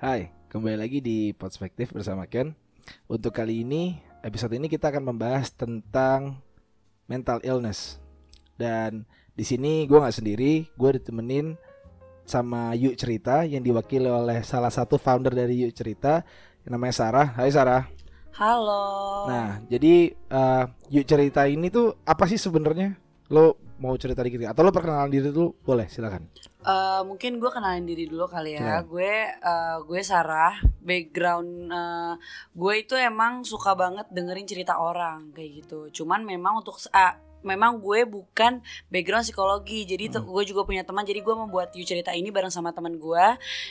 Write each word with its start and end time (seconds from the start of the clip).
Hai, 0.00 0.32
kembali 0.48 0.80
lagi 0.80 1.04
di 1.04 1.36
Perspektif 1.36 1.92
bersama 1.92 2.24
Ken. 2.24 2.56
Untuk 3.04 3.36
kali 3.36 3.68
ini, 3.68 4.00
episode 4.24 4.56
ini 4.56 4.64
kita 4.64 4.88
akan 4.88 5.12
membahas 5.12 5.52
tentang 5.52 6.40
mental 7.04 7.36
illness. 7.44 8.00
Dan 8.56 9.04
di 9.36 9.44
sini 9.44 9.84
gue 9.84 10.00
nggak 10.00 10.16
sendiri, 10.16 10.72
gue 10.72 10.90
ditemenin 10.96 11.52
sama 12.24 12.72
Yuk 12.80 12.96
Cerita 12.96 13.44
yang 13.44 13.60
diwakili 13.60 14.08
oleh 14.08 14.40
salah 14.40 14.72
satu 14.72 14.96
founder 14.96 15.36
dari 15.36 15.68
Yuk 15.68 15.76
Cerita 15.76 16.24
yang 16.64 16.80
namanya 16.80 16.96
Sarah. 16.96 17.36
Hai 17.36 17.52
Sarah. 17.52 17.84
Halo. 18.40 19.28
Nah, 19.28 19.60
jadi 19.68 20.16
uh, 20.32 20.64
Yuk 20.88 21.04
Cerita 21.04 21.44
ini 21.44 21.68
tuh 21.68 21.92
apa 22.08 22.24
sih 22.24 22.40
sebenarnya? 22.40 22.96
Lo 23.28 23.60
mau 23.80 23.96
cerita 23.96 24.20
dikit? 24.20 24.44
Atau 24.46 24.62
lo 24.62 24.70
perkenalan 24.70 25.08
diri 25.08 25.32
dulu? 25.32 25.56
Boleh, 25.64 25.88
silakan. 25.88 26.28
Uh, 26.60 27.00
mungkin 27.08 27.40
gue 27.40 27.48
kenalin 27.48 27.88
diri 27.88 28.04
dulu 28.04 28.28
kali 28.28 28.60
ya. 28.60 28.84
Silakan. 28.84 28.84
Gue 28.86 29.12
uh, 29.40 29.76
gue 29.88 30.00
Sarah. 30.04 30.54
Background 30.80 31.72
uh, 31.72 32.14
gue 32.52 32.74
itu 32.76 32.96
emang 32.96 33.44
suka 33.44 33.76
banget 33.76 34.08
dengerin 34.12 34.48
cerita 34.48 34.76
orang 34.76 35.32
kayak 35.32 35.64
gitu. 35.64 36.04
Cuman 36.04 36.24
memang 36.24 36.60
untuk 36.60 36.76
uh, 36.92 37.14
memang 37.42 37.80
gue 37.80 38.04
bukan 38.04 38.60
background 38.88 39.24
psikologi 39.24 39.84
jadi 39.84 40.12
Hmm. 40.12 40.26
gue 40.26 40.42
juga 40.44 40.66
punya 40.66 40.82
teman 40.82 41.06
jadi 41.06 41.20
gue 41.20 41.34
membuat 41.34 41.72
You 41.72 41.86
cerita 41.86 42.12
ini 42.12 42.28
bareng 42.28 42.50
sama 42.50 42.72
teman 42.72 42.98
gue 42.98 43.26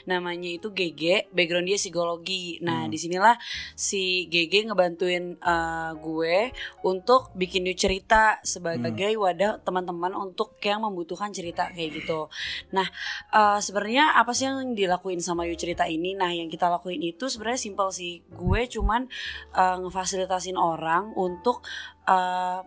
namanya 0.06 0.50
itu 0.50 0.72
GG 0.72 1.30
background 1.30 1.68
dia 1.68 1.78
psikologi 1.78 2.58
nah 2.62 2.86
Hmm. 2.86 2.92
di 2.92 2.98
sinilah 2.98 3.36
si 3.76 4.26
GG 4.28 4.72
ngebantuin 4.72 5.38
uh, 5.42 5.94
gue 5.98 6.50
untuk 6.82 7.30
bikin 7.34 7.68
You 7.68 7.76
cerita 7.76 8.40
sebagai 8.42 9.14
Hmm. 9.14 9.22
wadah 9.22 9.52
teman-teman 9.62 10.16
untuk 10.16 10.58
yang 10.62 10.82
membutuhkan 10.82 11.30
cerita 11.30 11.70
kayak 11.70 12.02
gitu 12.02 12.30
nah 12.72 12.88
uh, 13.32 13.60
sebenarnya 13.60 14.16
apa 14.16 14.32
sih 14.32 14.48
yang 14.48 14.74
dilakuin 14.74 15.20
sama 15.20 15.46
You 15.46 15.58
cerita 15.58 15.86
ini 15.86 16.16
nah 16.16 16.32
yang 16.32 16.48
kita 16.48 16.70
lakuin 16.70 17.02
itu 17.02 17.28
sebenarnya 17.28 17.60
simpel 17.60 17.90
sih 17.92 18.22
gue 18.30 18.62
cuman 18.70 19.06
uh, 19.54 19.76
ngefasilitasin 19.82 20.56
orang 20.56 21.12
untuk 21.14 21.62
uh, 22.06 22.62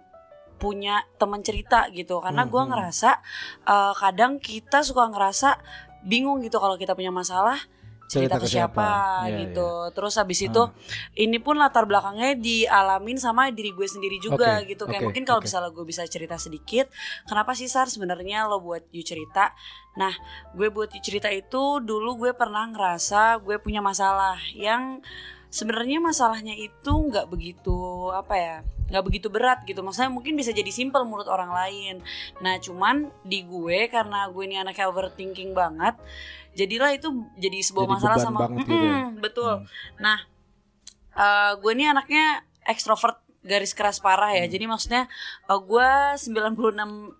punya 0.63 1.03
teman 1.19 1.43
cerita 1.43 1.91
gitu. 1.91 2.23
Karena 2.23 2.47
gue 2.47 2.55
Hmm, 2.55 2.71
hmm. 2.71 2.71
ngerasa 2.71 3.11
uh, 3.67 3.93
kadang 3.99 4.39
kita 4.39 4.87
suka 4.87 5.11
ngerasa 5.11 5.59
bingung 6.07 6.39
gitu 6.47 6.63
kalau 6.63 6.79
kita 6.79 6.95
punya 6.95 7.11
masalah 7.11 7.59
cerita, 8.07 8.37
ke 8.37 8.45
siapa, 8.45 9.25
Iya, 9.25 9.49
gitu. 9.49 9.89
Terus 9.97 10.21
habis 10.21 10.37
itu 10.45 10.63
ini 11.17 11.41
pun 11.41 11.57
latar 11.57 11.89
belakangnya 11.89 12.37
dialamin 12.37 13.17
sama 13.17 13.49
diri 13.49 13.73
gue 13.73 13.89
sendiri 13.89 14.21
juga 14.21 14.61
Oke, 14.61 14.77
gitu. 14.77 14.85
Kayak 14.85 15.01
oke, 15.01 15.07
mungkin 15.09 15.25
kalau 15.25 15.41
oke. 15.41 15.49
misalnya 15.49 15.71
gue 15.73 15.85
bisa 15.89 16.05
cerita 16.05 16.37
sedikit 16.37 16.93
kenapa 17.25 17.57
sih 17.57 17.73
Sar 17.73 17.89
sebenarnya 17.89 18.45
lo 18.53 18.61
buat 18.61 18.85
you 18.93 19.01
cerita? 19.01 19.57
Nah 19.97 20.13
gue 20.53 20.69
buat 20.69 20.93
you 20.93 21.01
cerita 21.01 21.33
itu 21.33 21.81
dulu 21.81 22.29
gue 22.29 22.33
pernah 22.37 22.69
ngerasa 22.69 23.41
gue 23.41 23.57
punya 23.65 23.81
masalah 23.81 24.37
yang 24.53 25.01
sebenarnya 25.53 26.01
masalahnya 26.01 26.57
itu 26.57 26.89
nggak 26.89 27.29
begitu 27.29 27.77
apa 28.11 28.35
ya 28.35 28.57
nggak 28.89 29.05
begitu 29.05 29.29
berat 29.29 29.61
gitu 29.63 29.81
maksudnya 29.81 30.09
mungkin 30.09 30.33
bisa 30.33 30.51
jadi 30.51 30.69
simple 30.69 31.01
menurut 31.03 31.25
orang 31.25 31.49
lain 31.49 32.01
nah 32.39 32.57
cuman 32.57 33.13
di 33.23 33.41
gue 33.43 33.87
karena 33.87 34.27
gue 34.27 34.43
ini 34.43 34.57
anaknya 34.57 34.89
overthinking 34.89 35.53
banget 35.53 35.93
jadilah 36.53 36.91
itu 36.91 37.09
jadi 37.37 37.59
sebuah 37.63 37.85
Jadi 37.85 37.93
masalah 37.95 38.17
sama 38.19 38.39
banget 38.43 38.65
gitu 38.65 38.75
ya. 38.75 38.97
Betul 39.15 39.53
Hmm. 39.55 39.69
nah 39.99 40.19
eh, 41.15 41.53
gue 41.55 41.71
ini 41.71 41.85
anaknya 41.87 42.25
ekstrovert 42.65 43.17
garis 43.43 43.73
keras 43.73 43.99
parah 43.99 44.33
ya 44.33 44.45
Hmm. 44.45 44.51
jadi 44.51 44.65
maksudnya 44.67 45.03
eh, 45.47 45.61
gue 45.63 45.89
96% 46.17 47.13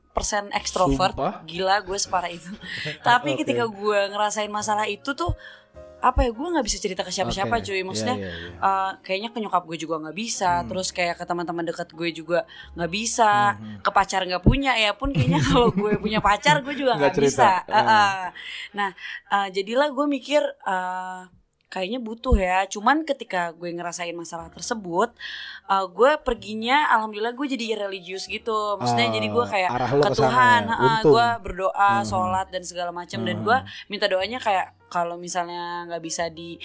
ekstrovert 0.53 1.15
Sumpah? 1.15 1.41
gila 1.45 1.81
gue 1.81 1.97
separah 1.97 2.31
itu 2.31 2.53
tapi 3.01 3.33
Oke. 3.35 3.45
ketika 3.45 3.65
gue 3.65 3.99
ngerasain 4.09 4.49
masalah 4.49 4.85
itu 4.87 5.13
tuh 5.13 5.33
apa 6.03 6.27
ya 6.27 6.35
gue 6.35 6.49
nggak 6.51 6.67
bisa 6.67 6.77
cerita 6.77 7.01
ke 7.01 7.09
siapa-siapa 7.09 7.55
Oke, 7.57 7.65
cuy 7.65 7.81
maksudnya 7.81 8.19
iya, 8.19 8.27
iya, 8.27 8.35
iya. 8.35 8.59
Uh, 8.59 8.93
kayaknya 9.01 9.31
ke 9.31 9.39
nyokap 9.39 9.63
gue 9.65 9.79
juga 9.79 9.95
nggak 10.03 10.17
bisa 10.19 10.51
Hmm. 10.53 10.67
terus 10.67 10.91
kayak 10.91 11.15
ke 11.15 11.25
teman-teman 11.25 11.63
dekat 11.63 11.89
gue 11.95 12.09
juga 12.11 12.43
nggak 12.75 12.91
bisa 12.91 13.55
Hmm, 13.55 13.79
ke 13.79 13.91
pacar 13.91 14.27
nggak 14.27 14.43
punya 14.43 14.75
ya 14.75 14.93
pun 14.93 15.15
kayaknya 15.15 15.39
kalau 15.49 15.71
gue 15.71 15.95
punya 15.97 16.19
pacar 16.19 16.59
gue 16.61 16.75
juga 16.75 16.99
Nggak 16.99 17.15
bisa. 17.17 17.63
Uh, 17.71 17.79
uh. 17.79 18.23
nah 18.75 18.91
uh, 19.31 19.47
jadilah 19.49 19.89
gue 19.89 20.07
mikir 20.07 20.43
uh, 20.67 21.31
kayaknya 21.73 22.05
butuh 22.05 22.37
ya 22.37 22.69
cuman 22.69 23.09
ketika 23.09 23.57
gue 23.57 23.73
ngerasain 23.73 24.13
masalah 24.13 24.53
tersebut 24.53 25.09
uh, 25.67 25.89
gue 25.89 26.21
perginya 26.21 26.93
alhamdulillah 26.93 27.33
gue 27.33 27.47
jadi 27.49 27.89
religius 27.89 28.29
gitu 28.29 28.77
maksudnya 28.77 29.09
Ah, 29.09 29.15
jadi 29.17 29.27
gue 29.33 29.45
kayak 29.49 29.71
arah 29.73 29.91
lo 29.91 30.03
ke 30.05 30.13
Tuhan 30.13 30.63
ya, 30.69 30.77
uh, 30.77 31.01
gue 31.01 31.27
berdoa 31.41 31.91
Hmm. 31.93 32.05
sholat 32.05 32.53
dan 32.53 32.61
segala 32.61 32.93
macam 32.93 33.25
dan 33.25 33.41
Hmm. 33.41 33.47
gue 33.49 33.59
minta 33.89 34.05
doanya 34.05 34.37
kayak 34.37 34.77
kalau 34.93 35.17
misalnya 35.17 35.89
nggak 35.89 36.03
bisa 36.05 36.29
di 36.29 36.61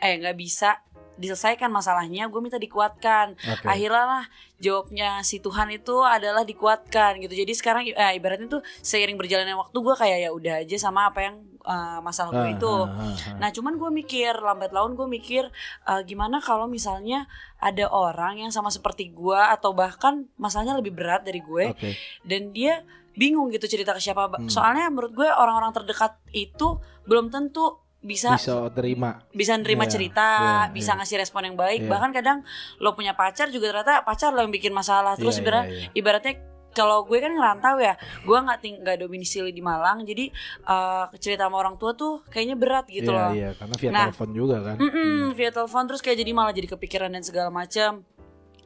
eh 0.00 0.14
nggak 0.16 0.36
bisa 0.40 0.80
diselesaikan 1.18 1.68
masalahnya 1.68 2.30
gue 2.30 2.38
minta 2.38 2.56
dikuatkan 2.56 3.34
Oke. 3.34 3.66
akhirnya 3.66 4.04
lah 4.06 4.24
jawabnya 4.62 5.18
si 5.26 5.42
Tuhan 5.42 5.66
itu 5.68 5.98
adalah 6.00 6.46
dikuatkan 6.46 7.18
gitu 7.18 7.34
jadi 7.34 7.52
sekarang 7.58 7.90
eh, 7.90 8.12
ibaratnya 8.14 8.46
tuh 8.48 8.62
seiring 8.80 9.18
berjalannya 9.18 9.58
waktu 9.58 9.74
gue 9.76 9.94
kayak 9.98 10.18
ya 10.22 10.30
udah 10.30 10.54
aja 10.62 10.76
sama 10.78 11.10
apa 11.10 11.26
yang 11.26 11.36
eh, 11.68 11.98
masalah 12.00 12.32
gue 12.34 12.56
itu 12.56 12.66
ah, 12.66 12.88
ah, 12.88 13.12
ah. 13.12 13.36
Nah 13.36 13.48
cuman 13.48 13.76
gue 13.76 13.90
mikir 13.94 14.32
lambat 14.34 14.72
laun 14.72 14.92
gue 14.94 15.04
mikir 15.04 15.44
eh, 15.84 16.02
gimana 16.02 16.40
kalau 16.40 16.64
misalnya 16.66 17.28
ada 17.58 17.86
orang 17.86 18.40
yang 18.40 18.48
sama 18.48 18.68
seperti 18.68 19.12
gue 19.12 19.36
atau 19.36 19.70
bahkan 19.72 20.24
masalahnya 20.34 20.72
lebih 20.74 20.90
berat 20.90 21.22
dari 21.22 21.38
gue 21.38 21.70
Oke. 21.70 21.92
dan 22.22 22.50
dia 22.50 22.80
bingung 23.12 23.50
gitu 23.50 23.66
cerita 23.66 23.90
ke 23.90 24.00
siapa. 24.00 24.30
Hmm. 24.30 24.46
Soalnya 24.46 24.88
menurut 24.88 25.12
gue 25.12 25.26
orang-orang 25.26 25.74
terdekat 25.74 26.16
itu 26.30 26.78
belum 27.04 27.28
tentu 27.28 27.76
bisa 27.98 28.38
Bisa 28.38 28.70
terima. 28.70 29.26
bisa 29.34 29.58
nerima 29.58 29.82
Iya, 29.82 29.90
cerita, 29.90 30.28
iya, 30.38 30.70
bisa 30.70 30.94
iya. 30.94 30.98
ngasih 31.02 31.16
respon 31.18 31.42
yang 31.44 31.58
baik. 31.58 31.82
Iya. 31.82 31.90
Bahkan 31.90 32.10
kadang 32.14 32.38
lo 32.78 32.94
punya 32.94 33.12
pacar 33.12 33.50
juga 33.50 33.68
ternyata 33.68 34.06
pacar 34.06 34.30
lo 34.30 34.38
yang 34.38 34.54
bikin 34.54 34.70
masalah. 34.70 35.18
Terus 35.18 35.34
Iya, 35.34 35.42
ibarat- 35.42 35.66
iya, 35.66 35.78
iya. 35.82 35.88
ibaratnya 35.92 36.34
kalau 36.78 37.02
gue 37.02 37.18
kan 37.18 37.34
ngerantau 37.34 37.76
ya, 37.76 37.98
gue 38.22 38.38
nggak 38.38 38.58
nggak 38.86 38.96
domisili 39.02 39.50
di 39.50 39.58
Malang, 39.58 40.06
jadi 40.06 40.30
eh, 40.64 41.04
cerita 41.18 41.44
sama 41.44 41.58
orang 41.58 41.74
tua 41.74 41.92
tuh 41.92 42.22
kayaknya 42.30 42.54
berat 42.54 42.86
gitu 42.86 43.10
Iya, 43.10 43.18
loh. 43.18 43.30
Iya, 43.34 43.50
karena 43.58 43.74
via 43.74 43.90
Nah, 43.90 44.06
telepon 44.06 44.30
juga 44.30 44.56
kan. 44.62 44.76
Mm-mm, 44.78 45.34
via 45.34 45.50
telepon 45.50 45.82
terus 45.84 45.98
kayak 45.98 46.18
jadi 46.18 46.30
malah 46.30 46.54
jadi 46.54 46.68
kepikiran 46.70 47.10
dan 47.10 47.20
segala 47.20 47.50
macam. 47.50 48.06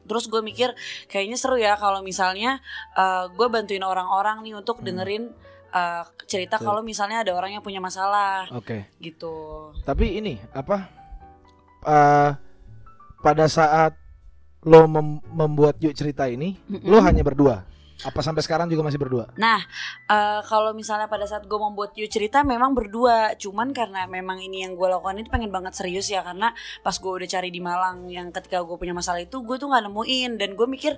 Terus 0.03 0.27
gue 0.27 0.39
mikir 0.39 0.69
kayaknya 1.07 1.39
seru 1.39 1.55
ya 1.55 1.73
kalau 1.75 1.99
misalnya 1.99 2.61
eh, 2.93 3.25
gue 3.27 3.47
bantuin 3.47 3.81
orang-orang 3.81 4.43
nih 4.43 4.53
untuk 4.53 4.79
Hmm. 4.79 4.85
dengerin 4.85 5.23
eh, 5.71 6.03
cerita 6.23 6.59
kalau 6.59 6.85
misalnya 6.85 7.25
ada 7.25 7.33
orang 7.33 7.51
yang 7.51 7.63
punya 7.63 7.81
masalah 7.81 8.45
Oke. 8.53 8.85
gitu. 8.99 9.71
Tapi 9.81 10.21
ini 10.21 10.37
apa? 10.53 11.01
eh 11.83 12.31
pada 13.19 13.45
saat 13.47 13.95
lo 14.63 14.87
mem- 14.87 15.19
membuat 15.25 15.75
yuk 15.79 15.91
cerita 15.91 16.23
ini, 16.25 16.55
Mm-mm. 16.67 16.87
lo 16.87 16.99
hanya 16.99 17.19
berdua. 17.19 17.63
Apa 18.01 18.19
sampai 18.25 18.41
sekarang 18.41 18.67
juga 18.67 18.81
masih 18.81 18.97
berdua? 18.97 19.29
Nah, 19.37 19.61
eh, 20.09 20.41
kalau 20.49 20.73
misalnya 20.73 21.05
pada 21.05 21.29
saat 21.29 21.45
gue 21.45 21.59
membuat 21.59 21.93
you 21.93 22.09
cerita 22.09 22.41
memang 22.41 22.73
berdua, 22.73 23.37
cuman 23.37 23.71
karena 23.71 24.09
memang 24.09 24.41
ini 24.41 24.65
yang 24.65 24.73
gue 24.73 24.87
lakukan 24.89 25.21
itu 25.21 25.29
pengen 25.29 25.53
banget 25.53 25.77
serius 25.77 26.09
ya 26.09 26.25
karena 26.25 26.51
pas 26.81 26.95
gue 26.97 27.11
udah 27.11 27.29
cari 27.29 27.53
di 27.53 27.61
Malang 27.61 28.09
yang 28.09 28.33
ketika 28.33 28.65
gue 28.65 28.75
punya 28.75 28.91
masalah 28.97 29.21
itu 29.21 29.39
gue 29.45 29.55
tuh 29.55 29.69
nggak 29.69 29.83
nemuin 29.87 30.31
dan 30.41 30.49
gue 30.57 30.67
mikir 30.67 30.97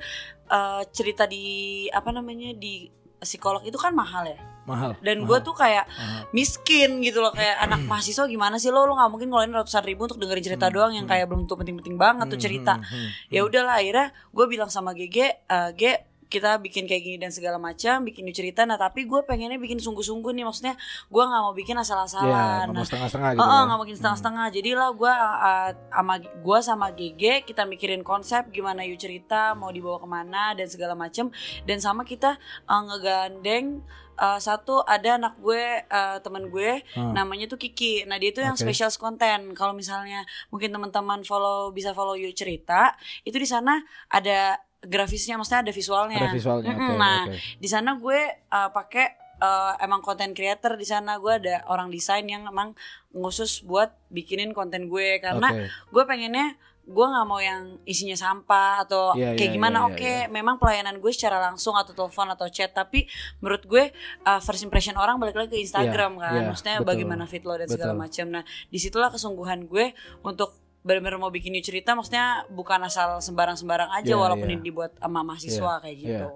eh, 0.49 0.81
cerita 0.95 1.27
di 1.27 1.85
apa 1.91 2.09
namanya 2.15 2.55
di 2.55 2.89
psikolog 3.25 3.65
itu 3.65 3.75
kan 3.75 3.91
mahal 3.91 4.27
ya 4.27 4.37
Mahal. 4.65 4.97
dan 5.01 5.25
gue 5.25 5.37
tuh 5.45 5.53
kayak 5.53 5.85
Mahal. 5.85 6.25
miskin 6.33 7.01
gitu 7.01 7.21
loh 7.21 7.33
kayak 7.33 7.61
anak 7.65 7.85
mahasiswa 7.89 8.25
gimana 8.25 8.57
sih 8.57 8.73
lo 8.73 8.85
lo 8.85 8.97
nggak 8.97 9.11
mungkin 9.13 9.27
ngeluarin 9.29 9.53
ratusan 9.53 9.85
ribu 9.85 10.09
untuk 10.09 10.17
dengerin 10.21 10.41
cerita 10.45 10.67
Hmm, 10.69 10.73
doang 10.73 10.91
yang 10.93 11.05
hmm. 11.05 11.13
kayak 11.13 11.25
belum 11.29 11.41
tuh 11.45 11.57
penting-penting 11.57 11.95
banget 11.97 12.25
tuh 12.29 12.37
Hmm, 12.37 12.45
cerita 12.45 12.73
hmm, 12.77 12.85
hmm, 12.85 13.09
ya 13.29 13.41
hmm. 13.41 13.49
udahlah 13.49 13.75
akhirnya 13.77 14.07
gue 14.33 14.45
bilang 14.49 14.69
sama 14.73 14.91
GG 14.97 15.17
eh, 15.45 15.69
G 15.77 15.81
kita 16.25 16.57
bikin 16.57 16.85
kayak 16.85 17.01
gini 17.01 17.17
dan 17.17 17.29
segala 17.29 17.55
macam 17.55 18.01
bikin 18.01 18.25
cerita 18.29 18.65
nah 18.65 18.75
tapi 18.75 19.05
gue 19.05 19.21
pengennya 19.23 19.55
bikin 19.55 19.77
sungguh-sungguh 19.77 20.33
nih 20.33 20.43
maksudnya 20.43 20.73
gue 21.07 21.23
nggak 21.23 21.41
mau 21.41 21.53
bikin 21.53 21.75
Ya, 21.75 21.83
asal-asalan 21.83 22.65
nggak 22.71 22.75
nah 22.75 22.85
setengah-setengah 22.85 23.29
gitu. 23.35 23.41
oh, 23.41 23.51
ya. 23.51 23.61
nggak 23.67 23.77
mungkin 23.77 23.95
setengah-setengah. 23.95 24.45
Jadilah 24.49 24.89
gue 24.91 25.11
uh, 25.11 25.69
sama 25.91 26.13
gua 26.39 26.57
sama 26.59 26.87
GG 26.89 27.23
kita 27.43 27.63
mikirin 27.63 28.01
konsep 28.01 28.47
gimana 28.49 28.81
yuk 28.81 28.97
cerita 28.97 29.53
mau 29.53 29.69
dibawa 29.69 29.99
ke 29.99 30.07
mana 30.07 30.43
dan 30.53 30.65
segala 30.65 30.95
macem. 30.95 31.29
Dan 31.63 31.77
sama 31.77 32.01
kita 32.01 32.39
uh, 32.65 32.81
ngegandeng 32.85 33.83
uh, 34.15 34.39
satu 34.39 34.81
ada 34.81 35.19
anak 35.19 35.35
gue 35.37 35.63
uh, 35.85 36.17
teman 36.19 36.47
gue 36.47 36.81
Hmm. 36.95 37.11
namanya 37.11 37.45
tuh 37.45 37.59
Kiki. 37.59 38.07
Nah 38.07 38.15
dia 38.15 38.31
tuh 38.31 38.41
yang 38.41 38.55
Oke. 38.55 38.63
special 38.63 38.89
content. 38.95 39.51
Kalau 39.51 39.75
misalnya 39.75 40.23
mungkin 40.47 40.71
teman-teman 40.71 41.21
follow 41.21 41.69
bisa 41.69 41.91
follow 41.91 42.15
yuk 42.15 42.31
cerita 42.31 42.95
itu 43.21 43.35
di 43.35 43.45
sana 43.45 43.83
ada 44.07 44.57
grafisnya, 44.85 45.35
maksudnya 45.35 45.65
ada 45.65 45.73
visualnya. 45.73 46.19
Ada 46.21 46.33
visualnya. 46.33 46.69
Mm-mm. 46.71 46.93
Oke, 46.95 47.01
nah 47.01 47.21
oke. 47.27 47.37
di 47.59 47.67
sana 47.67 47.91
gue 47.97 48.19
uh, 48.53 48.69
pakai 48.71 49.05
uh, 49.41 49.73
emang 49.83 49.99
content 49.99 50.31
creator 50.31 50.79
di 50.79 50.87
sana 50.87 51.19
gue 51.19 51.33
ada 51.33 51.65
orang 51.67 51.91
desain 51.91 52.23
yang 52.23 52.47
emang 52.47 52.75
khusus 53.11 53.63
buat 53.63 53.95
bikinin 54.11 54.51
konten 54.51 54.87
gue 54.91 55.19
karena 55.19 55.49
Oke. 55.51 55.67
gue 55.67 56.03
pengennya 56.03 56.55
gue 56.85 57.01
nggak 57.01 57.25
mau 57.25 57.41
yang 57.41 57.81
isinya 57.81 58.13
sampah 58.13 58.85
atau 58.85 59.17
Iya, 59.17 59.33
kayak 59.33 59.49
iya, 59.49 59.55
gimana 59.57 59.77
iya, 59.81 59.87
oke 59.89 60.05
iya, 60.05 60.29
memang 60.29 60.61
pelayanan 60.61 61.01
gue 61.01 61.09
secara 61.09 61.41
langsung 61.41 61.73
atau 61.73 61.97
telepon 61.97 62.29
atau 62.29 62.45
chat 62.45 62.69
tapi 62.77 63.09
menurut 63.41 63.65
gue 63.65 63.89
uh, 64.21 64.37
first 64.37 64.61
impression 64.61 64.93
orang 64.93 65.17
balik 65.17 65.33
lagi 65.33 65.57
ke 65.57 65.59
Instagram 65.65 66.21
kan 66.21 66.37
iya, 66.37 66.45
maksudnya 66.45 66.77
betul, 66.85 66.89
bagaimana 66.93 67.25
fit 67.25 67.41
lo 67.41 67.57
dan 67.57 67.65
segala 67.65 67.97
betul. 67.97 68.05
macam 68.05 68.25
nah 68.37 68.43
di 68.69 68.77
situlah 68.77 69.09
kesungguhan 69.09 69.65
gue 69.65 69.97
untuk 70.21 70.53
benar-benar 70.85 71.17
mau 71.17 71.33
bikin 71.33 71.49
new 71.49 71.59
cerita 71.59 71.97
maksudnya 71.97 72.45
bukan 72.47 72.77
asal 72.85 73.17
sembarang-sembarang 73.17 73.89
aja 73.91 74.13
Iya, 74.13 74.21
walaupun 74.21 74.45
iya. 74.47 74.53
ini 74.53 74.63
dibuat 74.63 74.93
sama 74.95 75.25
mahasiswa 75.25 75.73
kayak 75.81 75.97
iya. 75.97 76.05
gitu 76.21 76.27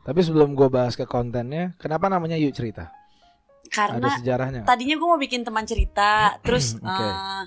Tapi 0.00 0.20
sebelum 0.24 0.56
gue 0.56 0.72
bahas 0.72 0.96
ke 0.96 1.04
kontennya, 1.04 1.76
kenapa 1.76 2.08
namanya 2.08 2.32
Yuk 2.34 2.56
Cerita? 2.56 2.88
karena 3.68 4.00
Ada 4.00 4.16
sejarahnya. 4.16 4.62
tadinya 4.64 4.96
gue 4.96 5.04
mau 5.04 5.20
bikin 5.20 5.44
teman 5.44 5.68
cerita 5.68 6.10
terus 6.46 6.80
Oke. 6.80 6.88
eh, 6.88 7.42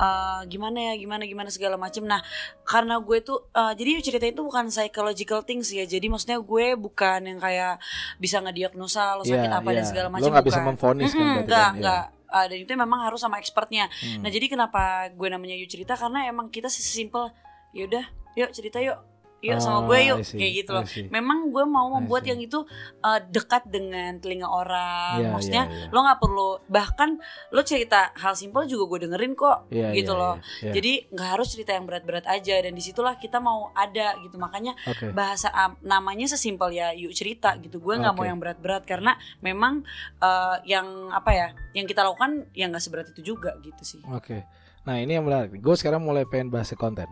eh, 0.00 0.40
gimana 0.48 0.78
ya 0.80 0.92
gimana 0.96 1.22
gimana 1.22 1.48
segala 1.48 1.76
macem. 1.76 2.02
Nah 2.02 2.24
karena 2.64 2.96
gue 2.98 3.20
tuh 3.20 3.44
eh, 3.52 3.72
jadi 3.76 4.00
cerita 4.00 4.24
itu 4.24 4.40
bukan 4.40 4.72
psychological 4.72 5.44
things 5.44 5.68
ya. 5.68 5.84
Jadi 5.84 6.08
maksudnya 6.08 6.40
gue 6.40 6.66
bukan 6.74 7.20
yang 7.22 7.38
kayak 7.38 7.76
bisa 8.16 8.40
ngediagnosa 8.40 9.14
lo 9.14 9.22
sakit 9.22 9.46
Iya, 9.46 9.60
apa 9.60 9.68
dan 9.70 9.84
iya. 9.84 9.88
segala 9.88 10.08
Lo 10.08 10.14
macam 10.16 10.30
nggak 10.32 10.46
bisa 10.48 10.58
bukan. 10.58 10.68
memvonis 10.72 11.10
kan 11.10 11.18
Mm-mm, 11.18 11.28
berarti 11.28 11.44
enggak 11.44 11.68
kan, 11.68 11.76
enggak 11.76 12.04
Eh, 12.30 12.46
dan 12.46 12.58
itu 12.62 12.72
memang 12.78 13.00
harus 13.02 13.18
sama 13.18 13.42
expertnya. 13.42 13.90
Hmm. 13.90 14.22
nah 14.22 14.30
jadi 14.30 14.46
kenapa 14.46 15.10
gue 15.10 15.26
namanya 15.26 15.58
yuk 15.58 15.66
cerita? 15.66 15.98
Karena 15.98 16.30
emang 16.30 16.46
kita 16.46 16.70
sesimpel 16.70 17.26
yaudah 17.74 18.06
yuk 18.38 18.54
cerita 18.54 18.78
yuk 18.78 18.94
yuk 19.40 19.56
sama 19.56 19.80
Oh, 19.80 19.88
gue 19.88 19.98
yuk 20.04 20.18
kayak 20.20 20.52
gitu 20.54 20.70
loh 20.70 20.84
memang 21.08 21.48
gue 21.48 21.64
mau 21.64 21.88
membuat 21.90 22.22
yang 22.22 22.36
itu 22.36 22.60
uh, 23.00 23.20
dekat 23.24 23.64
dengan 23.66 24.16
telinga 24.16 24.44
orang 24.44 25.16
Iya, 25.16 25.28
maksudnya 25.32 25.64
iya, 25.66 25.76
iya. 25.86 25.92
lo 25.92 25.98
nggak 26.00 26.20
perlu 26.20 26.48
bahkan 26.68 27.16
lo 27.48 27.60
cerita 27.60 28.12
hal 28.14 28.36
simpel 28.36 28.64
juga 28.64 28.84
gue 28.86 29.08
dengerin 29.08 29.32
kok 29.32 29.72
Iya, 29.72 29.96
gitu 29.96 30.12
iya, 30.12 30.20
loh 30.20 30.34
iya, 30.36 30.44
iya. 30.68 30.72
jadi 30.76 30.92
nggak 31.08 31.28
harus 31.32 31.48
cerita 31.50 31.70
yang 31.72 31.84
berat-berat 31.84 32.26
aja 32.26 32.54
dan 32.60 32.72
di 32.72 32.82
situlah 32.82 33.16
kita 33.16 33.40
mau 33.40 33.72
ada 33.72 34.20
gitu 34.20 34.36
makanya 34.36 34.76
Oke. 34.84 35.08
bahasa 35.10 35.48
am- 35.50 35.80
namanya 35.80 36.28
sesimpel 36.28 36.70
ya 36.70 36.92
yuk 36.92 37.16
cerita 37.16 37.56
gitu 37.58 37.80
gue 37.80 37.94
nggak 37.96 38.12
mau 38.12 38.22
Oke. 38.22 38.30
yang 38.30 38.38
berat-berat 38.38 38.84
karena 38.84 39.12
memang 39.40 39.82
uh, 40.20 40.60
yang 40.62 41.08
apa 41.08 41.30
ya 41.32 41.48
yang 41.72 41.88
kita 41.88 42.04
lakukan 42.04 42.44
yang 42.52 42.68
nggak 42.70 42.84
seberat 42.84 43.08
itu 43.08 43.32
juga 43.32 43.56
gitu 43.60 43.80
sih 43.80 44.02
Oke. 44.12 44.44
Nah 44.80 44.96
ini 44.96 45.12
yang 45.12 45.24
menarik. 45.24 45.60
Gue 45.60 45.76
sekarang 45.76 46.00
mulai 46.00 46.24
pengen 46.24 46.48
bahas 46.48 46.72
konten. 46.72 47.04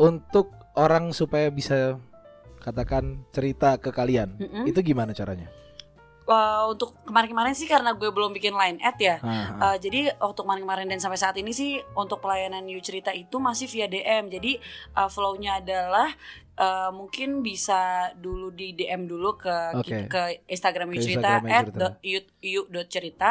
Untuk 0.00 0.48
orang 0.76 1.12
supaya 1.12 1.52
bisa 1.52 2.00
katakan 2.62 3.26
cerita 3.34 3.74
ke 3.76 3.90
kalian, 3.90 4.38
Mm-mm. 4.38 4.64
itu 4.70 4.78
gimana 4.80 5.10
caranya? 5.10 5.50
Uh, 6.22 6.70
untuk 6.70 6.94
kemarin-kemarin 7.02 7.50
sih 7.50 7.66
karena 7.66 7.98
gue 7.98 8.06
belum 8.06 8.30
bikin 8.30 8.54
line 8.54 8.78
ad 8.78 8.94
ya 8.94 9.18
ah. 9.26 9.58
Uh, 9.58 9.76
jadi 9.82 10.14
waktu 10.22 10.38
kemarin-kemarin 10.38 10.86
dan 10.86 11.02
sampai 11.02 11.18
saat 11.18 11.34
ini 11.34 11.50
sih 11.50 11.82
untuk 11.98 12.22
pelayanan 12.22 12.62
You 12.70 12.78
Cerita 12.78 13.10
itu 13.10 13.42
masih 13.42 13.66
via 13.66 13.90
DM. 13.90 14.30
Jadi 14.30 14.62
uh, 14.94 15.10
flow-nya 15.10 15.58
adalah 15.58 16.14
uh, 16.62 16.90
mungkin 16.94 17.42
bisa 17.42 18.12
dulu 18.14 18.54
di 18.54 18.70
DM 18.72 19.10
dulu 19.10 19.34
ke 19.34 19.56
Instagram 20.46 20.94
You 20.94 21.00
Ke 21.02 21.04
Cerita 21.04 21.30
Instagram 21.42 21.42
at 21.50 21.64
Cerita. 21.66 21.88
cerita. 22.88 23.30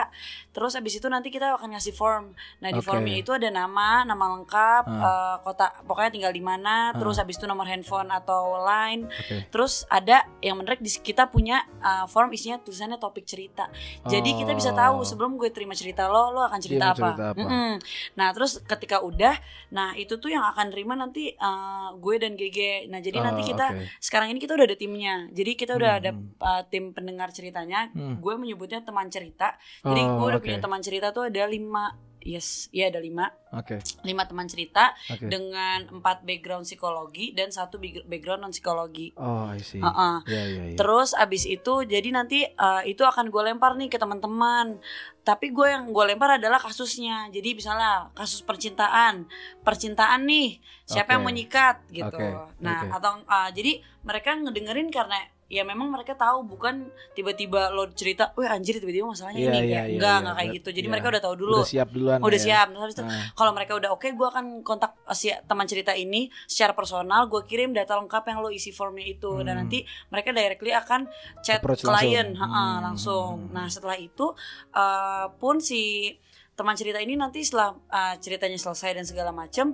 Terus 0.51 0.73
abis 0.75 0.99
itu 0.99 1.07
nanti 1.07 1.31
kita 1.31 1.55
akan 1.55 1.71
ngasih 1.77 1.95
form. 1.95 2.35
Nah 2.59 2.69
di 2.69 2.81
Oke. 2.81 2.87
formnya 2.87 3.15
itu 3.15 3.31
ada 3.31 3.47
nama, 3.47 4.03
nama 4.03 4.25
lengkap, 4.35 4.83
Ah. 4.87 4.99
uh, 4.99 5.35
kota 5.45 5.71
pokoknya 5.85 6.11
tinggal 6.11 6.33
di 6.33 6.43
mana. 6.43 6.91
Terus 6.97 7.15
abis 7.17 7.39
itu 7.39 7.47
nomor 7.47 7.67
handphone 7.67 8.11
atau 8.11 8.59
line. 8.59 9.07
Oke. 9.07 9.47
Terus 9.47 9.87
ada 9.87 10.27
yang 10.43 10.59
menarik 10.59 10.83
di 10.83 10.91
kita 10.91 11.31
punya 11.31 11.63
uh, 11.79 12.05
form 12.05 12.33
isinya 12.35 12.59
tulisannya 12.59 12.99
topik 12.99 13.23
cerita. 13.23 13.71
Jadi 14.03 14.35
kita 14.35 14.51
bisa 14.51 14.73
tahu 14.73 15.01
Oh. 15.01 15.07
sebelum 15.07 15.39
gue 15.39 15.47
terima 15.49 15.71
cerita 15.71 16.11
lo, 16.11 16.35
lo 16.35 16.43
akan 16.43 16.59
cerita 16.59 16.91
mau 16.91 16.93
apa. 16.93 17.07
cerita 17.15 17.25
apa. 17.31 17.39
Mm-mm. 17.39 17.71
Nah 18.19 18.27
terus 18.35 18.59
ketika 18.61 18.99
udah, 18.99 19.35
nah 19.71 19.95
itu 19.95 20.19
tuh 20.19 20.27
yang 20.27 20.43
akan 20.43 20.67
terima 20.67 20.93
nanti 20.93 21.31
uh, 21.37 21.95
gue 21.95 22.15
dan 22.19 22.35
GG. 22.35 22.91
Nah 22.91 22.99
jadi 22.99 23.20
nanti 23.23 23.41
Oh, 23.41 23.47
kita 23.49 23.65
oke. 23.71 23.85
sekarang 23.99 24.27
ini 24.29 24.39
kita 24.39 24.53
udah 24.53 24.65
ada 24.65 24.75
timnya. 24.75 25.15
Jadi 25.29 25.51
kita 25.53 25.73
udah 25.73 25.91
Hmm, 25.91 25.99
ada 25.99 26.11
hmm. 26.11 26.23
uh, 26.37 26.63
tim 26.67 26.83
pendengar 26.91 27.29
ceritanya. 27.29 27.89
Hmm. 27.91 28.17
Gue 28.17 28.35
menyebutnya 28.35 28.81
teman 28.81 29.07
cerita. 29.07 29.55
Jadi 29.81 30.01
Oh, 30.01 30.17
gue 30.17 30.27
udah 30.27 30.39
oke. 30.39 30.45
punya 30.45 30.59
teman 30.59 30.81
cerita 30.81 31.09
tuh 31.09 31.27
ada 31.27 31.43
lima. 31.45 31.93
Yes, 32.21 32.69
iya 32.69 32.93
ada 32.93 33.01
lima, 33.01 33.33
Oke. 33.49 33.81
lima 34.05 34.29
teman 34.29 34.45
cerita 34.45 34.93
Oke. 35.09 35.25
dengan 35.25 35.89
empat 35.89 36.21
background 36.21 36.69
psikologi 36.69 37.33
dan 37.33 37.49
satu 37.49 37.81
background 37.81 38.45
non 38.45 38.53
psikologi. 38.53 39.11
Oh, 39.17 39.49
I 39.49 39.57
see. 39.59 39.81
Uh-uh. 39.81 40.21
Iya, 40.29 40.43
iya, 40.45 40.63
iya. 40.73 40.77
Terus 40.77 41.17
abis 41.17 41.49
itu 41.49 41.73
jadi 41.83 42.09
nanti 42.13 42.45
uh, 42.45 42.85
itu 42.85 43.01
akan 43.01 43.33
gue 43.33 43.41
lempar 43.41 43.73
nih 43.73 43.89
ke 43.89 43.97
teman-teman. 43.97 44.77
Tapi 45.21 45.53
gue 45.53 45.67
yang 45.69 45.89
gue 45.89 46.05
lempar 46.05 46.37
adalah 46.37 46.57
kasusnya. 46.57 47.29
Jadi 47.33 47.57
misalnya 47.57 48.09
kasus 48.13 48.41
percintaan, 48.45 49.25
percintaan 49.65 50.25
nih 50.25 50.61
siapa 50.85 51.11
Oke. 51.11 51.13
yang 51.17 51.21
mau 51.25 51.33
nyikat 51.33 51.77
gitu. 51.89 52.17
Oke, 52.17 52.29
Nah 52.61 52.89
oke. 52.89 52.95
atau 53.01 53.11
uh, 53.25 53.49
jadi 53.53 53.81
mereka 54.05 54.37
ngedengerin 54.37 54.89
karena 54.93 55.17
ya 55.51 55.67
memang 55.67 55.91
mereka 55.91 56.15
tahu 56.15 56.47
bukan 56.47 56.87
tiba-tiba 57.11 57.67
lo 57.69 57.91
cerita, 57.91 58.31
wah 58.33 58.47
anjir 58.49 58.79
tiba-tiba 58.79 59.03
masalahnya 59.03 59.37
Iya, 59.37 59.45
ini 59.45 59.51
iya, 59.51 59.59
kayak 59.59 59.67
iya, 59.67 59.81
enggak 59.91 60.07
iya. 60.09 60.19
enggak 60.23 60.35
kayak 60.35 60.49
gitu. 60.55 60.69
Jadi 60.71 60.79
Iya. 60.81 60.93
mereka 60.95 61.07
udah 61.11 61.21
tahu 61.21 61.35
dulu. 61.35 61.59
Udah 61.59 61.67
siap 61.67 61.89
duluan. 61.91 62.17
Udah 62.23 62.39
ya. 62.39 62.45
siap. 62.47 62.65
Terus 62.71 62.81
habis 62.81 62.95
itu, 62.95 63.03
Ah. 63.03 63.23
kalau 63.35 63.51
mereka 63.51 63.71
udah 63.75 63.89
oke, 63.91 64.07
gue 64.07 64.27
akan 64.29 64.45
kontak 64.61 64.91
si 65.11 65.27
teman 65.43 65.67
cerita 65.67 65.91
ini 65.91 66.21
secara 66.45 66.71
personal. 66.71 67.27
Gue 67.27 67.43
kirim 67.43 67.69
data 67.71 67.93
lengkap 67.93 68.23
yang 68.25 68.39
lo 68.39 68.49
isi 68.49 68.71
formnya 68.71 69.03
itu, 69.05 69.43
dan 69.43 69.53
Hmm. 69.53 69.67
nanti 69.67 69.83
mereka 70.07 70.31
directly 70.31 70.71
akan 70.71 71.11
chat 71.41 71.59
Approach 71.59 71.83
klien, 71.83 72.31
langsung. 72.31 72.39
ha-ha, 72.39 72.63
Hmm. 72.63 72.79
langsung. 72.81 73.33
Nah 73.51 73.67
setelah 73.67 73.97
itu 73.97 74.31
uh, 74.71 75.27
pun 75.35 75.59
si 75.59 76.15
teman 76.51 76.75
cerita 76.75 77.01
ini 77.01 77.15
nanti 77.15 77.41
setelah 77.41 77.73
uh, 77.89 78.15
ceritanya 78.17 78.53
selesai 78.55 78.93
dan 78.93 79.03
segala 79.03 79.31
macam. 79.31 79.73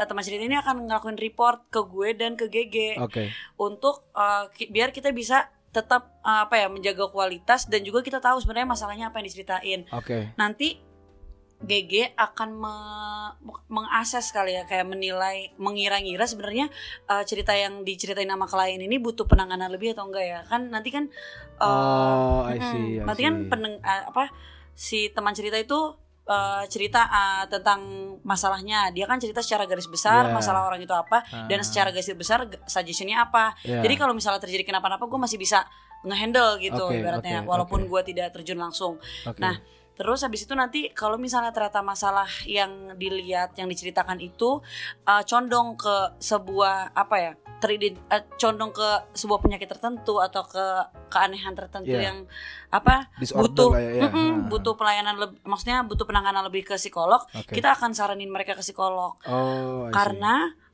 Uh, 0.00 0.06
Teman 0.08 0.24
cerita 0.24 0.40
ini 0.40 0.56
akan 0.56 0.88
ngelakuin 0.88 1.14
report 1.14 1.68
ke 1.68 1.84
gue 1.84 2.08
dan 2.14 2.32
ke 2.34 2.48
GG 2.48 2.96
Oke. 2.98 3.28
untuk 3.54 4.08
uh, 4.12 4.48
ki- 4.48 4.72
biar 4.72 4.88
kita 4.88 5.12
bisa 5.12 5.46
tetap 5.68 6.16
uh, 6.20 6.48
apa 6.48 6.56
ya 6.56 6.66
menjaga 6.66 7.06
kualitas 7.06 7.68
dan 7.68 7.84
juga 7.84 8.00
kita 8.00 8.18
tahu 8.18 8.40
sebenarnya 8.40 8.66
masalahnya 8.66 9.06
apa 9.06 9.20
yang 9.20 9.28
diceritain 9.28 9.80
Oke. 9.92 10.32
nanti 10.34 10.80
GG 11.60 12.16
akan 12.16 12.56
me- 12.56 13.32
mengakses 13.68 14.32
kali 14.32 14.56
ya 14.56 14.64
kayak 14.64 14.88
menilai 14.88 15.52
mengira-ngira 15.54 16.24
sebenarnya 16.24 16.72
uh, 17.04 17.20
cerita 17.20 17.52
yang 17.52 17.84
diceritain 17.84 18.24
nama 18.26 18.48
klien 18.48 18.80
ini 18.80 18.96
butuh 18.96 19.28
penanganan 19.28 19.68
lebih 19.68 19.92
atau 19.92 20.08
enggak 20.08 20.24
ya 20.24 20.40
kan 20.48 20.72
nanti 20.72 20.88
kan 20.88 21.12
uh, 21.60 21.68
Oh, 21.68 22.48
I 22.48 22.56
see. 22.56 22.96
I 22.96 23.04
nanti 23.04 23.20
kan 23.20 23.34
see. 23.36 23.48
peneng 23.52 23.74
uh, 23.78 24.02
apa 24.08 24.32
si 24.72 25.12
teman 25.12 25.36
cerita 25.36 25.60
itu 25.60 25.76
uh, 26.30 26.62
cerita 26.64 27.02
uh, 27.04 27.44
tentang 27.44 27.82
masalahnya 28.22 28.94
dia 28.94 29.04
kan 29.04 29.18
cerita 29.18 29.42
secara 29.42 29.66
garis 29.66 29.90
besar 29.90 30.30
Yeah. 30.30 30.36
masalah 30.36 30.62
orang 30.64 30.78
itu 30.78 30.94
apa 30.94 31.20
dan 31.50 31.58
Ah. 31.58 31.66
secara 31.66 31.90
garis 31.90 32.06
besar 32.14 32.46
suggestionnya 32.64 33.18
apa 33.20 33.58
Iya. 33.60 33.82
jadi 33.82 33.94
kalau 33.98 34.14
misalnya 34.14 34.38
terjadi 34.38 34.62
kenapa-napa 34.62 35.02
gue 35.04 35.18
masih 35.18 35.36
bisa 35.36 35.66
ngehandle 36.00 36.56
gitu 36.60 36.86
Oke, 36.86 36.96
ibaratnya 36.96 37.42
oke, 37.42 37.48
walaupun 37.50 37.80
oke. 37.84 37.90
gue 37.90 38.00
tidak 38.14 38.32
terjun 38.32 38.56
langsung 38.56 38.96
Oke. 39.26 39.36
nah, 39.36 39.58
Terus 40.00 40.24
habis 40.24 40.48
itu 40.48 40.56
nanti 40.56 40.88
kalau 40.96 41.20
misalnya 41.20 41.52
ternyata 41.52 41.84
masalah 41.84 42.24
yang 42.48 42.96
dilihat 42.96 43.52
yang 43.60 43.68
diceritakan 43.68 44.16
itu 44.16 44.64
uh, 45.04 45.22
condong 45.28 45.76
ke 45.76 46.16
sebuah 46.16 46.96
apa 46.96 47.16
ya 47.20 47.32
terident 47.60 48.00
uh, 48.08 48.24
condong 48.40 48.72
ke 48.72 48.88
sebuah 49.12 49.44
penyakit 49.44 49.68
tertentu 49.68 50.16
atau 50.16 50.40
ke 50.48 50.64
keanehan 51.12 51.52
tertentu 51.52 51.92
Iya. 51.92 52.08
yang 52.08 52.18
apa 52.72 53.12
Disorder 53.20 53.44
butuh 53.44 53.70
ya, 53.76 53.90
ya. 53.92 54.02
mm-mm, 54.08 54.16
Ah. 54.16 54.36
butuh 54.48 54.74
pelayanan 54.80 55.20
lebih 55.20 55.36
maksudnya 55.44 55.84
butuh 55.84 56.08
penanganan 56.08 56.48
lebih 56.48 56.64
ke 56.64 56.80
psikolog 56.80 57.20
Oke. 57.36 57.52
kita 57.52 57.76
akan 57.76 57.92
saranin 57.92 58.32
mereka 58.32 58.56
ke 58.56 58.64
psikolog 58.64 59.20
Oh, 59.28 59.84
see. 59.84 59.92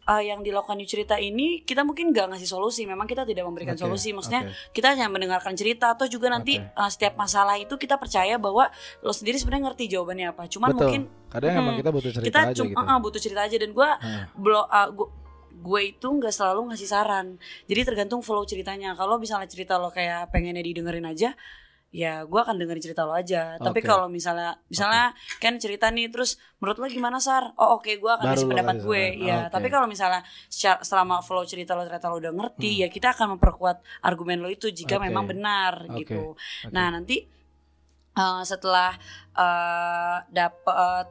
Uh, 0.07 0.19
yang 0.19 0.41
dilakukan 0.41 0.75
di 0.75 0.87
cerita 0.87 1.15
ini 1.15 1.61
kita 1.61 1.83
mungkin 1.83 2.11
nggak 2.11 2.33
ngasih 2.33 2.49
solusi 2.49 2.83
memang 2.83 3.05
kita 3.05 3.23
tidak 3.23 3.43
memberikan 3.43 3.75
Oke, 3.75 3.83
solusi 3.83 4.11
maksudnya 4.11 4.47
oke. 4.47 4.73
kita 4.73 4.95
hanya 4.95 5.07
mendengarkan 5.07 5.53
cerita 5.53 5.93
atau 5.93 6.07
juga 6.07 6.31
nanti 6.31 6.57
Oke. 6.57 6.71
uh, 6.73 6.87
setiap 6.87 7.15
masalah 7.15 7.55
itu 7.55 7.75
kita 7.75 7.99
percaya 7.99 8.39
bahwa 8.39 8.71
lo 9.01 9.11
sendiri 9.11 9.37
sebenarnya 9.37 9.71
ngerti 9.71 9.85
jawabannya 9.91 10.27
apa 10.31 10.43
cuman 10.47 10.69
Betul. 10.71 10.81
mungkin 10.81 11.03
kadang 11.29 11.53
emang 11.53 11.65
Hmm. 11.69 11.81
kita 11.83 11.91
butuh 11.91 12.11
cerita 12.11 12.27
kita 12.27 12.41
aja 12.47 12.55
cuma 12.57 12.81
gitu. 12.81 13.03
butuh 13.03 13.21
cerita 13.21 13.41
aja 13.43 13.57
dan 13.59 13.71
gue 13.71 13.89
Ah. 13.89 14.25
belum 14.33 14.65
uh, 14.65 14.89
gue 14.95 15.09
gue 15.57 15.81
itu 15.89 16.05
nggak 16.07 16.31
selalu 16.31 16.61
ngasih 16.71 16.85
saran 16.87 17.27
jadi 17.65 17.81
tergantung 17.83 18.21
flow 18.21 18.45
ceritanya 18.45 18.93
kalau 18.93 19.17
misalnya 19.17 19.49
cerita 19.49 19.77
lo 19.77 19.89
kayak 19.89 20.29
pengennya 20.29 20.61
didengerin 20.61 21.05
aja 21.05 21.33
ya 21.89 22.23
gue 22.23 22.37
akan 22.37 22.59
dengerin 22.59 22.83
cerita 22.83 23.03
lo 23.03 23.13
aja 23.13 23.57
tapi 23.57 23.81
Oke. 23.81 23.89
kalau 23.89 24.05
misalnya 24.07 24.59
misalnya 24.67 25.11
kan 25.39 25.57
cerita 25.57 25.89
nih 25.89 26.11
terus 26.11 26.37
menurut 26.59 26.77
lo 26.77 26.87
gimana 26.87 27.17
sar 27.17 27.57
oh 27.57 27.79
oke 27.79 27.89
gue 27.89 28.11
akan 28.11 28.27
Baru 28.27 28.37
kasih 28.37 28.49
pendapat 28.49 28.77
gue 28.83 29.03
saran. 29.15 29.23
ya 29.23 29.37
Oke. 29.39 29.53
tapi 29.55 29.67
kalau 29.71 29.87
misalnya 29.87 30.21
secara- 30.47 30.83
selama 30.83 31.25
flow 31.25 31.47
cerita 31.47 31.73
lo 31.73 31.83
ternyata 31.83 32.11
lo 32.11 32.19
udah 32.19 32.35
ngerti 32.35 32.71
Hmm. 32.77 32.81
ya 32.85 32.89
kita 32.91 33.09
akan 33.11 33.39
memperkuat 33.39 33.77
argumen 34.03 34.43
lo 34.43 34.49
itu 34.49 34.69
jika 34.69 34.99
Oke. 34.99 35.09
memang 35.09 35.25
benar 35.25 35.89
Oke. 35.89 36.05
gitu 36.05 36.35
Oke. 36.35 36.69
Nah 36.69 36.91
nanti 36.91 37.23
uh, 38.13 38.43
setelah 38.43 38.93
uh, 39.33 40.21
dapat 40.29 41.07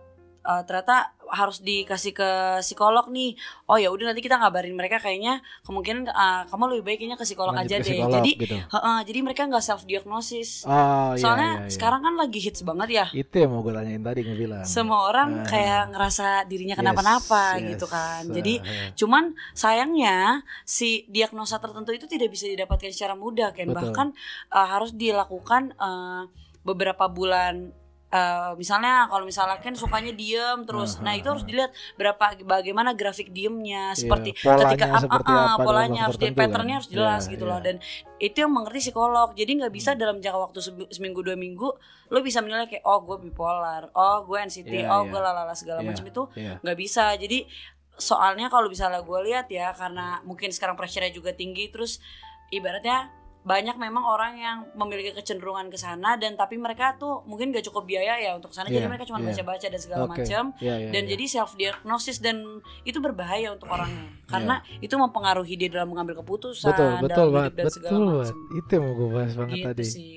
eh, 0.46 0.62
ternyata 0.62 1.15
harus 1.30 1.60
dikasih 1.60 2.12
ke 2.12 2.30
psikolog 2.60 3.08
nih 3.08 3.34
oh 3.66 3.76
ya 3.76 3.90
udah 3.90 4.10
nanti 4.10 4.22
kita 4.22 4.38
ngabarin 4.38 4.74
mereka 4.74 4.98
kayaknya 4.98 5.40
kemungkinan 5.62 6.06
eh, 6.06 6.42
kamu 6.48 6.64
lebih 6.72 6.84
baik 6.86 6.98
kayaknya 7.00 7.18
ke 7.18 7.26
psikolog 7.26 7.54
Lanjut 7.54 7.70
aja 7.70 7.76
ke 7.76 7.84
deh 7.84 7.92
psikolog 7.96 8.14
jadi 8.16 8.32
gitu. 8.38 8.56
heeh, 8.60 8.98
jadi 9.04 9.20
mereka 9.22 9.42
nggak 9.46 9.62
self 9.62 9.84
diagnosis 9.84 10.64
Oh, 10.64 11.14
iya, 11.14 11.18
soalnya 11.18 11.52
iya, 11.52 11.62
iya. 11.66 11.72
sekarang 11.72 12.02
kan 12.02 12.14
lagi 12.14 12.40
hits 12.40 12.62
banget 12.62 12.90
ya 12.90 13.06
itu 13.12 13.36
yang 13.36 13.50
mau 13.50 13.62
gue 13.62 13.72
tanyain 13.72 14.00
tadi 14.00 14.20
gue 14.22 14.36
bilang. 14.36 14.64
semua 14.64 15.00
orang 15.08 15.30
Ah. 15.36 15.48
kayak 15.48 15.84
ngerasa 15.92 16.28
dirinya 16.46 16.74
Yes, 16.74 16.82
kenapa-napa 16.82 17.44
yes. 17.58 17.66
gitu 17.72 17.86
kan 17.86 18.22
jadi 18.28 18.54
ah. 18.60 18.92
Cuman 18.96 19.24
sayangnya 19.54 20.42
si 20.64 21.04
diagnosa 21.08 21.58
tertentu 21.58 21.92
itu 21.92 22.06
tidak 22.06 22.30
bisa 22.30 22.46
didapatkan 22.46 22.90
secara 22.90 23.14
mudah 23.14 23.52
kan 23.52 23.68
Betul. 23.68 23.76
bahkan 23.76 24.08
uh, 24.50 24.68
harus 24.68 24.92
dilakukan 24.92 25.74
uh, 25.78 26.26
beberapa 26.62 27.06
bulan 27.06 27.70
uh, 28.12 28.52
misalnya 28.56 29.10
kalau 29.10 29.26
misalnya 29.26 29.58
kan 29.62 29.74
sukanya 29.74 30.14
diem 30.14 30.66
terus 30.66 30.98
Ah, 31.02 31.10
nah 31.10 31.12
ah, 31.14 31.20
itu 31.20 31.28
harus 31.30 31.46
dilihat 31.46 31.72
berapa 31.96 32.42
bagaimana 32.46 32.94
grafik 32.94 33.32
diemnya 33.32 33.94
Iya, 33.94 33.98
seperti 33.98 34.30
polanya 34.42 34.66
ketika 34.70 34.86
apa 34.92 35.18
dalam 35.24 35.58
polanya 35.62 35.90
waktu 35.90 36.06
harus 36.06 36.18
di 36.18 36.26
tertentu 36.28 36.40
patternnya 36.42 36.76
kan? 36.76 36.80
harus 36.82 36.90
jelas 36.92 37.22
Iya, 37.26 37.32
gitu 37.34 37.44
iya. 37.46 37.52
loh 37.52 37.60
dan 37.64 37.76
itu 38.22 38.38
yang 38.38 38.52
mengerti 38.54 38.80
psikolog 38.90 39.30
jadi 39.34 39.52
nggak 39.58 39.74
bisa 39.74 39.90
dalam 39.98 40.18
jangka 40.22 40.40
waktu 40.52 40.60
seminggu 40.92 41.20
dua 41.26 41.38
minggu 41.40 41.70
lo 42.06 42.20
bisa 42.22 42.40
menilai 42.40 42.70
kayak 42.70 42.86
oh 42.86 43.02
gue 43.02 43.18
bipolar 43.26 43.90
oh 43.96 44.18
gue 44.24 44.38
NCT 44.38 44.72
Iya, 44.72 44.92
oh 44.94 45.04
iya. 45.04 45.10
gue 45.10 45.20
lalala 45.20 45.54
segala 45.58 45.80
Iya, 45.82 45.88
macam 45.90 46.06
itu 46.06 46.24
iya. 46.38 46.54
nggak 46.62 46.78
bisa 46.78 47.16
jadi 47.18 47.48
soalnya 47.96 48.52
kalau 48.52 48.68
misalnya 48.68 49.00
gue 49.00 49.20
lihat 49.24 49.48
ya 49.48 49.72
karena 49.72 50.20
mungkin 50.28 50.52
sekarang 50.52 50.76
pressure-nya 50.76 51.16
juga 51.16 51.32
tinggi 51.32 51.72
terus 51.72 52.04
ibaratnya 52.52 53.08
banyak 53.46 53.78
memang 53.78 54.02
orang 54.02 54.34
yang 54.42 54.58
memiliki 54.74 55.14
kecenderungan 55.14 55.70
ke 55.70 55.78
sana 55.78 56.18
dan 56.18 56.34
tapi 56.34 56.58
mereka 56.58 56.98
tuh 56.98 57.22
mungkin 57.30 57.54
gak 57.54 57.70
cukup 57.70 57.86
biaya 57.86 58.18
ya 58.18 58.34
untuk 58.34 58.50
sana 58.50 58.66
jadi 58.66 58.86
Iya, 58.86 58.90
mereka 58.90 59.06
cuma 59.06 59.22
iya. 59.22 59.30
baca-baca 59.30 59.68
dan 59.70 59.78
segala 59.78 60.04
Oke. 60.10 60.26
macam 60.26 60.44
Iya, 60.58 60.76
iya, 60.82 60.90
dan 60.90 61.04
iya. 61.06 61.10
jadi 61.14 61.26
self 61.30 61.52
diagnosis 61.54 62.18
dan 62.26 62.42
itu 62.82 62.98
berbahaya 62.98 63.54
untuk 63.54 63.70
orangnya. 63.70 64.10
Karena 64.26 64.56
itu 64.82 64.98
mempengaruhi 64.98 65.54
dia 65.56 65.70
dalam 65.70 65.94
mengambil 65.94 66.26
keputusan 66.26 66.74
betul 66.74 66.90
dalam 66.90 67.02
betul 67.06 67.22
hidup 67.22 67.36
banget 67.38 67.52
dan 67.54 67.66
segala 67.70 67.86
betul 67.86 68.02
macam 68.02 68.18
banget. 68.18 68.36
Itu 68.58 68.70
yang 68.74 68.84
mau 68.84 68.94
gue 68.98 69.10
bahas 69.14 69.34
banget 69.38 69.56
gitu 69.56 69.68
tadi. 69.70 69.84
sih. 69.86 70.12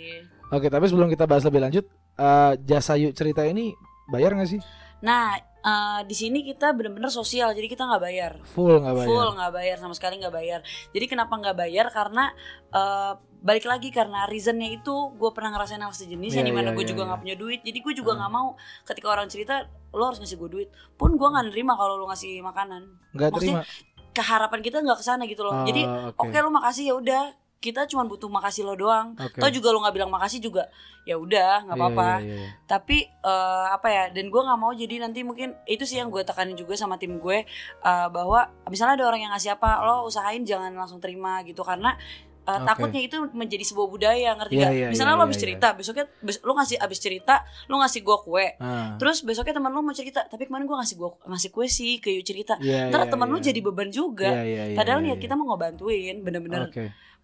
Oke 0.49 0.67
tapi 0.73 0.85
sebelum 0.89 1.09
kita 1.13 1.25
bahas 1.29 1.45
lebih 1.45 1.61
lanjut 1.61 1.85
eh, 2.17 2.53
jasa 2.65 2.93
yuk 2.97 3.13
cerita 3.13 3.45
ini 3.45 3.77
bayar 4.09 4.33
nggak 4.33 4.49
sih? 4.49 4.61
Nah 5.05 5.37
eh, 5.69 6.01
di 6.09 6.15
sini 6.17 6.41
kita 6.41 6.73
benar-benar 6.73 7.13
sosial 7.13 7.53
jadi 7.53 7.69
kita 7.69 7.85
nggak 7.85 8.03
bayar. 8.03 8.33
Full 8.57 8.81
nggak 8.81 8.95
bayar. 8.97 9.09
Full 9.09 9.29
nggak 9.37 9.53
bayar 9.53 9.77
sama 9.77 9.95
sekali 9.95 10.15
nggak 10.17 10.33
bayar. 10.33 10.61
Jadi 10.91 11.05
kenapa 11.05 11.35
nggak 11.37 11.57
bayar? 11.57 11.87
Karena 11.93 12.25
eh, 12.73 13.13
balik 13.39 13.71
lagi 13.71 13.95
karena 13.95 14.27
reasonnya 14.27 14.67
itu 14.75 15.15
gue 15.15 15.31
pernah 15.31 15.55
ngerasain 15.55 15.79
hal 15.79 15.95
sejenis 15.95 16.35
Iya, 16.35 16.39
yang 16.43 16.49
di 16.51 16.55
mana 16.57 16.69
iya, 16.71 16.75
gue 16.75 16.83
iya, 16.83 16.91
juga 16.91 17.03
iya. 17.05 17.09
nggak 17.13 17.21
punya 17.23 17.37
duit. 17.39 17.61
Jadi 17.63 17.79
gue 17.79 17.93
juga 17.95 18.11
Hmm. 18.13 18.19
nggak 18.19 18.33
mau 18.33 18.49
ketika 18.83 19.07
orang 19.13 19.29
cerita 19.31 19.55
lo 19.95 20.03
harus 20.05 20.19
ngasih 20.19 20.37
gue 20.37 20.51
duit. 20.51 20.69
Pun 20.97 21.15
gue 21.15 21.29
nggak 21.29 21.47
nerima 21.53 21.79
kalau 21.79 21.95
lo 21.97 22.09
ngasih 22.09 22.41
makanan. 22.41 22.83
Nggak 23.15 23.31
terima. 23.37 23.63
keharapan 24.09 24.59
kita 24.59 24.83
nggak 24.83 24.99
ke 24.99 25.05
sana 25.07 25.23
gitu 25.31 25.47
loh. 25.47 25.55
Oh, 25.55 25.63
jadi 25.63 25.87
oke. 26.11 26.27
oke 26.27 26.37
lo 26.43 26.51
makasih 26.51 26.91
ya 26.91 26.95
udah 26.99 27.23
kita 27.59 27.85
cuma 27.85 28.03
butuh 28.03 28.27
makasih 28.27 28.63
lo 28.63 28.75
doang 28.75 29.13
Oke. 29.15 29.35
Atau 29.37 29.51
juga 29.51 29.69
lo 29.69 29.81
nggak 29.81 29.91
bilang 29.93 30.09
makasih 30.09 30.39
juga 30.39 30.71
ya 31.03 31.17
udah 31.17 31.65
nggak 31.65 31.75
Iya, 31.75 31.85
apa-apa 31.85 32.09
iya, 32.17 32.23
iya, 32.23 32.37
iya. 32.37 32.49
tapi 32.65 32.97
eh, 33.03 33.67
apa 33.69 33.89
ya 33.89 34.05
dan 34.09 34.25
gue 34.27 34.41
nggak 34.41 34.57
mau 34.57 34.71
jadi 34.71 34.95
nanti 35.01 35.21
mungkin 35.21 35.57
itu 35.65 35.83
sih 35.83 35.97
yang 35.97 36.09
gue 36.09 36.21
tekanin 36.21 36.55
juga 36.55 36.75
sama 36.75 36.95
tim 36.97 37.17
gue 37.17 37.43
eh, 37.81 38.09
bahwa 38.09 38.41
misalnya 38.67 38.95
ada 38.95 39.07
orang 39.07 39.21
yang 39.21 39.33
ngasih 39.33 39.53
apa 39.53 39.81
lo 39.81 40.05
usahain 40.05 40.43
jangan 40.43 40.71
langsung 40.71 40.99
terima 40.99 41.41
gitu 41.43 41.61
karena 41.63 41.97
eh, 42.45 42.55
Oke. 42.55 42.63
takutnya 42.63 43.01
itu 43.03 43.17
menjadi 43.33 43.65
sebuah 43.65 43.89
budaya 43.89 44.31
ngerti 44.35 44.55
Iya, 44.55 44.63
gak? 44.63 44.73
iya, 44.75 44.87
misalnya 44.87 45.09
iya, 45.09 45.17
lo 45.17 45.19
iya, 45.19 45.27
habis 45.27 45.37
iya. 45.37 45.45
cerita 45.45 45.69
besoknya 45.73 46.05
bes- 46.21 46.41
lo 46.41 46.53
ngasih 46.55 46.77
abis 46.79 46.99
cerita 46.99 47.35
lo 47.67 47.75
ngasih 47.77 48.01
gue 48.01 48.17
kue 48.23 48.47
Ah, 48.59 48.95
terus 48.97 49.19
besoknya 49.21 49.55
teman 49.55 49.73
lo 49.73 49.81
mau 49.81 49.93
cerita 49.93 50.23
tapi 50.25 50.45
kemarin 50.45 50.65
gue 50.65 50.77
ngasih 50.77 50.95
gue 50.95 51.11
ngasih 51.25 51.51
kue 51.51 51.67
sih 51.67 51.99
ke 51.99 52.13
yuk 52.13 52.23
cerita 52.23 52.55
iya, 52.59 52.87
ntar 52.87 53.03
iya, 53.03 53.11
teman 53.11 53.27
lo 53.27 53.37
iya. 53.37 53.49
jadi 53.49 53.61
beban 53.61 53.89
juga 53.91 54.29
Iya, 54.31 54.45
iya, 54.45 54.63
iya, 54.71 54.77
padahal 54.77 55.01
iya, 55.01 55.07
niat 55.09 55.17
iya. 55.17 55.25
kita 55.25 55.35
mau 55.35 55.51
ngebantuin 55.51 56.17
bener-bener 56.21 56.69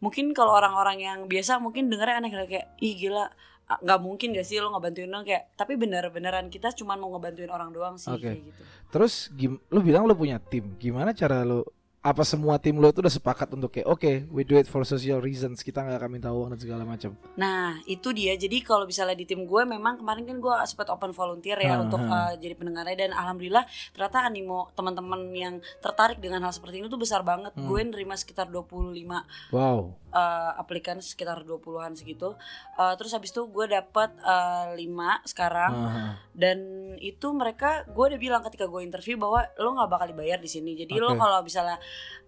mungkin 0.02 0.34
kalau 0.34 0.54
orang-orang 0.56 0.98
yang 1.02 1.18
biasa 1.26 1.62
mungkin 1.62 1.90
dengarnya 1.90 2.22
aneh 2.22 2.30
kayak 2.46 2.66
ih 2.82 2.94
gila 2.98 3.30
nggak 3.64 4.00
mungkin 4.04 4.36
gak 4.36 4.44
sih 4.44 4.60
lo 4.60 4.68
ngebantuin 4.76 5.08
dong 5.08 5.24
kayak 5.24 5.56
tapi 5.56 5.80
bener 5.80 6.12
beneran 6.12 6.52
kita 6.52 6.76
cuma 6.76 7.00
mau 7.00 7.08
ngebantuin 7.16 7.48
orang 7.48 7.72
doang 7.72 7.96
sih 7.96 8.12
Oke. 8.12 8.20
kayak 8.20 8.44
gitu 8.44 8.62
Terus 8.94 9.26
gim 9.34 9.58
lu 9.74 9.82
bilang 9.82 10.06
lu 10.06 10.14
punya 10.14 10.38
tim. 10.38 10.78
Gimana 10.78 11.10
cara 11.10 11.42
lu 11.42 11.66
apa 12.04 12.20
semua 12.22 12.54
tim 12.56 12.76
lu 12.76 12.84
itu 12.84 13.00
udah 13.00 13.08
sepakat 13.10 13.48
untuk 13.50 13.72
kayak 13.72 13.88
oke, 13.88 14.04
we 14.28 14.44
do 14.44 14.54
it 14.54 14.64
for 14.64 14.84
social 14.84 15.18
reasons. 15.18 15.58
Kita 15.58 15.80
nggak 15.80 15.96
akan 15.96 16.10
minta 16.12 16.28
uang 16.28 16.52
dan 16.52 16.60
segala 16.60 16.84
macam. 16.84 17.16
nah 17.34 17.80
itu 17.84 18.12
dia 18.12 18.36
jadi 18.36 18.60
kalau 18.60 18.84
misalnya 18.84 19.14
di 19.14 19.24
tim 19.24 19.42
gue 19.42 19.62
memang 19.64 19.96
kemarin 19.96 20.22
kan 20.22 20.36
gue 20.36 20.54
sempat 20.64 20.86
open 20.88 21.10
volunteer 21.10 21.56
ya 21.56 21.74
Ah, 21.74 21.82
untuk 21.82 21.98
uh, 21.98 22.36
jadi 22.36 22.52
pendengarnya 22.52 22.96
dan 22.98 23.12
alhamdulillah 23.12 23.64
ternyata 23.90 24.20
animo 24.22 24.68
teman-teman 24.72 25.32
yang 25.32 25.54
tertarik 25.78 26.18
dengan 26.18 26.38
hal 26.40 26.52
seperti 26.52 26.78
ini 26.78 26.86
tuh 26.86 26.96
besar 26.96 27.22
banget 27.22 27.50
Hmm. 27.54 27.64
gue 27.64 27.80
nerima 27.82 28.14
sekitar 28.14 28.46
25 28.46 29.24
Wow. 29.50 29.96
Uh, 30.14 30.54
aplikan 30.56 31.02
sekitar 31.02 31.42
20-an 31.42 31.98
segitu 31.98 32.38
Uh, 32.74 32.94
terus 32.98 33.14
habis 33.14 33.30
itu 33.30 33.42
gue 33.46 33.70
dapet 33.70 34.10
uh, 34.26 34.74
5 34.74 35.30
sekarang 35.30 35.72
Aha. 35.74 36.18
dan 36.34 36.58
itu 36.98 37.30
mereka 37.30 37.86
gue 37.86 38.04
udah 38.10 38.18
bilang 38.18 38.42
ketika 38.42 38.66
gue 38.66 38.82
interview 38.82 39.14
bahwa 39.14 39.46
lo 39.62 39.78
nggak 39.78 39.90
bakal 39.90 40.06
dibayar 40.10 40.42
di 40.42 40.50
sini 40.50 40.74
jadi 40.74 40.98
lo 40.98 41.14
Oke. 41.14 41.22
kalau 41.22 41.38
misalnya 41.46 41.78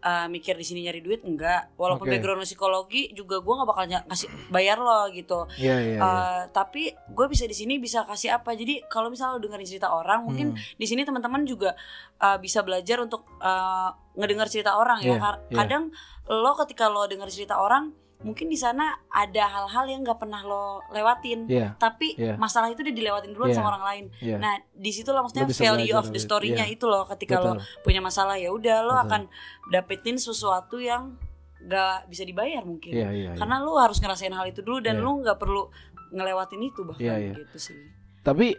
uh, 0.06 0.30
mikir 0.30 0.54
di 0.54 0.62
sini 0.62 0.86
nyari 0.86 1.02
duit 1.02 1.26
enggak 1.26 1.74
walaupun 1.74 2.06
Oke. 2.06 2.14
background 2.14 2.38
lo 2.42 2.46
psikologi 2.46 3.10
juga 3.10 3.42
gue 3.42 3.54
nggak 3.58 3.68
bakal 3.68 3.84
kasih 4.06 4.28
bayar 4.54 4.78
lo 4.78 5.10
gitu 5.10 5.50
iya. 5.58 5.76
iya. 5.82 5.98
Uh, 5.98 6.42
tapi 6.54 6.94
gue 6.94 7.26
bisa 7.26 7.42
di 7.50 7.56
sini 7.58 7.82
bisa 7.82 8.06
kasih 8.06 8.38
apa 8.38 8.54
jadi 8.54 8.86
kalau 8.86 9.10
misalnya 9.10 9.38
lo 9.38 9.42
dengerin 9.42 9.66
cerita 9.66 9.90
orang 9.90 10.22
mungkin 10.22 10.46
Hmm. 10.46 10.78
di 10.78 10.86
sini 10.86 11.02
teman-teman 11.02 11.42
juga 11.42 11.74
uh, 12.22 12.38
bisa 12.38 12.62
belajar 12.62 13.02
untuk 13.02 13.26
uh, 13.42 13.90
ngedengar 14.16 14.48
cerita 14.48 14.74
orang 14.74 14.98
ya 14.98 15.12
Iya, 15.12 15.16
Kar- 15.18 15.42
iya. 15.46 15.56
kadang 15.56 15.84
lo 16.26 16.52
ketika 16.58 16.88
lo 16.88 17.04
dengar 17.04 17.28
cerita 17.28 17.56
orang 17.56 17.92
mungkin 18.16 18.48
di 18.48 18.56
sana 18.56 18.96
ada 19.06 19.44
hal-hal 19.44 19.84
yang 19.86 20.00
nggak 20.00 20.16
pernah 20.16 20.40
lo 20.40 20.80
lewatin 20.88 21.44
Iya. 21.46 21.76
tapi 21.76 22.16
Iya. 22.16 22.34
masalah 22.36 22.72
itu 22.72 22.80
udah 22.80 22.90
dilewatin 22.90 23.30
duluan 23.30 23.52
Iya. 23.52 23.56
sama 23.56 23.68
orang 23.70 23.84
lain 23.84 24.04
Iya. 24.18 24.36
Nah, 24.40 24.52
di 24.72 24.88
situ 24.88 25.12
lah 25.12 25.20
maksudnya 25.20 25.44
Lo 25.44 25.52
bisa 25.52 25.62
value 25.62 25.94
of 25.94 26.08
the 26.08 26.18
story-nya 26.18 26.64
iya. 26.64 26.74
itu 26.74 26.88
loh 26.88 27.04
ketika 27.06 27.38
lo 27.38 27.54
Betul. 27.54 27.84
punya 27.84 28.00
masalah 28.00 28.34
ya 28.34 28.48
udah 28.48 28.76
lo 28.82 28.96
Betul. 28.96 29.04
akan 29.04 29.22
dapetin 29.68 30.16
sesuatu 30.16 30.80
yang 30.80 31.20
gak 31.58 32.06
bisa 32.06 32.22
dibayar 32.22 32.62
mungkin. 32.62 32.88
Iya 32.90 33.08
iya. 33.10 33.30
iya. 33.30 33.30
Karena 33.34 33.60
lo 33.60 33.76
harus 33.76 33.98
ngerasain 33.98 34.32
hal 34.32 34.48
itu 34.48 34.64
dulu 34.64 34.80
dan 34.80 34.96
Iya. 34.96 35.04
lo 35.04 35.10
nggak 35.20 35.36
perlu 35.36 35.62
ngelewatin 36.08 36.60
itu 36.62 36.80
bahkan 36.86 37.04
Iya, 37.04 37.14
iya. 37.20 37.34
gitu 37.36 37.58
sih. 37.60 37.78
Tapi 38.22 38.56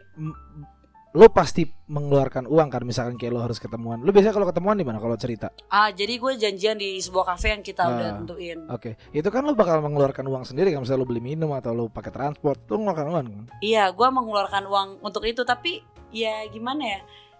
lo 1.17 1.33
pasti 1.33 1.65
mengeluarkan 1.89 2.45
uang 2.45 2.69
kan 2.69 2.85
misalkan 2.85 3.17
kayak 3.17 3.33
lo 3.33 3.41
harus 3.41 3.57
ketemuan. 3.57 4.05
Lo 4.05 4.13
biasanya 4.13 4.37
kalau 4.37 4.45
ketemuan 4.45 4.77
di 4.77 4.85
mana 4.85 5.01
kalau 5.01 5.17
cerita? 5.17 5.49
Ah, 5.67 5.89
jadi 5.89 6.13
gue 6.13 6.37
janjian 6.37 6.77
di 6.77 7.01
sebuah 7.01 7.33
kafe 7.33 7.57
yang 7.57 7.65
kita 7.65 7.89
udah 7.89 8.07
Ah. 8.07 8.15
tentuin. 8.21 8.59
Oke. 8.69 9.01
Itu 9.09 9.33
kan 9.33 9.41
lo 9.41 9.57
bakal 9.57 9.81
mengeluarkan 9.81 10.21
uang 10.23 10.45
sendiri 10.45 10.69
kan 10.69 10.85
misalnya 10.85 11.01
lo 11.01 11.09
beli 11.09 11.25
minum 11.25 11.57
atau 11.57 11.73
lo 11.73 11.89
pakai 11.89 12.13
transport, 12.13 12.69
lo 12.69 12.77
mengeluarkan 12.77 13.07
uang 13.09 13.25
kan? 13.25 13.45
Iya, 13.65 13.89
gue 13.89 14.07
mengeluarkan 14.07 14.63
uang 14.69 14.87
untuk 15.01 15.25
itu 15.25 15.41
tapi 15.41 15.81
ya 16.13 16.45
gimana 16.47 16.85
ya? 16.85 16.99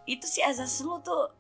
Itu 0.10 0.26
sih 0.26 0.42
asas 0.42 0.74
lo 0.82 0.98
tuh 0.98 1.37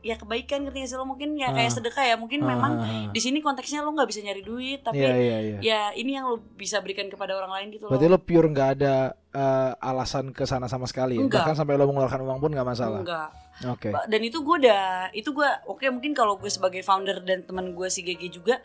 ya 0.00 0.14
kebaikan 0.14 0.62
ngerti 0.62 0.86
sih 0.86 0.94
lo 0.94 1.04
mungkin 1.04 1.34
ya 1.34 1.50
kayak 1.50 1.68
Ah. 1.68 1.74
sedekah 1.74 2.04
ya 2.04 2.16
mungkin 2.16 2.40
memang 2.42 2.72
Ah, 2.74 2.82
ah, 2.82 2.92
ah. 3.02 3.10
di 3.10 3.18
sini 3.18 3.38
konteksnya 3.38 3.80
lo 3.80 3.90
nggak 3.90 4.06
bisa 4.06 4.20
nyari 4.20 4.40
duit 4.40 4.80
tapi 4.80 4.96
Iya 4.96 5.12
iya 5.12 5.36
iya. 5.40 5.58
ya 5.60 5.80
ini 5.92 6.14
yang 6.14 6.26
lo 6.26 6.40
bisa 6.54 6.78
berikan 6.78 7.06
kepada 7.06 7.32
orang 7.34 7.52
lain 7.52 7.68
gitu 7.70 7.86
Berarti 7.86 8.06
loh. 8.06 8.14
lo 8.14 8.18
pure 8.18 8.48
nggak 8.48 8.70
ada 8.74 8.94
eh, 9.30 9.72
alasan 9.78 10.30
ke 10.30 10.42
sana 10.42 10.66
sama 10.66 10.84
sekali 10.84 11.14
ya? 11.14 11.22
Enggak. 11.22 11.44
Bahkan 11.44 11.54
sampai 11.54 11.74
lo 11.74 11.86
mengeluarkan 11.86 12.18
uang 12.20 12.38
pun 12.38 12.50
nggak 12.50 12.66
masalah. 12.66 13.00
Enggak. 13.00 13.30
Oke. 13.62 13.88
Ba- 13.90 14.02
Dan 14.04 14.20
itu 14.20 14.40
gue 14.40 14.56
udah 14.58 14.82
itu 15.12 15.30
gue 15.30 15.44
oke 15.66 15.84
mungkin 15.86 16.10
kalau 16.12 16.34
gue 16.34 16.48
sebagai 16.48 16.80
founder 16.80 17.20
dan 17.20 17.40
teman 17.40 17.70
gue 17.70 17.86
si 17.86 18.00
GG 18.00 18.22
juga 18.32 18.58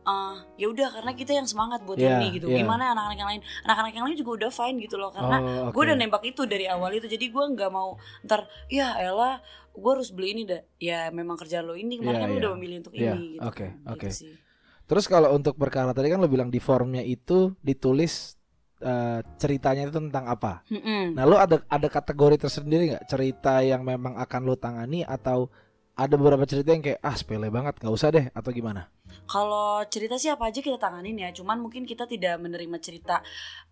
eh, 0.00 0.34
ya 0.56 0.66
udah 0.66 0.88
karena 0.90 1.12
kita 1.12 1.32
yang 1.34 1.44
semangat 1.44 1.84
buat 1.84 1.96
Iya, 1.96 2.16
ini 2.16 2.40
gitu. 2.40 2.48
iya. 2.48 2.60
Gimana 2.60 2.92
anak-anak 2.92 3.16
yang 3.16 3.30
lain? 3.30 3.42
Anak-anak 3.62 3.92
yang 3.92 4.04
lain 4.06 4.16
juga 4.16 4.30
udah 4.40 4.50
fine 4.50 4.76
gitu 4.80 4.96
loh 4.96 5.10
karena 5.10 5.36
Oh, 5.38 5.68
oke. 5.68 5.72
gue 5.76 5.82
udah 5.86 5.96
nembak 5.96 6.22
itu 6.24 6.42
dari 6.44 6.66
awal 6.66 6.90
itu. 6.92 7.06
Jadi 7.06 7.26
gue 7.28 7.44
nggak 7.52 7.70
mau 7.70 7.94
ntar 8.24 8.44
ya 8.66 8.96
elah 8.96 9.38
gue 9.70 9.90
harus 9.92 10.10
beli 10.10 10.34
ini 10.34 10.42
dah. 10.44 10.60
Ya 10.76 11.08
memang 11.10 11.36
kerjaan 11.36 11.64
lo 11.64 11.74
ini 11.74 11.96
kemarin 11.96 12.16
Iya, 12.16 12.24
kan 12.24 12.30
iya. 12.32 12.38
udah 12.40 12.50
memilih 12.54 12.76
untuk 12.80 12.94
Iya, 12.94 13.12
ini 13.14 13.36
gitu. 13.36 13.44
oke, 13.44 13.66
kan. 13.66 13.92
oke. 13.92 14.08
Gitu. 14.08 14.26
Terus 14.84 15.04
kalau 15.06 15.30
untuk 15.30 15.54
perkara 15.54 15.94
tadi 15.94 16.08
kan 16.08 16.18
lo 16.18 16.26
bilang 16.26 16.50
di 16.50 16.58
formnya 16.58 17.00
itu 17.00 17.54
ditulis 17.60 18.34
eh, 18.80 19.20
ceritanya 19.36 19.86
itu 19.86 19.94
tentang 19.94 20.24
apa? 20.26 20.64
Mm-mm. 20.66 21.12
Nah 21.12 21.28
lo 21.28 21.36
ada 21.36 21.60
ada 21.68 21.86
kategori 21.86 22.40
tersendiri 22.40 22.96
nggak 22.96 23.06
cerita 23.06 23.60
yang 23.60 23.84
memang 23.84 24.16
akan 24.16 24.40
lo 24.42 24.56
tangani 24.56 25.04
atau 25.04 25.52
ada 25.92 26.16
beberapa 26.16 26.48
cerita 26.48 26.72
yang 26.72 26.80
kayak 26.80 26.96
ah 26.98 27.12
sepele 27.12 27.52
banget 27.52 27.76
nggak 27.76 27.92
usah 27.92 28.08
deh 28.08 28.26
atau 28.32 28.48
gimana? 28.50 28.88
Kalau 29.30 29.86
cerita 29.86 30.18
sih 30.18 30.26
apa 30.26 30.50
aja 30.50 30.58
kita 30.58 30.74
tanganin 30.74 31.14
ya. 31.14 31.30
Cuman 31.30 31.62
mungkin 31.62 31.86
kita 31.86 32.10
tidak 32.10 32.42
menerima 32.42 32.76
cerita 32.82 33.22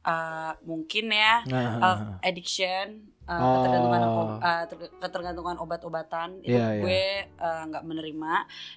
eh, 0.06 0.52
mungkin 0.62 1.10
ya 1.10 1.42
uh, 1.82 2.22
addiction, 2.22 3.10
uh, 3.26 3.34
Oh. 3.42 3.54
ketergantungan 3.60 4.02
uh, 4.38 4.64
ketergantungan 5.02 5.56
obat-obatan 5.58 6.38
itu 6.46 6.54
Iya, 6.54 6.78
iya. 6.78 6.80
gue 6.80 7.02
uh, 7.42 7.62
nggak 7.68 7.84
menerima 7.84 8.32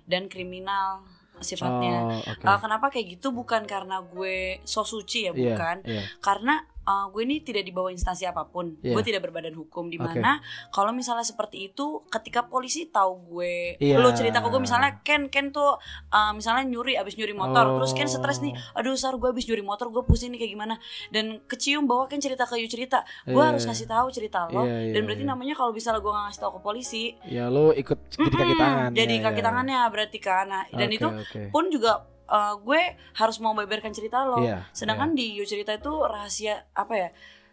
dan 0.09 0.25
kriminal 0.25 1.05
sifatnya. 1.39 1.95
Oh, 2.05 2.21
oke. 2.21 2.43
Uh, 2.45 2.59
kenapa 2.59 2.85
kayak 2.89 3.17
gitu? 3.17 3.29
Bukan 3.29 3.65
karena 3.65 4.01
gue 4.01 4.61
so 4.61 4.81
suci 4.81 5.25
ya, 5.25 5.33
Iya, 5.33 5.53
bukan. 5.53 5.75
iya. 5.85 6.01
Karena 6.17 6.65
uh, 6.83 7.05
gue 7.09 7.21
ini 7.21 7.39
tidak 7.39 7.61
dibawa 7.61 7.89
instansi 7.89 8.23
apa 8.23 8.45
pun, 8.45 8.77
Iya. 8.79 8.93
gue 8.93 9.03
tidak 9.03 9.21
berbadan 9.23 9.53
hukum 9.53 9.87
di 9.87 9.97
mana 9.97 10.41
kalau 10.69 10.89
misalnya 10.91 11.21
seperti 11.21 11.69
itu, 11.69 12.01
ketika 12.07 12.45
polisi 12.45 12.87
tahu 12.87 13.21
gue, 13.29 13.77
Iya. 13.77 13.97
lo 13.97 14.09
cerita 14.11 14.39
ke 14.39 14.47
gue 14.47 14.59
misalnya 14.59 14.99
Ken 15.01 15.27
Ken 15.27 15.49
tuh 15.49 15.77
uh, 16.09 16.31
misalnya 16.31 16.63
nyuri 16.63 16.95
abis 16.95 17.15
nyuri 17.15 17.31
motor, 17.31 17.77
terus 17.77 17.91
Ken 17.91 18.05
stres 18.05 18.39
nih, 18.39 18.51
Oh. 18.51 18.79
aduh 18.81 18.93
sar 18.93 19.15
gue 19.15 19.29
abis 19.29 19.45
nyuri 19.45 19.61
motor, 19.61 19.87
gue 19.87 20.03
pusing 20.03 20.31
nih 20.31 20.41
kayak 20.41 20.53
gimana, 20.53 20.75
dan 21.09 21.39
kecium 21.45 21.85
bahwa 21.85 22.05
Ken 22.05 22.17
cerita 22.17 22.43
ke 22.43 22.57
you 22.57 22.67
cerita, 22.67 23.01
gue 23.23 23.33
Iya. 23.33 23.53
harus 23.53 23.63
ngasih 23.63 23.87
tahu 23.87 24.07
cerita 24.09 24.47
lo, 24.47 24.63
Iya, 24.63 24.89
iya, 24.89 24.93
dan 24.93 25.01
berarti 25.05 25.23
iya. 25.23 25.31
namanya 25.31 25.53
kalau 25.53 25.71
misalnya 25.71 25.99
gue 25.99 26.11
nggak 26.11 26.25
ngasih 26.27 26.41
tahu 26.41 26.51
ke 26.57 26.61
polisi, 26.61 27.03
Ya 27.23 27.45
lo 27.47 27.71
ikut 27.71 27.99
jadi 28.11 28.31
kaki 28.31 28.53
mm, 28.53 28.59
tangan. 28.59 28.89
jadi 28.91 29.15
ya, 29.15 29.23
kaki 29.23 29.39
ya. 29.39 29.45
tangannya 29.45 29.79
berarti 29.87 30.19
kan, 30.19 30.45
nah, 30.45 30.63
dan 30.67 30.89
itu 30.89 31.07
oke. 31.07 31.41
pun 31.49 31.69
juga 31.69 32.03
uh, 32.27 32.59
gue 32.61 32.81
harus 33.17 33.37
mau 33.39 33.55
beberkan 33.55 33.93
cerita 33.95 34.25
lo. 34.27 34.41
Iya, 34.43 34.67
Sedangkan 34.75 35.15
di 35.17 35.37
You 35.37 35.45
cerita 35.47 35.73
itu 35.73 35.91
rahasia 36.05 36.67
apa 36.75 36.93
ya? 36.93 37.09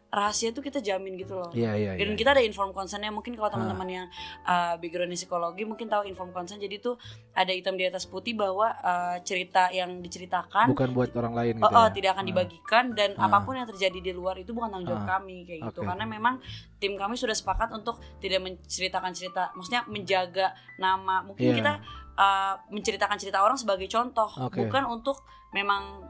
Rahasia 0.09 0.49
itu 0.51 0.65
kita 0.65 0.81
jamin 0.81 1.21
gitu 1.21 1.37
loh. 1.37 1.53
Iya 1.53 1.77
iya. 1.77 1.93
Dan 2.01 2.13
iya. 2.13 2.17
kita 2.17 2.33
ada 2.33 2.41
inform 2.41 2.73
consentnya 2.73 3.13
mungkin 3.13 3.37
kalau 3.37 3.53
teman-teman 3.53 3.85
yang 3.85 4.07
uh, 4.43 4.81
backgroundnya 4.81 5.21
psikologi 5.21 5.69
mungkin 5.69 5.85
tahu 5.85 6.09
inform 6.09 6.33
consent 6.33 6.57
jadi 6.59 6.81
tuh 6.81 6.97
ada 7.33 7.53
hitam 7.53 7.77
di 7.77 7.85
atas 7.85 8.09
putih 8.09 8.33
bahwa 8.33 8.73
uh, 8.73 9.21
cerita 9.21 9.69
yang 9.69 10.01
diceritakan 10.01 10.73
bukan 10.73 10.97
buat 10.97 11.13
orang 11.13 11.37
lain 11.37 11.55
Oh, 11.61 11.69
gitu. 11.69 11.77
oh, 11.77 11.85
ya? 11.85 11.93
tidak 11.93 12.11
akan 12.17 12.25
Ah. 12.25 12.31
dibagikan 12.33 12.85
dan 12.97 13.11
Ah. 13.15 13.29
apa 13.29 13.45
pun 13.45 13.53
yang 13.53 13.69
terjadi 13.69 14.01
di 14.01 14.13
luar 14.13 14.35
itu 14.35 14.51
bukan 14.51 14.73
tanggung 14.73 14.89
jawab 14.89 15.05
Ah. 15.05 15.21
kami 15.21 15.45
kayak 15.45 15.61
gitu 15.69 15.81
Oke. 15.85 15.89
karena 15.93 16.05
memang 16.09 16.35
tim 16.77 16.97
kami 16.97 17.15
sudah 17.15 17.37
sepakat 17.37 17.69
untuk 17.71 18.01
tidak 18.19 18.41
menceritakan 18.41 19.13
cerita 19.13 19.53
maksudnya 19.53 19.85
menjaga 19.85 20.57
nama 20.77 21.21
mungkin 21.21 21.53
Iya. 21.53 21.57
kita 21.61 21.73
uh, 22.17 22.55
menceritakan 22.69 23.21
cerita 23.21 23.45
orang 23.45 23.61
sebagai 23.61 23.85
contoh 23.87 24.33
Oke. 24.41 24.65
bukan 24.65 24.89
untuk 24.89 25.21
memang 25.53 26.01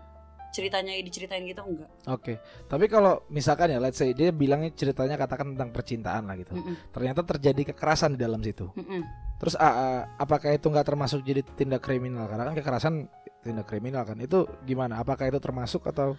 ceritanya 0.49 0.97
diceritain 0.99 1.45
gitu 1.45 1.61
enggak 1.61 1.91
Oke. 2.09 2.41
Tapi 2.65 2.85
kalau 2.87 3.23
misalkan 3.29 3.69
ya 3.69 3.79
let's 3.79 3.97
say 3.97 4.13
dia 4.13 4.33
bilangnya 4.33 4.73
ceritanya 4.73 5.15
katakan 5.15 5.53
tentang 5.53 5.71
percintaan 5.71 6.25
lah 6.25 6.37
gitu. 6.37 6.57
Mm-mm, 6.57 6.89
Ternyata 6.89 7.21
terjadi 7.23 7.73
kekerasan 7.73 8.17
di 8.17 8.21
dalam 8.21 8.41
situ. 8.41 8.73
mm-mm. 8.73 9.03
Terus 9.39 9.55
a- 9.55 9.71
a- 9.71 10.05
apakah 10.17 10.51
itu 10.51 10.67
nggak 10.67 10.87
termasuk 10.89 11.21
jadi 11.23 11.45
tindak 11.55 11.79
kriminal? 11.79 12.27
Karena 12.27 12.49
kan 12.49 12.55
kekerasan 12.57 12.95
tindak 13.39 13.69
kriminal 13.69 14.03
kan. 14.03 14.19
Itu 14.19 14.49
gimana? 14.65 14.99
Apakah 14.99 15.29
itu 15.29 15.39
termasuk 15.39 15.85
atau 15.87 16.17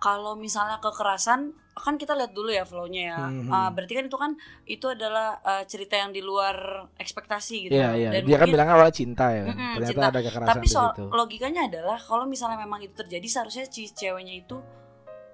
kalau 0.00 0.32
misalnya 0.34 0.80
kekerasan 0.80 1.52
kan 1.72 1.94
kita 1.94 2.12
lihat 2.12 2.32
dulu 2.32 2.48
ya 2.48 2.60
flow-nya 2.62 3.02
ya 3.06 3.18
Mhm. 3.22 3.48
Uh, 3.48 3.70
berarti 3.70 3.92
kan 3.94 4.04
itu 4.04 4.16
kan 4.16 4.32
itu 4.66 4.86
adalah 4.86 5.28
uh, 5.40 5.62
cerita 5.62 5.94
yang 5.94 6.10
di 6.10 6.20
luar 6.20 6.56
ekspektasi 6.94 7.54
gitu 7.62 7.72
Iya 7.72 7.88
iya. 7.94 8.08
Dan 8.10 8.22
Dia 8.22 8.34
kan 8.34 8.40
mungkin- 8.42 8.52
bilangnya 8.52 8.74
awalnya 8.74 8.96
cinta 8.96 9.26
ya 9.28 9.42
kan. 9.42 9.54
Mm-mm, 9.54 9.72
Ternyata 9.76 9.92
cinta. 9.94 10.08
ada 10.08 10.20
kekerasan 10.22 10.50
tapi 10.50 10.66
soal 10.66 10.90
logikanya 11.10 11.60
adalah 11.66 11.98
kalau 11.98 12.24
misalnya 12.24 12.58
memang 12.58 12.80
itu 12.80 12.92
terjadi 12.92 13.26
seharusnya 13.26 13.64
si 13.66 13.88
ceweknya 13.88 14.34
itu 14.38 14.56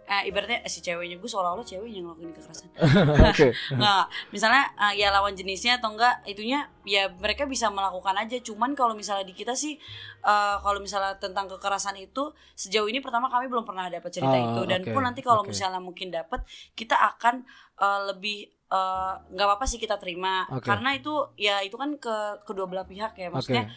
eh, 0.07 0.31
ibaratnya 0.31 0.63
eh, 0.63 0.71
si 0.71 0.79
ceweknya 0.79 1.19
gue 1.19 1.27
seolah-olah 1.27 1.67
ceweknya 1.67 1.99
yang 1.99 2.07
ngelakuin 2.09 2.33
kekerasan. 2.33 2.67
Nggak 3.79 4.05
misalnya 4.31 4.65
eh, 4.79 4.95
ya 5.03 5.11
lawan 5.11 5.35
jenisnya 5.35 5.83
atau 5.83 5.93
enggak 5.93 6.23
itunya 6.25 6.71
ya 6.87 7.11
mereka 7.11 7.45
bisa 7.45 7.67
melakukan 7.69 8.15
aja. 8.15 8.39
Cuman 8.39 8.79
kalau 8.79 8.95
misalnya 8.95 9.27
di 9.27 9.35
kita 9.35 9.59
sih 9.59 9.75
eh, 10.23 10.57
kalau 10.63 10.79
misalnya 10.79 11.19
tentang 11.19 11.51
kekerasan 11.51 11.99
itu 11.99 12.31
sejauh 12.55 12.87
ini 12.87 13.03
pertama 13.03 13.27
kami 13.27 13.51
belum 13.51 13.67
pernah 13.67 13.91
dapat 13.91 14.11
cerita 14.15 14.33
Oh, 14.33 14.45
itu. 14.55 14.63
Dan 14.71 14.81
oke, 14.87 14.95
pun 14.95 15.03
nanti 15.03 15.21
kalau 15.21 15.43
oke. 15.43 15.51
misalnya 15.51 15.83
mungkin 15.83 16.15
dapat 16.15 16.47
kita 16.79 16.95
akan 16.95 17.43
eh, 17.83 18.01
lebih 18.15 18.55
nggak 18.67 19.47
apa-apa 19.47 19.63
sih 19.63 19.79
kita 19.79 19.95
terima. 19.95 20.43
Oke. 20.51 20.67
karena 20.67 20.91
itu 20.99 21.15
ya 21.39 21.63
itu 21.63 21.79
kan 21.79 21.95
ke 22.03 22.43
kedua 22.43 22.67
belah 22.67 22.83
pihak 22.83 23.15
ya. 23.15 23.31
Maksudnya 23.31 23.71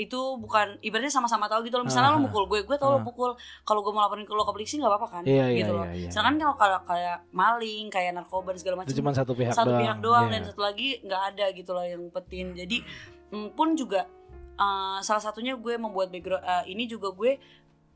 itu 0.00 0.16
bukan 0.36 0.80
ibaratnya 0.80 1.12
sama-sama 1.12 1.44
tahu 1.44 1.60
gitu 1.62 1.76
loh 1.76 1.84
misalnya 1.84 2.08
Ah, 2.08 2.16
lo 2.16 2.24
mukul 2.24 2.48
gue 2.48 2.64
gue 2.64 2.76
tau 2.76 2.88
ah. 2.88 2.96
lo 2.96 3.04
pukul 3.04 3.36
kalau 3.62 3.80
gue 3.80 3.92
mau 3.92 4.00
laporin 4.00 4.24
ke 4.24 4.32
lo 4.32 4.42
ke 4.42 4.52
polisi 4.52 4.76
nggak 4.76 4.88
apa-apa 4.88 5.08
kan 5.10 5.22
Iya, 5.22 5.44
iya, 5.46 5.58
gitu 5.58 5.72
loh 5.72 5.84
iya, 5.84 5.94
iya. 5.94 6.08
sedangkan 6.08 6.34
kalau 6.40 6.56
kalau 6.56 6.78
kayak 6.82 7.18
maling 7.30 7.86
kayak 7.86 8.10
narkoba 8.10 8.50
dan 8.50 8.58
segala 8.58 8.76
macam 8.78 8.90
cuma 8.90 9.12
satu 9.12 9.32
pihak 9.34 9.52
satu 9.52 9.68
doang. 9.68 9.80
pihak 9.80 9.98
doang 10.00 10.26
Iya. 10.26 10.32
dan 10.32 10.42
satu 10.46 10.60
lagi 10.62 10.88
nggak 11.00 11.22
ada 11.28 11.46
gitu 11.52 11.70
loh 11.70 11.84
yang 11.84 12.02
petin 12.08 12.46
jadi 12.52 12.76
mm, 13.28 13.48
pun 13.52 13.68
juga 13.74 14.08
uh, 14.56 14.98
salah 14.98 15.20
satunya 15.20 15.52
gue 15.54 15.74
membuat 15.76 16.08
background 16.08 16.40
uh, 16.42 16.64
ini 16.64 16.84
juga 16.84 17.12
gue 17.12 17.36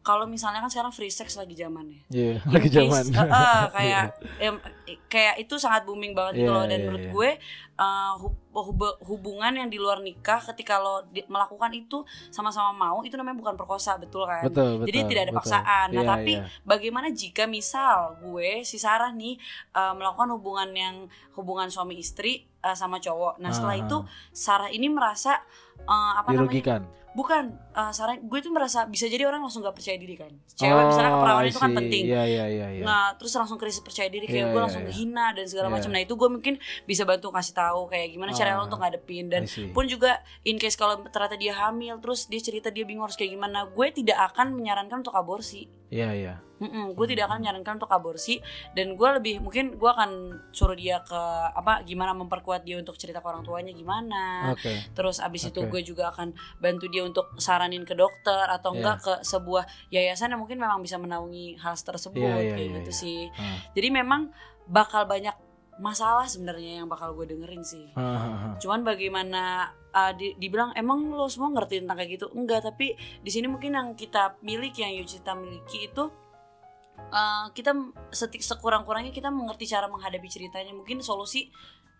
kalau 0.01 0.29
misalnya 0.29 0.61
kan 0.61 0.69
sekarang 0.69 0.93
free 0.93 1.09
sex 1.09 1.33
lagi 1.33 1.57
zamannya 1.57 2.05
Iya, 2.13 2.37
In 2.37 2.53
lagi 2.53 2.69
zaman. 2.69 3.05
uh, 3.09 3.25
uh, 3.25 3.63
kayak 3.73 4.05
em, 4.45 4.61
kayak 5.09 5.41
itu 5.41 5.57
sangat 5.57 5.83
booming 5.83 6.13
banget 6.13 6.39
gitu 6.39 6.45
Iya, 6.45 6.55
loh 6.55 6.65
dan 6.69 6.77
iya, 6.77 6.85
menurut 6.85 7.01
iya. 7.01 7.11
gue 7.11 7.31
uh, 7.81 8.13
hubungan 9.03 9.53
yang 9.53 9.67
di 9.67 9.77
luar 9.77 9.99
nikah 9.99 10.39
ketika 10.47 10.79
lo 10.79 11.03
di- 11.07 11.27
melakukan 11.27 11.69
itu 11.71 12.01
sama-sama 12.29 12.71
mau 12.71 13.01
itu 13.01 13.15
namanya 13.15 13.35
bukan 13.37 13.55
perkosa 13.55 13.97
betul 13.97 14.25
kan 14.25 14.45
betul, 14.45 14.79
betul. 14.79 14.87
jadi 14.87 14.99
tidak 15.05 15.23
ada 15.23 15.27
betul. 15.29 15.41
paksaan. 15.41 15.87
Nah, 15.91 16.01
Iya, 16.01 16.11
tapi 16.11 16.33
iya. 16.37 16.47
bagaimana 16.63 17.09
jika 17.11 17.45
misal 17.45 17.97
gue 18.19 18.63
si 18.63 18.77
Sarah 18.77 19.11
nih 19.11 19.35
uh, 19.73 19.93
melakukan 19.93 20.31
hubungan 20.31 20.71
yang 20.71 20.95
hubungan 21.33 21.67
suami 21.67 21.97
istri 21.97 22.33
uh, 22.61 22.73
sama 22.73 22.99
cowok. 22.99 23.39
Nah, 23.39 23.51
setelah 23.51 23.75
Ah. 23.75 23.83
itu 23.83 23.97
Sarah 24.31 24.69
ini 24.69 24.87
merasa 24.87 25.43
uh, 25.83 26.13
apa 26.17 26.31
namanya? 26.31 26.47
dirugikan. 26.47 26.83
Bukan 27.15 27.47
uh, 27.73 27.89
Sarah 27.89 28.19
gue 28.19 28.39
tuh 28.41 28.51
merasa 28.51 28.85
bisa 28.85 29.07
jadi 29.07 29.23
orang 29.23 29.39
langsung 29.39 29.63
gak 29.63 29.71
percaya 29.73 29.95
diri 29.95 30.15
kan. 30.15 30.35
Cewek 30.51 30.75
Oh, 30.75 30.91
misalnya 30.91 31.15
keperawanan 31.15 31.47
itu 31.47 31.61
kan 31.61 31.71
penting. 31.73 32.05
Iya, 32.05 32.23
iya, 32.27 32.45
iya, 32.49 32.67
iya. 32.73 32.83
Nah, 32.83 33.15
terus 33.15 33.31
langsung 33.33 33.55
krisis 33.55 33.79
percaya 33.79 34.11
diri 34.11 34.27
kayak 34.27 34.35
Iya, 34.37 34.47
gue 34.47 34.59
iya, 34.59 34.65
langsung 34.67 34.83
iya. 34.83 34.91
hina 34.93 35.27
dan 35.31 35.47
segala 35.47 35.71
Iya. 35.71 35.75
macam. 35.75 35.91
Nah, 35.91 36.03
itu 36.03 36.11
gue 36.13 36.27
mungkin 36.29 36.55
bisa 36.83 37.07
bantu 37.07 37.31
kasih 37.31 37.55
tahu 37.55 37.87
kayak 37.87 38.11
gimana 38.11 38.35
cara 38.35 38.44
Ah. 38.53 38.59
lo 38.61 38.63
untuk 38.67 38.79
ngadepin 38.79 39.33
dan 39.33 39.43
pun 39.73 39.89
juga 39.89 40.21
in 40.43 40.61
case 40.61 40.77
kalau 40.77 41.01
ternyata 41.09 41.35
dia 41.35 41.57
hamil 41.57 41.97
terus 41.99 42.29
dia 42.29 42.39
cerita 42.39 42.69
dia 42.69 42.85
bingung 42.85 43.09
harus 43.09 43.17
kayak 43.17 43.33
gimana, 43.33 43.65
gue 43.67 43.87
tidak 43.91 44.21
akan 44.29 44.53
menyarankan 44.53 45.01
untuk 45.01 45.17
aborsi. 45.17 45.65
Iya, 45.89 46.11
iya. 46.13 46.35
Mm-mm, 46.55 46.95
gue 46.95 47.07
tidak 47.07 47.29
akan 47.29 47.43
menyarankan 47.43 47.77
untuk 47.77 47.91
aborsi 47.91 48.39
dan 48.73 48.95
gue 48.95 49.09
lebih 49.19 49.43
mungkin 49.43 49.75
gue 49.75 49.91
akan 49.91 50.11
suruh 50.51 50.75
dia 50.75 51.03
ke 51.03 51.19
apa 51.51 51.83
gimana 51.83 52.15
memperkuat 52.15 52.63
dia 52.63 52.79
untuk 52.79 52.95
cerita 52.95 53.19
ke 53.19 53.27
orang 53.27 53.43
tuanya 53.43 53.75
gimana 53.75 54.55
Oke. 54.55 54.71
terus 54.95 55.19
abis 55.19 55.51
itu 55.51 55.61
Oke. 55.61 55.71
gue 55.71 55.83
juga 55.93 56.15
akan 56.15 56.31
bantu 56.59 56.87
dia 56.89 57.03
untuk 57.03 57.27
saranin 57.37 57.83
ke 57.83 57.93
dokter 57.93 58.47
atau 58.49 58.71
Iya. 58.71 58.79
enggak 58.81 58.97
ke 59.03 59.15
sebuah 59.27 59.67
yayasan 59.91 60.31
yang 60.31 60.41
mungkin 60.41 60.57
memang 60.57 60.79
bisa 60.81 60.95
menaungi 60.97 61.59
hal 61.59 61.75
tersebut 61.75 62.23
Iya, 62.23 62.33
iya, 62.39 62.55
kayak 62.55 62.59
iya, 62.65 62.75
gitu 62.81 62.91
iya. 62.91 63.01
sih 63.03 63.21
Ah. 63.35 63.59
jadi 63.75 63.89
memang 63.91 64.31
bakal 64.65 65.05
banyak 65.05 65.35
masalah 65.83 66.27
sebenarnya 66.31 66.83
yang 66.83 66.89
bakal 66.91 67.15
gue 67.19 67.35
dengerin 67.35 67.65
sih. 67.67 67.91
Ah, 67.99 68.03
ah, 68.03 68.35
ah. 68.55 68.55
cuman 68.63 68.87
bagaimana 68.87 69.75
uh, 69.91 70.13
di- 70.15 70.39
dibilang 70.39 70.71
emang 70.79 71.11
lo 71.11 71.27
semua 71.27 71.51
ngerti 71.51 71.83
tentang 71.83 71.99
kayak 71.99 72.11
gitu? 72.21 72.27
Enggak 72.35 72.67
tapi 72.67 72.95
di 72.99 73.31
sini 73.31 73.51
mungkin 73.51 73.75
yang 73.75 73.89
kita 73.99 74.39
miliki 74.43 74.87
yang 74.87 74.95
Yucita 75.03 75.35
miliki 75.35 75.91
itu 75.91 76.11
uh, 77.11 77.47
kita 77.51 77.75
setik 78.15 78.43
sekurang-kurangnya 78.43 79.11
kita 79.11 79.35
mengerti 79.35 79.67
cara 79.67 79.91
menghadapi 79.91 80.29
ceritanya. 80.31 80.71
Mungkin 80.75 81.03
solusi 81.03 81.51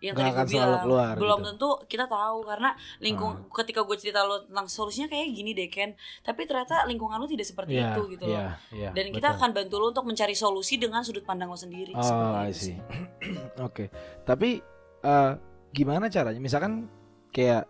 yang 0.05 0.15
Nggak 0.15 0.37
tadi 0.37 0.53
gue 0.53 0.53
bilang 0.61 0.83
keluar 0.85 1.13
belum 1.17 1.39
gitu. 1.41 1.49
Tentu 1.49 1.69
kita 1.89 2.05
tahu 2.05 2.37
karena 2.45 2.69
lingkung 3.01 3.33
ketika 3.49 3.81
gue 3.81 3.97
cerita 3.97 4.21
lo 4.21 4.45
tentang 4.45 4.67
solusinya 4.69 5.09
kayak 5.09 5.27
gini 5.33 5.51
deh 5.57 5.67
Ken 5.67 5.97
tapi 6.21 6.45
ternyata 6.45 6.85
lingkungan 6.85 7.17
lo 7.17 7.25
tidak 7.25 7.49
seperti 7.49 7.81
Iya, 7.81 7.97
itu 7.97 8.01
gitu 8.13 8.23
loh 8.29 8.37
iya, 8.37 8.47
iya, 8.71 8.89
dan 8.93 9.09
kita 9.09 9.33
betul. 9.33 9.39
akan 9.41 9.49
bantu 9.57 9.75
lo 9.81 9.85
untuk 9.89 10.05
mencari 10.05 10.35
solusi 10.37 10.77
dengan 10.77 11.01
sudut 11.01 11.25
pandang 11.25 11.49
lo 11.49 11.57
sendiri 11.57 11.95
Oh, 11.95 12.35
I 12.35 12.51
see. 12.51 12.75
Oke. 13.67 13.87
Tapi 14.27 14.59
eh, 15.01 15.31
gimana 15.71 16.11
caranya? 16.11 16.41
Misalkan 16.43 16.91
kayak 17.31 17.65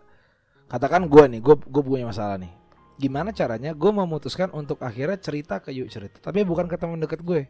katakan 0.66 1.06
gue 1.06 1.24
nih, 1.30 1.40
gue 1.40 1.54
gue 1.56 1.82
punya 1.82 2.04
masalah 2.06 2.36
nih. 2.36 2.52
Gimana 2.98 3.30
caranya 3.30 3.76
gue 3.76 3.90
memutuskan 3.92 4.50
untuk 4.50 4.80
akhirnya 4.80 5.20
cerita 5.20 5.60
ke 5.60 5.70
yuk 5.70 5.92
cerita, 5.92 6.18
tapi 6.18 6.42
bukan 6.42 6.66
ke 6.66 6.76
teman 6.80 6.98
dekat 6.98 7.22
gue. 7.22 7.46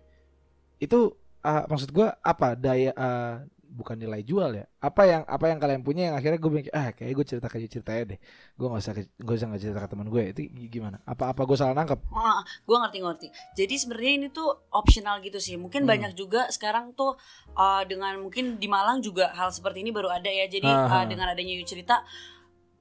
Itu 0.77 1.16
eh, 1.42 1.64
maksud 1.66 1.90
gue 1.90 2.07
apa 2.07 2.55
daya 2.55 2.92
eh, 2.92 3.35
bukan 3.76 4.00
nilai 4.00 4.24
jual 4.24 4.56
ya? 4.56 4.64
Apa 4.80 5.04
yang 5.04 5.22
apa 5.28 5.52
yang 5.52 5.60
kalian 5.60 5.84
punya 5.84 6.08
yang 6.08 6.16
akhirnya 6.16 6.40
gue 6.40 6.50
bilang 6.50 6.66
ah 6.72 6.88
kayak 6.96 7.12
gue 7.12 7.24
cerita 7.28 7.46
ke 7.52 7.60
cerita 7.68 7.92
ya 7.92 8.08
deh. 8.08 8.18
Gue 8.56 8.66
nggak 8.72 8.80
usah 8.80 8.94
gue 8.96 9.34
usah 9.36 9.46
nggak 9.52 9.62
cerita 9.62 9.80
ke 9.84 9.88
teman 9.92 10.08
gue. 10.08 10.22
Itu 10.32 10.40
gimana? 10.72 10.96
Apa 11.04 11.36
apa 11.36 11.44
gue 11.44 11.56
salah 11.60 11.76
nangkep? 11.76 12.00
Wah, 12.08 12.40
gue 12.40 12.76
ngerti-ngerti. 12.80 13.28
Jadi 13.52 13.74
sebenarnya 13.76 14.12
ini 14.16 14.26
tuh 14.32 14.48
optional 14.72 15.20
gitu 15.20 15.36
sih. 15.36 15.60
Mungkin 15.60 15.84
Hmm. 15.84 15.92
banyak 15.92 16.12
juga 16.16 16.48
sekarang 16.48 16.96
tuh 16.96 17.20
uh, 17.52 17.84
dengan 17.84 18.16
mungkin 18.18 18.56
di 18.56 18.66
Malang 18.66 19.04
juga 19.04 19.30
hal 19.36 19.52
seperti 19.52 19.84
ini 19.84 19.92
baru 19.92 20.08
ada 20.08 20.32
ya. 20.32 20.48
Jadi 20.48 20.66
Aha. 20.66 21.02
uh, 21.02 21.04
dengan 21.04 21.28
adanya 21.28 21.52
cerita 21.68 22.00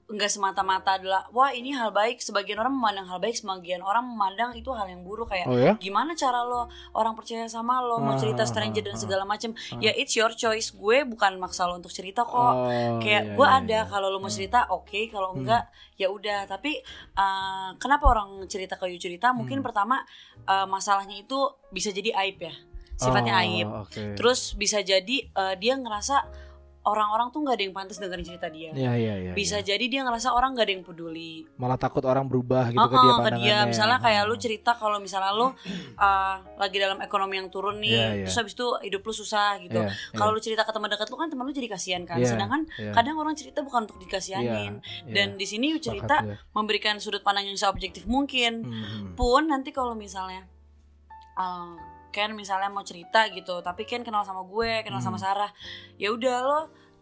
nggak 0.06 0.30
semata-mata 0.30 1.02
adalah 1.02 1.26
wah 1.34 1.50
ini 1.50 1.74
hal 1.74 1.90
baik. 1.90 2.22
Sebagian 2.22 2.62
orang 2.62 2.78
memandang 2.78 3.10
hal 3.10 3.18
baik, 3.18 3.34
sebagian 3.34 3.82
orang 3.82 4.06
memandang 4.06 4.54
itu 4.54 4.70
hal 4.70 4.86
yang 4.86 5.02
buruk 5.02 5.34
kayak 5.34 5.50
Oh 5.50 5.58
ya? 5.58 5.74
gimana 5.76 6.14
cara 6.14 6.46
lo 6.46 6.70
orang 6.94 7.18
percaya 7.18 7.50
sama 7.50 7.82
lo 7.82 7.98
mau 7.98 8.14
cerita 8.14 8.42
Ah, 8.42 8.48
stranger 8.48 8.86
ah, 8.86 8.86
dan 8.86 8.96
ah. 8.96 9.02
segala 9.02 9.24
macem 9.26 9.52
Ah. 9.74 9.82
ya 9.82 9.90
it's 9.92 10.14
your 10.14 10.30
choice 10.32 10.70
gue 10.72 11.02
bukan 11.04 11.36
maksa 11.36 11.66
lo 11.66 11.74
untuk 11.74 11.90
cerita 11.90 12.22
kok 12.22 12.38
Oh, 12.38 12.70
kayak 13.02 13.24
iya, 13.24 13.34
gue 13.34 13.48
iya, 13.50 13.58
ada 13.60 13.80
iya. 13.82 13.90
kalau 13.90 14.08
lo 14.08 14.18
mau 14.18 14.30
Hmm. 14.30 14.38
cerita 14.38 14.70
oke 14.70 15.10
kalau 15.10 15.34
Hmm. 15.34 15.42
enggak 15.42 15.64
ya 15.96 16.08
udah 16.08 16.46
tapi 16.46 16.86
uh, 17.14 17.74
kenapa 17.76 18.06
orang 18.06 18.46
cerita 18.46 18.78
ke 18.78 18.86
you 18.88 19.00
cerita 19.00 19.34
mungkin 19.34 19.60
Hmm. 19.60 19.66
pertama 19.66 20.06
uh, 20.46 20.70
masalahnya 20.70 21.18
itu 21.18 21.38
bisa 21.72 21.90
jadi 21.90 22.14
aib 22.22 22.46
ya 22.46 22.54
sifatnya 22.96 23.34
Oh, 23.34 23.42
aib 23.42 23.68
oke. 23.84 24.02
terus 24.16 24.54
bisa 24.54 24.80
jadi 24.80 25.28
uh, 25.34 25.58
dia 25.58 25.76
ngerasa 25.76 26.45
orang-orang 26.86 27.28
tuh 27.30 27.42
nggak 27.42 27.56
ada 27.58 27.64
yang 27.66 27.74
pantas 27.74 27.98
dengerin 27.98 28.22
cerita 28.24 28.48
dia. 28.48 28.70
Iya 28.70 28.94
iya 28.94 29.14
iya. 29.20 29.32
Bisa 29.34 29.58
iya. 29.58 29.74
jadi 29.74 29.86
dia 29.86 30.02
ngerasa 30.02 30.30
orang 30.30 30.54
nggak 30.54 30.66
ada 30.66 30.74
yang 30.74 30.86
peduli. 30.86 31.34
malah 31.58 31.76
takut 31.76 32.02
orang 32.02 32.26
berubah 32.26 32.70
gitu 32.70 32.78
Oh, 32.78 32.86
ke 32.86 32.94
dia 32.96 33.10
oh, 33.10 33.20
ke 33.20 33.32
dia 33.36 33.58
misalnya 33.66 33.98
kayak 33.98 34.24
lu 34.24 34.34
Hmm. 34.34 34.44
cerita 34.44 34.72
kalau 34.76 34.98
misalnya 35.00 35.32
lu 35.32 35.48
uh, 35.48 35.54
lagi 36.56 36.78
dalam 36.78 37.00
ekonomi 37.00 37.36
yang 37.36 37.50
turun 37.50 37.80
nih, 37.80 37.90
Iya, 37.90 38.08
iya. 38.14 38.26
terus 38.28 38.38
habis 38.38 38.54
itu 38.54 38.68
hidup 38.84 39.02
lu 39.02 39.12
susah 39.12 39.58
gitu. 39.58 39.82
Iya, 39.82 39.90
Kalau 40.12 40.30
lu 40.30 40.40
cerita 40.40 40.62
ke 40.62 40.72
teman 40.72 40.88
dekat 40.88 41.08
lu 41.08 41.18
kan 41.18 41.28
teman 41.28 41.44
lu 41.44 41.52
jadi 41.52 41.68
kasihan 41.68 42.04
kan. 42.04 42.22
Iya, 42.22 42.30
Sedangkan 42.30 42.62
iya. 42.78 42.92
kadang 42.94 43.16
orang 43.18 43.34
cerita 43.34 43.60
bukan 43.60 43.88
untuk 43.88 43.98
dikasihanin. 43.98 44.78
iya. 44.78 45.10
Dan 45.10 45.28
di 45.36 45.44
sini 45.44 45.74
cerita 45.78 46.22
gue. 46.22 46.38
memberikan 46.52 46.98
sudut 46.98 47.20
pandang 47.20 47.46
yang 47.46 47.58
seobjektif 47.58 48.06
mungkin. 48.06 48.62
Hmm. 48.62 49.18
Pun 49.18 49.50
nanti 49.50 49.72
kalau 49.72 49.98
misalnya 49.98 50.46
uh, 51.36 51.95
Ken 52.16 52.32
misalnya 52.32 52.72
mau 52.72 52.88
cerita 52.88 53.28
gitu, 53.28 53.60
tapi 53.60 53.84
Ken 53.84 54.08
kenal 54.08 54.24
sama 54.24 54.48
gue, 54.48 54.88
kenal 54.88 55.04
sama 55.04 55.20
Hmm. 55.20 55.28
Sarah. 55.28 55.52
Ya 56.00 56.16
udah 56.16 56.36
lo 56.48 56.60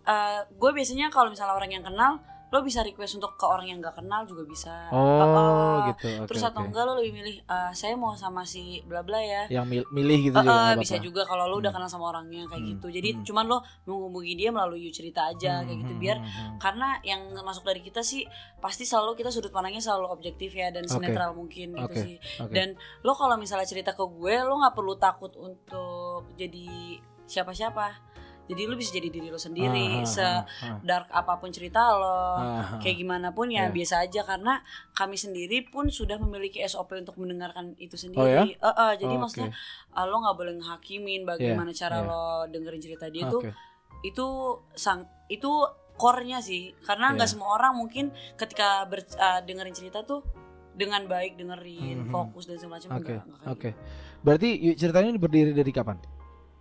uh, 0.10 0.42
gue 0.50 0.72
biasanya 0.74 1.14
kalau 1.14 1.30
misalnya 1.30 1.54
orang 1.54 1.70
yang 1.70 1.86
kenal 1.86 2.18
lo 2.54 2.62
bisa 2.62 2.80
request 2.80 3.18
untuk 3.18 3.34
ke 3.34 3.44
orang 3.44 3.66
yang 3.66 3.82
nggak 3.82 3.98
kenal 3.98 4.22
juga 4.24 4.46
bisa 4.46 4.70
Oh 4.88 5.02
Uh-uh. 5.18 5.90
gitu. 5.90 6.06
Oke, 6.16 6.28
terus 6.30 6.44
atau 6.44 6.62
oke. 6.62 6.70
enggak 6.70 6.84
lo 6.84 6.94
lebih 6.96 7.14
milih 7.16 7.36
"Ah, 7.46 7.74
saya 7.74 7.94
mau 7.94 8.14
sama 8.14 8.46
si 8.46 8.62
bla 8.84 9.02
bla 9.02 9.18
ya 9.18 9.50
Yang 9.50 9.66
mil- 9.66 9.90
milih 9.92 10.20
gitu 10.24 10.36
Uh-uh, 10.36 10.46
juga. 10.46 10.62
nggak 10.70 10.78
bisa 10.80 10.96
juga 11.00 11.22
kalau 11.24 11.46
lo 11.46 11.58
udah 11.58 11.68
Hmm. 11.68 11.82
kenal 11.82 11.90
sama 11.90 12.06
orangnya 12.08 12.46
kayak 12.46 12.62
Hmm, 12.62 12.72
gitu 12.72 12.88
jadi 12.90 13.10
hmm. 13.12 13.24
cuman 13.24 13.46
lo 13.48 13.58
menghubungi 13.84 14.34
dia 14.36 14.50
melalui 14.50 14.80
you 14.80 14.94
cerita 14.94 15.26
aja 15.26 15.60
kayak 15.62 15.82
gitu 15.82 15.92
Hmm, 15.92 16.00
biar 16.00 16.18
hmm, 16.18 16.30
hmm. 16.30 16.58
karena 16.58 16.88
yang 17.02 17.22
masuk 17.40 17.64
dari 17.64 17.82
kita 17.82 18.00
sih 18.00 18.22
pasti 18.60 18.84
selalu 18.84 19.16
kita 19.16 19.28
sudut 19.28 19.50
pandangnya 19.50 19.82
selalu 19.82 20.08
objektif 20.08 20.54
ya 20.54 20.70
dan 20.70 20.86
senetral 20.86 21.34
mungkin 21.34 21.74
gitu 21.74 21.90
Oke, 21.90 21.98
sih 21.98 22.16
oke. 22.38 22.54
dan 22.54 22.76
lo 23.02 23.12
kalau 23.12 23.34
misalnya 23.36 23.66
cerita 23.66 23.92
ke 23.92 24.06
gue 24.06 24.36
lo 24.40 24.54
nggak 24.56 24.72
perlu 24.72 24.94
takut 24.96 25.34
untuk 25.34 26.30
jadi 26.36 27.02
siapa-siapa 27.26 28.14
jadi 28.44 28.62
lo 28.66 28.76
bisa 28.76 28.92
jadi 28.92 29.08
diri 29.08 29.28
lo 29.28 29.36
Ah, 29.36 29.42
sendiri 29.42 30.04
se 30.04 30.20
ah, 30.20 30.44
ah, 30.44 30.78
dark 30.82 31.08
apa 31.10 31.40
pun 31.40 31.48
cerita 31.50 31.80
lo 31.94 32.04
ah. 32.04 32.76
kayak 32.78 32.98
gimana 32.98 33.32
pun 33.32 33.48
ya 33.48 33.66
Iya. 33.66 33.72
biasa 33.72 33.96
aja 34.02 34.22
karena 34.22 34.60
kami 34.92 35.16
sendiri 35.16 35.64
pun 35.66 35.88
sudah 35.88 36.18
memiliki 36.18 36.60
SOP 36.62 36.92
untuk 36.94 37.16
mendengarkan 37.16 37.72
itu 37.78 37.96
Oh, 37.96 38.02
sendiri. 38.02 38.28
ya? 38.30 38.44
Eh, 38.44 38.76
eh, 38.76 38.94
jadi 39.00 39.16
Oh, 39.16 39.20
maksudnya 39.22 39.50
oke. 39.50 39.96
eh, 39.96 40.06
lo 40.06 40.16
nggak 40.20 40.36
boleh 40.36 40.54
ngehakimin 40.58 41.22
bagaimana 41.24 41.72
cara 41.72 41.98
iya. 41.98 42.06
lo 42.06 42.24
dengerin 42.46 42.82
cerita 42.82 43.08
dia 43.08 43.26
tuh 43.26 43.42
Oke. 43.42 43.52
itu 44.04 44.28
sang 44.74 45.04
itu 45.28 45.52
core-nya 45.94 46.40
sih 46.40 46.76
karena 46.84 47.14
nggak 47.14 47.24
Iya. 47.24 47.34
semua 47.34 47.54
orang 47.54 47.74
mungkin 47.74 48.10
ketika 48.36 48.84
ber, 48.84 49.02
eh, 49.02 49.40
dengerin 49.42 49.72
cerita 49.72 50.02
tuh 50.02 50.20
dengan 50.74 51.06
baik 51.06 51.38
dengerin 51.38 52.04
Mhm. 52.04 52.10
fokus 52.10 52.44
dan 52.44 52.58
segala 52.58 52.76
macam 52.76 52.90
Oke, 52.98 53.14
enggak, 53.14 53.24
oke. 53.46 53.70
Berarti 54.20 54.50
ceritanya 54.74 55.10
ini 55.10 55.22
berdiri 55.22 55.52
dari 55.52 55.70
kapan? 55.70 56.02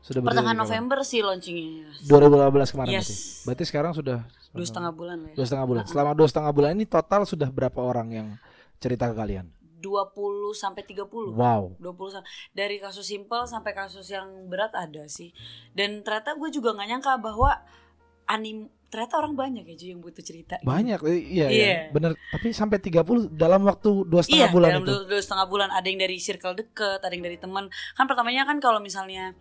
Sudah 0.03 0.19
gitu. 0.19 0.27
pertengahan 0.27 0.57
kapan? 0.57 0.67
November 0.67 0.99
sih 1.03 1.21
launchingnya 1.21 1.87
2018 2.03 2.69
kemarin 2.69 2.91
Yes. 2.93 3.07
berarti. 3.07 3.15
Berarti 3.47 3.65
sekarang 3.65 3.93
sudah 3.93 4.19
dua 4.51 4.67
setengah 4.67 4.93
bulan 4.93 5.19
ya 5.23 5.33
dua 5.33 5.47
setengah 5.47 5.67
bulan. 5.67 5.83
Selama 5.87 6.11
dua 6.13 6.27
setengah 6.27 6.53
bulan 6.53 6.71
ini 6.73 6.85
total 6.85 7.23
sudah 7.23 7.49
berapa 7.49 7.81
orang 7.81 8.09
yang 8.11 8.29
cerita 8.77 9.07
ke 9.07 9.15
kalian? 9.15 9.47
20 9.79 10.15
sampai 10.53 10.83
30 10.85 11.33
Wow. 11.33 11.75
20 11.77 12.11
sa- 12.13 12.23
dari 12.53 12.79
kasus 12.79 13.03
simpel 13.05 13.43
sampai 13.45 13.73
kasus 13.73 14.07
yang 14.07 14.27
berat 14.47 14.71
ada 14.73 15.07
sih 15.07 15.35
dan 15.73 16.03
ternyata 16.03 16.35
gue 16.35 16.51
juga 16.51 16.71
nggak 16.73 16.89
nyangka 16.89 17.13
bahwa 17.17 17.51
anim 18.25 18.71
ternyata 18.87 19.19
orang 19.19 19.35
banyak 19.35 19.65
ya 19.65 19.75
Ju, 19.75 19.87
yang 19.89 19.99
butuh 19.99 20.21
cerita 20.21 20.61
Banyak, 20.61 21.01
eh, 21.03 21.19
iya, 21.25 21.47
iya, 21.49 21.65
Iya. 21.67 21.79
bener. 21.91 22.13
Tapi 22.31 22.53
sampai 22.53 22.79
30 22.79 23.03
dalam 23.29 23.65
waktu 23.65 23.91
dua 24.05 24.21
setengah 24.21 24.47
iya 24.47 24.53
bulan 24.53 24.69
dalam 24.71 24.85
itu. 24.85 24.95
dua 25.09 25.19
setengah 25.21 25.47
bulan 25.49 25.69
ada 25.69 25.83
yang 25.85 25.99
dari 25.99 26.17
circle 26.17 26.55
deket 26.55 27.01
ada 27.01 27.11
yang 27.11 27.25
dari 27.25 27.35
teman 27.37 27.67
kan 27.93 28.05
pertamanya 28.05 28.45
kan 28.45 28.59
kalau 28.59 28.79
misalnya 28.79 29.33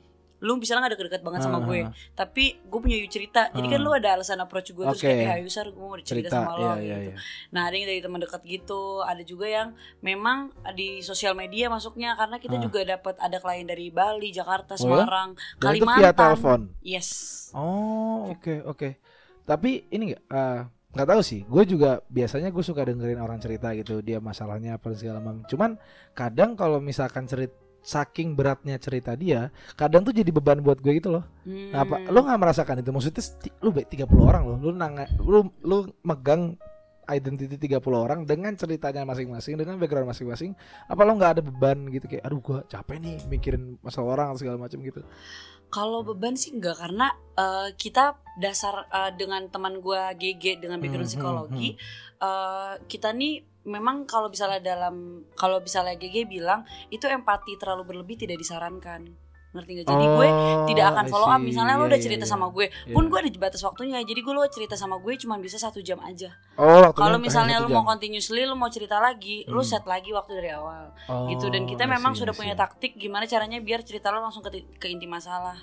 lu 0.41 0.57
misalnya 0.57 0.85
gak 0.85 0.97
deket-deket 0.97 1.21
banget 1.21 1.41
sama 1.41 1.57
Ah, 1.57 1.63
gue 1.63 1.79
ah, 1.81 1.93
tapi 2.11 2.57
gue 2.59 2.79
punya 2.79 2.97
cerita 3.05 3.47
jadi 3.49 3.67
kan 3.67 3.77
Ah. 3.77 3.85
lu 3.85 3.91
ada 3.91 4.09
alasan 4.11 4.37
approach 4.37 4.69
gue 4.69 4.81
terus 4.83 4.99
kayak 4.99 5.21
"Eh, 5.21 5.35
ayo 5.37 5.47
Sar 5.47 5.69
gue 5.69 5.77
mau 5.79 5.93
cerita, 5.95 6.09
cerita, 6.27 6.35
sama 6.35 6.51
lo 6.53 6.61
iya, 6.61 6.73
gitu 6.73 6.81
iya, 6.83 6.97
iya. 7.03 7.15
Nah 7.49 7.61
ada 7.63 7.75
yang 7.75 7.87
dari 7.87 7.99
teman 7.99 8.19
dekat 8.19 8.41
gitu, 8.43 8.81
ada 9.01 9.21
juga 9.21 9.45
yang 9.45 9.67
memang 9.99 10.37
di 10.71 10.99
sosial 10.99 11.31
media 11.33 11.65
masuknya 11.67 12.13
karena 12.15 12.37
kita 12.37 12.57
Ah. 12.57 12.61
juga 12.61 12.79
dapat 12.83 13.15
ada 13.17 13.37
klien 13.37 13.63
dari 13.63 13.87
Bali, 13.87 14.29
Jakarta, 14.29 14.73
Oh 14.73 14.81
ya? 14.81 14.81
Semarang, 14.97 15.29
itu 15.31 15.61
Kalimantan. 15.61 15.99
via 15.99 16.11
telepon. 16.11 16.59
Yes. 16.81 17.09
Oh, 17.53 18.31
oke, 18.31 18.65
oke. 18.65 18.89
Tapi 19.43 19.85
ini 19.89 20.09
nggak 20.09 20.23
eh, 20.27 20.61
nggak 20.91 21.07
tahu 21.07 21.21
sih. 21.21 21.45
Gue 21.45 21.63
juga 21.63 22.01
biasanya 22.07 22.49
gue 22.49 22.59
suka 22.61 22.81
dengerin 22.81 23.19
orang 23.19 23.37
cerita 23.37 23.71
gitu, 23.73 24.01
dia 24.01 24.17
masalahnya 24.19 24.75
apa 24.75 24.89
segala 24.91 25.19
macam. 25.19 25.45
Cuman 25.45 25.77
kadang 26.11 26.55
kalau 26.55 26.79
misalkan 26.79 27.23
cerita 27.25 27.60
saking 27.81 28.37
beratnya 28.37 28.77
cerita 28.77 29.17
dia, 29.17 29.49
kadang 29.73 30.05
tuh 30.05 30.13
jadi 30.13 30.29
beban 30.29 30.61
buat 30.61 30.77
gue 30.79 31.01
gitu 31.01 31.09
loh. 31.09 31.25
Hmm. 31.43 31.73
Nah, 31.73 31.85
apa 31.85 31.95
lo 32.09 32.21
nggak 32.21 32.39
merasakan 32.41 32.81
itu? 32.81 32.93
Maksudnya 32.93 33.23
lu 33.61 33.69
baik 33.73 33.89
30 33.89 34.09
orang 34.21 34.43
loh, 34.45 34.57
lu 34.61 34.71
nang 34.73 34.93
lu 35.17 35.49
lu 35.65 35.89
megang 36.05 36.57
identity 37.11 37.57
30 37.59 37.81
orang 37.91 38.19
dengan 38.23 38.55
ceritanya 38.55 39.03
masing-masing 39.03 39.59
dengan 39.59 39.75
background 39.75 40.07
masing-masing 40.07 40.55
apa 40.87 41.01
lo 41.03 41.11
nggak 41.19 41.31
ada 41.37 41.41
beban 41.43 41.89
gitu 41.91 42.07
kayak 42.07 42.23
aduh 42.23 42.39
gua 42.39 42.59
capek 42.71 42.97
nih 43.03 43.15
mikirin 43.27 43.75
masalah 43.83 44.15
orang 44.15 44.27
atau 44.31 44.39
segala 44.39 44.57
macam 44.61 44.79
gitu 44.79 45.03
Kalau 45.71 46.03
beban 46.03 46.35
sih 46.35 46.51
enggak 46.51 46.83
karena 46.83 47.15
eh, 47.39 47.71
kita 47.79 48.19
dasar 48.39 48.91
eh, 48.91 49.11
dengan 49.15 49.47
teman 49.47 49.79
gua 49.79 50.11
GG 50.11 50.59
dengan 50.59 50.83
background 50.83 51.07
Hmm, 51.07 51.15
psikologi, 51.15 51.69
eh, 52.19 52.73
kita 52.91 53.15
nih 53.15 53.50
memang 53.63 54.03
kalau 54.03 54.27
misalnya 54.27 54.57
dalam 54.59 55.21
kalau 55.33 55.59
misalnya 55.59 55.93
GG 55.93 56.25
bilang 56.25 56.61
itu 56.87 57.05
empati 57.05 57.55
terlalu 57.55 57.85
berlebih 57.87 58.17
tidak 58.17 58.37
disarankan. 58.37 59.13
Ngerti 59.51 59.83
gak? 59.83 59.91
Jadi 59.91 60.05
gue 60.07 60.27
tidak 60.71 60.95
akan 60.95 61.05
Oh, 61.05 61.11
follow 61.11 61.27
up. 61.27 61.43
misalnya 61.43 61.75
lo 61.75 61.83
Iya, 61.83 61.89
udah 61.91 61.99
iya, 61.99 62.05
cerita 62.07 62.23
iya. 62.23 62.31
sama 62.31 62.47
gue 62.47 62.71
Iya. 62.71 62.95
pun 62.95 63.03
gue 63.05 63.19
ada 63.19 63.29
batas 63.35 63.59
waktunya. 63.61 63.99
Jadi 63.99 64.19
gue 64.23 64.31
lo 64.31 64.47
cerita 64.47 64.79
sama 64.79 64.95
gue 64.95 65.13
cuma 65.19 65.35
bisa 65.37 65.59
satu 65.59 65.83
jam 65.83 65.99
aja. 65.99 66.31
Oh 66.55 66.95
kalau 66.95 67.19
misalnya 67.19 67.59
lo 67.59 67.67
mau 67.67 67.83
continuously 67.83 68.47
lo 68.47 68.55
mau 68.55 68.71
cerita 68.71 68.97
lagi 68.97 69.43
lo 69.45 69.59
Hmm. 69.59 69.67
set 69.67 69.83
lagi 69.83 70.09
waktu 70.09 70.39
dari 70.39 70.55
awal. 70.55 70.95
Gitu. 71.27 71.51
Dan 71.51 71.63
Oh, 71.63 71.67
kita 71.67 71.83
memang 71.83 72.15
see, 72.15 72.23
sudah 72.23 72.31
punya 72.31 72.55
taktik 72.55 72.95
gimana 72.95 73.27
caranya 73.27 73.59
biar 73.59 73.83
cerita 73.83 74.07
lo 74.07 74.23
langsung 74.23 74.39
ke, 74.39 74.49
ke 74.79 74.87
inti 74.87 75.03
masalah. 75.03 75.59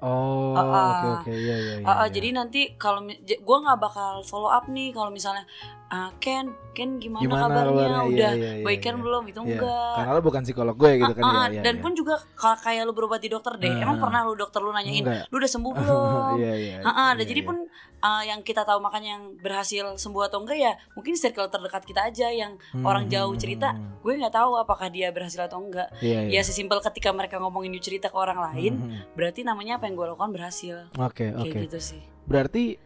Oh 0.00 0.54
oke 0.54 1.26
oke. 1.26 1.28
Iya 1.28 1.56
iya 1.58 1.74
iya, 1.82 2.06
jadi 2.08 2.28
nanti 2.30 2.78
kalau 2.78 3.02
gue 3.04 3.56
nggak 3.60 3.76
bakal 3.76 4.22
follow 4.22 4.46
up 4.46 4.70
nih 4.70 4.94
kalau 4.94 5.10
misalnya 5.10 5.42
ah, 5.88 6.10
Ken 6.16 6.46
Ken 6.70 6.96
gimana, 6.96 7.26
Gimana 7.26 7.42
kabarnya 7.42 7.66
kabarnya? 7.66 7.90
Iya, 7.90 8.06
udah 8.06 8.32
iya, 8.32 8.50
iya, 8.54 8.62
baikan 8.62 8.94
iya. 8.94 9.02
belum 9.02 9.22
itu 9.24 9.40
Iya, 9.40 9.46
enggak 9.50 9.94
karena 9.96 10.10
lo 10.12 10.20
bukan 10.22 10.42
psikolog 10.46 10.76
gue 10.76 10.90
gitu 10.94 11.12
kan 11.12 11.22
Ah, 11.22 11.26
ya, 11.26 11.34
ah, 11.34 11.46
iya, 11.50 11.60
dan 11.60 11.74
iya. 11.74 11.82
pun 11.82 11.92
juga 11.92 12.14
ka- 12.32 12.60
kayak 12.60 12.82
lu 12.84 12.92
berobat 12.92 13.18
di 13.18 13.26
dokter 13.26 13.52
deh. 13.56 13.66
Ah, 13.68 13.82
Emang 13.82 13.96
ah. 13.96 14.00
pernah 14.00 14.20
lu 14.22 14.34
dokter 14.34 14.60
lu 14.60 14.70
nanyain, 14.70 15.00
Enggak. 15.00 15.26
lu 15.26 15.36
udah 15.36 15.50
sembuh 15.50 15.72
belum? 15.78 16.36
iya 16.36 16.52
iya 16.54 16.74
Ah, 16.80 16.92
ah, 16.92 17.10
dan 17.12 17.18
iya, 17.18 17.26
jadi 17.26 17.40
iya. 17.40 17.48
pun 17.48 17.56
ah, 17.98 18.22
yang 18.22 18.40
kita 18.40 18.62
tahu 18.62 18.78
makanya 18.78 19.08
yang 19.12 19.36
berhasil 19.36 19.84
sembuh 19.96 20.22
atau 20.24 20.38
enggak 20.38 20.54
ya 20.56 20.72
mungkin 20.94 21.14
circle 21.14 21.48
terdekat 21.48 21.82
kita 21.82 22.00
aja 22.04 22.28
yang 22.30 22.54
Hmm, 22.68 22.84
orang 22.84 23.08
jauh 23.08 23.34
cerita. 23.34 23.72
hmm, 23.72 23.98
gue 23.98 24.12
nggak 24.14 24.34
tahu 24.34 24.54
apakah 24.56 24.86
dia 24.86 25.08
berhasil 25.08 25.40
atau 25.40 25.58
enggak. 25.58 25.88
iya 25.98 26.22
iya 26.22 26.30
Ya 26.30 26.40
sesimpel 26.42 26.78
ketika 26.80 27.10
mereka 27.10 27.36
ngomongin 27.36 27.74
cerita 27.78 28.06
ke 28.06 28.14
orang 28.14 28.38
lain, 28.44 28.72
Hmm, 28.76 29.02
berarti 29.14 29.42
namanya 29.42 29.76
apa 29.76 29.86
yang 29.86 29.96
gue 29.96 30.06
lakukan 30.06 30.30
berhasil. 30.30 30.76
oke 30.92 31.16
Kayak 31.26 31.42
oke 31.42 31.58
gitu 31.64 31.78
sih. 31.80 32.02
berarti 32.22 32.76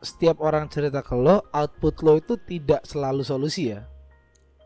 setiap 0.00 0.38
orang 0.38 0.66
cerita 0.66 1.00
ke 1.00 1.12
lo 1.12 1.42
output 1.48 1.94
lo 2.00 2.12
itu 2.14 2.34
tidak 2.38 2.84
selalu 2.84 3.22
solusi 3.22 3.72
ya 3.72 3.82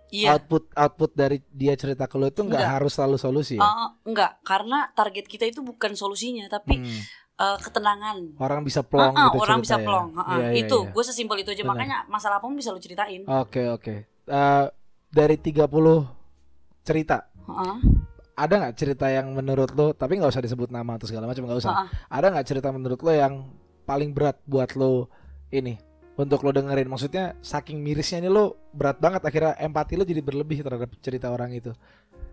Iya. 0.08 0.36
output 0.36 0.68
output 0.74 1.10
dari 1.12 1.40
dia 1.48 1.72
cerita 1.72 2.04
ke 2.04 2.16
lo 2.16 2.28
itu 2.28 2.40
nggak 2.40 2.52
Enggak. 2.54 2.74
harus 2.76 2.92
selalu 2.92 3.16
solusi 3.16 3.56
ya 3.56 3.64
Ah, 3.64 3.96
enggak, 4.02 4.36
karena 4.42 4.92
target 4.92 5.24
kita 5.24 5.48
itu 5.48 5.64
bukan 5.64 5.92
solusinya, 5.92 6.44
tapi 6.46 6.76
Hmm. 6.76 7.00
eh, 7.34 7.58
ketenangan. 7.58 8.36
orang 8.36 8.60
bisa 8.60 8.84
plong 8.84 9.16
ah, 9.16 9.32
gitu 9.32 9.40
orang 9.40 9.58
bisa 9.58 9.80
ya. 9.80 9.82
plong. 9.82 10.06
Ah, 10.12 10.20
ah. 10.20 10.36
Iya, 10.36 10.48
iya, 10.52 10.60
itu, 10.62 10.78
iya. 10.78 10.92
gue 10.92 11.02
sesimpel 11.02 11.40
itu 11.40 11.50
aja. 11.50 11.64
Makanya 11.64 12.04
masalah 12.06 12.36
apa 12.36 12.44
pun 12.44 12.52
bisa 12.54 12.68
lu 12.68 12.78
ceritain. 12.78 13.24
Oke 13.24 13.64
oke. 13.66 13.94
Eh, 14.22 14.66
dari 15.08 15.36
30 15.38 16.04
cerita 16.82 17.32
Ah, 17.42 17.80
ada 18.34 18.54
nggak 18.58 18.76
cerita 18.76 19.08
yang 19.08 19.32
menurut 19.32 19.72
lo 19.72 19.92
tapi 19.92 20.14
nggak 20.14 20.28
usah 20.28 20.40
disebut 20.40 20.68
nama 20.68 20.94
atau 20.94 21.08
segala 21.08 21.24
macam 21.24 21.42
nggak 21.42 21.56
usah. 21.58 21.72
ah, 21.72 21.80
ah. 21.80 21.88
Ada 22.10 22.26
nggak 22.30 22.46
cerita 22.46 22.68
menurut 22.68 23.00
lo 23.00 23.10
yang 23.10 23.48
paling 23.82 24.12
berat 24.12 24.36
buat 24.44 24.68
lo 24.74 25.08
ini 25.52 25.76
untuk 26.16 26.42
lo 26.42 26.50
dengerin? 26.50 26.88
Maksudnya 26.88 27.36
saking 27.44 27.78
mirisnya 27.78 28.24
ini 28.24 28.30
lo 28.32 28.56
berat 28.72 28.98
banget 28.98 29.22
akhirnya 29.22 29.54
empati 29.60 29.94
lo 30.00 30.04
jadi 30.08 30.24
berlebih 30.24 30.64
terhadap 30.64 30.90
cerita 31.04 31.28
orang 31.28 31.52
itu. 31.52 31.72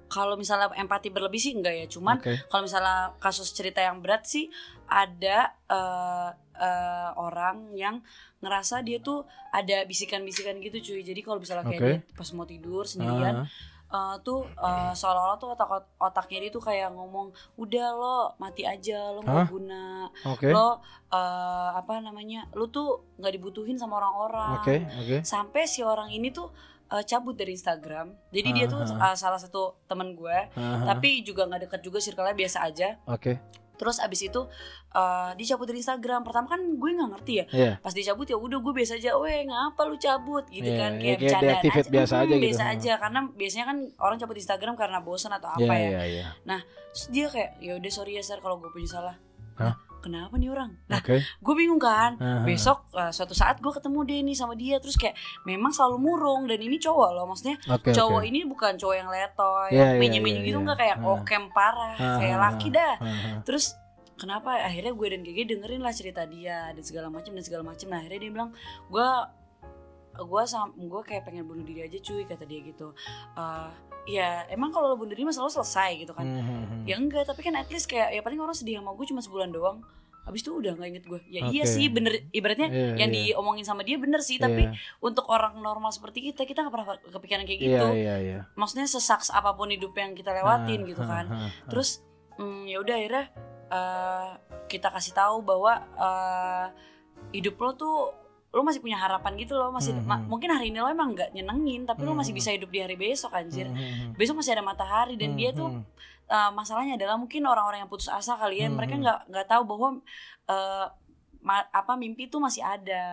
Kalau 0.09 0.33
misalnya 0.33 0.73
empati 0.73 1.13
berlebih 1.13 1.37
sih 1.37 1.53
enggak 1.53 1.75
ya, 1.75 1.85
cuman 1.85 2.17
Oke. 2.17 2.33
kalau 2.49 2.65
misalnya 2.65 3.13
kasus 3.21 3.53
cerita 3.53 3.77
yang 3.77 4.01
berat 4.01 4.25
sih 4.25 4.49
ada 4.89 5.53
eh, 5.69 6.29
eh, 6.57 7.09
orang 7.13 7.77
yang 7.77 8.01
ngerasa 8.41 8.81
dia 8.81 8.97
tuh 9.05 9.29
ada 9.53 9.85
bisikan-bisikan 9.85 10.57
gitu 10.65 10.81
cuy. 10.81 11.05
Jadi 11.05 11.21
kalau 11.21 11.37
misalnya 11.37 11.69
kayak 11.69 11.81
Oke. 11.81 11.89
dia 11.93 12.17
pas 12.17 12.29
mau 12.33 12.47
tidur 12.49 12.89
sendirian 12.89 13.45
Ah, 13.45 13.45
eh, 13.89 14.15
tuh 14.21 14.45
eh, 14.45 14.93
seolah-olah 14.93 15.37
tuh 15.41 15.49
otak 15.57 15.69
otaknya 15.97 16.45
dia 16.45 16.51
tuh 16.53 16.61
kayak 16.61 16.93
ngomong 16.93 17.33
udah 17.57 17.87
lo 17.97 18.17
mati 18.37 18.63
aja 18.63 19.09
lo 19.11 19.25
nggak 19.25 19.49
guna 19.49 20.07
Oke. 20.29 20.53
lo 20.53 20.77
eh, 21.09 21.69
apa 21.73 21.97
namanya 21.99 22.45
lo 22.53 22.69
tuh 22.69 23.17
nggak 23.17 23.33
dibutuhin 23.33 23.81
sama 23.81 23.97
orang-orang 23.97 24.61
Oke 24.61 24.75
oke. 24.85 25.17
sampai 25.25 25.65
si 25.65 25.81
orang 25.81 26.13
ini 26.13 26.29
tuh 26.29 26.53
eh, 26.93 27.03
cabut 27.05 27.33
dari 27.33 27.57
Instagram 27.57 28.13
jadi 28.29 28.49
dia 28.53 28.65
tuh 28.69 28.85
eh, 28.85 29.15
salah 29.17 29.41
satu 29.41 29.81
teman 29.89 30.13
gue 30.13 30.37
Aha. 30.53 30.85
tapi 30.85 31.25
juga 31.25 31.49
nggak 31.49 31.65
dekat 31.69 31.81
juga 31.81 31.97
circle-nya 31.97 32.37
biasa 32.37 32.57
aja 32.65 32.97
Oke. 33.09 33.41
Terus 33.79 33.97
abis 33.97 34.27
itu 34.27 34.41
uh, 34.91 35.31
dicabut 35.33 35.63
dari 35.63 35.79
Instagram 35.79 36.21
pertama 36.21 36.45
kan 36.45 36.59
gue 36.59 36.89
nggak 36.91 37.09
ngerti 37.09 37.33
ya 37.33 37.45
Iya. 37.49 37.71
pas 37.79 37.89
dicabut 37.89 38.27
ya 38.27 38.35
udah 38.35 38.59
gue 38.59 38.73
biasa 38.75 38.93
aja 38.93 39.15
weh 39.15 39.41
ngapa 39.41 39.81
lu 39.81 39.95
cabut 39.95 40.43
gitu 40.45 40.67
Iya, 40.67 40.77
kan 40.77 40.91
ya 40.91 40.99
kayak 40.99 40.99
kayak 40.99 41.19
bercandaan 41.23 41.47
deactivate 41.55 41.89
biasa 41.89 42.13
Hmm, 42.13 42.21
aja 42.21 42.33
gitu. 42.33 42.43
biasa 42.45 42.63
aja 42.69 42.93
karena 42.99 43.19
biasanya 43.31 43.65
kan 43.65 43.77
orang 43.97 44.17
cabut 44.19 44.35
Instagram 44.35 44.73
karena 44.75 44.97
bosan 44.99 45.31
atau 45.31 45.49
apa 45.49 45.63
Iya, 45.63 45.73
ya 45.73 45.87
iya, 45.87 46.01
iya. 46.05 46.27
terus 46.91 47.05
dia 47.07 47.25
kayak 47.25 47.49
ya 47.57 47.73
udah 47.73 47.89
sorry 47.89 48.11
ya 48.13 48.21
sar 48.21 48.37
kalau 48.37 48.59
gue 48.59 48.67
punya 48.67 48.89
salah 48.91 49.15
Hah? 49.55 49.73
Kenapa 49.99 50.33
nih 50.35 50.47
orang 50.47 50.71
nah 50.87 50.97
Oke. 50.97 51.19
gue 51.19 51.53
bingung 51.53 51.77
kan 51.77 52.15
Aha. 52.15 52.43
besok 52.43 52.87
uh, 52.91 53.09
suatu 53.09 53.31
saat 53.31 53.59
gue 53.59 53.67
ketemu 53.67 53.99
dia 54.03 54.19
nih 54.21 54.33
sama 54.33 54.55
dia 54.55 54.79
terus 54.79 54.95
kayak 54.95 55.13
memang 55.43 55.69
selalu 55.69 55.99
murung 55.99 56.47
dan 56.47 56.55
ini 56.57 56.75
cowok 56.75 57.09
loh 57.11 57.25
maksudnya 57.27 57.59
Oke, 57.67 57.91
cowok 57.91 58.23
oke. 58.23 58.27
ini 58.27 58.39
bukan 58.43 58.73
cowok 58.75 58.95
yang 58.95 59.09
letoy 59.09 59.69
Iya, 59.69 59.85
iya, 59.85 59.99
menye-menye 59.99 60.39
iya, 60.39 60.47
gitu 60.47 60.57
iya. 60.57 60.65
nggak 60.65 60.77
kayak 60.77 60.97
Ah. 60.97 61.11
okem 61.13 61.43
parah 61.51 61.95
Ah, 61.95 62.17
kayak 62.17 62.37
laki 62.39 62.67
ah. 62.67 62.73
dah 62.73 62.95
Aha. 62.97 63.31
terus 63.43 63.65
kenapa 64.15 64.51
akhirnya 64.57 64.91
gue 64.91 65.07
dan 65.09 65.21
Gege 65.21 65.43
dengerin 65.45 65.79
lah 65.79 65.91
cerita 65.91 66.23
dia 66.23 66.71
dan 66.71 66.83
segala 66.83 67.07
macam 67.07 67.31
dan 67.31 67.43
segala 67.43 67.63
macam 67.63 67.87
nah 67.87 67.99
akhirnya 67.99 68.19
dia 68.19 68.31
bilang 68.31 68.49
gue 68.87 69.07
gue 70.19 70.43
sam 70.43 70.75
gue 70.75 71.01
kayak 71.03 71.23
pengen 71.23 71.43
bunuh 71.43 71.63
diri 71.63 71.87
aja 71.87 71.95
cuy 71.97 72.23
kata 72.23 72.43
dia 72.43 72.59
gitu 72.61 72.91
Eh 73.33 73.69
ya 74.09 74.43
emang 74.49 74.69
kalau 74.69 74.89
lo 74.89 74.95
bunuh 74.95 75.13
diri 75.13 75.21
masalah 75.23 75.47
lo 75.47 75.53
selesai 75.53 76.01
gitu 76.01 76.11
kan 76.11 76.25
Mhm. 76.25 76.83
ya 76.83 76.97
enggak 76.97 77.23
tapi 77.23 77.39
kan 77.39 77.53
at 77.53 77.69
least 77.69 77.85
kayak 77.85 78.09
ya 78.09 78.19
paling 78.19 78.37
orang 78.37 78.51
sedih 78.51 78.81
sama 78.81 78.91
gue 78.91 79.05
cuma 79.05 79.21
sebulan 79.21 79.49
doang 79.49 79.79
Abis 80.19 80.45
itu 80.45 80.53
udah 80.53 80.77
nggak 80.77 80.89
inget 80.91 81.05
gue 81.05 81.21
Ya 81.25 81.41
iya 81.43 81.65
Oke. 81.65 81.73
sih 81.73 81.89
bener 81.89 82.29
Ibaratnya 82.29 82.69
Iya, 82.69 83.01
yang 83.01 83.09
iya. 83.09 83.33
diomongin 83.33 83.65
sama 83.65 83.81
dia 83.81 83.97
bener 83.97 84.21
sih 84.21 84.37
Tapi 84.37 84.61
Iya. 84.61 84.77
untuk 85.01 85.25
orang 85.25 85.57
normal 85.57 85.89
seperti 85.89 86.21
kita 86.21 86.45
Kita 86.45 86.61
gak 86.61 86.69
pernah 86.69 86.87
kepikiran 87.01 87.49
kayak 87.49 87.57
Iya, 87.57 87.65
gitu 87.65 87.85
iya, 87.97 88.15
iya. 88.19 88.39
Maksudnya 88.53 88.85
sesaks 88.85 89.33
apa 89.33 89.57
pun 89.57 89.73
hidup 89.73 89.89
yang 89.91 90.13
kita 90.13 90.29
lewatin 90.29 90.85
Ah, 90.85 90.85
gitu 90.85 91.01
ah, 91.01 91.07
kan 91.07 91.25
ah. 91.33 91.49
Terus 91.65 92.05
mm, 92.37 92.61
ya 92.67 92.77
udah 92.77 92.95
akhirnya 92.95 93.25
eh, 93.69 94.29
kita 94.67 94.87
kasih 94.91 95.13
tahu 95.13 95.41
bahwa 95.41 95.73
eh, 95.97 96.65
hidup 97.31 97.57
lo 97.57 97.71
tuh 97.73 97.97
lo 98.49 98.65
masih 98.65 98.81
punya 98.81 98.97
harapan 98.97 99.37
gitu 99.37 99.53
loh 99.53 99.69
masih 99.69 99.93
Hmm, 99.93 100.05
ma- 100.05 100.17
hmm. 100.17 100.25
mungkin 100.25 100.49
hari 100.49 100.73
ini 100.73 100.81
lo 100.81 100.89
emang 100.89 101.13
nggak 101.13 101.29
nyenengin 101.31 101.85
tapi 101.85 102.01
lo 102.01 102.11
Hmm, 102.11 102.19
masih 102.19 102.33
hmm. 102.33 102.39
bisa 102.41 102.49
hidup 102.49 102.69
di 102.69 102.79
hari 102.81 102.97
besok 102.97 103.31
anjir 103.31 103.69
Mhm. 103.69 104.17
besok 104.17 104.41
masih 104.41 104.57
ada 104.57 104.65
matahari 104.65 105.13
dan 105.15 105.33
Mhm. 105.33 105.37
dia 105.37 105.49
tuh 105.53 105.69
uh, 106.27 106.51
masalahnya 106.51 106.97
adalah 106.97 107.13
mungkin 107.15 107.45
orang-orang 107.45 107.81
yang 107.81 107.89
putus 107.89 108.09
asa 108.09 108.33
kali 108.35 108.61
ya 108.61 108.67
Hmm, 108.67 108.77
mereka 108.77 108.97
hmm. 108.97 109.03
nggak 109.05 109.19
nggak 109.29 109.47
tahu 109.47 109.63
bahwa 109.65 109.87
uh, 110.47 110.85
ma- 111.39 111.69
apa 111.71 111.93
mimpi 111.93 112.25
itu 112.25 112.37
masih 112.37 112.61
ada 112.61 113.05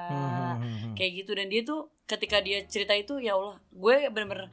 Mhm. 0.57 0.96
kayak 0.96 1.12
gitu 1.20 1.31
dan 1.33 1.46
dia 1.46 1.61
tuh 1.62 1.92
ketika 2.05 2.40
dia 2.40 2.64
cerita 2.64 2.92
itu 2.92 3.18
ya 3.18 3.37
Allah 3.37 3.61
gue 3.68 3.96
bener-bener 4.09 4.49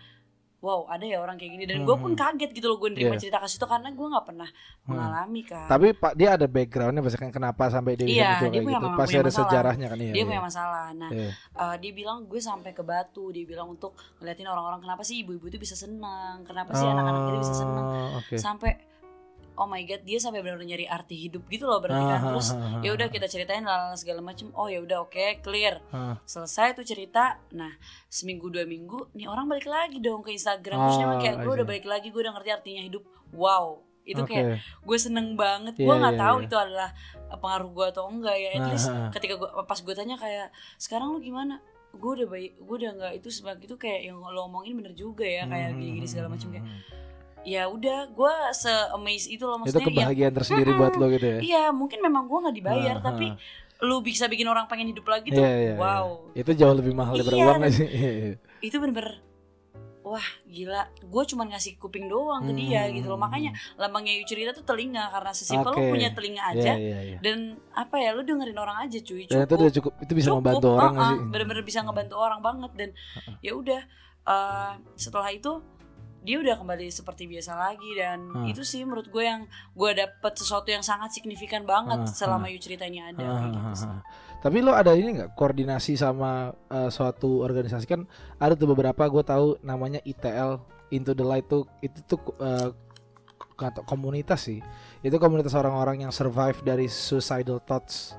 wow 0.63 0.87
ada 0.87 1.03
ya 1.03 1.19
orang 1.19 1.35
kayak 1.35 1.51
gini 1.51 1.65
dan 1.65 1.83
gue 1.83 1.91
pun 1.93 2.15
kaget 2.15 2.49
gitu 2.49 2.65
loh 2.65 2.77
gue 2.77 2.89
nerima 2.89 3.13
Iya. 3.13 3.21
cerita 3.21 3.37
kasus 3.37 3.59
itu 3.59 3.67
karena 3.67 3.91
gue 3.91 4.07
nggak 4.07 4.25
pernah 4.25 4.47
Hmm. 4.47 4.87
mengalami 4.89 5.41
kan 5.43 5.67
Tapi 5.67 5.91
Pak 5.93 6.13
dia 6.13 6.29
ada 6.33 6.43
backgroundnya 6.45 6.99
misalkan 6.99 7.29
kenapa 7.29 7.67
sampai 7.67 7.93
dia 7.93 8.03
bisa 8.05 8.15
Iya, 8.15 8.23
dia 8.23 8.39
kayak 8.41 8.63
punya- 8.63 8.79
gitu. 8.79 8.87
Pasti 8.89 9.03
punya 9.05 9.19
ada 9.19 9.27
masalah. 9.29 9.43
sejarahnya 9.43 9.85
kan 9.85 9.97
iya. 9.97 10.03
dia 10.05 10.15
iya. 10.15 10.25
punya 10.25 10.41
masalah 10.41 10.85
nah 10.93 11.09
Iya. 11.09 11.29
uh, 11.53 11.75
dia 11.77 11.91
bilang 11.91 12.17
gue 12.23 12.39
sampai 12.39 12.71
ke 12.71 12.81
batu 12.81 13.25
dia 13.29 13.43
bilang 13.43 13.67
untuk 13.69 13.91
ngeliatin 14.17 14.43
orang-orang 14.45 14.79
kenapa 14.79 15.03
sih 15.03 15.19
ibu-ibu 15.19 15.45
itu 15.45 15.57
bisa 15.57 15.75
senang 15.75 16.41
kenapa 16.41 16.71
sih 16.73 16.83
anak-anak 16.85 17.21
itu 17.27 17.39
bisa 17.41 17.55
senang 17.57 17.85
Oh, 17.85 18.17
Oke. 18.17 18.35
sampai 18.37 18.71
oh 19.53 19.65
my 19.65 19.81
god 19.83 20.01
dia 20.01 20.17
sampai 20.17 20.39
benar-benar 20.39 20.65
nyari 20.67 20.85
arti 20.85 21.15
hidup 21.19 21.45
gitu 21.45 21.63
loh 21.63 21.77
berarti 21.77 22.01
kan 22.01 22.15
Ah, 22.15 22.21
terus 22.27 22.47
ah, 22.49 22.59
ah, 22.59 22.81
ya 22.81 22.91
udah 22.91 23.05
ah. 23.05 23.11
kita 23.11 23.25
ceritain 23.25 23.61
lalala 23.61 23.93
segala 23.93 24.19
macem 24.19 24.49
oh 24.51 24.65
ya 24.65 24.79
udah 24.79 25.01
oke 25.01 25.39
clear 25.39 25.77
Ah. 25.89 26.17
selesai 26.23 26.73
tuh 26.73 26.81
cerita 26.81 27.37
nah 27.49 27.69
seminggu 28.07 28.47
dua 28.47 28.63
minggu 28.63 29.13
nih 29.13 29.25
orang 29.25 29.45
balik 29.45 29.65
lagi 29.65 29.97
dong 29.97 30.21
ke 30.21 30.31
Instagram 30.31 30.77
terus 30.79 30.97
bilang 30.97 31.19
kayak 31.19 31.35
gue 31.39 31.53
udah 31.53 31.67
balik 31.67 31.85
lagi 31.85 32.07
gue 32.07 32.21
udah 32.21 32.33
ngerti 32.33 32.49
artinya 32.51 32.81
hidup 32.81 33.03
wow 33.31 33.77
itu 34.03 34.19
Oke. 34.19 34.35
kayak 34.35 34.59
gue 34.59 34.97
seneng 34.99 35.33
banget 35.33 35.79
Iya, 35.79 35.85
gue 35.85 35.95
nggak 35.95 36.15
iya, 36.15 36.23
tahu 36.27 36.37
iya. 36.37 36.45
itu 36.45 36.55
adalah 36.57 36.89
pengaruh 37.33 37.69
gue 37.71 37.85
atau 37.87 38.03
enggak 38.05 38.35
ya 38.35 38.49
at 38.51 38.59
Ah, 38.59 38.67
least 38.67 38.87
ah. 38.89 39.09
ketika 39.09 39.33
gue 39.35 39.49
pas 39.63 39.79
gue 39.79 39.93
tanya 39.93 40.15
kayak 40.19 40.47
sekarang 40.75 41.13
lu 41.13 41.19
gimana 41.19 41.63
gue 41.93 42.11
udah 42.11 42.27
baik 42.27 42.51
gue 42.57 42.75
udah 42.81 42.91
nggak 42.91 43.13
itu 43.21 43.29
sebab 43.29 43.55
itu 43.59 43.77
kayak 43.77 44.09
yang 44.09 44.17
lo 44.17 44.43
omongin 44.43 44.73
bener 44.75 44.91
juga 44.91 45.23
ya 45.23 45.45
kayak 45.45 45.71
Mhm, 45.71 45.79
gini-gini 45.79 46.07
segala 46.09 46.27
macam 46.27 46.49
kayak 46.49 46.65
mhm. 46.65 46.81
Ya 47.43 47.67
udah 47.67 48.09
gue 48.09 48.33
se 48.51 48.71
amaze 48.89 49.27
itu 49.27 49.43
loh 49.43 49.59
Itu 49.59 49.75
maksudnya 49.75 49.83
ya 49.83 49.91
kebahagiaan 50.07 50.33
tersendiri 50.33 50.71
buat 50.73 50.93
lo 50.95 51.05
gitu 51.09 51.27
ya. 51.27 51.39
iya 51.39 51.63
mungkin 51.69 51.99
memang 51.99 52.25
gue 52.25 52.39
nggak 52.39 52.55
dibayar 52.55 52.95
Ah, 52.97 53.03
tapi 53.05 53.27
ah. 53.27 53.37
lu 53.81 53.99
bisa 53.99 54.25
bikin 54.25 54.45
orang 54.45 54.65
pengen 54.65 54.89
hidup 54.89 55.03
lagi 55.05 55.27
tuh 55.27 55.37
Iya, 55.37 55.51
iya, 55.51 55.63
iya. 55.69 55.75
wow 55.75 56.31
Itu 56.31 56.51
jauh 56.53 56.71
lebih 56.71 56.91
mahal 56.91 57.15
daripada 57.15 57.35
Iya, 57.35 57.45
uang 57.45 57.61
sih? 57.69 57.83
Iya, 57.85 58.11
iya. 58.13 58.33
itu 58.59 58.75
bener-bener 58.77 59.19
wah 60.03 60.27
gila 60.45 60.83
gue 60.99 61.23
cuman 61.25 61.47
ngasih 61.49 61.75
kuping 61.77 62.07
doang 62.07 62.43
ke 62.43 62.51
dia 62.53 62.83
Hmm. 62.83 62.91
gitu 62.93 63.07
loh 63.07 63.15
makanya 63.15 63.51
lambangnya 63.73 64.11
Yu 64.13 64.23
cerita 64.25 64.51
tuh 64.51 64.63
telinga 64.63 65.07
karena 65.09 65.31
sesimpel 65.31 65.71
Oke. 65.71 65.79
lu 65.79 65.95
punya 65.95 66.11
telinga 66.11 66.43
aja 66.45 66.75
iya, 66.75 66.99
iya. 67.05 67.17
dan 67.19 67.55
apa 67.71 67.95
ya 67.97 68.11
lu 68.11 68.19
dengerin 68.21 68.53
orang 68.53 68.83
aja 68.83 68.99
cuy 68.99 69.23
Dan 69.23 69.41
itu 69.41 69.55
udah 69.57 69.71
cukup 69.73 69.93
itu 69.99 70.11
bisa 70.13 70.27
Cukup, 70.27 70.39
membantu 70.43 70.67
orang 70.69 70.91
gak 70.93 71.07
sih? 71.07 71.19
bener-bener 71.25 71.63
bisa 71.63 71.79
ngebantu 71.81 72.15
orang 72.17 72.39
banget 72.39 72.71
dan 72.75 72.89
ya 73.39 73.51
udah 73.53 73.81
uh, 74.23 74.71
setelah 74.93 75.29
itu 75.29 75.51
dia 76.23 76.39
udah 76.39 76.55
kembali 76.55 76.87
seperti 76.87 77.27
biasa 77.27 77.51
lagi 77.53 77.91
dan 77.99 78.31
Hmm. 78.31 78.47
itu 78.47 78.63
sih 78.63 78.81
menurut 78.81 79.11
gue 79.11 79.23
yang 79.23 79.43
gue 79.75 79.91
dapet 79.93 80.33
sesuatu 80.33 80.71
yang 80.71 80.79
sangat 80.81 81.11
signifikan 81.11 81.67
banget 81.67 82.03
Hmm, 82.03 82.09
selama 82.09 82.47
Yu 82.47 82.57
cerita 82.57 82.87
ini 82.87 83.03
ada 83.03 83.19
kayak 83.19 83.51
gitu 83.51 83.71
sih. 83.83 83.91
Tapi 84.39 84.57
lo 84.59 84.71
ada 84.71 84.91
ini 84.91 85.19
nggak 85.19 85.35
koordinasi 85.35 85.95
sama 85.95 86.51
eh, 86.67 86.89
suatu 86.89 87.43
organisasi? 87.43 87.85
Kan 87.85 88.07
ada 88.39 88.55
tuh 88.55 88.71
beberapa 88.71 89.03
gue 89.05 89.23
tahu 89.23 89.59
namanya 89.61 89.99
ITL 90.03 90.63
Into 90.89 91.11
the 91.11 91.23
Light 91.23 91.47
tuh 91.47 91.67
itu 91.79 91.99
tuh 92.03 92.19
kata 93.53 93.85
komunitas 93.85 94.49
sih. 94.49 94.59
Itu 94.99 95.19
komunitas 95.21 95.53
orang-orang 95.53 96.07
yang 96.07 96.11
survive 96.11 96.59
dari 96.61 96.87
suicidal 96.87 97.61
thoughts. 97.61 98.17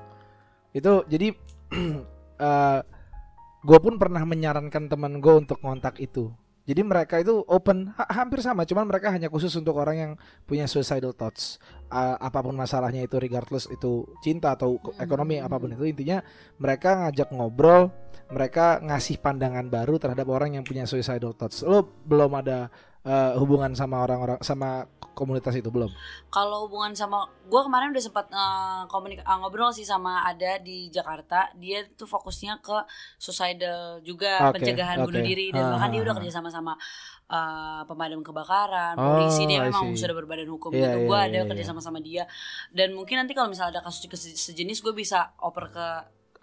Itu 0.71 1.03
jadi 1.05 1.33
eh 2.39 2.79
gue 3.65 3.79
pun 3.81 3.97
pernah 3.97 4.21
menyarankan 4.21 4.85
teman 4.85 5.17
gue 5.17 5.33
untuk 5.33 5.57
kontak 5.57 5.97
itu 5.97 6.29
jadi 6.65 6.81
mereka 6.81 7.21
itu 7.21 7.45
open 7.45 7.93
ha- 7.93 8.09
hampir 8.09 8.41
sama 8.41 8.65
cuman 8.65 8.89
mereka 8.89 9.13
hanya 9.13 9.29
khusus 9.29 9.53
untuk 9.53 9.77
orang 9.77 9.97
yang 9.97 10.11
punya 10.43 10.65
suicidal 10.65 11.13
thoughts 11.13 11.61
A- 11.87 12.17
apa 12.17 12.41
pun 12.41 12.57
masalahnya 12.57 13.05
itu 13.05 13.21
regardless 13.21 13.69
itu 13.69 14.03
cinta 14.19 14.57
atau 14.57 14.81
Hmm. 14.81 14.97
ekonomi 14.99 15.37
apa 15.37 15.55
pun 15.55 15.71
itu 15.71 15.85
intinya 15.85 16.25
mereka 16.57 17.05
ngajak 17.05 17.29
ngobrol 17.31 17.93
mereka 18.25 18.81
ngasih 18.81 19.21
pandangan 19.21 19.69
baru 19.69 20.01
terhadap 20.01 20.25
orang 20.25 20.57
yang 20.57 20.65
punya 20.65 20.89
suicidal 20.89 21.37
thoughts 21.37 21.61
lo 21.61 21.85
belum 22.03 22.41
ada 22.41 22.73
eh, 23.05 23.31
hubungan 23.41 23.71
sama 23.79 23.95
orang-orang 24.05 24.39
sama 24.49 24.69
komunitas 25.17 25.55
itu 25.55 25.69
belum 25.71 25.91
Kalau 26.33 26.67
hubungan 26.67 26.91
sama 26.91 27.23
gue 27.47 27.61
kemarin 27.63 27.95
udah 27.95 28.03
sempat 28.03 28.27
eh, 28.33 28.83
komunik 28.91 29.23
eh, 29.23 29.37
ngobrol 29.39 29.71
sih 29.71 29.87
sama 29.87 30.25
ada 30.27 30.59
di 30.59 30.91
Jakarta. 30.91 31.47
Dia 31.55 31.87
tuh 31.95 32.07
fokusnya 32.09 32.59
ke 32.59 32.77
suicidal 33.17 34.03
juga 34.03 34.49
Oke, 34.51 34.51
pencegahan 34.51 34.99
bunuh 35.05 35.21
oke. 35.21 35.27
diri 35.29 35.55
dan 35.55 35.65
Ah, 35.65 35.71
bahkan 35.71 35.89
dia 35.93 36.01
ah, 36.01 36.05
udah 36.05 36.13
ah. 36.13 36.17
kerja 36.19 36.31
sama 36.41 36.49
sama 36.51 36.73
eh, 37.31 37.81
pemadam 37.87 38.21
kebakaran, 38.25 38.95
Oh, 38.97 39.15
polisi 39.15 39.47
dia 39.49 39.59
memang 39.63 39.95
sudah 39.95 40.15
berbadan 40.17 40.49
hukum 40.51 40.71
Iya, 40.73 40.91
gitu. 40.91 40.97
iya, 40.99 41.07
Gue 41.07 41.17
iya, 41.17 41.25
ada 41.29 41.39
iya. 41.41 41.49
kerja 41.49 41.63
sama 41.71 41.81
sama 41.81 41.99
dia 42.03 42.23
dan 42.75 42.93
mungkin 42.97 43.15
nanti 43.21 43.33
kalau 43.37 43.47
misalnya 43.49 43.79
ada 43.79 43.81
kasus 43.87 44.05
se- 44.19 44.37
sejenis 44.37 44.81
gue 44.83 44.93
bisa 44.93 45.33
oper 45.39 45.71
ke 45.71 45.87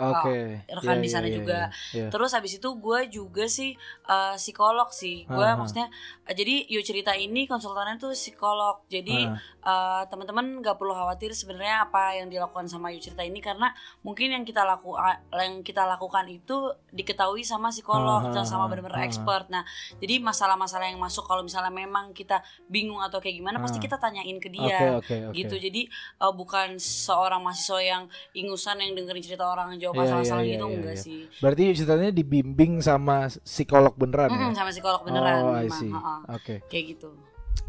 oke 0.05 0.37
rekan 0.69 0.97
Iya, 0.97 1.03
di 1.03 1.09
sana 1.09 1.27
iya, 1.27 1.35
juga. 1.37 1.61
iya, 1.93 1.97
iya. 1.97 2.07
Terus 2.09 2.31
habis 2.33 2.53
itu 2.55 2.69
gue 2.77 3.01
juga 3.09 3.45
sih 3.47 3.71
eh, 4.05 4.35
psikolog 4.35 4.89
sih. 4.91 5.23
Gue 5.25 5.39
Ah, 5.39 5.53
ah. 5.53 5.57
maksudnya 5.57 5.87
eh, 6.25 6.35
jadi 6.35 6.67
yuk 6.67 6.83
cerita 6.83 7.13
ini 7.13 7.45
konsultannya 7.45 7.97
tuh 7.97 8.11
psikolog. 8.13 8.83
Jadi 8.87 9.25
Ah. 9.25 9.39
Eh, 9.63 10.03
teman-teman 10.11 10.61
nggak 10.61 10.77
perlu 10.77 10.93
khawatir 10.93 11.33
sebenarnya 11.33 11.87
apa 11.89 12.19
yang 12.19 12.29
dilakukan 12.29 12.69
sama 12.69 12.91
yuk 12.93 13.03
cerita 13.03 13.23
ini 13.23 13.39
karena 13.39 13.71
mungkin 14.03 14.35
yang 14.35 14.45
kita 14.45 14.67
laku 14.67 14.95
yang 15.33 15.63
kita 15.65 15.87
lakukan 15.89 16.27
itu 16.29 16.75
diketahui 16.93 17.47
sama 17.47 17.71
psikolog 17.71 18.29
ah, 18.29 18.45
sama 18.45 18.67
ah, 18.67 18.69
benar-benar 18.69 19.01
ah. 19.03 19.07
expert. 19.07 19.49
Nah, 19.49 19.65
jadi 20.03 20.21
masalah-masalah 20.21 20.93
yang 20.93 21.01
masuk 21.01 21.25
kalau 21.25 21.41
misalnya 21.47 21.73
memang 21.73 22.13
kita 22.13 22.43
bingung 22.69 23.01
atau 23.01 23.23
kayak 23.23 23.39
gimana 23.39 23.63
pasti 23.63 23.79
kita 23.79 23.97
tanyain 23.97 24.39
ke 24.43 24.51
dia. 24.53 24.99
oke 24.99 25.31
oke 25.31 25.37
gitu 25.37 25.55
jadi 25.57 25.83
eh, 25.89 26.33
bukan 26.35 26.77
seorang 26.83 27.41
mahasiswa 27.41 27.81
yang 27.81 28.03
ingusan 28.37 28.83
yang 28.83 28.93
dengerin 28.99 29.23
cerita 29.23 29.47
orang 29.47 29.79
jawab 29.79 29.95
Iya, 29.97 30.01
masalah-masalah 30.03 30.43
iya, 30.43 30.53
gitu 30.57 30.67
iya, 30.67 30.77
enggak 30.77 30.97
iya. 30.97 31.05
sih 31.05 31.21
berarti 31.39 31.63
ceritanya 31.77 32.11
dibimbing 32.11 32.73
sama 32.83 33.17
psikolog 33.31 33.95
beneran 33.95 34.29
ya 34.33 34.37
Mm-mm, 34.37 34.55
sama 34.57 34.71
psikolog 34.73 35.01
beneran 35.05 35.41
oh 35.45 35.55
I 35.55 35.69
see 35.71 35.93
oke 36.29 36.55
kayak 36.67 36.85
gitu 36.97 37.11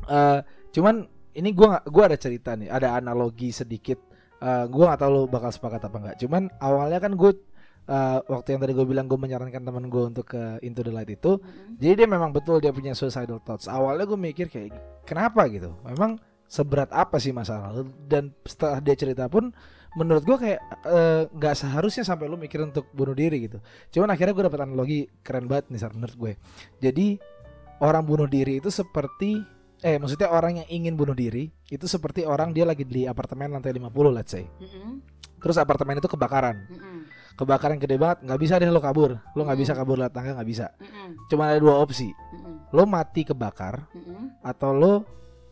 Eh, 0.04 0.40
cuman 0.76 1.08
ini 1.38 1.50
gua 1.54 1.78
nggak 1.78 1.86
gua 1.90 2.04
ada 2.10 2.18
cerita 2.18 2.54
nih 2.58 2.70
ada 2.70 2.98
analogi 2.98 3.50
sedikit. 3.54 4.00
Eh, 4.44 4.66
gua 4.68 4.92
nggak 4.92 5.00
tahu 5.00 5.12
lo 5.16 5.22
bakal 5.32 5.56
sepakat 5.56 5.88
apa 5.88 5.98
enggak 6.04 6.18
cuman 6.20 6.52
awalnya 6.60 7.00
kan 7.00 7.16
gue 7.16 7.32
eh, 7.88 8.20
waktu 8.28 8.48
yang 8.56 8.60
tadi 8.60 8.74
gue 8.76 8.84
bilang 8.84 9.08
gue 9.08 9.16
menyarankan 9.16 9.64
teman 9.64 9.88
gue 9.88 10.04
untuk 10.04 10.36
ke 10.36 10.60
Into 10.60 10.84
the 10.84 10.92
Light 10.92 11.08
itu 11.08 11.40
Mm-mm. 11.40 11.80
jadi 11.80 12.04
dia 12.04 12.08
memang 12.12 12.36
betul 12.36 12.60
dia 12.60 12.76
punya 12.76 12.92
suicidal 12.92 13.40
thoughts. 13.40 13.72
Awalnya 13.72 14.04
gue 14.04 14.20
mikir 14.20 14.52
kayak 14.52 14.76
kenapa 15.08 15.48
gitu? 15.48 15.80
Memang 15.88 16.20
seberat 16.44 16.92
apa 16.92 17.24
sih 17.24 17.32
masalah 17.32 17.72
lu? 17.72 17.88
Dan 18.04 18.36
setelah 18.44 18.84
dia 18.84 18.96
cerita 19.00 19.32
pun 19.32 19.48
menurut 19.96 20.28
gue 20.28 20.36
kayak 20.36 20.60
eh, 20.92 21.24
nggak 21.32 21.56
seharusnya 21.64 22.04
sampai 22.04 22.28
lu 22.28 22.36
mikir 22.36 22.60
untuk 22.68 22.92
bunuh 22.92 23.16
diri 23.16 23.48
gitu. 23.48 23.64
Cuman 23.96 24.12
akhirnya 24.12 24.36
gue 24.36 24.46
dapet 24.52 24.60
analogi 24.60 25.00
keren 25.24 25.48
banget 25.48 25.72
nih 25.72 25.80
Sar, 25.80 25.96
menurut 25.96 26.20
gue. 26.20 26.34
Jadi 26.84 27.16
orang 27.80 28.04
bunuh 28.04 28.28
diri 28.28 28.60
itu 28.60 28.68
seperti 28.68 29.40
eh 29.84 30.00
maksudnya 30.00 30.32
orang 30.32 30.64
yang 30.64 30.68
ingin 30.72 30.94
bunuh 30.96 31.14
diri 31.14 31.52
itu 31.68 31.86
seperti 31.86 32.24
orang 32.24 32.52
dia 32.52 32.64
lagi 32.64 32.82
di 32.82 33.04
apartemen 33.04 33.52
lantai 33.52 33.76
50 33.76 33.92
let's 34.10 34.32
say. 34.32 34.48
Mm-mm. 34.58 35.04
Terus 35.38 35.60
apartemen 35.60 36.00
itu 36.00 36.08
kebakaran. 36.08 36.56
Mm-mm. 36.72 36.98
Kebakaran 37.34 37.76
gede 37.76 37.98
banget, 37.98 38.24
nggak 38.24 38.40
bisa 38.40 38.56
deh 38.56 38.70
lo 38.70 38.80
kabur. 38.80 39.18
Lo 39.34 39.42
nggak 39.44 39.58
Hmm. 39.58 39.64
bisa 39.66 39.74
kabur 39.74 39.98
lewat 39.98 40.14
tangga 40.14 40.38
nggak 40.38 40.48
bisa. 40.48 40.72
Mm-mm. 40.80 41.28
Cuma 41.28 41.52
ada 41.52 41.60
dua 41.60 41.76
opsi. 41.78 42.08
Mm-mm. 42.10 42.72
Lo 42.72 42.88
mati 42.88 43.22
kebakar 43.22 43.84
Mm-mm. 43.92 44.40
atau 44.40 44.72
lo 44.72 44.94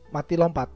mati 0.10 0.40
lompat. 0.40 0.70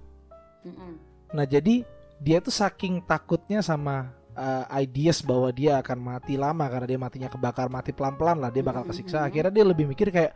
Mm-mm. 0.66 0.92
Nah, 1.32 1.46
jadi 1.46 1.86
dia 2.18 2.38
tuh 2.40 2.52
saking 2.52 3.04
takutnya 3.04 3.62
sama 3.62 4.10
uh, 4.34 4.66
ideas 4.76 5.22
bahwa 5.22 5.48
dia 5.52 5.78
akan 5.80 5.98
mati 6.02 6.36
lama 6.36 6.66
karena 6.68 6.88
dia 6.88 7.00
matinya 7.00 7.30
kebakar, 7.30 7.68
mati 7.68 7.92
pelan-pelan 7.92 8.40
lah, 8.40 8.50
dia 8.50 8.64
bakal 8.64 8.84
Hmm, 8.84 8.92
kesiksa. 8.92 9.24
hmm. 9.24 9.28
Akhirnya 9.30 9.52
dia 9.54 9.66
lebih 9.68 9.86
mikir 9.86 10.10
kayak, 10.10 10.32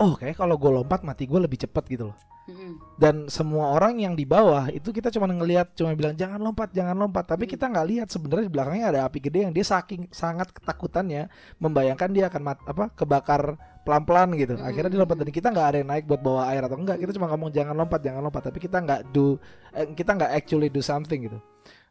oh 0.00 0.16
kayak 0.16 0.36
kalau 0.36 0.56
gue 0.56 0.70
lompat 0.72 1.00
mati 1.00 1.24
gue 1.24 1.38
lebih 1.38 1.60
cepet 1.60 1.84
gitu 1.88 2.04
loh. 2.12 2.16
Dan 2.98 3.30
semua 3.30 3.76
orang 3.76 4.00
yang 4.00 4.14
di 4.18 4.24
bawah 4.24 4.66
itu 4.72 4.90
kita 4.90 5.12
cuma 5.12 5.28
ngelihat, 5.28 5.76
cuma 5.76 5.94
bilang 5.94 6.16
jangan 6.16 6.40
lompat, 6.40 6.72
jangan 6.74 6.96
lompat. 6.98 7.28
Tapi 7.28 7.44
Hmm. 7.46 7.52
kita 7.54 7.64
nggak 7.68 7.86
lihat 7.86 8.08
sebenarnya 8.10 8.44
di 8.48 8.52
belakangnya 8.52 8.86
ada 8.90 9.00
api 9.06 9.18
gede 9.22 9.38
yang 9.48 9.54
dia 9.54 9.64
saking 9.64 10.08
sangat 10.10 10.50
ketakutannya 10.50 11.28
membayangkan 11.60 12.08
dia 12.10 12.26
akan 12.32 12.42
mat, 12.42 12.58
apa 12.66 12.90
kebakar 12.96 13.54
pelan-pelan 13.86 14.36
gitu. 14.36 14.54
Hmm, 14.56 14.68
Akhirnya 14.68 14.90
dia 14.92 15.00
lompat 15.00 15.16
dan 15.20 15.30
kita 15.32 15.48
nggak 15.48 15.66
ada 15.72 15.76
yang 15.80 15.88
naik 15.88 16.04
buat 16.04 16.20
bawa 16.20 16.52
air 16.52 16.62
atau 16.64 16.76
enggak. 16.76 16.96
Kita 17.00 17.12
cuma 17.16 17.26
ngomong 17.32 17.50
jangan 17.52 17.74
lompat, 17.76 18.00
jangan 18.04 18.20
lompat. 18.20 18.42
Tapi 18.52 18.58
kita 18.60 18.76
nggak 18.84 19.00
do, 19.14 19.40
eh, 19.72 19.88
kita 19.96 20.10
nggak 20.16 20.30
actually 20.36 20.68
do 20.68 20.84
something 20.84 21.24
gitu. 21.24 21.38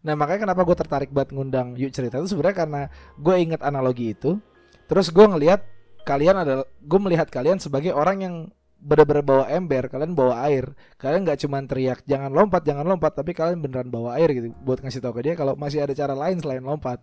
Nah 0.06 0.14
makanya 0.14 0.46
kenapa 0.46 0.62
gue 0.62 0.78
tertarik 0.78 1.10
buat 1.10 1.34
ngundang 1.34 1.74
yuk 1.74 1.90
cerita 1.90 2.22
itu 2.22 2.30
sebenarnya 2.30 2.58
karena 2.66 2.82
gue 3.18 3.36
inget 3.42 3.62
analogi 3.66 4.14
itu. 4.14 4.38
Terus 4.86 5.10
gue 5.10 5.26
ngelihat 5.26 5.66
kalian 6.06 6.48
adalah 6.48 6.64
gue 6.64 7.00
melihat 7.02 7.28
kalian 7.28 7.58
sebagai 7.60 7.92
orang 7.92 8.18
yang 8.24 8.36
bener-bener 8.78 9.26
bawa 9.26 9.46
ember, 9.50 9.90
kalian 9.90 10.14
bawa 10.14 10.46
air. 10.48 10.72
Kalian 11.02 11.26
nggak 11.26 11.40
cuma 11.46 11.62
teriak 11.66 12.00
jangan 12.06 12.30
lompat, 12.30 12.62
jangan 12.64 12.86
lompat, 12.86 13.18
tapi 13.18 13.34
kalian 13.34 13.60
beneran 13.60 13.90
bawa 13.90 14.18
air 14.22 14.30
gitu 14.34 14.54
buat 14.62 14.80
ngasih 14.82 15.02
tahu 15.02 15.18
ke 15.18 15.22
dia 15.28 15.34
kalau 15.34 15.58
masih 15.58 15.82
ada 15.82 15.94
cara 15.98 16.14
lain 16.14 16.38
selain 16.40 16.62
lompat. 16.62 17.02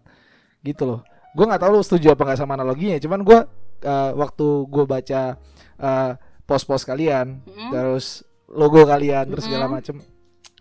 Gitu 0.63 0.83
loh. 0.87 1.01
Gue 1.35 1.45
nggak 1.51 1.63
tahu 1.67 1.71
lu 1.77 1.83
setuju 1.83 2.15
apa 2.15 2.23
nggak 2.25 2.41
sama 2.41 2.55
analoginya. 2.55 2.97
Cuman 3.03 3.21
gue 3.27 3.39
eh, 3.85 4.11
waktu 4.15 4.47
gue 4.71 4.85
baca 4.87 5.23
eh, 5.79 6.13
post-post 6.47 6.87
kalian, 6.87 7.43
Mm-mm. 7.43 7.71
terus 7.73 8.23
logo 8.49 8.85
kalian, 8.87 9.27
terus 9.29 9.45
segala 9.49 9.67
macem 9.67 9.99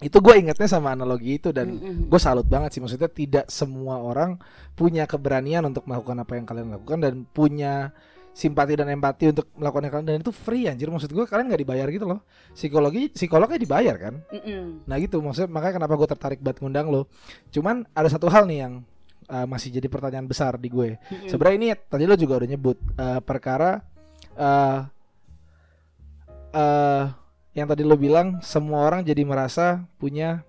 itu 0.03 0.19
gue 0.19 0.35
ingetnya 0.35 0.67
sama 0.67 0.91
analogi 0.91 1.39
itu 1.39 1.55
dan 1.55 1.79
Mm-mm. 1.79 2.11
gue 2.11 2.19
salut 2.19 2.43
banget 2.43 2.75
sih 2.75 2.81
maksudnya 2.83 3.07
tidak 3.07 3.45
semua 3.47 4.03
orang 4.03 4.35
punya 4.75 5.07
keberanian 5.07 5.63
untuk 5.63 5.87
melakukan 5.87 6.19
apa 6.19 6.33
yang 6.35 6.45
kalian 6.49 6.75
lakukan 6.75 6.99
dan 6.99 7.13
punya 7.31 7.95
simpati 8.33 8.73
dan 8.73 8.89
empati 8.89 9.29
untuk 9.29 9.45
melakukan 9.53 9.93
kalian 9.93 10.05
dan 10.09 10.17
itu 10.25 10.33
free 10.33 10.65
anjir. 10.65 10.89
Maksud 10.89 11.13
gue 11.13 11.25
kalian 11.29 11.47
nggak 11.53 11.61
dibayar 11.61 11.87
gitu 11.93 12.05
loh. 12.09 12.25
Psikologi 12.51 13.13
psikolognya 13.13 13.61
dibayar 13.61 13.95
kan? 13.95 14.15
Mm-mm. 14.33 14.89
nah 14.89 14.97
gitu. 14.97 15.21
Maksudnya 15.21 15.49
makanya 15.53 15.73
kenapa 15.79 15.93
gue 15.93 16.09
tertarik 16.09 16.39
buat 16.41 16.57
ngundang 16.57 16.89
lo. 16.89 17.05
Cuman 17.53 17.85
ada 17.93 18.09
satu 18.09 18.27
hal 18.27 18.49
nih 18.49 18.59
yang 18.65 18.73
uh, 19.29 19.45
masih 19.45 19.69
jadi 19.69 19.87
pertanyaan 19.87 20.25
besar 20.25 20.57
di 20.57 20.67
gue. 20.67 20.97
Mm-mm. 20.97 21.29
sebenarnya 21.29 21.57
ini 21.61 21.67
tadi 21.77 22.03
lo 22.09 22.17
juga 22.17 22.41
udah 22.41 22.49
nyebut 22.49 22.77
uh, 22.97 23.21
perkara 23.21 23.85
uh, 24.35 24.89
uh, 26.57 27.05
yang 27.53 27.67
tadi 27.69 27.85
lo 27.85 27.93
bilang 27.93 28.41
semua 28.41 28.89
orang 28.89 29.05
jadi 29.05 29.21
merasa 29.21 29.85
punya 30.01 30.41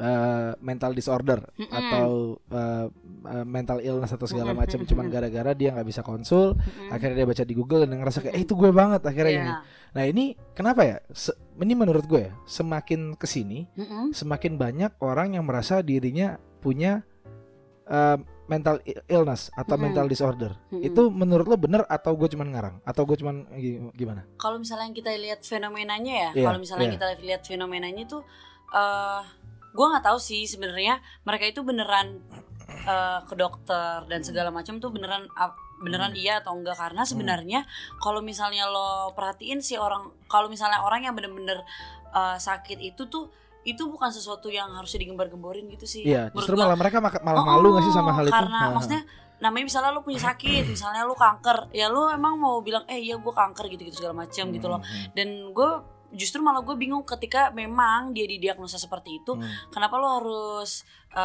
uh, 0.00 0.56
mental 0.58 0.90
disorder 0.90 1.44
Mm-mm. 1.54 1.68
atau 1.70 2.08
uh, 2.48 2.86
uh, 3.22 3.44
mental 3.44 3.78
illness 3.78 4.10
atau 4.10 4.24
segala 4.24 4.50
macam 4.50 4.80
cuman 4.82 5.06
gara-gara 5.06 5.52
dia 5.52 5.70
nggak 5.70 5.84
bisa 5.86 6.00
konsul 6.00 6.56
Mm-mm. 6.56 6.88
akhirnya 6.88 7.16
dia 7.16 7.28
baca 7.28 7.44
di 7.44 7.52
Google 7.52 7.84
dan 7.84 7.94
ngerasa 7.94 8.18
kayak 8.20 8.34
eh 8.34 8.42
itu 8.42 8.54
gue 8.54 8.70
banget 8.70 9.02
akhirnya 9.02 9.30
Iya. 9.30 9.38
ini 9.38 9.52
nah 9.90 10.04
ini 10.06 10.24
kenapa 10.50 10.80
ya 10.82 10.96
Se- 11.10 11.34
ini 11.56 11.74
menurut 11.74 12.04
gue 12.04 12.26
ya 12.26 12.32
semakin 12.44 13.14
ke 13.14 13.26
sini 13.26 13.68
Mm-mm. 13.74 14.10
semakin 14.10 14.56
banyak 14.56 14.96
orang 14.98 15.36
yang 15.36 15.44
merasa 15.44 15.78
dirinya 15.80 16.34
punya 16.58 17.04
uh, 17.86 18.16
mental 18.46 18.82
illness 19.06 19.46
atau 19.52 19.74
Mm-mm. 19.74 19.84
mental 19.86 20.06
disorder. 20.06 20.58
Mm-mm. 20.68 20.82
Itu 20.82 21.06
menurut 21.06 21.46
lo 21.46 21.54
bener 21.54 21.86
atau 21.86 22.18
gue 22.18 22.26
cuman 22.26 22.50
ngarang? 22.50 22.76
Atau 22.82 23.06
gue 23.06 23.14
cuman 23.14 23.46
gi- 23.54 23.78
gimana? 23.94 24.26
kalau 24.34 24.58
misalnya 24.58 24.90
kita 24.90 25.14
lihat 25.14 25.40
fenomenanya 25.40 26.10
ya 26.12 26.30
Iya, 26.34 26.44
kalau 26.44 26.58
misalnya 26.58 26.88
iya. 26.88 26.94
kita 26.98 27.06
lihat 27.22 27.42
fenomenanya 27.44 28.04
tuh 28.06 28.22
eh 28.70 29.22
gue 29.70 29.86
nggak 29.86 30.02
tahu 30.02 30.18
sih 30.18 30.44
sebenarnya 30.44 30.98
mereka 31.22 31.44
itu 31.44 31.60
beneran 31.60 32.18
eh, 32.68 33.20
ke 33.22 33.34
dokter 33.34 34.06
dan 34.06 34.20
segala 34.20 34.50
macam 34.50 34.78
tuh 34.78 34.90
beneran 34.90 35.26
beneran 35.80 36.12
iya 36.12 36.38
atau 36.38 36.52
enggak 36.52 36.76
karena 36.76 37.02
sebenarnya 37.02 37.60
kalau 37.98 38.20
misalnya 38.20 38.68
lo 38.68 39.14
perhatiin 39.14 39.64
sih 39.64 39.80
orang 39.80 40.12
kalau 40.28 40.46
misalnya 40.46 40.84
orang 40.84 41.08
yang 41.08 41.14
bener-bener 41.14 41.64
eh, 42.10 42.36
sakit 42.36 42.78
itu 42.78 43.06
tuh 43.06 43.32
itu 43.60 43.84
bukan 43.84 44.08
sesuatu 44.08 44.48
yang 44.48 44.72
harus 44.72 44.88
digembar-gemborin 44.92 45.68
gitu 45.68 45.84
sih 45.84 46.02
Iya, 46.02 46.32
Menurut 46.32 46.36
justru 46.40 46.54
gua. 46.56 46.64
malah 46.64 46.78
mereka 46.80 46.96
malah 47.00 47.12
Oh, 47.36 47.44
malu 47.44 47.76
gak 47.76 47.84
sih 47.84 47.92
sama 47.92 48.10
hal 48.10 48.24
itu? 48.24 48.32
Karena 48.32 48.56
Nah, 48.56 48.68
maksudnya 48.72 49.02
namanya 49.36 49.64
misalnya 49.68 49.90
lu 49.92 50.00
punya 50.00 50.20
sakit, 50.20 50.64
misalnya 50.64 51.04
lu 51.04 51.12
kanker, 51.12 51.68
ya 51.72 51.88
lu 51.88 52.08
emang 52.08 52.36
mau 52.36 52.60
bilang 52.60 52.84
eh 52.88 52.96
iya 52.96 53.16
gue 53.16 53.32
kanker 53.32 53.68
gitu-gitu 53.68 54.00
segala 54.00 54.24
macam 54.24 54.48
gitu 54.48 54.64
loh. 54.64 54.80
hmm, 54.80 55.12
Dan 55.12 55.28
gue 55.52 55.70
justru 56.12 56.38
malah 56.38 56.60
gue 56.60 56.74
bingung 56.74 57.02
ketika 57.02 57.50
memang 57.50 58.10
dia 58.10 58.24
didiagnosa 58.24 58.76
seperti 58.76 59.18
itu, 59.18 59.32
hmm, 59.32 59.70
kenapa 59.70 59.94
lu 59.94 60.06
harus 60.06 60.82
eh, 61.10 61.18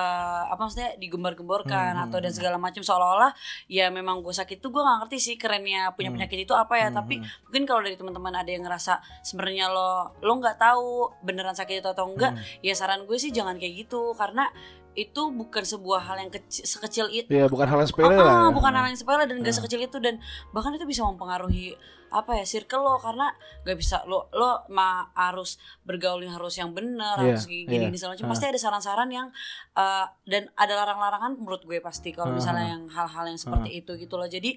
apa 0.47 0.57
maksudnya 0.57 0.97
digembar-gemborkan 0.97 1.93
Hmm, 1.93 2.03
atau 2.03 2.17
dan 2.17 2.29
hmm. 2.29 2.37
segala 2.37 2.57
macam 2.57 2.81
seolah-olah 2.81 3.29
ya 3.67 3.87
memang 3.87 4.19
gue 4.19 4.31
sakit 4.31 4.57
tuh 4.57 4.69
gue 4.69 4.81
nggak 4.81 4.97
ngerti 5.03 5.17
sih 5.19 5.35
kerennya 5.35 5.93
punya 5.93 6.09
Hmm. 6.09 6.17
penyakit 6.17 6.39
itu 6.41 6.53
apa 6.53 6.73
ya, 6.75 6.87
hmm, 6.87 6.95
tapi 6.95 7.15
hmm, 7.17 7.45
mungkin 7.45 7.63
kalau 7.63 7.81
dari 7.81 7.93
teman-teman 7.93 8.33
ada 8.35 8.49
yang 8.49 8.63
ngerasa 8.63 8.93
sebenarnya 9.21 9.69
lo 9.69 9.91
lo 10.19 10.33
nggak 10.35 10.57
tahu 10.57 10.89
beneran 11.21 11.53
sakit 11.53 11.81
itu 11.81 11.89
atau 11.91 12.05
enggak, 12.07 12.33
hmm. 12.33 12.61
ya 12.61 12.73
saran 12.73 13.05
gue 13.05 13.13
sih 13.15 13.29
jangan 13.29 13.55
kayak 13.55 13.85
gitu 13.85 14.13
karena 14.13 14.49
itu 14.95 15.21
bukan 15.27 15.59
sebuah 15.61 16.01
hal 16.01 16.17
yang 16.17 16.31
kecil, 16.31 16.63
sekecil 16.63 17.05
itu 17.11 17.27
Iya, 17.27 17.45
bukan 17.45 17.67
hal 17.67 17.77
yang 17.77 17.89
sepele 17.91 18.07
Ah, 18.07 18.15
lah. 18.15 18.35
ya. 18.41 18.49
bukan 18.49 18.71
hal 18.71 18.85
yang 18.87 18.95
sepele 18.95 19.23
dan 19.27 19.37
gak 19.37 19.51
Ah. 19.51 19.57
sekecil 19.59 19.79
itu 19.83 19.97
dan 19.99 20.23
bahkan 20.49 20.71
itu 20.71 20.87
bisa 20.87 21.03
mempengaruhi 21.03 21.75
apa 22.09 22.37
ya 22.37 22.45
circle 22.45 22.79
lo 22.79 22.95
karena 22.97 23.33
gak 23.63 23.75
bisa 23.75 24.05
lo 24.05 24.29
lo 24.31 24.63
ma 24.69 25.09
harus 25.13 25.57
bergaul 25.83 26.21
yang 26.21 26.37
harus 26.37 26.55
yang 26.55 26.71
benar 26.71 27.17
Iya, 27.19 27.35
harus 27.35 27.43
gini 27.45 27.65
iya. 27.67 27.87
gini 27.87 27.97
segala 27.97 28.15
macam 28.15 28.27
Ah. 28.27 28.31
pasti 28.31 28.45
ada 28.47 28.59
saran-saran 28.59 29.09
yang 29.09 29.27
eh, 29.75 30.05
dan 30.25 30.47
ada 30.55 30.73
larang-larangan 30.75 31.35
menurut 31.35 31.63
gue 31.63 31.79
pasti 31.79 32.11
kalau 32.11 32.31
Ah, 32.31 32.37
misalnya 32.37 32.65
ah. 32.65 32.71
yang 32.77 32.83
hal-hal 32.87 33.25
yang 33.27 33.39
seperti 33.39 33.69
itu 33.83 33.91
gitu 33.95 34.15
loh 34.15 34.27
jadi 34.27 34.53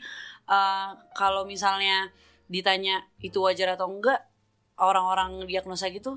eh, 0.47 0.89
kalau 1.13 1.45
misalnya 1.45 2.13
ditanya 2.47 3.05
itu 3.19 3.37
wajar 3.39 3.75
atau 3.75 3.89
enggak 3.89 4.25
orang-orang 4.79 5.45
diagnosa 5.45 5.91
gitu 5.91 6.17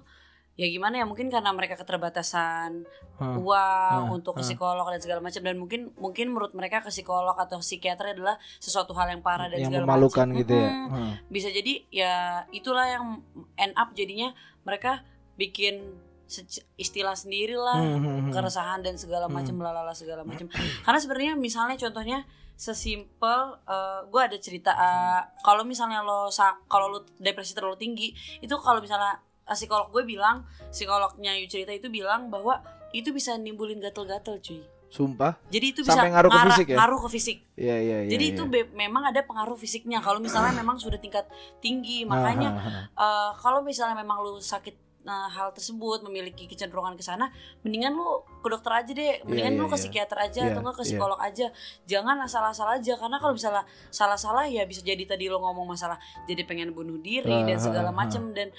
ya 0.62 0.70
gimana 0.70 1.02
ya 1.02 1.06
mungkin 1.10 1.34
karena 1.34 1.50
mereka 1.58 1.74
keterbatasan 1.74 2.86
Hah. 3.18 3.34
uang 3.34 4.02
ah, 4.06 4.14
untuk 4.14 4.38
ke 4.38 4.46
psikolog 4.46 4.86
dan 4.94 5.02
segala 5.02 5.18
macam 5.18 5.42
dan 5.42 5.58
mungkin 5.58 5.90
mungkin 5.98 6.30
menurut 6.30 6.54
mereka 6.54 6.86
ke 6.86 6.94
psikolog 6.94 7.34
atau 7.34 7.58
psikiater 7.66 8.14
adalah 8.14 8.38
sesuatu 8.62 8.94
hal 8.94 9.10
yang 9.10 9.26
parah 9.26 9.50
dan 9.50 9.58
yang 9.58 9.74
segala 9.74 9.90
memalukan 9.90 10.30
macam. 10.30 10.40
gitu 10.46 10.54
ya. 10.54 10.70
Hah. 10.70 11.14
Bisa 11.34 11.50
jadi 11.50 11.74
ya 11.90 12.14
itulah 12.54 12.86
yang 12.86 13.06
end 13.58 13.74
up 13.74 13.90
jadinya 13.98 14.38
mereka 14.62 15.02
bikin 15.34 15.98
istilah 16.80 17.18
sendiri 17.18 17.58
lah 17.58 17.82
Hmm, 17.82 18.00
hmm, 18.00 18.18
hmm. 18.30 18.32
keresahan 18.32 18.80
dan 18.86 18.96
segala 18.96 19.26
macam 19.28 19.58
lalala 19.58 19.92
segala 19.98 20.22
macam. 20.22 20.46
Karena 20.86 21.00
sebenarnya 21.02 21.34
misalnya 21.36 21.76
contohnya 21.76 22.24
sesimpel 22.54 23.58
gue 24.14 24.22
ada 24.22 24.38
cerita 24.38 24.72
eh, 24.78 25.22
kalau 25.42 25.66
misalnya 25.66 26.06
lo 26.06 26.30
kalau 26.70 26.94
lo 26.94 27.00
depresi 27.18 27.58
terlalu 27.58 27.74
tinggi 27.82 28.14
itu 28.38 28.54
kalau 28.62 28.78
misalnya 28.78 29.18
eh, 29.18 29.31
psikolog 29.46 29.92
gue 29.92 30.04
bilang 30.06 30.46
psikolognya 30.72 31.36
Yu 31.38 31.48
cerita 31.50 31.74
itu 31.74 31.90
bilang 31.92 32.32
bahwa 32.32 32.62
itu 32.92 33.12
bisa 33.16 33.36
nimbulin 33.40 33.80
gatel-gatel 33.80 34.40
cuy. 34.44 34.62
Sumpah. 34.92 35.40
Jadi 35.48 35.66
itu 35.72 35.82
bisa 35.88 35.96
Sampai 35.96 36.12
ngaruh 36.12 36.28
ke 36.28 36.40
fisik 36.52 36.68
ya? 36.68 36.76
ngaruh 36.84 37.00
ke 37.00 37.10
fisik. 37.16 37.38
Iya, 37.56 37.78
iya, 37.80 37.98
iya. 38.04 38.12
Jadi 38.12 38.26
iya. 38.28 38.34
itu 38.36 38.44
memang 38.76 39.08
ada 39.08 39.24
pengaruh 39.24 39.56
fisiknya. 39.56 40.04
Kalau 40.04 40.20
misalnya 40.20 40.52
memang 40.52 40.76
sudah 40.76 41.00
tingkat 41.00 41.24
tinggi, 41.64 42.04
makanya 42.04 42.52
Ah, 42.52 42.60
ah, 42.60 42.72
ah. 42.76 42.84
eh, 43.00 43.32
kalau 43.40 43.64
misalnya 43.64 43.96
memang 43.96 44.20
lu 44.20 44.44
sakit 44.44 44.76
eh, 45.08 45.30
hal 45.32 45.56
tersebut 45.56 46.04
memiliki 46.04 46.44
kecenderungan 46.44 47.00
ke 47.00 47.08
sana, 47.08 47.32
mendingan 47.64 47.96
lu 47.96 48.20
ke 48.44 48.48
dokter 48.52 48.84
aja 48.84 48.92
deh, 48.92 49.24
mendingan 49.24 49.56
iya, 49.56 49.62
lu 49.64 49.72
ke 49.72 49.80
iya. 49.80 49.84
psikiater 49.88 50.18
aja 50.28 50.40
Iya, 50.44 50.50
atau 50.52 50.60
enggak 50.60 50.76
ke 50.76 50.84
iya. 50.84 50.90
psikolog 50.92 51.20
aja. 51.24 51.48
Jangan 51.88 52.16
asal-asal 52.28 52.68
aja 52.76 52.94
karena 53.00 53.16
kalau 53.24 53.34
misalnya 53.40 53.64
salah-salah 53.96 54.44
ya 54.52 54.68
bisa 54.68 54.84
jadi 54.84 55.08
tadi 55.08 55.32
lo 55.32 55.40
ngomong 55.40 55.72
masalah 55.72 55.96
jadi 56.28 56.44
pengen 56.44 56.76
bunuh 56.76 57.00
diri 57.00 57.32
Ah, 57.32 57.48
dan 57.48 57.58
segala 57.64 57.90
ah, 57.90 57.96
ah. 57.96 58.00
macam 58.04 58.36
dan 58.36 58.52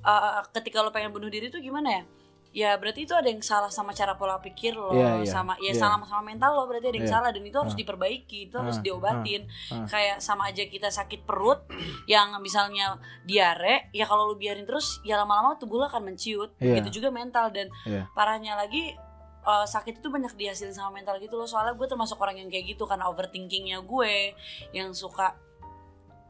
eh, 0.00 0.30
ketika 0.52 0.80
lo 0.80 0.90
pengen 0.90 1.10
bunuh 1.10 1.26
diri 1.26 1.48
itu 1.48 1.58
gimana 1.58 1.90
ya? 1.90 2.04
Ya 2.48 2.70
berarti 2.74 3.04
itu 3.04 3.12
ada 3.12 3.28
yang 3.28 3.44
salah 3.44 3.68
sama 3.68 3.92
cara 3.92 4.16
pola 4.16 4.40
pikir 4.40 4.72
lo, 4.72 4.88
Iya, 4.90 5.20
iya, 5.20 5.28
sama 5.28 5.52
ya 5.60 5.68
iya. 5.68 5.76
salah 5.76 6.00
sama 6.00 6.24
mental 6.24 6.56
lo 6.56 6.64
berarti 6.64 6.88
ada 6.88 6.96
yang 6.96 7.04
Iya. 7.04 7.14
salah 7.14 7.30
dan 7.30 7.44
itu 7.44 7.54
harus 7.54 7.76
Ah. 7.76 7.78
diperbaiki, 7.78 8.38
itu 8.48 8.56
harus 8.56 8.80
Ah, 8.80 8.82
diobatin 8.82 9.42
ah. 9.68 9.84
kayak 9.84 10.16
sama 10.18 10.48
aja 10.48 10.64
kita 10.64 10.88
sakit 10.88 11.28
perut 11.28 11.60
yang 12.06 12.32
misalnya 12.40 12.96
diare 13.22 13.92
ya 13.92 14.08
kalau 14.08 14.32
lu 14.32 14.34
biarin 14.34 14.64
terus 14.64 14.96
ya 15.02 15.20
lama-lama 15.20 15.60
tubuh 15.60 15.76
lu 15.76 15.86
akan 15.86 16.08
menciut 16.08 16.56
Iya. 16.56 16.80
gitu 16.80 16.98
juga 16.98 17.12
mental 17.12 17.52
dan 17.52 17.68
Iya. 17.84 18.08
parahnya 18.10 18.56
lagi 18.56 18.96
eh, 19.38 19.66
sakit 19.66 20.00
itu 20.00 20.08
banyak 20.08 20.32
dihasilin 20.34 20.72
sama 20.72 20.92
mental 20.94 21.16
gitu 21.16 21.32
loh 21.32 21.44
soalnya 21.44 21.72
gue 21.72 21.84
termasuk 21.84 22.16
orang 22.16 22.36
yang 22.36 22.48
kayak 22.48 22.68
gitu 22.68 22.84
karena 22.84 23.08
overthinkingnya 23.08 23.80
gue 23.80 24.36
yang 24.72 24.92
suka 24.92 25.36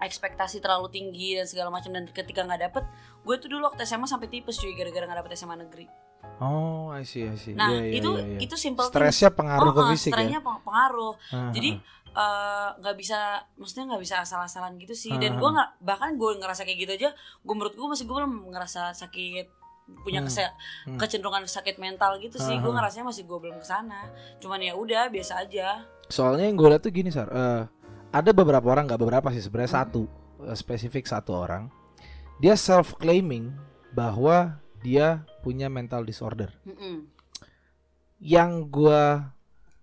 ekspektasi 0.00 0.58
terlalu 0.58 0.88
tinggi 0.88 1.34
dan 1.34 1.44
segala 1.44 1.68
macam 1.68 1.90
dan 1.90 2.06
ketika 2.06 2.40
nggak 2.40 2.62
dapet 2.62 2.84
gue 3.20 3.34
tuh 3.36 3.48
dulu 3.48 3.66
waktu 3.66 3.82
SMA 3.82 4.04
sampai 4.04 4.26
tipes 4.26 4.56
cuy 4.56 4.72
gara-gara 4.72 5.04
nggak 5.04 5.18
dapet 5.20 5.32
SMA 5.34 5.56
negeri 5.56 5.86
Oh, 6.36 6.90
I 6.90 7.02
see, 7.02 7.22
I 7.24 7.34
see. 7.34 7.50
nah 7.52 7.66
Iya, 7.68 7.82
iya, 7.84 7.94
itu 7.94 8.10
iya, 8.12 8.26
iya. 8.28 8.38
itu 8.40 8.54
simple. 8.56 8.86
Stresnya 8.86 9.30
pengaruh 9.30 9.70
ke 9.70 9.74
Oh, 9.76 9.84
oh, 9.84 9.90
fisik 9.92 10.10
ya. 10.10 10.14
stresnya 10.16 10.40
peng- 10.40 10.62
pengaruh 10.62 11.14
Ah, 11.28 11.50
jadi 11.50 11.70
ah. 12.08 12.22
eh, 12.66 12.80
nggak 12.80 12.96
bisa 12.96 13.18
maksudnya 13.54 13.84
nggak 13.88 14.02
bisa 14.02 14.16
asal-asalan 14.20 14.74
gitu 14.76 14.94
sih 14.94 15.14
dan 15.14 15.34
Ah. 15.34 15.36
gue 15.36 15.50
nggak 15.52 15.68
bahkan 15.80 16.10
gue 16.12 16.30
ngerasa 16.36 16.62
kayak 16.62 16.78
gitu 16.80 16.92
aja 16.96 17.10
gue 17.14 17.54
menurut 17.56 17.70
gue 17.72 17.86
masih 17.86 18.04
gue 18.04 18.16
belum 18.16 18.34
ngerasa 18.48 18.90
sakit 18.92 19.46
punya 19.96 20.20
Hmm. 20.20 20.28
kese- 20.28 20.52
Hmm. 20.84 20.94
kecenderungan 20.96 21.42
sakit 21.44 21.76
mental 21.76 22.18
gitu 22.18 22.36
sih 22.36 22.52
Ah, 22.52 22.60
gue 22.60 22.68
ah. 22.68 22.76
ngerasanya 22.76 23.06
masih 23.06 23.22
gue 23.24 23.38
belum 23.40 23.56
ke 23.56 23.66
sana 23.68 24.06
cuman 24.36 24.58
ya 24.60 24.74
udah 24.74 25.08
biasa 25.08 25.40
aja 25.40 25.86
Soalnya 26.08 26.44
yang 26.44 26.56
gue 26.56 26.64
lihat 26.66 26.80
tuh 26.80 26.88
gini, 26.90 27.08
Sar. 27.08 27.28
eh, 27.28 27.62
ada 28.08 28.30
beberapa 28.32 28.66
orang, 28.72 28.88
nggak 28.88 29.00
beberapa 29.00 29.28
sih, 29.32 29.44
sebenarnya 29.44 29.72
Hmm. 29.72 29.80
satu, 29.84 30.02
eh, 30.48 30.56
spesifik 30.56 31.04
satu 31.04 31.32
orang. 31.36 31.68
Dia 32.38 32.54
self 32.54 32.94
claiming 32.96 33.50
bahwa 33.92 34.62
dia 34.78 35.26
punya 35.42 35.66
mental 35.66 36.06
disorder. 36.06 36.54
Mm-mm. 36.62 37.10
Yang 38.22 38.50
gue 38.70 39.02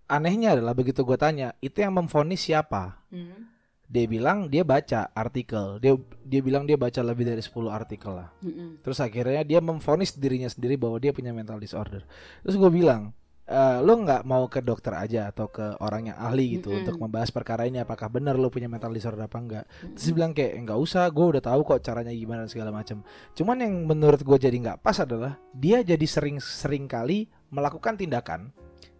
anehnya 0.08 0.56
adalah 0.56 0.72
begitu 0.72 1.04
gue 1.04 1.20
tanya, 1.20 1.52
itu 1.60 1.84
yang 1.84 1.96
memfonis 2.00 2.48
siapa? 2.48 3.04
Mm. 3.12 3.52
Dia 3.86 4.06
bilang 4.10 4.38
dia 4.50 4.64
baca 4.66 5.14
artikel. 5.14 5.78
Dia 5.84 5.94
dia 6.26 6.42
bilang 6.42 6.66
dia 6.66 6.80
baca 6.80 7.04
lebih 7.06 7.28
dari 7.28 7.44
10 7.44 7.70
artikel 7.70 8.18
lah. 8.18 8.34
Mm-mm. 8.42 8.82
Terus 8.82 8.98
akhirnya 9.04 9.44
dia 9.46 9.60
memfonis 9.62 10.16
dirinya 10.18 10.50
sendiri 10.50 10.80
bahwa 10.80 10.98
dia 10.98 11.14
punya 11.14 11.36
mental 11.36 11.62
disorder. 11.62 12.02
Terus 12.42 12.56
gue 12.56 12.72
bilang, 12.72 13.14
"Eh, 13.46 13.78
lo 13.86 13.94
nggak 14.02 14.26
mau 14.26 14.50
ke 14.50 14.58
dokter 14.66 14.90
aja 14.98 15.30
atau 15.30 15.46
ke 15.54 15.78
orang 15.78 16.10
yang 16.10 16.18
ahli 16.18 16.58
gitu 16.58 16.74
Mm-mm. 16.74 16.82
untuk 16.82 16.96
membahas 16.98 17.30
perkara 17.30 17.70
ini 17.70 17.78
apakah 17.78 18.10
benar 18.10 18.42
lo 18.42 18.50
punya 18.50 18.66
mental 18.66 18.90
disorder 18.90 19.30
apa 19.30 19.38
enggak? 19.38 19.66
Mm-mm. 19.70 19.94
Terus 19.94 20.04
dia 20.10 20.14
bilang 20.18 20.32
kayak 20.34 20.54
nggak 20.66 20.80
usah, 20.82 21.06
gue 21.14 21.26
udah 21.38 21.44
tahu 21.46 21.62
kok 21.62 21.86
caranya 21.86 22.10
gimana 22.10 22.50
segala 22.50 22.74
macam. 22.74 23.06
Cuman 23.38 23.58
yang 23.62 23.86
menurut 23.86 24.26
gue 24.26 24.38
jadi 24.42 24.58
nggak 24.58 24.82
pas 24.82 24.98
adalah 24.98 25.38
dia 25.54 25.86
jadi 25.86 26.06
sering 26.10 26.42
sering 26.42 26.90
kali 26.90 27.30
melakukan 27.54 27.94
tindakan 27.94 28.50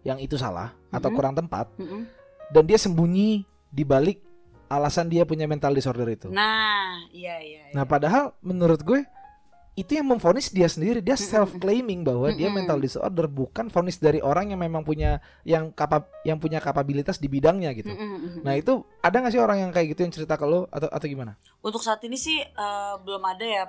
yang 0.06 0.22
itu 0.22 0.38
salah 0.38 0.70
atau 0.94 1.10
Mm-mm. 1.10 1.18
kurang 1.18 1.34
tepat 1.34 1.66
Mm-mm. 1.82 2.06
dan 2.54 2.62
dia 2.70 2.78
sembunyi 2.78 3.42
di 3.66 3.82
balik 3.82 4.22
alasan 4.70 5.10
dia 5.10 5.26
punya 5.26 5.46
mental 5.50 5.74
disorder 5.74 6.06
itu. 6.06 6.26
nah 6.30 6.98
iya 7.10 7.38
iya, 7.38 7.70
iya. 7.70 7.74
Nah, 7.74 7.86
padahal 7.86 8.34
menurut 8.42 8.82
gue 8.82 9.02
itu 9.76 9.92
yang 9.92 10.08
memfonis 10.08 10.48
dia 10.48 10.64
sendiri, 10.66 11.04
dia 11.04 11.20
self 11.20 11.52
claiming 11.60 12.00
bahwa 12.00 12.32
dia 12.32 12.48
mental 12.48 12.80
disorder 12.80 13.28
bukan 13.28 13.68
vonis 13.68 14.00
dari 14.00 14.24
orang 14.24 14.48
yang 14.48 14.60
memang 14.64 14.80
punya 14.80 15.20
yang 15.44 15.68
kapab 15.68 16.08
yang 16.24 16.40
punya 16.40 16.64
kapabilitas 16.64 17.20
di 17.20 17.28
bidangnya 17.28 17.76
gitu. 17.76 17.92
Nah, 18.40 18.56
itu 18.56 18.80
ada 19.04 19.20
gak 19.20 19.36
sih 19.36 19.38
orang 19.38 19.68
yang 19.68 19.70
kayak 19.76 19.92
gitu 19.92 20.00
yang 20.08 20.14
cerita 20.16 20.40
ke 20.40 20.48
lo 20.48 20.64
atau 20.72 20.88
atau 20.88 21.06
gimana? 21.06 21.36
untuk 21.60 21.84
saat 21.84 22.00
ini 22.08 22.16
sih 22.16 22.40
eh, 22.40 22.94
belum 23.04 23.20
ada 23.20 23.44
ya. 23.44 23.64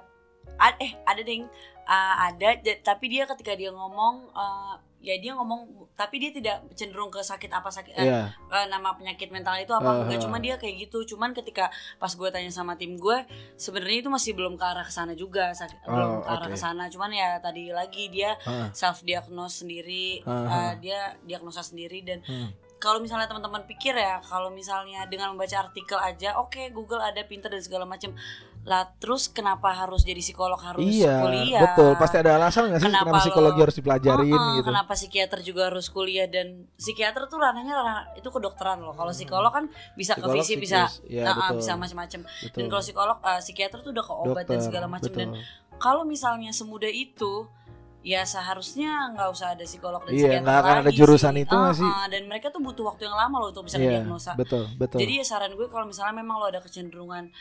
A- 0.58 0.80
eh 0.80 0.96
ada 1.04 1.20
ding 1.22 1.44
Eh, 1.88 2.16
ada 2.22 2.52
tapi 2.84 3.08
dia 3.08 3.24
ketika 3.26 3.54
dia 3.54 3.72
ngomong 3.72 4.28
eh, 4.30 4.76
ya 5.00 5.16
dia 5.16 5.32
ngomong 5.32 5.62
tapi 5.94 6.18
dia 6.18 6.30
tidak 6.30 6.68
cenderung 6.74 7.08
ke 7.08 7.22
sakit 7.22 7.48
apa 7.50 7.70
sakit 7.70 7.96
eh, 7.96 8.04
Iya. 8.04 8.22
eh, 8.28 8.66
nama 8.68 8.92
penyakit 8.92 9.30
mental 9.30 9.56
itu 9.56 9.72
apa 9.72 9.88
Uh, 9.88 10.04
enggak 10.04 10.20
uh. 10.20 10.24
cuma 10.26 10.38
dia 10.38 10.56
kayak 10.56 10.84
gitu 10.84 11.08
cuman 11.08 11.32
ketika 11.32 11.72
pas 11.96 12.12
gue 12.12 12.28
tanya 12.28 12.50
sama 12.50 12.76
tim 12.76 12.98
gue 12.98 13.24
sebenarnya 13.56 14.04
itu 14.04 14.10
masih 14.10 14.32
belum 14.34 14.54
ke 14.54 14.66
arah 14.66 14.84
ke 14.84 14.92
sana 14.92 15.14
juga 15.14 15.54
sakit 15.54 15.80
Oh, 15.82 15.94
belum 15.94 16.10
ke 16.18 16.28
arah 16.28 16.44
oke. 16.44 16.54
ke 16.54 16.60
sana 16.60 16.84
cuman 16.88 17.10
ya 17.10 17.40
tadi 17.40 17.72
lagi 17.72 18.10
dia 18.10 18.36
Heeh. 18.38 18.68
self 18.74 19.02
diagnose 19.02 19.64
sendiri 19.64 20.20
Uh, 20.22 20.44
uh. 20.44 20.72
dia 20.76 21.16
diagnosa 21.24 21.62
sendiri 21.62 22.04
dan 22.04 22.20
Hmm. 22.20 22.52
kalau 22.78 23.00
misalnya 23.00 23.26
teman-teman 23.26 23.64
pikir 23.64 23.94
ya 23.94 24.20
kalau 24.20 24.52
misalnya 24.52 25.06
dengan 25.06 25.32
membaca 25.32 25.56
artikel 25.58 25.96
aja 25.96 26.36
oke 26.36 26.68
Google 26.70 27.00
ada 27.00 27.24
pinter 27.24 27.48
dan 27.48 27.58
segala 27.60 27.86
macam 27.86 28.12
lah 28.68 28.84
terus 29.00 29.32
kenapa 29.32 29.72
harus 29.72 30.04
jadi 30.04 30.20
psikolog 30.20 30.60
harus 30.60 30.84
Iya, 30.84 31.24
kuliah 31.24 31.64
betul. 31.64 31.96
Pasti 31.96 32.20
ada 32.20 32.36
alasan 32.36 32.68
nggak 32.68 32.80
sih 32.80 32.88
Kenapa 32.92 33.08
kenapa, 33.08 33.24
psikologi 33.24 33.56
lo- 33.56 33.64
harus 33.64 33.76
dipelajarin 33.80 34.28
Oh, 34.28 34.44
oh, 34.44 34.52
gitu. 34.54 34.68
Kenapa 34.68 34.92
psikiater 34.92 35.40
juga 35.40 35.62
harus 35.72 35.88
kuliah 35.88 36.28
dan 36.28 36.48
psikiater 36.76 37.22
tuh 37.26 37.40
ranahnya 37.40 37.74
ranah 37.74 37.98
itu 38.14 38.28
kedokteran 38.28 38.84
loh. 38.84 38.92
Kalau 38.92 39.16
psikolog 39.16 39.56
kan 39.56 39.66
bisa 39.96 40.14
Psikolog, 40.14 40.36
ke 40.36 40.44
visi 40.44 40.54
bisa 40.60 40.84
nah, 40.84 41.32
ah, 41.32 41.36
betul. 41.48 41.64
bisa 41.64 41.72
macam-macam. 41.74 42.20
Dan 42.28 42.66
kalau 42.68 42.84
psikolog 42.84 43.18
eh, 43.24 43.40
psikiater 43.40 43.80
tuh 43.80 43.92
udah 43.96 44.04
ke 44.04 44.14
obat 44.14 44.28
dan 44.44 44.60
Dokter, 44.60 44.60
segala 44.60 44.86
macam 44.86 45.12
dan 45.16 45.30
kalau 45.80 46.04
misalnya 46.04 46.52
semudah 46.52 46.92
itu 46.92 47.48
ya 48.04 48.24
seharusnya 48.24 49.12
nggak 49.12 49.30
usah 49.32 49.48
ada 49.52 49.64
psikolog 49.64 50.04
dan 50.04 50.12
Iya, 50.12 50.44
psikiater 50.44 50.60
akan 50.60 50.76
ada 50.78 50.92
jurusan 50.92 51.34
sih. 51.34 51.44
itu 51.44 51.56
Ah, 51.56 51.72
sih? 51.72 51.92
dan 52.08 52.22
mereka 52.26 52.48
tuh 52.50 52.60
butuh 52.60 52.84
waktu 52.86 53.04
yang 53.04 53.16
lama 53.16 53.36
loh 53.38 53.50
untuk 53.50 53.64
bisa 53.64 53.76
Iya, 53.76 54.00
diagnosa. 54.00 54.36
betul, 54.36 54.68
betul. 54.76 55.00
Jadi 55.00 55.20
ya 55.20 55.26
saran 55.26 55.52
gue 55.54 55.68
kalau 55.68 55.84
misalnya 55.84 56.16
memang 56.16 56.36
lo 56.36 56.46
ada 56.46 56.60
kecenderungan 56.60 57.32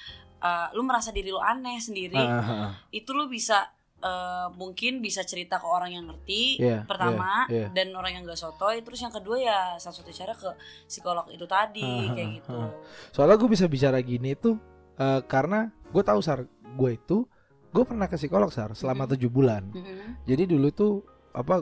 eh, 0.47 0.67
lu 0.79 0.87
merasa 0.87 1.11
diri 1.11 1.35
lo 1.35 1.43
aneh 1.43 1.83
sendiri, 1.83 2.23
ah. 2.23 2.71
itu 2.95 3.11
lu 3.11 3.27
bisa 3.27 3.67
eh, 3.99 4.47
mungkin 4.55 5.03
bisa 5.03 5.27
cerita 5.27 5.59
ke 5.59 5.67
orang 5.67 5.91
yang 5.91 6.05
ngerti 6.07 6.63
Iya, 6.63 6.87
pertama 6.87 7.51
iya, 7.51 7.67
iya. 7.67 7.69
dan 7.75 7.91
orang 7.93 8.13
yang 8.15 8.23
gak 8.25 8.39
sotoy 8.39 8.79
terus 8.81 9.03
yang 9.03 9.11
kedua 9.11 9.37
ya 9.37 9.59
salah 9.77 9.97
satu 9.97 10.13
cara 10.13 10.33
ke 10.33 10.51
psikolog 10.87 11.27
itu 11.33 11.47
tadi 11.49 12.07
Ah, 12.07 12.15
kayak 12.15 12.29
gitu 12.39 12.55
ah. 12.55 12.71
Soalnya 13.11 13.37
gue 13.37 13.49
bisa 13.51 13.67
bicara 13.67 13.99
gini 13.99 14.37
tuh 14.37 14.55
eh, 14.97 15.21
karena 15.27 15.67
gue 15.91 16.03
tahu 16.05 16.21
sar 16.23 16.45
gue 16.77 16.91
itu 16.93 17.25
gue 17.73 17.85
pernah 17.85 18.07
ke 18.07 18.17
psikolog 18.17 18.49
sar 18.49 18.73
selama 18.73 19.05
tujuh 19.05 19.29
bulan. 19.29 19.69
Mm-mm, 19.69 20.25
Jadi 20.25 20.49
dulu 20.49 20.69
tuh 20.73 20.93
apa 21.33 21.61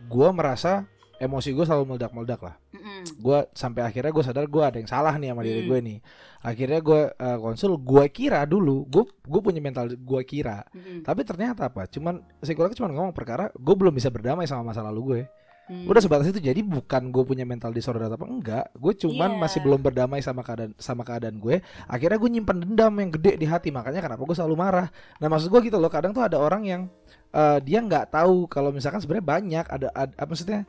gue 0.00 0.28
merasa 0.32 0.88
emosi 1.20 1.52
gue 1.52 1.62
selalu 1.62 1.84
meledak-meledak 1.86 2.40
lah. 2.40 2.54
mm-mm, 2.72 3.20
Gue 3.20 3.44
sampai 3.52 3.84
akhirnya 3.84 4.08
gue 4.08 4.24
sadar 4.24 4.48
gue 4.48 4.62
ada 4.64 4.80
yang 4.80 4.88
salah 4.88 5.12
nih 5.14 5.30
sama 5.30 5.44
diri 5.44 5.60
Hmm. 5.60 5.68
gue 5.68 5.78
nih. 5.84 5.98
Akhirnya 6.40 6.80
gue 6.80 7.00
eh, 7.12 7.38
konsul, 7.38 7.76
gue 7.76 8.04
kira 8.08 8.42
dulu 8.42 8.88
gue 8.88 9.04
gue 9.04 9.40
punya 9.40 9.60
mental 9.60 9.92
gue 9.92 10.20
kira. 10.24 10.64
mm-mm, 10.66 11.04
Tapi 11.04 11.20
ternyata 11.22 11.68
apa? 11.68 11.84
Cuman 11.84 12.24
psikolog 12.40 12.72
cuma 12.72 12.88
ngomong 12.88 13.12
perkara 13.12 13.52
gue 13.52 13.74
belum 13.76 13.92
bisa 13.92 14.08
berdamai 14.08 14.48
sama 14.48 14.72
masa 14.72 14.80
lalu 14.80 15.00
gue. 15.04 15.22
mm. 15.68 15.84
Udah 15.86 16.00
sebatas 16.00 16.26
itu. 16.26 16.40
Jadi 16.40 16.64
bukan 16.64 17.12
gue 17.12 17.22
punya 17.22 17.44
mental 17.44 17.70
disorder 17.70 18.08
atau 18.08 18.16
apa 18.16 18.26
enggak. 18.26 18.64
Gue 18.74 18.96
cuman 18.96 19.36
Iya. 19.36 19.38
masih 19.38 19.58
belum 19.60 19.80
berdamai 19.80 20.18
sama 20.18 20.40
keadaan 20.40 20.72
sama 20.76 21.04
keadaan 21.04 21.36
gue. 21.36 21.60
Akhirnya 21.84 22.16
gue 22.16 22.30
nyimpen 22.32 22.64
dendam 22.64 22.96
yang 22.96 23.12
gede 23.12 23.36
di 23.36 23.44
hati. 23.44 23.68
Makanya 23.68 24.00
kenapa 24.00 24.24
gue 24.24 24.34
selalu 24.34 24.56
marah. 24.56 24.88
Nah 25.16 25.28
maksud 25.28 25.46
gue 25.46 25.60
gitu 25.62 25.76
loh. 25.76 25.86
Kadang 25.86 26.10
tuh 26.10 26.24
ada 26.24 26.36
orang 26.36 26.64
yang 26.64 26.82
eh, 27.30 27.58
dia 27.60 27.78
nggak 27.78 28.10
tahu 28.10 28.48
kalau 28.48 28.72
misalkan 28.72 28.98
sebenarnya 28.98 29.22
banyak 29.22 29.64
ada, 29.68 29.86
ada 29.94 30.10
apa 30.16 30.26
maksudnya 30.26 30.66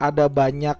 ada 0.00 0.26
banyak 0.26 0.78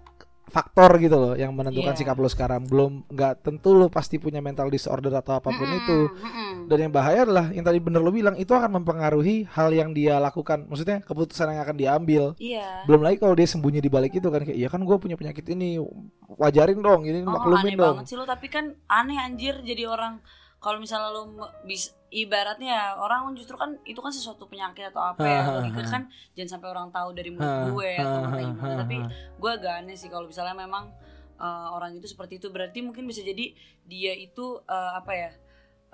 faktor 0.51 0.99
gitu 0.99 1.15
loh 1.15 1.35
yang 1.35 1.55
menentukan 1.55 1.95
Iya. 1.95 2.01
sikap 2.03 2.19
lo 2.19 2.27
sekarang. 2.27 2.67
Belum 2.67 3.07
nggak 3.07 3.47
tentu 3.47 3.71
lo 3.71 3.87
pasti 3.87 4.19
punya 4.19 4.43
mental 4.43 4.67
disorder 4.67 5.15
atau 5.15 5.39
apa 5.39 5.47
pun 5.49 5.63
Mm-mm, 5.63 5.79
itu. 5.79 5.99
mm-mm. 6.11 6.49
dan 6.67 6.79
yang 6.81 6.91
bahaya 6.91 7.23
adalah 7.23 7.47
yang 7.51 7.63
tadi 7.63 7.79
bener 7.79 7.99
lo 7.99 8.11
bilang 8.11 8.35
itu 8.35 8.51
akan 8.51 8.83
mempengaruhi 8.83 9.47
hal 9.47 9.71
yang 9.71 9.95
dia 9.95 10.19
lakukan. 10.19 10.67
Maksudnya 10.67 11.07
keputusan 11.07 11.55
yang 11.55 11.63
akan 11.63 11.77
diambil. 11.79 12.25
Iya. 12.35 12.83
Belum 12.83 12.99
lagi 12.99 13.23
kalau 13.23 13.39
dia 13.39 13.47
sembunyi 13.47 13.79
di 13.79 13.87
balik 13.87 14.11
itu 14.13 14.27
kan 14.27 14.43
kayak 14.43 14.59
iya 14.59 14.67
kan 14.67 14.83
gue 14.83 14.97
punya 14.97 15.15
penyakit 15.15 15.47
ini 15.49 15.79
wajarin 16.27 16.81
dong 16.81 17.07
ini 17.07 17.23
Oh, 17.23 17.31
maklumin 17.31 17.71
aneh 17.71 17.79
dong. 17.79 17.95
banget 18.03 18.07
sih 18.09 18.17
lo 18.19 18.27
tapi 18.27 18.47
kan 18.49 18.75
aneh 18.87 19.19
anjir 19.19 19.55
jadi 19.63 19.87
orang 19.87 20.19
kalau 20.61 20.77
misalnya 20.77 21.09
lo 21.09 21.33
bisa 21.65 21.97
ibaratnya 22.13 22.69
ya 22.69 22.85
orang 23.01 23.33
justru 23.33 23.57
kan 23.57 23.81
itu 23.89 23.97
kan 24.03 24.13
sesuatu 24.13 24.45
penyakit 24.45 24.93
atau 24.93 25.01
apa 25.01 25.25
ya 25.25 25.41
logika 25.49 25.83
kan 25.89 26.03
jangan 26.37 26.59
sampai 26.59 26.69
orang 26.69 26.89
tahu 26.93 27.17
dari 27.17 27.31
mulut 27.33 27.73
gue 27.73 27.91
atau 27.97 28.29
kayak 28.29 28.47
gimana 28.53 28.75
tapi 28.85 28.97
gue 29.41 29.51
agak 29.51 29.73
aneh 29.81 29.97
sih 29.97 30.11
kalau 30.13 30.27
misalnya 30.29 30.53
memang 30.53 30.93
uh, 31.41 31.69
orang 31.73 31.97
itu 31.97 32.07
seperti 32.11 32.37
itu 32.43 32.53
berarti 32.53 32.85
mungkin 32.85 33.09
bisa 33.09 33.25
jadi 33.25 33.57
dia 33.89 34.13
itu 34.19 34.61
uh, 34.69 34.93
apa 35.01 35.13
ya 35.17 35.31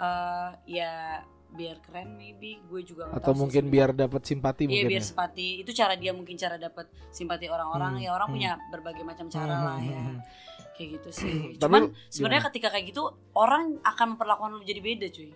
uh, 0.03 0.51
ya 0.67 0.93
biar 1.47 1.79
keren 1.79 2.19
maybe 2.19 2.59
gue 2.67 2.81
juga 2.83 3.07
nggak 3.07 3.23
atau 3.23 3.31
tahu 3.31 3.37
sih 3.37 3.41
mungkin 3.47 3.65
sebenarnya. 3.71 3.87
biar 3.95 4.09
dapat 4.09 4.23
simpati 4.27 4.63
Iya 4.67 4.85
biar 4.91 5.03
ya. 5.03 5.07
simpati 5.07 5.47
itu 5.63 5.71
cara 5.73 5.95
dia 5.95 6.11
mungkin 6.11 6.35
cara 6.35 6.57
dapat 6.59 6.91
simpati 7.15 7.47
orang-orang 7.47 8.03
Hmm, 8.03 8.05
ya 8.05 8.11
orang 8.13 8.29
hmm. 8.29 8.37
punya 8.37 8.51
berbagai 8.75 9.05
macam 9.07 9.27
cara 9.31 9.55
Hmm, 9.55 9.65
lah 9.65 9.79
hmm, 9.79 9.87
ya 9.87 10.01
hmm. 10.03 10.19
Kayak 10.77 10.89
gitu 11.01 11.09
sih. 11.11 11.33
Tapi 11.57 11.61
cuman 11.61 11.83
sebenarnya 12.09 12.43
ketika 12.49 12.69
kayak 12.71 12.93
gitu 12.93 13.03
orang 13.33 13.81
akan 13.83 14.15
memperlakukan 14.15 14.51
lu 14.53 14.63
jadi 14.63 14.81
beda 14.81 15.09
cuy. 15.09 15.33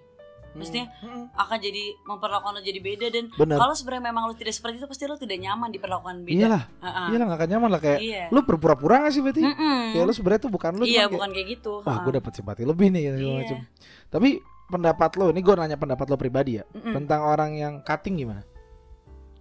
Maksudnya 0.51 0.91
Hmm, 0.99 1.07
hmm. 1.07 1.25
akan 1.39 1.59
jadi 1.63 1.85
memperlakukan 2.03 2.53
lu 2.59 2.63
jadi 2.67 2.81
beda 2.83 3.07
dan 3.15 3.25
kalau 3.55 3.71
sebenarnya 3.71 4.11
memang 4.11 4.27
lu 4.27 4.35
tidak 4.35 4.51
seperti 4.51 4.83
itu 4.83 4.91
pasti 4.91 5.07
lu 5.07 5.15
tidak 5.15 5.39
nyaman 5.39 5.71
diperlakukan 5.71 6.27
beda. 6.27 6.35
Iyalah. 6.35 6.63
Ha-ha. 6.83 7.03
iyalah 7.15 7.27
gak 7.31 7.39
akan 7.39 7.49
nyaman 7.55 7.69
lah 7.71 7.81
kayak 7.81 7.99
iya. 8.03 8.25
lu 8.35 8.43
berpura-pura 8.43 9.07
gak 9.07 9.13
sih 9.15 9.23
berarti? 9.23 9.47
Mm-mm. 9.47 9.95
ya 9.95 10.03
lu 10.03 10.11
sebenarnya 10.11 10.43
tuh 10.43 10.51
bukan 10.51 10.73
lu 10.75 10.83
iya 10.83 10.91
cuman 10.91 10.99
kayak, 11.07 11.13
bukan 11.15 11.31
kayak 11.31 11.49
gitu. 11.55 11.73
Wah 11.87 11.97
gue 12.03 12.13
dapat 12.19 12.33
simpati 12.35 12.63
lebih 12.67 12.87
nih 12.91 13.03
segala 13.15 13.23
Iya. 13.23 13.39
macam 13.39 13.59
tapi 14.11 14.29
pendapat 14.67 15.11
lo 15.19 15.25
ini 15.31 15.41
gue 15.41 15.55
nanya 15.55 15.79
pendapat 15.79 16.07
lo 16.11 16.17
pribadi 16.19 16.53
ya 16.59 16.65
Mm-mm. 16.67 16.95
tentang 16.99 17.21
orang 17.23 17.51
yang 17.55 17.75
cutting 17.87 18.19
gimana? 18.19 18.43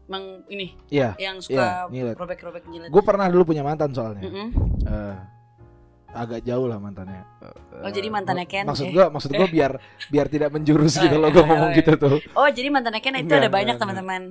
Emang 0.05 0.45
ini 0.45 0.77
Iya. 0.93 1.17
yang 1.17 1.41
Iya, 1.41 1.89
suka 1.89 2.21
robek-robek 2.21 2.69
nyilet 2.69 2.89
gue 2.93 3.01
pernah 3.01 3.25
dulu 3.29 3.49
punya 3.49 3.65
mantan 3.65 3.89
soalnya. 3.89 4.29
Mm-mm. 4.29 4.47
Eh, 4.85 5.15
agak 6.11 6.41
jauh 6.41 6.65
lah 6.65 6.81
mantannya. 6.81 7.21
Oh, 7.85 7.91
jadi 7.91 8.09
mantannya 8.09 8.45
Ken? 8.49 8.65
Maksud 8.65 8.89
Eh. 8.89 8.93
gua, 8.93 9.13
maksud 9.13 9.29
gua 9.31 9.45
biar 9.45 9.77
biar 10.09 10.25
tidak 10.25 10.49
menjurus 10.49 10.95
Oh, 10.97 11.03
gitu 11.05 11.15
loh 11.15 11.29
iya, 11.29 11.35
gua 11.35 11.43
iya, 11.43 11.49
ngomong 11.53 11.71
iya. 11.71 11.77
gitu 11.79 11.91
tuh. 11.95 12.17
oh 12.33 12.49
jadi 12.49 12.67
mantannya 12.69 13.01
Ken 13.01 13.13
itu 13.15 13.25
Enggak, 13.29 13.41
ada 13.45 13.49
banyak 13.49 13.75
teman-teman 13.77 14.21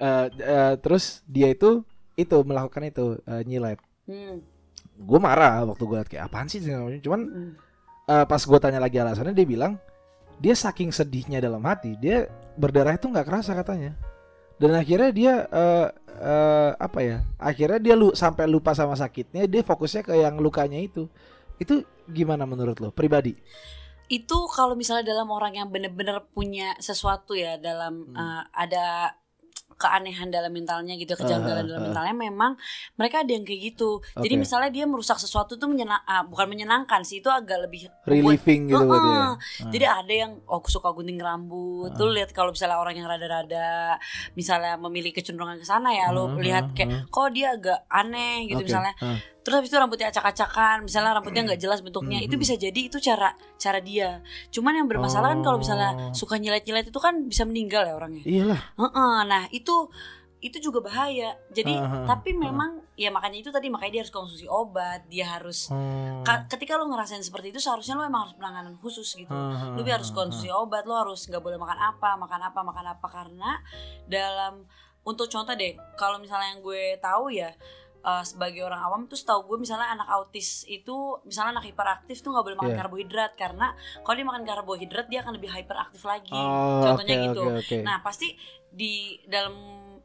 Eh, 0.00 0.26
eh, 0.40 0.74
terus 0.80 1.20
dia 1.28 1.52
itu 1.52 1.84
itu 2.16 2.36
melakukan 2.40 2.84
itu 2.84 3.20
eh, 3.20 3.42
nyilet. 3.44 3.76
Hmm. 4.08 4.40
Gue 4.96 5.20
marah 5.20 5.64
waktu 5.64 5.84
gue 5.84 5.96
liat 6.00 6.08
kayak 6.08 6.24
apaan 6.28 6.48
sih. 6.48 6.60
Cuman 7.00 7.20
Hmm. 7.28 7.52
eh, 8.08 8.24
pas 8.24 8.40
gue 8.40 8.58
tanya 8.60 8.80
lagi 8.80 8.96
alasannya 8.96 9.36
dia 9.36 9.44
bilang 9.44 9.76
dia 10.40 10.56
saking 10.56 10.88
sedihnya 10.88 11.36
dalam 11.36 11.60
hati 11.68 12.00
dia 12.00 12.24
berdarah 12.56 12.96
itu 12.96 13.12
nggak 13.12 13.28
kerasa 13.28 13.52
katanya 13.52 13.92
dan 14.56 14.72
akhirnya 14.72 15.10
dia 15.12 15.32
eh, 15.46 15.86
eh, 16.20 16.70
apa 16.76 17.00
ya 17.00 17.18
akhirnya 17.40 17.80
dia 17.80 17.94
lu 17.96 18.12
sampai 18.12 18.44
lupa 18.46 18.76
sama 18.76 18.94
sakitnya 18.94 19.48
dia 19.48 19.64
fokusnya 19.64 20.04
ke 20.04 20.14
yang 20.20 20.36
lukanya 20.38 20.76
itu 20.76 21.08
itu 21.56 21.82
gimana 22.06 22.44
menurut 22.44 22.76
lo 22.78 22.88
pribadi 22.92 23.36
itu 24.10 24.38
kalau 24.50 24.74
misalnya 24.74 25.06
dalam 25.14 25.30
orang 25.30 25.54
yang 25.54 25.68
bener-bener 25.70 26.18
punya 26.34 26.74
sesuatu 26.82 27.38
ya 27.38 27.56
dalam 27.56 28.10
Hmm. 28.10 28.18
uh, 28.18 28.42
ada 28.50 29.14
keanehan 29.80 30.28
dalam 30.28 30.52
mentalnya 30.52 30.92
gitu 30.94 31.16
kejanggalan 31.16 31.64
Ah, 31.64 31.66
dalam 31.66 31.80
ah. 31.80 31.84
mentalnya 31.88 32.12
memang 32.12 32.52
mereka 32.94 33.24
ada 33.24 33.32
yang 33.32 33.42
kayak 33.42 33.72
gitu 33.72 33.90
jadi 34.14 34.36
Oke. 34.36 34.42
misalnya 34.44 34.68
dia 34.68 34.84
merusak 34.84 35.16
sesuatu 35.16 35.56
tuh 35.56 35.66
menyenang 35.66 36.04
ah, 36.04 36.20
bukan 36.22 36.44
menyenangkan 36.46 37.00
sih 37.00 37.18
itu 37.18 37.26
agak 37.26 37.64
lebih 37.64 37.88
membuat- 38.04 38.06
relieving 38.06 38.60
gitu 38.66 38.76
dia 38.76 38.92
Heeh. 38.92 39.24
Ah. 39.24 39.34
Jadi 39.70 39.84
ada 39.86 40.12
yang 40.14 40.32
oh 40.44 40.60
suka 40.62 40.90
gunting 40.90 41.16
rambut. 41.16 41.90
Tuh 41.92 42.10
lihat 42.10 42.30
kalau 42.30 42.50
misalnya 42.50 42.76
orang 42.76 42.92
yang 42.94 43.06
rada-rada 43.06 43.96
misalnya 44.34 44.76
memilih 44.76 45.10
kecenderungan 45.10 45.56
ke 45.56 45.64
sana 45.64 45.90
ya, 45.90 46.10
lo 46.10 46.26
Hmm, 46.26 46.36
lihat 46.38 46.64
hmm, 46.66 46.74
kayak 46.74 46.90
hmm. 46.90 47.04
kok 47.08 47.28
dia 47.30 47.48
agak 47.50 47.78
aneh 47.88 48.44
gitu 48.44 48.60
Oke, 48.60 48.68
misalnya. 48.68 48.92
ah. 49.00 49.16
Terus 49.40 49.54
habis 49.56 49.68
itu 49.68 49.76
rambutnya 49.76 50.08
acak-acakan, 50.08 50.84
misalnya 50.84 51.16
rambutnya 51.16 51.42
nggak 51.44 51.58
jelas 51.58 51.80
bentuknya. 51.80 52.16
Hmm, 52.16 52.26
Itu 52.28 52.36
bisa 52.36 52.54
jadi 52.54 52.76
itu 52.82 52.98
cara 52.98 53.32
cara 53.56 53.80
dia. 53.80 54.20
Cuman 54.48 54.74
yang 54.74 54.86
bermasalah 54.86 55.32
kan 55.32 55.40
kalau 55.40 55.56
misalnya 55.56 55.90
Oh. 55.90 56.12
suka 56.12 56.36
nyilet-nyilet 56.36 56.86
itu 56.86 56.96
kan 56.96 57.24
bisa 57.24 57.42
meninggal 57.42 57.82
ya 57.82 57.94
orangnya. 57.94 58.20
iyalah 58.22 58.60
Heeh, 58.76 59.16
nah 59.24 59.48
itu 59.50 59.88
itu 60.40 60.56
juga 60.58 60.80
bahaya. 60.82 61.36
Jadi 61.50 61.68
Ah, 61.70 61.84
ah, 61.84 62.04
tapi 62.06 62.32
memang 62.32 62.80
ya 62.94 63.08
makanya 63.08 63.38
itu 63.38 63.50
tadi 63.50 63.68
makanya 63.68 63.92
dia 63.94 64.02
harus 64.02 64.14
konsumsi 64.14 64.44
obat, 64.46 65.04
dia 65.06 65.28
harus 65.30 65.68
Hmm. 65.68 66.20
Ka- 66.20 66.44
ketika 66.46 66.76
lo 66.76 66.84
ngerasain 66.86 67.20
seperti 67.20 67.48
itu 67.48 67.60
seharusnya 67.60 67.92
lo 67.94 68.04
emang 68.04 68.24
harus 68.24 68.34
penanganan 68.34 68.72
khusus 68.74 69.08
gitu 69.14 69.28
Hmm, 69.28 69.72
lo 69.72 69.80
hmm, 69.80 69.88
harus 69.90 70.08
konsumsi 70.10 70.48
obat 70.48 70.84
lo 70.84 70.96
harus 70.98 71.20
nggak 71.22 71.38
boleh 71.38 71.56
makan 71.56 71.76
apa 71.78 72.16
makan 72.18 72.40
apa 72.42 72.60
makan 72.62 72.86
apa 72.88 73.06
karena 73.06 73.50
dalam 74.06 74.64
untuk 75.02 75.28
contoh 75.28 75.52
deh 75.54 75.76
kalau 75.94 76.16
misalnya 76.16 76.50
yang 76.50 76.60
gue 76.60 76.82
tahu 76.98 77.28
ya 77.30 77.52
eh, 78.00 78.24
sebagai 78.24 78.62
orang 78.62 78.80
awam 78.80 79.00
tuh 79.04 79.14
setahu 79.14 79.44
gue 79.46 79.58
misalnya 79.60 79.90
anak 79.90 80.08
autis 80.10 80.64
itu 80.64 80.92
misalnya 81.22 81.58
anak 81.58 81.66
hiperaktif 81.66 82.18
tuh 82.18 82.30
nggak 82.30 82.42
boleh 82.42 82.56
makan 82.56 82.70
Iya. 82.70 82.80
karbohidrat 82.80 83.32
karena 83.34 83.66
kalau 84.00 84.14
dia 84.14 84.26
makan 84.26 84.42
karbohidrat 84.42 85.06
dia 85.06 85.20
akan 85.20 85.32
lebih 85.34 85.50
hyperaktif 85.50 86.02
lagi 86.02 86.32
Oh, 86.32 86.80
contohnya 86.82 87.14
oke, 87.14 87.24
gitu 87.26 87.42
oke, 87.42 87.58
oke. 87.60 87.76
nah 87.80 88.00
pasti 88.00 88.32
di 88.66 88.92
dalam 89.24 89.52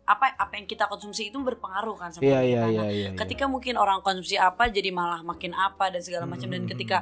apa 0.05 0.35
apa 0.35 0.53
yang 0.53 0.65
kita 0.65 0.85
konsumsi 0.85 1.27
itu 1.27 1.37
berpengaruh 1.39 1.95
kan 1.95 2.09
sama 2.09 2.21
Iya 2.21 2.37
kita. 2.37 2.45
iya 2.45 2.61
Nah, 2.61 2.69
iya 2.69 2.85
iya. 2.91 3.09
ketika 3.15 3.45
mungkin 3.45 3.73
orang 3.75 3.99
konsumsi 3.99 4.35
apa 4.35 4.67
jadi 4.67 4.89
malah 4.89 5.21
makin 5.21 5.51
apa 5.51 5.89
dan 5.89 5.99
segala 5.99 6.25
macam 6.25 6.45
dan 6.47 6.65
ketika 6.65 7.01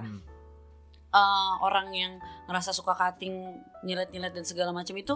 eh, 1.10 1.54
orang 1.60 1.88
yang 1.92 2.14
ngerasa 2.46 2.72
suka 2.72 2.94
cutting 2.94 3.34
nyilet-nyilet 3.82 4.32
dan 4.32 4.44
segala 4.44 4.72
macam 4.72 4.96
itu 4.96 5.16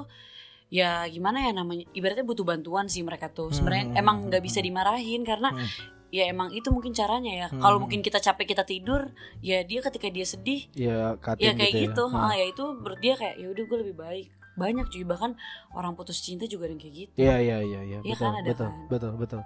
ya 0.67 1.07
gimana 1.07 1.41
ya 1.41 1.51
namanya 1.53 1.87
ibaratnya 1.91 2.23
butuh 2.23 2.43
bantuan 2.43 2.85
sih 2.85 2.99
mereka 2.99 3.27
tuh 3.27 3.49
sebenarnya 3.49 3.85
Hmm. 3.89 3.99
emang 3.99 4.17
nggak 4.27 4.43
bisa 4.43 4.59
dimarahin 4.59 5.23
karena 5.23 5.51
Hmm. 5.51 5.67
ya 6.09 6.27
emang 6.27 6.51
itu 6.51 6.67
mungkin 6.69 6.91
caranya 6.91 7.31
ya 7.31 7.47
Hmm. 7.47 7.59
kalau 7.59 7.79
mungkin 7.79 7.99
kita 7.99 8.19
capek 8.19 8.51
kita 8.51 8.63
tidur 8.63 9.11
ya 9.39 9.63
dia 9.63 9.79
ketika 9.81 10.07
dia 10.07 10.23
sedih 10.23 10.67
ya 10.73 11.15
ya 11.37 11.51
kayak 11.53 11.71
gitu, 11.73 12.03
ya. 12.05 12.19
ah, 12.19 12.33
ya 12.33 12.45
itu 12.45 12.63
menurut 12.63 12.99
dia 12.99 13.15
kayak 13.15 13.35
ya 13.37 13.47
udah 13.47 13.63
gue 13.63 13.77
lebih 13.81 13.95
baik 13.97 14.27
banyak 14.57 14.85
cuy 14.87 15.03
bahkan 15.03 15.31
orang 15.71 15.93
putus 15.93 16.17
cinta 16.17 16.43
juga 16.43 16.65
ada 16.65 16.73
yang 16.73 16.81
kayak 16.81 16.95
gitu 16.97 17.13
Iya 17.15 17.35
iya 17.37 17.57
iya 17.61 17.81
iya 17.85 17.99
Iya 18.01 18.11
betul 18.11 18.25
kan, 18.25 18.33
ada 18.33 18.47
betul 18.49 18.67
kan. 18.67 18.87
betul 18.89 19.11
betul. 19.15 19.41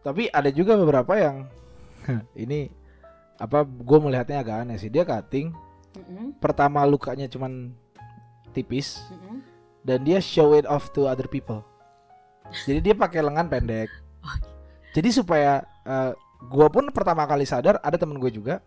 Tapi 0.00 0.22
ada 0.30 0.50
juga 0.50 0.72
beberapa 0.74 1.12
yang 1.14 1.36
ini 2.36 2.70
apa 3.36 3.62
gue 3.62 3.98
melihatnya 4.00 4.40
agak 4.40 4.64
aneh 4.64 4.76
sih 4.76 4.88
dia 4.88 5.04
cutting 5.04 5.52
Mm-mm, 5.92 6.36
pertama 6.38 6.82
lukanya 6.82 7.24
cuman 7.26 7.72
tipis 8.50 9.00
mm-mm. 9.06 9.44
Dan 9.86 10.02
dia 10.02 10.18
show 10.18 10.50
it 10.52 10.66
off 10.66 10.90
to 10.90 11.06
other 11.06 11.30
people. 11.30 11.62
Jadi 12.66 12.90
dia 12.90 12.94
pakai 12.98 13.22
lengan 13.22 13.46
pendek. 13.46 13.86
Jadi 14.90 15.08
supaya 15.14 15.62
gue 16.42 16.66
pun 16.68 16.90
pertama 16.90 17.22
kali 17.24 17.46
sadar 17.46 17.78
ada 17.78 17.94
temen 17.94 18.18
gue 18.18 18.30
juga. 18.34 18.58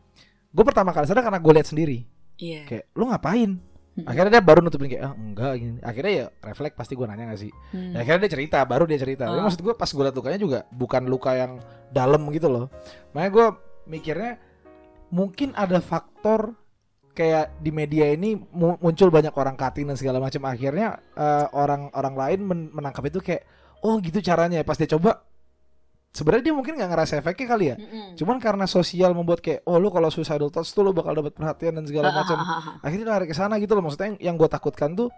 Gue 0.50 0.64
pertama 0.64 0.96
kali 0.96 1.06
sadar 1.06 1.28
karena 1.28 1.40
gue 1.44 1.54
lihat 1.54 1.68
sendiri. 1.68 2.08
iya 2.40 2.64
Kayak 2.64 2.86
lu 2.96 3.12
ngapain? 3.12 3.60
Akhirnya 4.08 4.40
dia 4.40 4.44
baru 4.44 4.64
nutupin 4.64 4.88
kayak 4.88 5.12
ah 5.12 5.14
enggak 5.14 5.52
gini. 5.60 5.80
Akhirnya 5.84 6.14
ya 6.16 6.26
refleks 6.40 6.76
pasti 6.80 6.96
gue 6.96 7.04
nanya 7.04 7.36
gak 7.36 7.42
sih. 7.44 7.52
Hmm. 7.76 7.92
Ya, 7.92 8.08
akhirnya 8.08 8.20
dia 8.24 8.32
cerita, 8.32 8.58
baru 8.64 8.88
dia 8.88 8.96
cerita. 8.96 9.28
Tapi 9.28 9.40
Oh. 9.40 9.44
maksud 9.44 9.60
gue 9.60 9.74
pas 9.76 9.90
gue 9.92 10.04
liat 10.08 10.16
lukanya 10.16 10.40
juga 10.40 10.60
bukan 10.72 11.04
luka 11.12 11.36
yang 11.36 11.60
dalam 11.92 12.24
gitu 12.32 12.48
loh. 12.48 12.66
Makanya 13.12 13.32
gue 13.36 13.48
mikirnya 13.92 14.32
mungkin 15.12 15.52
ada 15.52 15.84
faktor 15.84 16.56
kayak 17.20 17.60
di 17.60 17.76
media 17.76 18.08
ini 18.16 18.40
mu- 18.40 18.80
muncul 18.80 19.12
banyak 19.12 19.36
orang 19.36 19.60
cutting 19.60 19.92
dan 19.92 20.00
segala 20.00 20.24
macam. 20.24 20.48
Akhirnya 20.48 20.96
eh, 21.20 21.46
orang-orang 21.52 22.16
lain 22.16 22.40
men- 22.48 22.72
menangkap 22.72 23.04
itu 23.12 23.20
kayak 23.20 23.44
oh 23.84 24.00
gitu 24.00 24.24
caranya. 24.24 24.64
Pas 24.64 24.80
dia 24.80 24.88
coba 24.88 25.28
sebenarnya 26.10 26.50
dia 26.50 26.56
mungkin 26.56 26.74
nggak 26.80 26.90
ngerasa 26.90 27.20
efeknya 27.20 27.48
kali 27.52 27.66
ya. 27.70 27.76
Mm-mm. 27.76 28.16
Cuman 28.16 28.40
karena 28.40 28.66
sosial 28.66 29.12
membuat 29.12 29.44
kayak 29.44 29.68
oh 29.68 29.76
lu 29.78 29.92
kalau 29.92 30.08
suicidal 30.08 30.48
thoughts 30.48 30.72
tuh 30.72 30.88
lu 30.88 30.96
bakal 30.96 31.12
dapat 31.12 31.36
perhatian 31.36 31.76
dan 31.76 31.84
segala 31.84 32.10
macam 32.16 32.40
akhirnya 32.80 33.08
lari 33.12 33.26
ke 33.28 33.36
sana 33.36 33.60
gitu 33.60 33.76
loh 33.76 33.84
maksudnya 33.84 34.16
yang, 34.16 34.18
yang 34.32 34.36
gue 34.40 34.50
takutkan 34.50 34.96
tuh 34.96 35.12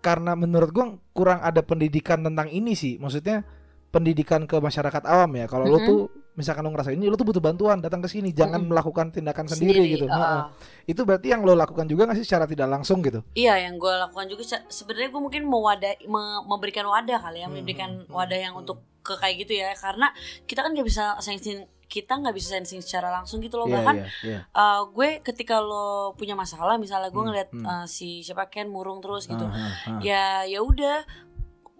karena 0.00 0.32
menurut 0.38 0.70
gue 0.70 0.84
kurang 1.12 1.42
ada 1.42 1.60
pendidikan 1.60 2.22
tentang 2.22 2.46
ini 2.48 2.72
sih 2.78 2.96
maksudnya 2.96 3.42
pendidikan 3.90 4.46
ke 4.46 4.56
masyarakat 4.56 5.02
awam 5.02 5.30
ya 5.34 5.46
kalau 5.46 5.66
lu 5.66 5.76
Mhm. 5.76 5.86
tuh 5.86 6.00
misalkan 6.32 6.62
lu 6.62 6.70
ngerasain 6.70 6.94
ini 6.94 7.06
lu 7.06 7.14
tuh 7.14 7.26
butuh 7.26 7.38
bantuan 7.38 7.78
datang 7.78 7.98
ke 7.98 8.06
sini 8.06 8.30
jangan 8.30 8.62
Mhm. 8.62 8.70
melakukan 8.70 9.10
tindakan 9.10 9.44
sendiri, 9.44 9.82
gitu 9.92 10.06
ah, 10.06 10.14
Heeh. 10.14 10.40
ah. 10.40 10.44
itu 10.84 11.02
berarti 11.02 11.26
yang 11.28 11.42
lo 11.42 11.52
lakukan 11.52 11.84
juga 11.84 12.06
nggak 12.06 12.16
sih 12.16 12.24
secara 12.24 12.46
tidak 12.46 12.70
langsung 12.70 13.02
gitu 13.02 13.20
Iya, 13.32 13.58
yang 13.60 13.76
gue 13.76 13.90
lakukan 13.90 14.26
juga 14.26 14.42
se- 14.44 14.64
sebenarnya 14.64 15.10
gue 15.10 15.20
mungkin 15.20 15.42
mewadah 15.44 15.92
me- 16.04 16.42
memberikan 16.46 16.86
wadah 16.86 17.18
kali 17.20 17.38
ya, 17.38 17.46
Hmm, 17.46 17.54
memberikan 17.56 17.90
hmm, 18.00 18.08
wadah 18.08 18.30
hmm, 18.32 18.46
yang 18.46 18.54
hmm. 18.54 18.62
untuk 18.62 18.78
ke 19.00 19.14
kayak 19.16 19.36
gitu 19.40 19.52
ya, 19.56 19.74
karena 19.74 20.12
kita 20.44 20.60
kan 20.60 20.70
nggak 20.70 20.86
bisa 20.86 21.04
sensing 21.18 21.66
kita 21.84 22.14
nggak 22.14 22.30
bisa 22.32 22.54
sensing 22.54 22.78
secara 22.78 23.10
langsung 23.10 23.42
gitu 23.42 23.58
loh 23.58 23.66
Iya, 23.66 23.74
bahkan 23.74 23.96
iya, 23.98 24.06
iya. 24.22 24.40
uh, 24.52 24.86
gue 24.86 25.18
ketika 25.20 25.58
lo 25.58 26.14
punya 26.14 26.38
masalah 26.38 26.78
misalnya 26.78 27.10
gue 27.10 27.18
Hmm, 27.18 27.26
ngeliat 27.26 27.48
hmm. 27.50 27.64
uh, 27.64 27.82
si 27.84 28.22
siapa 28.22 28.46
Ken 28.46 28.70
murung 28.70 29.02
terus 29.02 29.26
gitu 29.26 29.42
Ah, 29.42 29.50
ah, 29.50 29.74
ah. 29.88 30.00
ya 30.00 30.22
ya 30.46 30.62
udah 30.62 31.02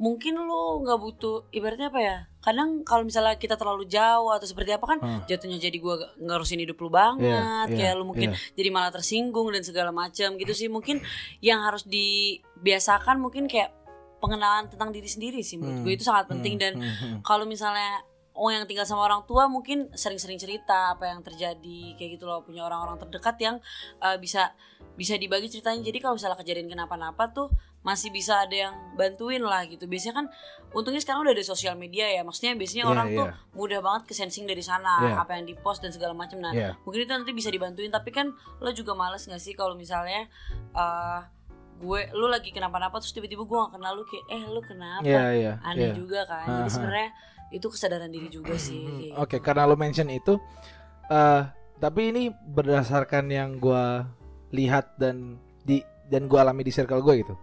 mungkin 0.01 0.33
lo 0.41 0.81
nggak 0.81 0.97
butuh 0.97 1.37
ibaratnya 1.53 1.93
apa 1.93 2.01
ya 2.01 2.17
kadang 2.41 2.81
kalau 2.89 3.05
misalnya 3.05 3.37
kita 3.37 3.61
terlalu 3.61 3.85
jauh 3.85 4.33
atau 4.33 4.49
seperti 4.49 4.73
apa 4.73 4.97
kan 4.97 4.99
Ah. 5.05 5.21
jatuhnya 5.29 5.61
jadi 5.61 5.77
gue 5.77 5.95
ngarusin 6.25 6.57
hidup 6.65 6.81
lu 6.81 6.89
banget 6.89 7.29
Iya, 7.29 7.69
iya, 7.69 7.77
kayak 7.77 7.95
lu 8.01 8.09
mungkin 8.09 8.33
iya. 8.33 8.57
jadi 8.57 8.69
malah 8.73 8.89
tersinggung 8.89 9.53
dan 9.53 9.61
segala 9.61 9.93
macam 9.93 10.41
gitu 10.41 10.53
sih 10.57 10.73
mungkin 10.73 11.05
yang 11.45 11.61
harus 11.61 11.85
dibiasakan 11.85 13.21
mungkin 13.21 13.45
kayak 13.45 13.77
pengenalan 14.25 14.73
tentang 14.73 14.89
diri 14.89 15.09
sendiri 15.09 15.45
sih 15.45 15.61
menurut 15.61 15.81
Hmm, 15.81 15.85
gue 15.85 15.93
itu 15.97 16.05
sangat 16.09 16.33
penting 16.33 16.57
hmm, 16.57 16.63
dan 16.65 16.73
hmm, 16.81 16.97
hmm. 16.97 17.17
kalau 17.21 17.45
misalnya 17.45 18.01
orang 18.33 18.65
yang 18.65 18.69
tinggal 18.69 18.89
sama 18.89 19.05
orang 19.05 19.25
tua 19.29 19.53
mungkin 19.53 19.93
sering-sering 19.93 20.41
cerita 20.41 20.97
apa 20.97 21.13
yang 21.13 21.21
terjadi 21.21 21.81
kayak 22.01 22.17
gitu 22.17 22.25
loh 22.25 22.41
punya 22.41 22.65
orang-orang 22.65 22.97
terdekat 22.97 23.37
yang 23.37 23.57
uh, 24.01 24.17
bisa 24.17 24.57
bisa 24.97 25.17
dibagi 25.21 25.53
ceritanya 25.53 25.85
jadi 25.85 25.99
kalau 26.01 26.17
misalnya 26.17 26.41
kejadian 26.41 26.69
kenapa-napa 26.73 27.33
tuh 27.33 27.53
masih 27.81 28.13
bisa 28.13 28.45
ada 28.45 28.53
yang 28.69 28.75
bantuin 28.93 29.41
lah 29.41 29.65
gitu 29.65 29.89
biasanya 29.89 30.21
kan 30.21 30.27
untungnya 30.71 31.01
sekarang 31.01 31.25
udah 31.25 31.33
ada 31.33 31.41
sosial 31.43 31.75
media 31.75 32.07
ya 32.07 32.21
maksudnya 32.21 32.53
biasanya 32.53 32.85
Iya, 32.85 32.93
orang 32.93 33.07
tuh 33.11 33.27
iya. 33.27 33.35
mudah 33.57 33.81
banget 33.81 34.03
ke 34.05 34.13
sensing 34.13 34.45
dari 34.45 34.61
sana 34.61 35.01
Iya. 35.01 35.15
apa 35.25 35.33
yang 35.35 35.49
dipost 35.49 35.81
dan 35.81 35.89
segala 35.91 36.13
macam 36.13 36.45
nah 36.45 36.53
Iya. 36.53 36.77
mungkin 36.85 37.01
itu 37.03 37.13
nanti 37.13 37.33
bisa 37.33 37.49
dibantuin 37.49 37.89
tapi 37.89 38.13
kan 38.13 38.31
lo 38.61 38.71
juga 38.71 38.93
males 38.93 39.25
gak 39.25 39.41
sih 39.41 39.57
kalau 39.57 39.73
misalnya 39.75 40.29
uh, 40.77 41.25
gue 41.81 42.01
lu 42.13 42.29
lagi 42.29 42.53
kenapa-napa 42.53 43.01
terus 43.01 43.17
tiba-tiba 43.17 43.49
gue 43.49 43.57
gak 43.57 43.73
kenal 43.73 43.93
lu 43.97 44.05
kayak 44.05 44.25
eh 44.29 44.43
lu 44.45 44.61
kenapa 44.61 45.01
Iya, 45.09 45.25
iya, 45.33 45.53
aneh 45.65 45.89
iya. 45.89 45.97
juga 45.97 46.29
kan 46.29 46.45
Aha. 46.45 46.57
jadi 46.61 46.71
sebenarnya 46.71 47.11
itu 47.51 47.67
kesadaran 47.67 48.13
diri 48.13 48.29
juga 48.29 48.55
sih 48.55 48.85
Hmm, 48.85 48.99
kayak 49.01 49.15
Oke, 49.19 49.37
karena 49.41 49.65
lo 49.67 49.75
mention 49.75 50.07
itu, 50.07 50.37
eh 51.09 51.43
tapi 51.81 52.13
ini 52.13 52.29
berdasarkan 52.31 53.27
yang 53.27 53.57
gua 53.57 54.05
lihat 54.53 54.95
dan 55.01 55.41
di 55.65 55.81
dan 56.07 56.29
gua 56.29 56.45
alami 56.45 56.63
di 56.63 56.71
circle 56.71 57.01
gue 57.01 57.25
gitu. 57.25 57.35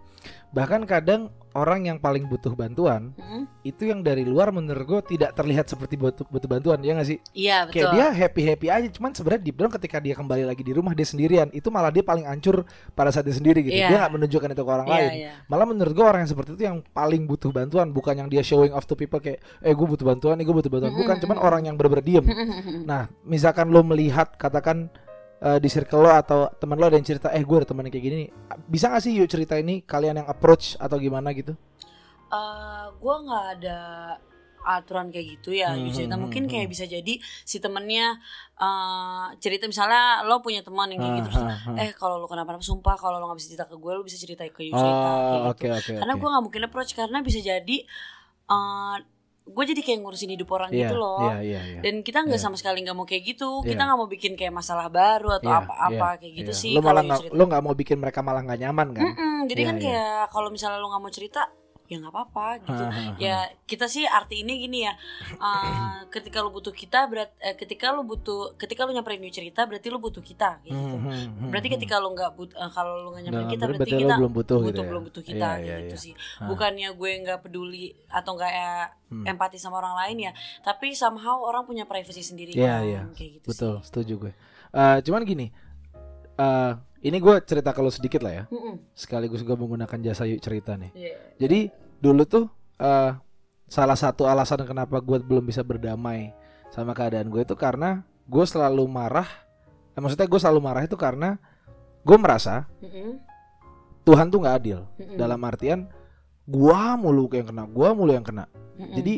Bahkan 0.48 0.84
kadang 0.84 1.28
orang 1.52 1.90
yang 1.90 1.98
paling 1.98 2.28
butuh 2.28 2.52
bantuan 2.54 3.10
Mm-mm. 3.18 3.48
itu 3.66 3.88
yang 3.88 4.00
dari 4.00 4.22
luar 4.22 4.52
menurut 4.52 4.84
gue 4.86 5.16
tidak 5.16 5.34
terlihat 5.34 5.66
seperti 5.66 5.98
butuh, 5.98 6.22
butuh 6.28 6.46
bantuan, 6.46 6.78
ya 6.80 6.94
nggak 6.94 7.08
sih? 7.08 7.18
Iya 7.34 7.66
Kayak 7.66 7.74
betul. 7.74 7.94
dia 7.98 8.06
happy 8.14 8.42
happy 8.46 8.66
aja, 8.70 8.88
cuman 8.94 9.10
sebenarnya 9.12 9.42
deep 9.42 9.56
down 9.58 9.72
ketika 9.72 9.98
dia 9.98 10.14
kembali 10.14 10.44
lagi 10.46 10.62
di 10.62 10.70
rumah 10.70 10.92
dia 10.94 11.02
sendirian, 11.04 11.48
itu 11.50 11.66
malah 11.68 11.90
dia 11.90 12.04
paling 12.04 12.28
hancur 12.28 12.62
pada 12.94 13.10
saat 13.10 13.26
dia 13.26 13.34
sendiri 13.34 13.64
gitu. 13.64 13.74
Iya. 13.74 13.88
Dia 13.90 13.96
nggak 14.06 14.14
menunjukkan 14.14 14.48
itu 14.54 14.62
ke 14.62 14.70
orang 14.70 14.86
Iya, 14.86 14.94
lain. 14.94 15.10
iya. 15.18 15.30
Malah 15.50 15.66
menurut 15.66 15.92
gue 15.96 16.04
orang 16.06 16.20
yang 16.22 16.30
seperti 16.30 16.50
itu 16.54 16.62
yang 16.68 16.78
paling 16.94 17.22
butuh 17.26 17.50
bantuan, 17.50 17.86
bukan 17.90 18.14
yang 18.14 18.28
dia 18.30 18.42
showing 18.44 18.70
off 18.70 18.86
to 18.86 18.94
people 18.94 19.18
kayak, 19.18 19.42
eh 19.60 19.74
gue 19.74 19.86
butuh 19.88 20.06
bantuan, 20.06 20.38
nih 20.38 20.46
gue 20.46 20.54
butuh 20.54 20.70
bantuan, 20.70 20.92
bukan, 20.94 21.16
Mm-mm. 21.16 21.22
cuman 21.26 21.38
orang 21.42 21.62
yang 21.66 21.74
bener-bener 21.74 22.04
diem. 22.04 22.24
Nah, 22.88 23.10
misalkan 23.24 23.68
lo 23.68 23.82
melihat 23.82 24.36
katakan 24.36 24.88
eh, 25.40 25.58
di 25.62 25.68
circle 25.70 26.00
lo 26.02 26.10
atau 26.12 26.38
teman 26.60 26.78
lo 26.78 26.86
ada 26.88 26.96
yang 26.98 27.06
cerita, 27.06 27.28
eh 27.30 27.42
gue 27.42 27.56
ada 27.60 27.68
teman 27.68 27.86
kayak 27.88 28.04
gini 28.04 28.16
nih, 28.26 28.30
bisa 28.66 28.90
gak 28.92 29.02
sih 29.04 29.12
yuk 29.18 29.28
cerita 29.30 29.54
ini 29.58 29.82
kalian 29.82 30.22
yang 30.24 30.28
approach 30.28 30.74
atau 30.78 30.96
gimana 30.98 31.30
gitu? 31.34 31.54
Eh, 32.28 32.84
gue 33.00 33.14
nggak 33.24 33.44
ada 33.56 33.78
aturan 34.68 35.08
kayak 35.08 35.40
gitu 35.40 35.56
ya 35.56 35.72
Hmm, 35.72 35.88
cerita 35.96 36.12
hmm, 36.12 36.20
mungkin 36.20 36.44
hmm, 36.44 36.50
kayak 36.50 36.68
hmm. 36.68 36.72
bisa 36.76 36.84
jadi 36.84 37.14
si 37.48 37.56
temennya 37.56 38.20
eh, 38.60 39.26
cerita 39.40 39.64
misalnya 39.64 40.26
lo 40.28 40.44
punya 40.44 40.60
teman 40.60 40.92
yang 40.92 41.00
kayak 41.00 41.14
gitu 41.24 41.28
terus, 41.32 41.48
eh 41.72 41.90
kalau 41.96 42.20
lo 42.20 42.28
kenapa-napa 42.28 42.60
sumpah 42.60 43.00
kalau 43.00 43.16
lo 43.16 43.32
nggak 43.32 43.38
bisa 43.40 43.48
cerita 43.48 43.64
ke 43.64 43.76
gue 43.80 43.92
lo 43.96 44.02
bisa 44.04 44.18
cerita 44.20 44.44
ke 44.44 44.60
you 44.68 44.76
cerita 44.76 45.08
kayak 45.24 45.40
Oh, 45.40 45.48
gitu 45.56 45.64
oke 45.64 45.66
oke. 45.72 45.92
karena 45.96 46.12
oke. 46.12 46.20
gue 46.20 46.28
nggak 46.28 46.44
mungkin 46.44 46.62
approach 46.68 46.92
karena 46.92 47.18
bisa 47.24 47.40
jadi 47.40 47.76
eh 48.48 48.96
gue 49.48 49.64
jadi 49.66 49.80
kayak 49.80 49.98
ngurusin 50.00 50.30
hidup 50.30 50.48
orang 50.50 50.68
Iya, 50.68 50.80
gitu 50.84 50.94
loh 50.94 51.24
Iya, 51.24 51.36
iya, 51.40 51.60
iya. 51.66 51.80
dan 51.80 51.94
kita 52.00 52.18
nggak 52.20 52.36
Iya. 52.36 52.44
sama 52.44 52.56
sekali 52.56 52.78
nggak 52.80 52.92
mau 52.92 53.02
kayak 53.02 53.22
gitu 53.26 53.48
Iya. 53.58 53.68
kita 53.70 53.82
nggak 53.82 53.98
mau 53.98 54.06
bikin 54.06 54.32
kayak 54.34 54.52
masalah 54.52 54.86
baru 54.88 55.28
atau 55.34 55.48
Iya, 55.48 55.60
apa-apa 55.62 55.88
iya, 56.10 56.18
kayak 56.18 56.32
gitu 56.36 56.52
iya. 56.52 56.60
sih 56.60 56.72
Lo 56.72 56.80
malah 56.80 57.02
cerita. 57.08 57.32
lo 57.32 57.42
nggak 57.44 57.62
mau 57.62 57.74
bikin 57.74 57.96
mereka 57.96 58.20
malah 58.20 58.42
nggak 58.42 58.60
nyaman 58.60 58.88
kan? 58.92 59.02
Mm-mm, 59.04 59.36
jadi 59.46 59.60
Iya, 59.60 59.68
kan 59.68 59.76
iya. 59.76 59.82
kayak 59.82 60.22
kalau 60.28 60.48
misalnya 60.48 60.78
lo 60.78 60.86
nggak 60.86 61.02
mau 61.02 61.10
cerita 61.10 61.40
ya 61.88 61.96
nggak 61.96 62.12
apa-apa 62.12 62.46
gitu 62.68 62.84
ya 63.24 63.48
kita 63.64 63.88
sih 63.88 64.04
arti 64.04 64.44
ini 64.44 64.60
gini 64.60 64.78
ya 64.84 64.92
eh, 65.40 66.04
ketika 66.12 66.44
lo 66.44 66.52
butuh 66.52 66.70
kita 66.76 67.08
berat 67.08 67.32
eh, 67.40 67.56
ketika 67.56 67.96
lo 67.96 68.04
butuh 68.04 68.52
ketika 68.60 68.84
lo 68.84 68.92
nyamperin 68.92 69.24
new 69.24 69.32
cerita 69.32 69.64
berarti 69.64 69.88
lo 69.88 69.96
butuh 69.96 70.20
kita 70.20 70.60
gitu 70.68 70.76
Hmm, 70.78 71.00
hmm, 71.00 71.48
hmm, 71.48 71.48
berarti 71.48 71.68
ketika 71.72 71.96
lo 71.96 72.12
nggak 72.12 72.30
but 72.36 72.52
eh, 72.52 72.70
kalau 72.76 72.94
lo 73.00 73.08
nggak 73.16 73.24
nyamperin 73.24 73.48
kita 73.48 73.64
berarti, 73.64 73.80
berarti 73.80 74.02
kita 74.04 74.14
belum 74.20 74.32
butuh 74.36 74.58
gitu 74.68 74.80
ya? 74.80 74.88
belum 74.92 75.02
butuh 75.08 75.22
kita 75.24 75.48
kayak 75.48 75.64
iya, 75.64 75.76
gitu 75.80 75.96
iya. 75.96 76.04
sih 76.04 76.12
bukannya 76.44 76.88
gue 76.92 77.10
nggak 77.24 77.38
peduli 77.42 77.86
atau 78.12 78.36
nggak 78.36 78.52
eh, 78.52 78.86
Hmm. 79.08 79.24
empati 79.24 79.56
sama 79.56 79.80
orang 79.80 79.96
lain 80.04 80.28
ya 80.28 80.32
tapi 80.60 80.92
somehow 80.92 81.40
orang 81.40 81.64
punya 81.64 81.88
privacy 81.88 82.20
sendiri 82.20 82.52
Iya, 82.52 82.76
kan 82.76 82.84
iya. 82.84 83.02
kayak 83.16 83.30
gitu 83.40 83.46
Betul, 83.48 83.74
sih 83.80 83.88
setuju 83.88 84.12
gue. 84.20 84.32
Eh, 84.68 84.98
cuman 85.00 85.24
gini, 85.24 85.46
eh, 86.36 86.72
ini 86.98 87.18
gue 87.22 87.34
cerita 87.46 87.70
kalau 87.70 87.90
sedikit 87.92 88.22
lah 88.26 88.32
ya. 88.32 88.44
Mm-mm. 88.50 88.78
Sekaligus 88.94 89.46
gue 89.46 89.54
menggunakan 89.54 89.98
jasa 90.02 90.26
yuk 90.26 90.42
cerita 90.42 90.74
nih. 90.74 90.90
Iya. 90.94 91.14
Jadi 91.38 91.58
dulu 92.02 92.22
tuh 92.26 92.44
eh, 92.78 93.12
salah 93.68 93.98
satu 93.98 94.26
alasan 94.26 94.64
kenapa 94.66 94.98
gue 94.98 95.18
belum 95.22 95.44
bisa 95.46 95.62
berdamai 95.62 96.32
sama 96.74 96.92
keadaan 96.96 97.30
gue 97.30 97.42
itu 97.42 97.54
karena 97.54 98.02
gue 98.26 98.44
selalu 98.44 98.84
marah. 98.90 99.28
Eh, 99.94 100.00
maksudnya 100.02 100.26
gue 100.26 100.40
selalu 100.40 100.60
marah 100.62 100.82
itu 100.82 100.96
karena 100.98 101.38
gue 102.02 102.16
merasa 102.18 102.66
Mm-mm. 102.82 103.18
Tuhan 104.02 104.32
tuh 104.32 104.40
nggak 104.40 104.56
adil. 104.56 104.80
Mm-mm. 104.96 105.16
Dalam 105.20 105.40
artian 105.44 105.86
gua 106.48 106.96
mulu 106.96 107.28
yang 107.28 107.44
kena, 107.52 107.68
gua 107.68 107.92
mulu 107.92 108.10
yang 108.16 108.24
kena. 108.24 108.48
Mm-mm. 108.80 108.96
Jadi 108.96 109.14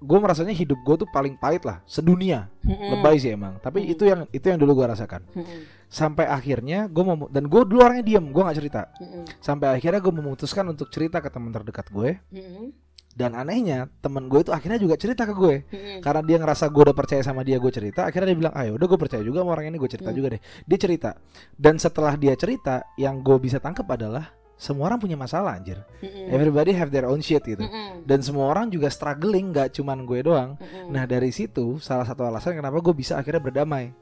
gue 0.00 0.18
merasanya 0.18 0.56
hidup 0.56 0.80
gue 0.80 1.04
tuh 1.04 1.08
paling 1.12 1.36
pahit 1.36 1.60
lah 1.68 1.84
sedunia. 1.84 2.48
Mm-mm. 2.64 2.96
Lebay 2.96 3.20
sih 3.20 3.36
emang. 3.36 3.60
Tapi 3.60 3.84
Mm. 3.84 3.92
itu 3.92 4.02
yang 4.08 4.20
itu 4.32 4.46
yang 4.48 4.56
dulu 4.56 4.80
gua 4.80 4.96
rasakan. 4.96 5.20
Mm-mm. 5.36 5.60
Sampai 5.90 6.24
akhirnya 6.24 6.86
gue 6.86 7.02
mau 7.02 7.26
dan 7.26 7.50
gue 7.50 7.60
dulu 7.66 7.82
orangnya 7.82 8.06
diem, 8.06 8.30
gue 8.30 8.42
nggak 8.46 8.58
cerita. 8.62 8.82
Mm-mm. 8.96 9.26
Sampai 9.42 9.74
akhirnya 9.74 9.98
gue 9.98 10.14
memutuskan 10.14 10.64
untuk 10.70 10.86
cerita 10.88 11.18
ke 11.18 11.26
teman 11.28 11.50
terdekat 11.50 11.90
gue. 11.90 12.16
Mm-mm. 12.30 12.70
Dan 13.10 13.34
anehnya 13.34 13.90
temen 13.98 14.30
gue 14.30 14.38
itu 14.38 14.54
akhirnya 14.54 14.78
juga 14.78 14.94
cerita 14.94 15.26
ke 15.26 15.34
gue 15.34 15.66
Mm-mm. 15.66 15.98
karena 15.98 16.22
dia 16.22 16.38
ngerasa 16.38 16.70
gue 16.70 16.82
udah 16.88 16.94
percaya 16.94 17.18
sama 17.26 17.42
dia 17.42 17.58
gue 17.58 17.68
cerita 17.74 18.06
akhirnya 18.06 18.30
dia 18.30 18.38
bilang 18.38 18.54
ayo 18.54 18.78
udah 18.78 18.86
gue 18.86 18.98
percaya 19.02 19.22
juga 19.26 19.42
sama 19.42 19.50
orang 19.58 19.66
ini 19.74 19.82
gue 19.82 19.90
cerita 19.90 20.14
Hmm. 20.14 20.16
juga 20.16 20.38
deh 20.38 20.40
dia 20.40 20.78
cerita 20.78 21.10
dan 21.58 21.74
setelah 21.76 22.14
dia 22.14 22.38
cerita 22.38 22.86
yang 22.94 23.18
gue 23.18 23.34
bisa 23.42 23.58
tangkap 23.58 23.82
adalah 23.90 24.30
semua 24.60 24.92
orang 24.92 25.00
punya 25.00 25.16
masalah 25.16 25.56
anjir. 25.56 25.80
Mm-mm. 26.04 26.28
everybody 26.28 26.76
have 26.76 26.92
their 26.92 27.08
own 27.08 27.24
shit 27.24 27.40
gitu. 27.40 27.64
Mm-mm. 27.64 28.04
dan 28.04 28.20
semua 28.20 28.52
orang 28.52 28.68
juga 28.68 28.92
struggling 28.92 29.56
nggak 29.56 29.72
cuman 29.72 30.04
gue 30.04 30.20
doang. 30.20 30.60
Mm-mm. 30.60 30.92
nah 30.92 31.08
dari 31.08 31.32
situ 31.32 31.80
salah 31.80 32.04
satu 32.04 32.28
alasan 32.28 32.60
kenapa 32.60 32.76
gue 32.84 32.92
bisa 32.92 33.16
akhirnya 33.16 33.40
berdamai 33.40 33.96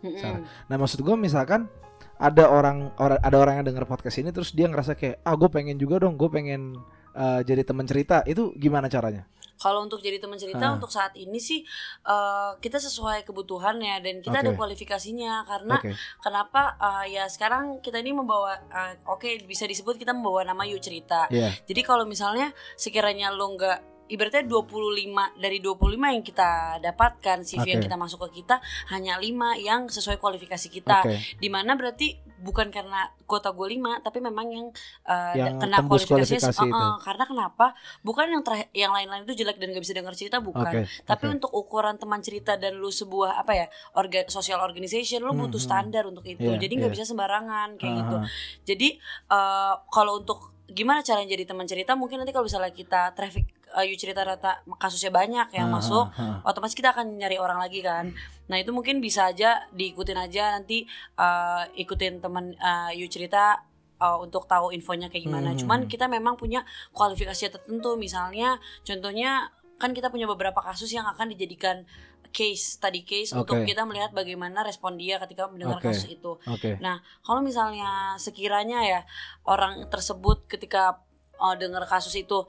nah 0.66 0.76
maksud 0.76 1.06
gue 1.06 1.14
misalkan 1.14 1.70
ada 2.18 2.50
orang 2.50 2.90
orang 2.98 3.18
ada 3.22 3.36
orang 3.38 3.54
yang 3.62 3.66
denger 3.70 3.86
podcast 3.86 4.18
ini 4.18 4.34
terus 4.34 4.50
dia 4.50 4.66
ngerasa 4.66 4.98
kayak 4.98 5.22
ah 5.22 5.38
gue 5.38 5.46
pengen 5.46 5.78
juga 5.78 6.02
dong 6.02 6.18
gue 6.18 6.26
pengen 6.26 6.74
eh, 7.14 7.40
jadi 7.46 7.62
teman 7.62 7.86
cerita. 7.86 8.26
Itu 8.26 8.50
gimana 8.58 8.90
caranya 8.90 9.22
Kalau 9.58 9.82
untuk 9.82 9.98
jadi 9.98 10.16
teman 10.16 10.38
cerita 10.38 10.64
Ah. 10.64 10.74
untuk 10.74 10.88
saat 10.88 11.12
ini 11.14 11.36
sih 11.36 11.60
eh, 12.04 12.50
kita 12.58 12.78
sesuai 12.78 13.22
kebutuhannya 13.22 13.98
dan 14.00 14.22
kita 14.22 14.40
ada 14.40 14.50
Oke. 14.50 14.58
kualifikasinya 14.58 15.42
karena 15.44 15.76
oke 15.76 15.90
kenapa 16.18 16.78
eh, 16.78 17.14
ya 17.14 17.26
sekarang 17.26 17.82
kita 17.82 17.98
ini 17.98 18.14
membawa 18.14 18.54
eh, 18.54 18.94
oke 19.04 19.44
bisa 19.44 19.66
disebut 19.66 19.98
kita 19.98 20.14
membawa 20.14 20.42
nama 20.42 20.62
yuk 20.62 20.78
cerita. 20.78 21.26
Iya. 21.28 21.50
Jadi 21.66 21.80
kalau 21.82 22.06
misalnya 22.06 22.50
sekiranya 22.74 23.34
lo 23.34 23.50
nggak 23.50 23.78
ibaratnya 24.08 24.48
25 24.48 25.36
dari 25.36 25.60
25 25.60 26.14
yang 26.16 26.24
kita 26.24 26.50
dapatkan 26.80 27.44
CV 27.44 27.76
yang 27.76 27.80
Oke. 27.82 27.92
kita 27.92 27.96
masuk 28.00 28.24
ke 28.24 28.40
kita 28.40 28.56
hanya 28.88 29.20
5 29.20 29.58
yang 29.60 29.84
sesuai 29.84 30.16
kualifikasi 30.16 30.68
kita. 30.72 31.04
oke 31.04 31.36
Di 31.36 31.48
mana 31.52 31.76
berarti 31.76 32.16
bukan 32.38 32.70
karena 32.70 33.10
kuota 33.26 33.50
gue 33.50 33.66
5 33.74 34.00
tapi 34.00 34.18
memang 34.18 34.46
yang, 34.48 34.66
uh, 35.04 35.34
Yang 35.34 35.58
kena 35.58 35.78
kualifikasinya 35.82 36.38
kualifikasi 36.38 36.62
uh-uh. 36.62 36.70
itu. 36.70 36.86
karena 37.02 37.24
kenapa 37.26 37.66
bukan 38.00 38.26
yang 38.30 38.42
terakhir 38.42 38.68
yang 38.72 38.92
lain-lain 38.94 39.22
itu 39.26 39.34
jelek 39.36 39.58
dan 39.58 39.74
gak 39.74 39.82
bisa 39.82 39.94
dengar 39.94 40.14
cerita 40.14 40.38
bukan 40.38 40.70
Oke, 40.70 40.80
tapi 41.02 41.24
oke. 41.26 41.34
untuk 41.36 41.50
ukuran 41.50 41.98
teman 41.98 42.22
cerita 42.22 42.54
dan 42.54 42.78
lu 42.78 42.88
sebuah 42.88 43.42
apa 43.42 43.52
ya 43.52 43.66
orga 43.92 44.22
social 44.28 44.62
organization 44.62 45.20
lu 45.20 45.34
butuh 45.34 45.46
Hmm, 45.48 45.54
hmm. 45.58 45.66
standar 45.66 46.04
untuk 46.06 46.22
itu 46.22 46.38
Iya, 46.40 46.56
jadi 46.56 46.72
nggak 46.78 46.90
iya. 46.90 46.96
bisa 46.96 47.04
sembarangan 47.04 47.74
kayak 47.76 47.94
gitu 47.98 48.14
Ah, 48.14 48.24
jadi 48.62 48.88
uh, 49.28 49.74
kalau 49.90 50.22
untuk 50.22 50.54
gimana 50.68 51.00
cara 51.00 51.24
jadi 51.24 51.42
teman 51.42 51.66
cerita 51.66 51.96
mungkin 51.96 52.20
nanti 52.20 52.30
kalau 52.30 52.44
misalnya 52.44 52.70
kita 52.70 53.16
traffic 53.16 53.48
uh, 53.74 53.84
you 53.84 53.96
cerita 53.98 54.24
rata 54.24 54.62
kasusnya 54.78 55.12
banyak 55.12 55.48
yang 55.52 55.68
ah, 55.68 55.74
masuk 55.80 56.06
ah. 56.16 56.40
otomatis 56.44 56.76
kita 56.76 56.92
akan 56.94 57.18
nyari 57.18 57.36
orang 57.36 57.60
lagi 57.60 57.84
kan. 57.84 58.12
Nah 58.48 58.56
itu 58.56 58.72
mungkin 58.72 59.02
bisa 59.02 59.28
aja 59.28 59.68
diikutin 59.74 60.18
aja 60.18 60.56
nanti 60.56 60.88
uh, 61.20 61.68
ikutin 61.76 62.22
teman 62.22 62.56
uh, 62.60 62.90
you 62.92 63.08
cerita 63.10 63.60
uh, 64.00 64.18
untuk 64.22 64.46
tahu 64.46 64.72
infonya 64.72 65.12
kayak 65.12 65.28
gimana. 65.28 65.52
Hmm. 65.52 65.58
Cuman 65.58 65.80
kita 65.90 66.06
memang 66.06 66.38
punya 66.38 66.64
kualifikasi 66.94 67.52
tertentu. 67.52 67.98
Misalnya 67.98 68.56
contohnya 68.86 69.52
kan 69.78 69.94
kita 69.94 70.10
punya 70.10 70.26
beberapa 70.26 70.58
kasus 70.58 70.90
yang 70.90 71.06
akan 71.06 71.30
dijadikan 71.34 71.86
case 72.28 72.76
study 72.76 73.02
case 73.08 73.32
Oke. 73.32 73.40
untuk 73.46 73.64
kita 73.64 73.88
melihat 73.88 74.12
bagaimana 74.12 74.60
respon 74.60 75.00
dia 75.00 75.16
ketika 75.22 75.48
mendengar 75.48 75.80
Oke. 75.80 75.90
kasus 75.92 76.12
itu. 76.12 76.36
Oke. 76.44 76.76
Nah, 76.78 77.00
kalau 77.24 77.40
misalnya 77.40 78.14
sekiranya 78.20 78.84
ya 78.84 79.00
orang 79.48 79.88
tersebut 79.88 80.44
ketika 80.44 81.00
uh, 81.40 81.56
dengar 81.56 81.86
kasus 81.88 82.12
itu 82.18 82.44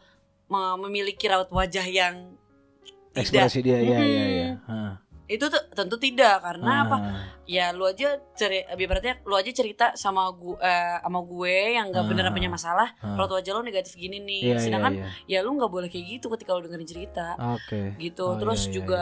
memiliki 0.75 1.25
raut 1.25 1.47
wajah 1.47 1.85
yang 1.85 2.33
tidak, 3.09 3.21
Ekspresi 3.47 3.59
dia 3.61 3.77
ya 3.77 3.97
ya 3.97 4.25
ya. 4.27 4.49
Ah, 4.65 4.93
itu 5.25 5.45
tuh 5.45 5.61
tentu 5.73 5.97
tidak 5.97 6.41
karena 6.41 6.85
apa? 6.85 6.97
ah. 6.97 7.25
Ya 7.45 7.69
lu 7.69 7.85
aja 7.85 8.17
ceri 8.33 8.65
ibaratnya 8.67 9.17
lu 9.23 9.33
aja 9.33 9.49
cerita 9.49 9.93
sama 9.93 10.29
gue 10.31 10.57
sama 11.01 11.19
gue 11.21 11.55
yang 11.73 11.89
nggak 11.89 12.05
beneran 12.05 12.29
Ah. 12.29 12.35
punya 12.37 12.49
masalah, 12.49 12.87
Ah. 12.97 13.17
raut 13.17 13.29
wajah 13.29 13.53
lu 13.53 13.61
negatif 13.61 13.93
gini 13.93 14.17
nih. 14.19 14.41
Iya, 14.41 14.53
iya, 14.53 14.61
Sedangkan 14.61 14.93
iya. 14.95 15.07
ya 15.25 15.39
lu 15.41 15.53
nggak 15.53 15.69
boleh 15.69 15.85
kayak 15.85 16.17
gitu 16.17 16.29
ketika 16.33 16.53
lu 16.53 16.65
dengerin 16.65 16.85
cerita 16.85 17.33
Oke. 17.37 17.93
gitu. 17.97 18.25
Oh, 18.25 18.37
Terus 18.37 18.61
iya, 18.61 18.69
iya, 18.69 18.73
juga 18.73 19.01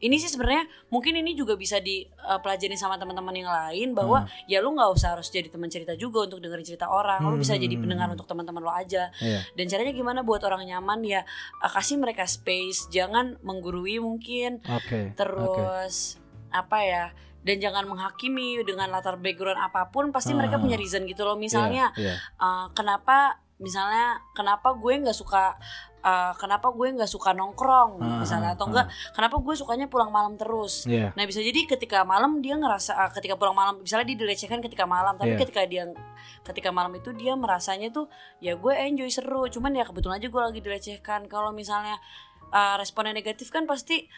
ini 0.00 0.16
sih 0.16 0.26
sebenarnya 0.26 0.64
mungkin 0.88 1.12
ini 1.14 1.32
juga 1.32 1.54
bisa 1.54 1.76
dipelajari 1.76 2.72
sama 2.72 2.96
teman-teman 2.96 3.32
yang 3.34 3.48
lain 3.48 3.92
bahwa 3.92 4.24
ya 4.46 4.58
lu 4.58 4.72
nggak 4.72 4.90
usah 4.90 5.12
harus 5.12 5.28
jadi 5.28 5.46
teman 5.46 5.68
cerita 5.68 5.92
juga 5.92 6.24
untuk 6.24 6.40
dengerin 6.40 6.64
cerita 6.64 6.88
orang 6.88 7.20
lu 7.22 7.36
bisa 7.36 7.52
Hmm, 7.52 7.60
jadi 7.60 7.74
hmm, 7.74 7.82
pendengar 7.82 8.06
hmm. 8.06 8.14
untuk 8.14 8.26
teman-teman 8.26 8.60
lo 8.60 8.70
aja 8.70 9.12
Iya. 9.16 9.40
dan 9.52 9.64
caranya 9.66 9.92
gimana 9.92 10.20
buat 10.20 10.40
orang 10.40 10.64
nyaman 10.64 11.00
ya 11.02 11.20
eh, 11.56 11.70
kasih 11.70 11.96
mereka 11.96 12.24
space 12.24 12.88
jangan 12.88 13.36
menggurui 13.40 13.96
mungkin. 13.98 14.64
Oke. 14.66 15.12
terus 15.14 16.16
apa 16.48 16.78
ya 16.80 17.04
dan 17.40 17.56
jangan 17.56 17.84
menghakimi 17.84 18.60
dengan 18.62 18.88
latar 18.88 19.16
background 19.16 19.56
apa 19.56 19.88
pun 19.88 20.10
pasti 20.10 20.32
mereka 20.32 20.56
Ah. 20.56 20.60
punya 20.60 20.76
reason 20.76 21.04
gitu 21.04 21.24
loh 21.24 21.36
misalnya 21.36 21.92
Iya, 21.94 22.12
iya. 22.12 22.14
eh, 22.16 22.66
kenapa 22.72 23.40
misalnya 23.60 24.24
kenapa 24.32 24.72
gue 24.72 25.04
nggak 25.04 25.12
suka 25.12 25.52
eh, 26.00 26.32
kenapa 26.34 26.72
gue 26.72 26.96
nggak 26.96 27.06
suka 27.06 27.30
nongkrong 27.30 28.00
Ah, 28.00 28.24
misalnya 28.24 28.56
atau 28.56 28.64
ah, 28.64 28.68
enggak 28.72 28.86
kenapa 29.12 29.36
gue 29.36 29.54
sukanya 29.54 29.86
pulang 29.86 30.08
malam 30.08 30.34
terus 30.34 30.88
Iya. 30.88 31.12
nah 31.12 31.28
bisa 31.28 31.38
jadi 31.38 31.68
ketika 31.68 32.02
malam 32.02 32.40
dia 32.40 32.56
ngerasa 32.56 32.96
ah, 32.96 33.12
ketika 33.12 33.36
pulang 33.36 33.52
malam 33.52 33.84
misalnya 33.84 34.08
dia 34.08 34.18
dilecehkan 34.18 34.58
ketika 34.58 34.88
malam 34.88 35.14
tapi 35.14 35.36
Iya. 35.36 35.40
ketika 35.44 35.60
dia 35.68 35.84
ketika 36.42 36.72
malam 36.72 36.96
itu 36.96 37.12
dia 37.12 37.36
merasanya 37.36 37.92
tuh 37.92 38.08
ya 38.40 38.56
gue 38.56 38.72
enjoy 38.72 39.12
seru 39.12 39.44
cuman 39.46 39.76
ya 39.76 39.84
kebetulan 39.84 40.16
aja 40.16 40.32
gue 40.32 40.42
lagi 40.42 40.60
dilecehkan 40.64 41.28
kalau 41.28 41.52
misalnya 41.52 42.00
ah, 42.48 42.80
responnya 42.80 43.12
negatif 43.12 43.52
kan 43.52 43.68
pasti 43.68 44.08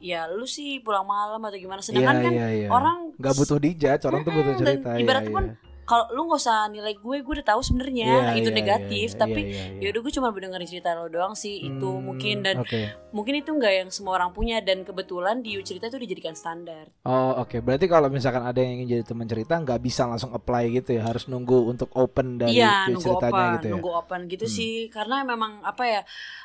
ya 0.00 0.24
lu 0.28 0.44
sih 0.44 0.80
pulang 0.80 1.04
malam 1.04 1.40
atau 1.40 1.56
gimana 1.56 1.80
sedangkan 1.80 2.16
Iya, 2.16 2.24
kan 2.24 2.32
iya, 2.32 2.48
iya. 2.48 2.68
orang 2.68 3.12
nggak 3.20 3.34
butuh 3.36 3.58
dijudge, 3.60 4.04
orang 4.08 4.20
tuh 4.24 4.32
butuh 4.32 4.52
dan 4.56 4.80
cerita. 4.80 4.90
iya, 4.96 5.20
pun 5.28 5.44
iya. 5.44 5.69
Kalau 5.90 6.06
lu 6.14 6.30
nggak 6.30 6.38
usah 6.38 6.70
nilai 6.70 6.94
gue 6.94 7.16
gue 7.18 7.34
udah 7.34 7.48
tahu 7.48 7.60
sebenarnya 7.60 8.10
Iya, 8.30 8.38
itu 8.38 8.48
iya, 8.48 8.56
negatif 8.56 8.86
iya, 9.02 9.10
iya, 9.10 9.18
tapi 9.18 9.40
iya, 9.42 9.64
iya. 9.74 9.80
ya 9.82 9.88
udah 9.90 10.00
gue 10.00 10.12
cuma 10.14 10.28
mendengarin 10.30 10.68
cerita 10.68 10.94
lo 10.94 11.10
doang 11.10 11.34
sih 11.34 11.58
itu 11.58 11.82
Hmm, 11.82 12.06
mungkin 12.06 12.36
dan 12.40 12.62
Oke. 12.62 12.94
mungkin 13.10 13.34
itu 13.36 13.50
nggak 13.50 13.72
yang 13.74 13.88
semua 13.90 14.14
orang 14.14 14.30
punya 14.30 14.62
dan 14.62 14.86
kebetulan 14.86 15.42
di 15.42 15.58
cerita 15.60 15.90
itu 15.90 15.98
dijadikan 15.98 16.38
standar 16.38 16.86
Oh 17.02 17.42
oke, 17.42 17.58
berarti 17.58 17.90
kalau 17.90 18.06
misalkan 18.06 18.40
ada 18.40 18.62
yang 18.62 18.78
ingin 18.78 18.88
jadi 18.92 19.04
teman 19.04 19.26
cerita 19.26 19.58
nggak 19.58 19.80
bisa 19.80 20.06
langsung 20.06 20.30
apply 20.30 20.70
gitu 20.70 20.94
ya, 20.94 21.02
harus 21.02 21.26
nunggu 21.26 21.66
untuk 21.66 21.90
open 21.92 22.38
dari 22.38 22.54
dari 22.54 22.92
nunggu 22.92 23.02
ceritanya 23.02 23.34
open 23.34 23.50
gitu 23.50 23.66
ya. 23.66 23.72
nunggu 23.74 23.90
open 23.90 24.20
gitu 24.28 24.44
Hmm. 24.46 24.54
sih 24.54 24.72
karena 24.88 25.16
memang 25.24 25.64
apa 25.64 25.82
ya 25.82 26.00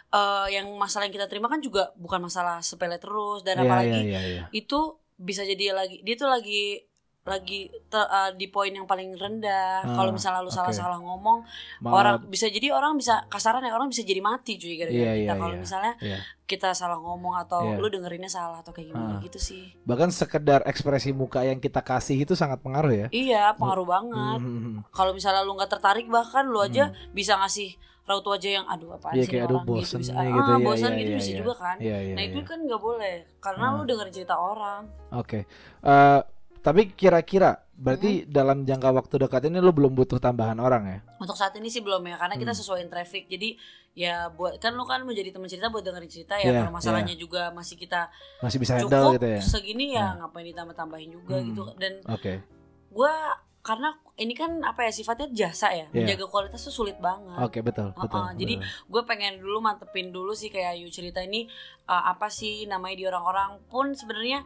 eh, 0.09 0.47
yang 0.51 0.65
masalah 0.73 1.05
yang 1.05 1.13
kita 1.13 1.27
terima 1.27 1.45
kan 1.45 1.59
juga 1.59 1.93
bukan 1.95 2.23
masalah 2.23 2.59
sepele 2.59 2.97
terus 2.97 3.43
dan 3.43 3.59
Iya, 3.59 3.63
apalagi 3.63 3.99
iya, 4.01 4.09
iya, 4.09 4.21
iya. 4.25 4.43
itu 4.49 4.79
bisa 5.15 5.43
jadi 5.43 5.71
lagi 5.71 6.01
dia 6.01 6.15
tuh 6.15 6.27
lagi 6.27 6.81
lagi 7.25 7.73
te- 7.83 7.97
uh, 8.07 8.29
di 8.31 8.45
poin 8.45 8.69
yang 8.69 8.85
paling 8.85 9.17
rendah. 9.17 9.81
Ah, 9.81 9.97
Kalau 9.97 10.13
misalnya 10.13 10.45
lu 10.45 10.53
salah-salah 10.53 11.01
ngomong, 11.01 11.41
Malah- 11.81 11.93
orang 11.97 12.29
bisa 12.29 12.45
jadi 12.47 12.69
orang 12.69 12.93
bisa 12.95 13.25
kasaran 13.27 13.65
ya 13.65 13.73
orang 13.73 13.89
bisa 13.89 14.05
jadi 14.05 14.21
mati 14.21 14.55
cuy 14.55 14.77
gara-gara 14.77 14.93
Iya, 14.93 15.13
kita. 15.17 15.25
iya, 15.25 15.33
Kalau 15.35 15.49
iya. 15.51 15.59
misalnya 15.59 15.93
Iya. 15.99 16.17
kita 16.45 16.69
salah 16.71 17.01
ngomong 17.01 17.33
atau 17.35 17.65
Iya. 17.65 17.81
lu 17.81 17.89
dengerinnya 17.89 18.29
salah 18.29 18.61
atau 18.61 18.69
kayak 18.69 18.93
gimana 18.93 19.17
Ah. 19.17 19.19
gitu 19.19 19.41
sih. 19.41 19.73
bahkan 19.81 20.13
sekedar 20.13 20.61
ekspresi 20.63 21.09
muka 21.11 21.41
yang 21.41 21.57
kita 21.57 21.81
kasih 21.81 22.13
itu 22.15 22.37
sangat 22.37 22.61
pengaruh 22.61 22.93
ya. 22.93 23.07
Iya, 23.09 23.57
pengaruh 23.57 23.87
banget. 23.87 24.39
Hmm. 24.39 24.85
Kalau 24.91 25.11
misalnya 25.11 25.41
lu 25.41 25.57
nggak 25.57 25.71
tertarik 25.71 26.05
bahkan 26.05 26.45
lu 26.45 26.61
aja 26.61 26.93
bisa 27.09 27.33
ngasih 27.35 27.73
raut 28.05 28.21
wajah 28.21 28.51
yang 28.53 28.65
aduh 28.69 28.93
apaan 28.93 29.17
Iya 29.17 29.25
sih 29.25 29.31
kayak 29.33 29.49
aduh 29.49 29.57
orang 29.57 29.81
bisa. 29.81 29.97
nih 29.97 30.13
ah, 30.13 30.25
gitu 30.29 30.51
ya. 30.51 30.57
bosan 30.61 30.91
iya, 30.93 30.99
gitu 31.01 31.09
iya, 31.09 31.17
bisa 31.17 31.25
iya. 31.27 31.39
juga 31.41 31.53
kan. 31.57 31.75
Iya, 31.81 31.97
iya, 31.99 32.13
nah 32.13 32.21
itu 32.23 32.37
iya. 32.37 32.45
kan 32.45 32.57
nggak 32.61 32.77
boleh 32.79 33.15
karena 33.41 33.65
Ah. 33.65 33.73
lu 33.73 33.81
dengerin 33.83 34.13
cerita 34.13 34.35
orang. 34.37 34.81
Oke. 35.09 35.39
Eh, 35.81 36.21
tapi 36.65 36.89
kira-kira 36.89 37.61
berarti 37.71 38.23
Hmm. 38.23 38.27
dalam 38.27 38.57
jangka 38.63 38.89
waktu 38.89 39.15
dekat 39.19 39.45
ini 39.45 39.59
lu 39.59 39.69
belum 39.69 39.93
butuh 39.93 40.17
tambahan 40.17 40.57
orang 40.57 40.83
ya? 40.87 40.97
Untuk 41.19 41.35
saat 41.35 41.53
ini 41.53 41.69
sih 41.69 41.79
belum 41.79 42.01
ya 42.01 42.17
karena 42.17 42.33
kita 42.33 42.49
Hmm. 42.49 42.59
sesuaiin 42.59 42.89
traffic. 42.89 43.27
Jadi 43.27 43.53
ya 43.93 44.27
buat 44.27 44.57
kan 44.57 44.73
lu 44.73 44.83
kan 44.83 45.03
menjadi 45.03 45.29
teman 45.29 45.45
cerita 45.45 45.69
buat 45.69 45.79
dengerin 45.79 46.09
cerita 46.09 46.35
ya 46.35 46.51
kalau 46.57 46.73
masalahnya 46.73 47.13
juga 47.13 47.47
masih 47.51 47.77
kita 47.77 48.09
Masih 48.41 48.57
bisa 48.57 48.75
handle 48.75 48.89
cukup 48.89 49.15
gitu 49.15 49.27
ya? 49.29 49.39
segini 49.41 49.85
ya 49.93 50.05
Hmm. 50.09 50.25
ngapain 50.25 50.47
ditambah-tambahin 50.47 51.11
juga 51.13 51.35
Hmm. 51.37 51.45
gitu. 51.47 51.63
Dan 51.77 51.93
Oke. 52.07 52.33
gua 52.89 53.13
karena 53.61 53.89
ini 54.15 54.31
kan 54.31 54.61
apa 54.61 54.85
ya 54.85 54.93
sifatnya 54.93 55.25
jasa 55.33 55.73
ya 55.73 55.89
Iya. 55.89 56.05
menjaga 56.05 56.25
kualitas 56.27 56.61
tuh 56.61 56.75
sulit 56.75 57.01
banget. 57.01 57.33
Oke 57.39 57.59
betul 57.59 57.89
Uh-uh, 57.89 57.97
betul. 57.97 58.21
jadi 58.37 58.61
gue 58.61 59.01
pengen 59.03 59.41
dulu 59.41 59.57
mantepin 59.59 60.13
dulu 60.13 60.31
sih 60.31 60.47
kayak 60.47 60.77
Yu 60.77 60.87
cerita 60.87 61.17
ini 61.19 61.49
uh, 61.85 62.03
apa 62.07 62.29
sih 62.29 62.63
namanya 62.65 62.95
di 62.95 63.05
orang-orang 63.05 63.57
pun 63.65 63.89
sebenarnya 63.91 64.45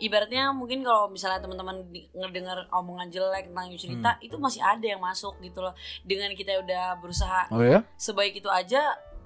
ibaratnya 0.00 0.50
mungkin 0.50 0.80
kalau 0.80 1.06
misalnya 1.06 1.38
teman-teman 1.38 1.84
ngedengar 2.10 2.64
omongan 2.70 3.08
jelek 3.08 3.46
tentang 3.46 3.68
cerita 3.76 4.10
Hmm. 4.12 4.24
itu 4.24 4.36
masih 4.36 4.60
ada 4.60 4.82
yang 4.82 4.98
masuk 4.98 5.36
gitu 5.38 5.60
loh 5.60 5.76
dengan 6.02 6.32
kita 6.32 6.56
udah 6.58 6.96
berusaha 6.96 7.46
Oh 7.48 7.60
ya? 7.60 7.84
sebaik 7.94 8.34
itu 8.34 8.48
aja 8.48 8.80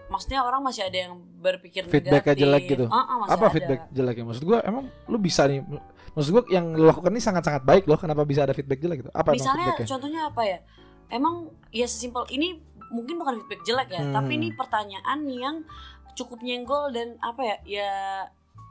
maksudnya 0.05 0.43
orang 0.43 0.61
masih 0.61 0.83
ada 0.83 0.99
yang 1.01 1.13
berpikir 1.17 1.87
Feedbacknya 1.87 2.35
jelek 2.37 2.65
gitu? 2.69 2.85
Uh-uh, 2.85 3.17
masih 3.23 3.33
Apa 3.33 3.45
ada. 3.45 3.53
feedback 3.53 3.81
jeleknya? 3.89 4.25
Maksud 4.27 4.45
gua 4.45 4.59
emang 4.61 4.85
lu 5.07 5.17
bisa 5.17 5.47
nih 5.47 5.65
Maksud 6.13 6.31
gua 6.31 6.43
yang 6.47 6.67
lu 6.71 6.85
lakukan 6.85 7.09
ini 7.09 7.19
sangat-sangat 7.19 7.63
baik 7.63 7.85
loh 7.87 7.97
Kenapa 7.97 8.23
bisa 8.23 8.43
ada 8.43 8.53
feedback 8.53 8.79
jelek 8.79 8.99
gitu? 9.01 9.11
Apa 9.11 9.33
misalnya 9.33 9.73
contohnya 9.79 10.29
apa 10.29 10.43
ya 10.43 10.59
emang 11.09 11.35
ya 11.71 11.85
sesimpel 11.85 12.29
ini 12.29 12.61
mungkin 12.87 13.17
bukan 13.17 13.41
feedback 13.41 13.63
jelek 13.63 13.89
ya 13.91 14.03
Hmm. 14.03 14.13
tapi 14.13 14.33
ini 14.35 14.53
pertanyaan 14.53 15.19
yang 15.27 15.57
cukup 16.13 16.39
nyenggol 16.41 16.91
dan 16.91 17.17
apa 17.19 17.41
ya 17.43 17.57
ya 17.65 17.91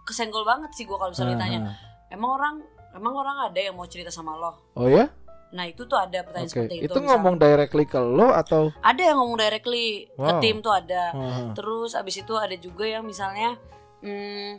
kesenggol 0.03 0.43
banget 0.43 0.69
sih 0.71 0.83
gua 0.83 0.97
kalau 0.97 1.11
misalnya 1.11 1.31
Ah, 1.31 1.37
ditanya 1.37 1.59
ah. 1.61 1.75
Emang 2.13 2.29
orang 2.31 2.55
emang 2.93 3.13
orang 3.15 3.37
ada 3.43 3.59
yang 3.59 3.73
mau 3.73 3.85
cerita 3.85 4.07
sama 4.07 4.33
lo 4.33 4.53
Oh 4.73 4.85
ya? 4.85 5.09
nah 5.49 5.65
itu 5.65 5.83
tuh 5.83 5.95
ada 5.95 6.21
pertanyaan 6.21 6.45
Oke 6.47 6.55
seperti 6.59 6.75
itu 6.75 6.85
Itu 6.87 6.93
misalnya. 6.95 7.09
ngomong 7.11 7.35
directly 7.37 7.85
ke 7.85 7.99
lo 7.99 8.29
atau 8.31 8.69
ada 8.79 9.01
yang 9.01 9.17
ngomong 9.17 9.37
directly 9.37 9.85
ke 10.07 10.31
Wow. 10.31 10.39
tim 10.39 10.57
tuh 10.59 10.73
ada 10.73 11.03
Ah, 11.11 11.49
terus 11.51 11.93
abis 11.93 12.15
itu 12.19 12.33
ada 12.35 12.53
juga 12.55 12.85
yang 12.87 13.03
misalnya 13.03 13.57
hmm, 13.99 14.51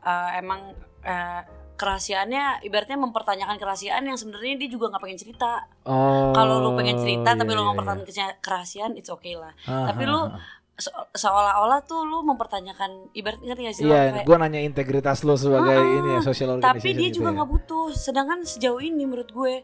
eh, 0.00 0.30
emang 0.36 0.74
eh, 1.02 1.42
kerahasiaannya 1.74 2.62
ibaratnya 2.62 2.94
mempertanyakan 2.96 3.56
kerahasiaan 3.56 4.02
yang 4.02 4.14
sebenarnya 4.14 4.54
dia 4.56 4.68
juga 4.68 4.88
nggak 4.88 5.02
pengen 5.02 5.18
cerita 5.18 5.66
Oh 5.84 6.30
kalau 6.30 6.58
lu 6.60 6.74
pengen 6.74 6.94
cerita 6.96 7.30
tapi 7.32 7.46
iya, 7.48 7.56
lu 7.56 7.60
iya, 7.60 7.68
mempertahankan 7.68 8.04
kese- 8.04 8.38
kerahasiaan 8.40 8.92
it's 8.94 9.08
okay 9.08 9.34
lah 9.34 9.50
iya. 9.60 9.70
Ah, 9.72 9.86
tapi 9.88 10.02
ah, 10.02 10.08
lu 10.08 10.20
ah. 10.24 10.30
Se- 10.76 10.90
seolah-olah 11.14 11.80
tuh 11.82 12.02
lu 12.02 12.22
mempertanyakan 12.24 12.90
ibarat 13.12 13.38
ngerti 13.38 13.62
gak 13.62 13.74
sih? 13.74 13.84
Iya, 13.84 14.00
Kayak- 14.12 14.24
gue 14.24 14.36
nanya 14.36 14.60
integritas 14.60 15.22
lo 15.22 15.34
sebagai 15.34 15.70
Ah, 15.72 15.96
ini 15.96 16.08
ya 16.10 16.20
social 16.20 16.50
tapi 16.54 16.60
organization 16.80 16.94
dia 16.94 17.08
gitu 17.08 17.16
juga 17.16 17.28
ya. 17.28 17.34
nggak 17.36 17.50
butuh 17.50 17.84
sedangkan 17.90 18.38
sejauh 18.42 18.80
ini 18.80 19.02
menurut 19.02 19.30
gue 19.30 19.54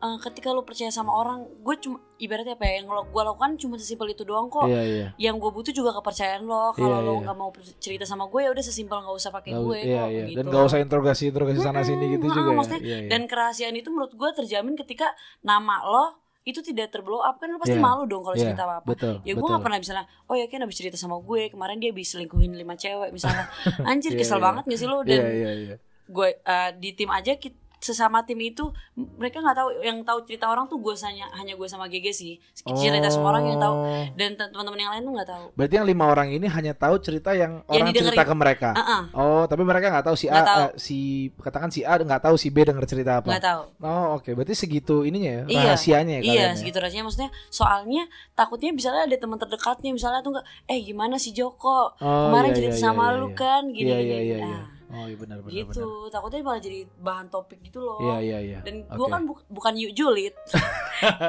eh, 0.00 0.18
ketika 0.20 0.50
lu 0.50 0.62
percaya 0.62 0.90
sama 0.90 1.12
orang 1.12 1.46
gue 1.60 1.76
cuma 1.78 1.94
ibaratnya 2.16 2.52
apa 2.52 2.64
ya 2.64 2.72
yang 2.76 2.88
lo 2.88 3.02
gue 3.04 3.22
lakukan 3.22 3.54
cuma 3.56 3.74
sesimpel 3.76 4.10
itu 4.10 4.22
doang 4.22 4.46
kok 4.48 4.66
Iya 4.66 4.82
iya. 4.82 5.06
yang 5.16 5.38
gue 5.38 5.46
butuh 5.48 5.70
juga 5.70 5.90
kepercayaan 5.92 6.42
lo 6.42 6.70
kalau 6.72 6.90
Iya, 6.92 6.98
lo 7.00 7.12
iya. 7.12 7.22
nggak 7.22 7.36
mau 7.36 7.50
cerita 7.78 8.02
sama 8.02 8.26
gue 8.26 8.40
ya 8.40 8.50
udah 8.50 8.64
sesimpel 8.64 8.98
nggak 8.98 9.14
usah 9.14 9.30
pakai 9.30 9.50
Nggak 9.52 9.62
gue 9.64 9.78
iya, 9.80 10.02
iya. 10.04 10.22
gitu 10.26 10.36
Dan 10.36 10.44
gak 10.48 10.64
usah 10.64 10.78
interogasi 10.80 11.22
interogasi 11.28 11.58
sana 11.60 11.82
sini 11.82 12.06
gitu 12.12 12.26
ah, 12.26 12.34
juga 12.34 12.48
ya. 12.48 12.56
maksudnya 12.56 12.80
Iya, 12.80 12.96
iya. 12.98 13.10
dan 13.10 13.20
kerahasiaan 13.24 13.74
itu 13.74 13.88
menurut 13.88 14.10
gue 14.12 14.30
terjamin 14.32 14.74
ketika 14.76 15.06
nama 15.40 15.82
lo 15.84 16.21
itu 16.42 16.58
tidak 16.58 16.90
terblow 16.90 17.20
up 17.20 17.38
kan 17.38 17.46
lo 17.46 17.56
pasti 17.56 17.78
Iya, 17.78 17.84
malu 17.84 18.02
dong 18.04 18.20
kalau 18.20 18.34
iya, 18.34 18.50
cerita 18.50 18.62
apa 18.64 18.74
apa 18.76 18.88
betul. 18.88 19.14
ya 19.22 19.32
gue 19.32 19.46
gak 19.48 19.62
pernah 19.62 19.78
misalnya 19.78 20.04
oh 20.26 20.34
ya 20.34 20.46
kan 20.46 20.58
habis 20.58 20.74
cerita 20.74 20.96
sama 20.96 21.14
gue 21.16 21.46
kemarin 21.48 21.78
dia 21.78 21.90
habis 21.90 22.10
selingkuhin 22.10 22.52
lima 22.52 22.74
cewek 22.74 23.10
misalnya 23.10 23.46
anjir 23.86 24.10
Iya, 24.10 24.18
kesel 24.18 24.36
iya. 24.36 24.44
banget 24.44 24.64
gak 24.66 24.74
sih 24.76 24.88
lo 24.88 24.98
dan 25.00 25.16
Iya 25.16 25.30
iya 25.30 25.50
iya. 25.54 25.76
gue 26.04 26.28
eh, 26.34 26.70
di 26.76 26.90
tim 26.92 27.08
aja 27.08 27.32
kit- 27.36 27.61
sesama 27.82 28.22
tim 28.22 28.38
itu 28.38 28.70
mereka 28.94 29.38
nggak 29.38 29.56
tahu 29.56 29.68
yang 29.80 29.98
tahu 30.00 30.22
cerita 30.22 30.46
orang 30.46 30.64
tuh 30.64 30.78
gue 30.78 30.94
hanya 30.96 31.26
hanya 31.34 31.52
gue 31.52 31.66
sama 31.66 31.84
GG 31.84 32.06
sih 32.08 32.34
cerita 32.72 33.10
semua 33.10 33.34
orang 33.34 33.44
yang 33.44 33.58
tahu 33.58 33.74
Oh. 33.74 34.04
dan 34.14 34.30
te- 34.32 34.46
teman-teman 34.46 34.78
yang 34.78 34.90
lain 34.90 35.02
tuh 35.02 35.12
nggak 35.12 35.28
tahu 35.28 35.44
Berarti 35.52 35.74
yang 35.74 35.84
lima 35.84 36.04
orang 36.06 36.28
ini 36.30 36.46
hanya 36.46 36.72
tahu 36.72 36.94
cerita 36.96 37.32
yang 37.32 37.64
Yang 37.64 37.74
orang 37.74 37.86
cerita 37.88 37.98
didengerin. 38.14 38.28
ke 38.28 38.36
mereka. 38.36 38.70
Heeh, 38.72 39.02
Oh, 39.12 39.42
tapi 39.44 39.62
mereka 39.62 39.86
nggak 39.88 40.04
tahu 40.04 40.14
si 40.14 40.26
A, 40.26 40.32
Nggak 40.32 40.46
tahu. 40.46 40.60
eh, 40.60 40.70
si 40.76 40.98
katakan 41.34 41.68
si 41.68 41.80
A 41.82 41.96
nggak 41.96 42.22
tahu 42.22 42.36
si 42.36 42.48
B 42.48 42.62
denger 42.62 42.84
cerita 42.84 43.18
apa. 43.18 43.28
nggak 43.28 43.42
tahu 43.42 43.62
Oh, 43.80 44.06
oke. 44.14 44.30
Berarti 44.30 44.54
segitu 44.54 45.02
ininya 45.02 45.42
ya, 45.42 45.44
Iya, 45.44 45.60
rahasianya 45.66 46.16
ya 46.16 46.22
iya 46.22 46.42
ya? 46.44 46.50
segitu 46.54 46.78
rasanya 46.78 47.04
maksudnya 47.04 47.30
soalnya 47.48 48.06
takutnya 48.32 48.70
misalnya 48.70 49.02
ada 49.04 49.16
teman 49.16 49.36
terdekatnya 49.36 49.90
misalnya 49.90 50.20
tuh 50.20 50.30
nggak 50.32 50.46
eh 50.66 50.78
gimana 50.82 51.16
si 51.16 51.32
Joko 51.32 51.92
Oh, 51.94 52.28
kemarin 52.28 52.50
iya, 52.50 52.56
cerita 52.56 52.76
iya, 52.76 52.84
sama 52.84 53.04
iya, 53.06 53.18
lu 53.18 53.26
iya. 53.26 53.36
kan 53.36 53.62
gini 53.66 53.88
Iya, 53.88 53.98
gini 53.98 54.06
iya, 54.06 54.20
iya, 54.22 54.36
Nah, 54.38 54.46
iya. 54.46 54.62
Oh, 54.92 55.04
iya 55.04 55.16
benar 55.16 55.40
benar 55.40 55.50
gitu 55.50 55.82
benar. 55.82 56.10
takutnya 56.10 56.40
malah 56.42 56.60
jadi 56.60 56.78
bahan 56.98 57.26
topik 57.26 57.58
gitu 57.62 57.80
loh 57.80 57.96
Iya, 57.98 58.16
iya, 58.20 58.38
iya. 58.40 58.58
dan 58.60 58.84
gue 58.84 59.06
kan 59.08 59.24
bu- 59.24 59.46
bukan 59.48 59.72
yuk 59.74 59.92
julid 59.92 60.36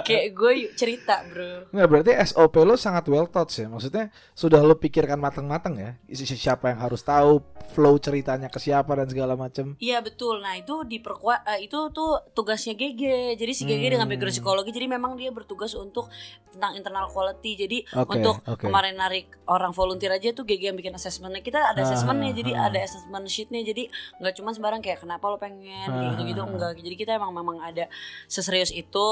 kayak 0.04 0.26
gue 0.32 0.52
yuk 0.60 0.72
cerita 0.76 1.24
bro 1.26 1.66
Nggak 1.70 1.88
berarti 1.88 2.12
SOP 2.26 2.56
lo 2.60 2.76
sangat 2.76 3.08
well 3.08 3.26
thought 3.26 3.50
ya. 3.50 3.66
Maksudnya 3.66 4.06
sudah 4.32 4.60
lo 4.60 4.76
pikirkan 4.76 5.18
matang-matang 5.18 5.74
ya. 5.76 5.96
Isi 6.06 6.28
siapa 6.28 6.68
yang 6.68 6.80
harus 6.80 7.02
tahu, 7.02 7.42
flow 7.72 7.96
ceritanya 7.98 8.48
ke 8.48 8.58
siapa 8.58 8.94
dan 8.94 9.08
segala 9.08 9.34
macam. 9.34 9.74
Iya 9.80 10.00
betul. 10.00 10.40
Nah 10.40 10.56
itu 10.56 10.84
diperkuat. 10.84 11.46
eh, 11.50 11.60
itu 11.64 11.90
tuh 11.90 12.12
tugasnya 12.32 12.74
GG. 12.74 13.02
Jadi 13.36 13.52
si 13.52 13.64
GG 13.64 13.84
dengan 13.90 14.06
Hmm. 14.06 14.12
background 14.12 14.36
psikologi. 14.36 14.72
Jadi 14.72 14.88
memang 14.88 15.16
dia 15.16 15.30
bertugas 15.30 15.74
untuk 15.74 16.08
tentang 16.48 16.76
internal 16.76 17.08
quality. 17.08 17.52
Jadi 17.58 17.78
Oke, 17.92 18.14
untuk 18.16 18.36
oke. 18.44 18.62
kemarin 18.62 18.94
narik 18.94 19.26
orang 19.46 19.72
volunteer 19.72 20.12
aja 20.12 20.30
tuh 20.32 20.44
GG 20.44 20.64
yang 20.66 20.78
bikin 20.78 20.94
assessmentnya. 20.94 21.42
Kita 21.42 21.60
ada 21.66 21.80
Ah, 21.80 21.86
assessmentnya. 21.86 22.32
Jadi 22.32 22.52
ah. 22.52 22.68
ada 22.68 22.80
assessment 22.80 23.26
sheetnya. 23.54 23.62
Jadi 23.62 23.84
nggak 24.18 24.34
cuma 24.42 24.50
sembarang 24.50 24.82
kayak 24.82 25.06
kenapa 25.06 25.30
lo 25.30 25.38
pengen 25.38 25.86
kayak 25.94 26.18
gitu 26.18 26.22
gitu 26.34 26.42
enggak. 26.42 26.74
Jadi 26.82 26.96
kita 26.98 27.12
emang 27.22 27.30
memang 27.30 27.62
ada 27.62 27.86
seserius 28.26 28.74
itu. 28.74 29.10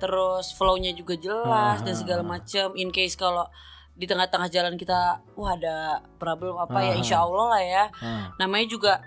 Terus 0.00 0.56
flownya 0.56 0.96
juga 0.96 1.20
jelas 1.20 1.84
Ah, 1.84 1.84
dan 1.84 1.92
ah, 1.92 1.98
segala 2.00 2.22
ah. 2.24 2.28
macam. 2.40 2.72
In 2.80 2.88
case 2.88 3.14
kalau 3.20 3.44
di 3.96 4.04
tengah-tengah 4.04 4.48
jalan 4.52 4.76
kita 4.76 5.24
wah 5.40 5.56
ada 5.56 6.04
problem 6.20 6.60
apa 6.60 6.84
ya 6.84 6.92
insya 7.00 7.24
Allah 7.24 7.48
lah 7.48 7.62
ya 7.64 7.84
namanya 8.36 8.68
juga 8.68 9.00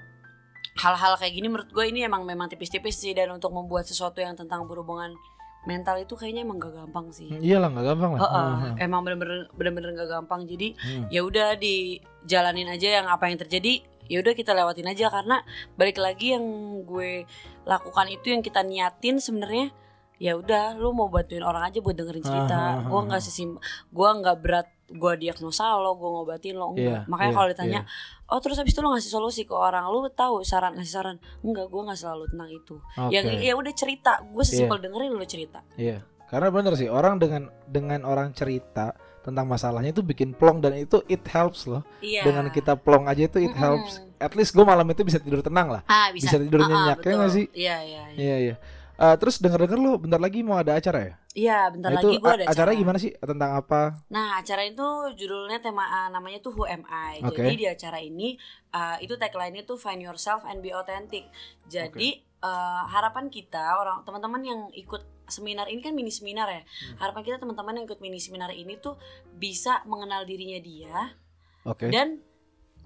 hal-hal 0.82 1.14
kayak 1.14 1.30
gini 1.30 1.46
menurut 1.46 1.70
gue 1.70 1.86
ini 1.94 2.10
emang 2.10 2.26
memang 2.26 2.50
tipis-tipis 2.50 2.98
sih 2.98 3.14
dan 3.14 3.30
untuk 3.30 3.54
membuat 3.54 3.86
sesuatu 3.86 4.18
yang 4.18 4.34
tentang 4.34 4.66
berhubungan 4.66 5.14
mental 5.62 5.96
itu 5.98 6.16
kayaknya 6.16 6.42
emang 6.42 6.58
gak 6.58 6.72
gampang 6.74 7.08
sih. 7.10 7.28
hmm, 7.28 7.44
iyalah 7.44 7.68
nggak 7.70 7.86
gampang 7.86 8.12
lah. 8.16 8.20
Heeh, 8.20 8.36
Ah, 8.40 8.64
ah. 8.66 8.74
emang 8.80 9.02
bener-bener 9.04 9.52
bener-bener 9.52 9.92
gak 9.94 10.10
gampang. 10.10 10.42
Jadi 10.44 10.68
Hmm. 10.76 11.06
ya 11.08 11.22
udah 11.22 11.56
dijalanin 11.56 12.68
aja 12.68 13.02
yang 13.02 13.06
apa 13.06 13.28
yang 13.28 13.38
terjadi 13.38 13.84
ya 14.06 14.18
udah 14.20 14.34
kita 14.34 14.52
lewatin 14.52 14.88
aja 14.88 15.06
karena 15.08 15.46
balik 15.76 16.00
lagi 16.00 16.34
yang 16.34 16.42
gue 16.82 17.28
lakukan 17.64 18.08
itu 18.10 18.34
yang 18.34 18.42
kita 18.42 18.64
niatin 18.64 19.22
sebenarnya 19.22 19.70
ya 20.18 20.34
udah 20.34 20.74
lu 20.76 20.92
mau 20.92 21.08
bantuin 21.08 21.40
orang 21.40 21.64
aja 21.64 21.78
buat 21.78 21.94
dengerin 21.94 22.24
cerita 22.24 22.50
Ah, 22.52 22.66
ah, 22.66 22.76
ah, 22.76 22.88
gue 22.90 23.00
nggak 23.06 23.22
sesim 23.22 23.62
gue 23.88 24.10
nggak 24.12 24.38
berat 24.42 24.68
gue 24.90 25.14
diagnosa 25.18 25.78
lo 25.78 25.94
gue 25.94 26.10
ngobatin 26.10 26.56
lo 26.56 26.74
enggak 26.74 27.06
Iya, 27.06 27.08
makanya 27.08 27.30
iya, 27.30 27.38
kalau 27.38 27.48
ditanya 27.48 27.82
oh 28.28 28.40
terus 28.40 28.58
habis 28.58 28.74
itu 28.74 28.82
lo 28.82 28.90
ngasih 28.92 29.12
solusi 29.12 29.42
ke 29.44 29.54
orang 29.54 29.86
lu 29.86 30.02
tahu 30.10 30.42
saran 30.42 30.74
ngasih 30.74 30.94
saran 30.94 31.18
enggak 31.40 31.70
gue 31.70 31.82
nggak 31.82 31.96
selalu 31.96 32.24
tentang 32.28 32.50
itu 32.50 32.76
Oke. 32.98 33.12
yang 33.14 33.26
ya 33.38 33.54
udah 33.54 33.74
cerita 33.74 34.12
gue 34.22 34.44
sesimpel 34.44 34.78
dengerin 34.78 35.14
lo 35.14 35.26
cerita 35.26 35.62
Iya, 35.74 36.02
karena 36.26 36.50
bener 36.50 36.74
sih 36.74 36.90
orang 36.90 37.18
dengan 37.18 37.48
dengan 37.66 38.02
orang 38.04 38.34
cerita 38.34 38.98
tentang 39.20 39.46
masalahnya 39.46 39.92
itu 39.92 40.02
bikin 40.02 40.34
plong 40.34 40.58
dan 40.58 40.74
itu 40.74 41.04
it 41.06 41.22
helps 41.28 41.68
loh. 41.68 41.84
iya 42.00 42.24
Dengan 42.24 42.48
kita 42.50 42.74
plong 42.74 43.06
aja 43.06 43.28
itu 43.28 43.38
it 43.38 43.52
Mm-mm. 43.52 43.62
helps. 43.62 44.00
At 44.16 44.34
least 44.34 44.56
gue 44.56 44.64
malam 44.64 44.88
itu 44.88 45.04
bisa 45.04 45.20
tidur 45.20 45.44
tenang 45.44 45.70
lah. 45.70 45.84
ah, 45.86 46.08
bisa, 46.10 46.34
bisa 46.34 46.38
tidur 46.40 46.64
ah, 46.64 46.68
nyenyak, 46.68 46.98
ya 47.04 47.14
nggak 47.14 47.32
sih? 47.32 47.46
iya 47.54 47.78
iya 47.84 48.04
iya 48.10 48.16
Iya 48.16 48.36
iya. 48.40 48.56
Eh, 48.96 49.16
terus 49.20 49.38
denger-denger 49.38 49.76
lu 49.78 50.00
bentar 50.00 50.18
lagi 50.18 50.40
mau 50.42 50.56
ada 50.58 50.76
acara 50.76 51.00
ya? 51.04 51.14
Iya, 51.38 51.70
bentar 51.70 51.94
Nah, 51.94 52.02
lagi 52.02 52.18
gue 52.18 52.32
ada 52.42 52.46
acara 52.50 52.72
gimana 52.74 52.98
sih? 52.98 53.14
Tentang 53.14 53.54
apa? 53.54 54.02
Nah, 54.10 54.42
acara 54.42 54.66
itu 54.66 55.14
judulnya 55.14 55.62
tema 55.62 55.86
ah, 55.86 56.10
namanya 56.10 56.42
tuh 56.42 56.58
Who 56.58 56.66
Am 56.66 56.82
I. 56.90 57.22
Oke. 57.22 57.38
Jadi 57.38 57.54
di 57.54 57.66
acara 57.70 58.02
ini 58.02 58.34
ah, 58.74 58.98
itu 58.98 59.14
tagline-nya 59.14 59.62
tuh 59.62 59.78
Find 59.78 60.02
Yourself 60.02 60.42
and 60.50 60.66
Be 60.66 60.74
Authentic. 60.74 61.30
Jadi 61.70 62.18
eh, 62.26 62.84
harapan 62.90 63.30
kita 63.30 63.78
orang 63.78 64.02
teman-teman 64.10 64.42
yang 64.42 64.62
ikut 64.74 65.06
seminar 65.30 65.70
ini 65.70 65.86
kan 65.86 65.94
mini 65.94 66.10
seminar 66.10 66.50
ya. 66.50 66.66
Hmm. 66.66 66.98
Harapan 66.98 67.22
kita 67.22 67.38
teman-teman 67.38 67.78
yang 67.78 67.86
ikut 67.86 68.02
mini 68.02 68.18
seminar 68.18 68.50
ini 68.50 68.82
tuh 68.82 68.98
bisa 69.38 69.86
mengenal 69.86 70.26
dirinya 70.26 70.58
dia 70.58 71.14
Oke. 71.64 71.94
dan 71.94 72.26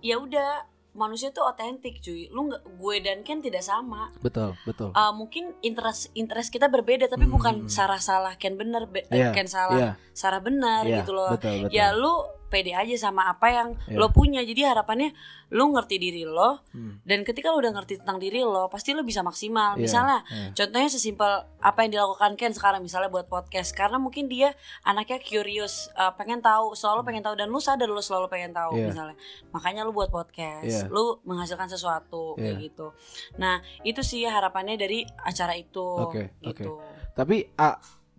ya 0.03 0.19
udah 0.19 0.67
manusia 0.93 1.29
tuh 1.29 1.41
otentik 1.43 1.99
cuy. 1.99 2.29
Lu 2.29 2.47
nggak 2.47 2.63
gue 2.71 2.95
dan 2.99 3.17
Ken 3.21 3.39
tidak 3.39 3.61
sama. 3.61 4.13
Betul 4.19 4.53
betul. 4.63 4.89
Uh, 4.91 5.09
mungkin 5.11 5.53
interest 5.59 6.13
interest 6.13 6.49
kita 6.49 6.65
berbeda 6.67 7.05
tapi 7.05 7.23
Hmm. 7.23 7.33
bukan 7.33 7.55
Sarah 7.67 7.97
salah 7.99 8.33
Ken 8.35 8.53
bener 8.53 8.85
be- 8.85 9.05
eh, 9.05 9.17
Iya, 9.19 9.29
Ken 9.31 9.45
salah 9.45 9.75
iya. 9.75 9.91
Sarah 10.11 10.39
benar 10.39 10.83
Iya, 10.83 11.01
gitu 11.01 11.11
loh. 11.11 11.29
betul 11.31 11.65
betul. 11.65 11.73
Ya 11.73 11.91
lu 11.91 12.13
pede 12.53 12.69
aja 12.71 12.93
sama 12.99 13.25
apa 13.25 13.49
yang 13.49 13.67
Iya. 13.89 13.97
lo 13.97 14.07
punya 14.09 14.45
jadi 14.45 14.69
harapannya 14.69 15.09
lu 15.49 15.69
ngerti 15.69 15.97
diri 15.97 16.21
lo 16.23 16.61
Hmm. 16.69 17.01
dan 17.01 17.21
ketika 17.21 17.49
lu 17.49 17.57
udah 17.57 17.73
ngerti 17.73 17.97
tentang 17.97 18.17
diri 18.17 18.41
lo 18.41 18.65
pasti 18.67 18.93
lu 18.93 19.01
bisa 19.01 19.21
maksimal 19.21 19.73
Iya, 19.73 19.81
misalnya 19.81 20.19
iya. 20.23 20.53
contohnya 20.53 20.85
sesimpel 20.87 21.31
apa 21.57 21.79
yang 21.81 21.91
dilakukan 21.91 22.31
Ken 22.35 22.51
sekarang 22.51 22.79
misalnya 22.79 23.09
buat 23.09 23.25
podcast 23.25 23.73
karena 23.73 23.97
mungkin 23.97 24.25
dia 24.27 24.53
anaknya 24.81 25.17
curious 25.19 25.89
uh, 25.93 26.13
pengen 26.13 26.39
tahu 26.39 26.73
selalu 26.73 27.01
pengen 27.03 27.23
tahu 27.23 27.33
dan 27.33 27.47
lu 27.47 27.57
sadar 27.57 27.87
lu 27.87 27.99
selalu 27.99 28.27
pengen 28.27 28.51
tahu 28.51 28.75
Iya. 28.75 28.87
misalnya 28.87 29.15
makanya 29.49 29.81
lu 29.81 29.91
buat 29.91 30.09
podcast 30.09 30.65
Iya. 30.85 30.87
lu 30.87 31.17
menghasilkan 31.23 31.65
sesuatu 31.67 32.33
kayak 32.35 32.49
Iya. 32.51 32.63
gitu 32.63 32.87
nah 33.35 33.57
itu 33.81 34.01
sih 34.01 34.21
harapannya 34.23 34.75
dari 34.75 35.01
acara 35.19 35.53
itu 35.53 35.81
Oke, 35.99 36.37
gitu 36.39 36.77
tapi 37.11 37.49
ah, 37.55 37.77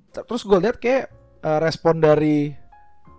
t- 0.09 0.23
terus 0.23 0.43
gue 0.43 0.59
lihat 0.59 0.77
kayak 0.77 1.11
eh, 1.41 1.59
respon 1.61 1.99
dari 1.99 2.49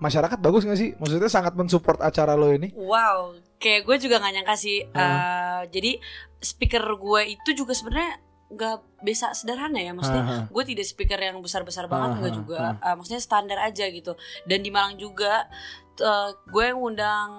masyarakat 0.02 0.38
bagus 0.40 0.64
nggak 0.68 0.80
sih? 0.80 0.90
Maksudnya 1.00 1.32
sangat 1.32 1.54
mensupport 1.56 2.02
acara 2.04 2.36
lo 2.36 2.52
ini? 2.52 2.72
Wow 2.76 3.46
kayak 3.66 3.82
gue 3.88 3.98
juga 3.98 4.22
nggak 4.22 4.34
nyangka 4.38 4.56
sih. 4.60 4.86
Uh, 4.94 5.66
jadi 5.74 5.98
speaker 6.38 6.84
gue 6.86 7.22
itu 7.34 7.50
juga 7.58 7.74
sebenarnya 7.74 8.22
nggak 8.46 9.02
bisa 9.02 9.34
sederhana 9.34 9.82
ya 9.82 9.90
maksudnya 9.90 10.22
Aha. 10.22 10.40
gue 10.54 10.64
tidak 10.70 10.86
speaker 10.86 11.18
yang 11.18 11.42
besar-besar 11.42 11.90
banget 11.90 12.14
Ah, 12.14 12.16
enggak 12.22 12.30
ah, 12.32 12.38
juga 12.38 12.58
Uh, 12.78 12.94
maksudnya 13.02 13.22
standar 13.24 13.58
aja 13.58 13.90
gitu. 13.90 14.14
Dan 14.46 14.62
di 14.62 14.70
Malang 14.70 15.02
juga 15.02 15.50
uh, 15.98 16.30
gue 16.46 16.68
ngundang 16.78 17.30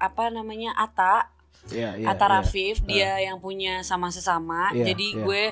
apa 0.00 0.32
namanya 0.32 0.72
Ata 0.76 1.36
Iya, 1.66 1.98
iya, 1.98 2.06
Ata 2.14 2.30
iya. 2.30 2.32
Rafif 2.38 2.76
dia 2.86 3.12
yang 3.26 3.42
punya 3.42 3.82
sama 3.82 4.14
sesama. 4.14 4.70
Iya, 4.70 4.94
jadi 4.94 5.08
iya. 5.12 5.22
gue 5.26 5.42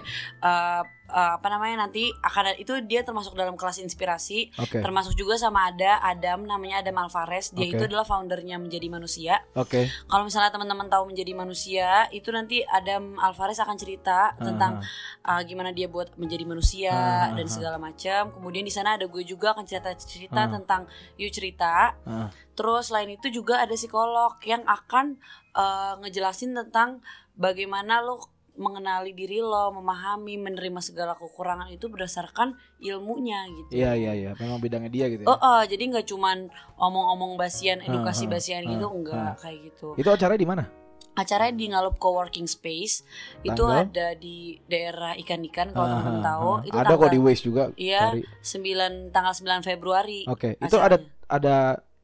uh, 0.47 0.83
uh, 1.11 1.37
apa 1.37 1.47
namanya 1.53 1.87
nanti 1.89 2.11
akan 2.23 2.57
itu 2.57 2.73
dia 2.85 3.05
termasuk 3.05 3.37
dalam 3.37 3.55
kelas 3.55 3.81
inspirasi 3.81 4.53
Oke, 4.57 4.81
termasuk 4.81 5.17
juga 5.17 5.37
sama 5.37 5.69
ada 5.73 6.01
Adam 6.01 6.45
namanya 6.45 6.81
Adam 6.85 7.01
Alvarez 7.05 7.53
dia 7.53 7.69
Oke. 7.69 7.77
itu 7.77 7.83
adalah 7.89 8.05
foundernya 8.07 8.57
menjadi 8.61 8.87
manusia 8.89 9.41
oke. 9.57 9.89
kalau 10.09 10.25
misalnya 10.25 10.51
teman-teman 10.53 10.89
tahu 10.89 11.11
menjadi 11.11 11.33
manusia 11.37 12.09
itu 12.15 12.29
nanti 12.31 12.65
Adam 12.65 13.17
Alvarez 13.21 13.61
akan 13.61 13.77
cerita 13.77 14.33
tentang 14.37 14.81
uh, 15.25 15.41
gimana 15.45 15.73
dia 15.73 15.89
buat 15.89 16.15
menjadi 16.17 16.45
manusia 16.49 16.93
Ah, 16.95 17.33
dan 17.33 17.47
segala 17.49 17.77
macam. 17.81 18.31
Kemudian 18.31 18.65
di 18.65 18.73
sana 18.73 18.97
ada 18.97 19.07
gue 19.09 19.25
juga 19.25 19.55
akan 19.57 19.65
cerita-cerita 19.67 20.47
Ah. 20.47 20.51
tentang 20.51 20.83
yuk 21.17 21.33
cerita. 21.33 21.97
Ah. 22.07 22.29
Terus 22.55 22.91
selain 22.93 23.11
itu 23.11 23.29
juga 23.33 23.61
ada 23.61 23.75
psikolog 23.75 24.37
yang 24.45 24.63
akan 24.65 25.19
uh, 25.57 25.99
ngejelasin 26.03 26.55
tentang 26.55 27.01
bagaimana 27.35 27.99
lo 28.05 28.23
mengenali 28.55 29.11
diri 29.11 29.43
lo, 29.43 29.75
memahami, 29.75 30.39
menerima 30.39 30.79
segala 30.79 31.19
kekurangan 31.19 31.67
itu 31.75 31.91
berdasarkan 31.91 32.55
ilmunya 32.79 33.51
gitu. 33.51 33.71
Iya 33.75 33.99
iya 33.99 34.13
iya, 34.15 34.31
memang 34.39 34.63
bidangnya 34.63 34.91
dia 34.91 35.07
gitu 35.11 35.27
ya. 35.27 35.29
Oh, 35.29 35.39
oh, 35.39 35.63
jadi 35.67 35.83
nggak 35.91 36.07
cuman 36.07 36.49
omong-omong 36.79 37.35
basian, 37.35 37.83
edukasi 37.83 38.31
basian 38.31 38.63
gitu, 38.67 38.87
enggak 38.87 39.43
kayak 39.43 39.59
gitu 39.75 39.99
Itu 39.99 40.09
acaranya 40.11 40.41
di 40.41 40.49
mana? 40.49 40.65
acaranya 41.15 41.55
di 41.55 41.71
Ngalup 41.71 41.97
Coworking 42.03 42.51
Space 42.51 43.07
itu 43.47 43.55
Tanggal? 43.55 43.87
ada 43.87 44.09
di 44.19 44.59
daerah 44.67 45.15
ikan-ikan 45.23 45.71
kalau 45.71 45.87
Ah, 45.87 45.91
teman-teman 45.95 46.19
ah, 46.19 46.25
tahu 46.27 46.51
ah. 46.51 46.67
itu 46.67 46.75
ada 46.75 46.83
tanggal 46.91 46.99
kok 47.07 47.15
di 47.15 47.21
Waze 47.23 47.43
juga. 47.47 47.63
Iya. 47.79 48.03
9 48.43 49.15
tanggal 49.15 49.33
9 49.63 49.63
Februari. 49.63 50.21
Oke, 50.27 50.59
itu 50.59 50.77
ada 50.77 50.99
ada 51.31 51.57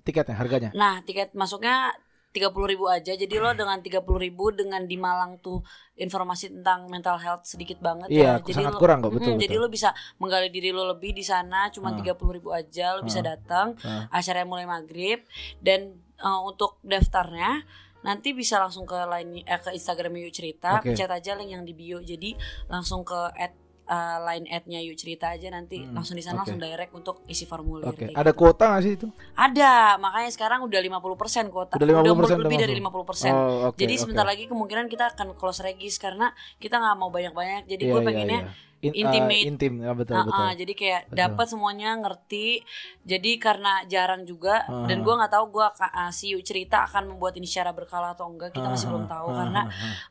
tiketnya 0.07 0.39
harganya. 0.39 0.71
Nah, 0.73 1.03
tiket 1.03 1.35
masuknya 1.35 1.91
30.000 2.31 2.71
ribu 2.71 2.87
aja. 2.87 3.13
Jadi 3.13 3.35
lo 3.37 3.51
dengan 3.53 3.79
30.000 3.79 4.01
ribu 4.17 4.51
dengan 4.51 4.83
di 4.83 4.95
Malang 4.95 5.39
tuh 5.39 5.61
informasi 5.95 6.51
tentang 6.53 6.87
mental 6.87 7.19
health 7.19 7.43
sedikit 7.45 7.79
banget 7.79 8.07
Iya, 8.09 8.23
ya. 8.23 8.35
Jadi 8.41 8.53
sangat 8.57 8.75
lo, 8.75 8.79
kurang 8.79 8.99
kok, 9.01 9.13
betul, 9.13 9.35
Mm, 9.35 9.41
Jadi 9.41 9.55
betul. 9.55 9.63
lo 9.63 9.69
bisa 9.69 9.89
menggali 10.17 10.49
diri 10.49 10.71
lo 10.71 10.87
lebih 10.87 11.11
di 11.11 11.23
sana 11.23 11.69
cuma 11.69 11.91
Ah. 11.91 11.99
30.000 11.99 12.31
ribu 12.33 12.51
aja 12.51 12.95
lo 12.95 13.03
bisa 13.03 13.19
Ah. 13.21 13.35
datang. 13.35 13.75
Ah. 13.83 14.07
Acaranya 14.11 14.47
mulai 14.47 14.65
maghrib 14.65 15.27
dan 15.59 15.95
eh, 16.21 16.41
untuk 16.45 16.77
daftarnya 16.83 17.65
nanti 18.01 18.33
bisa 18.33 18.57
langsung 18.57 18.85
ke 18.85 18.97
line 18.97 19.41
eh, 19.43 19.59
ke 19.59 19.73
Instagram 19.73 20.15
Yuk 20.17 20.33
Cerita, 20.33 20.79
Oke. 20.79 20.93
pencet 20.93 21.09
aja 21.09 21.33
link 21.35 21.51
yang 21.51 21.65
di 21.65 21.73
bio. 21.73 21.99
Jadi 21.99 22.33
langsung 22.67 23.03
ke 23.03 23.17
at 23.35 23.53
eh, 23.91 24.19
line 24.23 24.47
ad-nya 24.47 24.79
Yuk 24.81 24.95
Cerita 24.95 25.35
aja 25.35 25.51
nanti 25.51 25.83
Hmm, 25.83 25.99
langsung 25.99 26.15
di 26.15 26.23
sana 26.23 26.39
oke. 26.39 26.47
langsung 26.47 26.63
direct 26.63 26.93
untuk 26.95 27.27
isi 27.27 27.43
formulir. 27.43 27.91
Oke, 27.91 28.07
kayak 28.07 28.15
ada 28.15 28.31
gitu. 28.31 28.39
kuota 28.39 28.65
nggak 28.71 28.83
sih 28.87 28.93
itu? 28.95 29.09
Ada, 29.35 29.99
makanya 29.99 30.31
sekarang 30.31 30.63
udah 30.63 30.79
50% 30.79 31.51
kuota. 31.51 31.75
Udah 31.75 31.87
50% 31.91 32.39
lebih 32.39 32.55
udah 32.55 32.63
dari 32.63 32.75
masuk. 32.79 33.03
50%. 33.03 33.35
Oh, 33.35 33.69
oke, 33.69 33.77
Jadi 33.77 33.95
sebentar 33.99 34.23
lagi 34.23 34.45
kemungkinan 34.47 34.87
kita 34.87 35.05
akan 35.11 35.35
close 35.35 35.61
regis 35.61 35.99
karena 35.99 36.31
kita 36.57 36.79
nggak 36.79 36.97
mau 36.97 37.11
banyak-banyak. 37.11 37.67
Jadi 37.67 37.83
Iya, 37.83 37.93
gue 37.93 38.01
iya, 38.01 38.07
pengennya 38.07 38.41
iya. 38.47 38.70
In- 38.81 38.97
intimate. 38.97 39.45
uh, 39.45 39.51
intim, 39.53 39.73
ya 39.85 39.93
betul 39.93 40.17
betul. 40.25 40.41
ah, 40.41 40.53
jadi 40.57 40.73
kayak 40.73 41.03
dapat 41.13 41.47
semuanya 41.53 42.01
ngerti. 42.01 42.65
Jadi 43.05 43.37
karena 43.37 43.85
jarang 43.85 44.25
juga 44.25 44.65
Ah. 44.65 44.89
dan 44.89 45.05
gue 45.05 45.15
nggak 45.15 45.33
tahu 45.33 45.45
gue 45.53 45.67
uh, 45.69 46.09
si 46.09 46.33
cerita 46.41 46.89
akan 46.89 47.13
membuat 47.13 47.37
ini 47.37 47.45
secara 47.45 47.77
berkala 47.77 48.17
atau 48.17 48.25
enggak 48.33 48.57
kita 48.57 48.73
masih 48.73 48.89
Ah, 48.89 48.93
belum 48.97 49.05
tahu 49.05 49.27
ah, 49.29 49.37
karena 49.37 49.63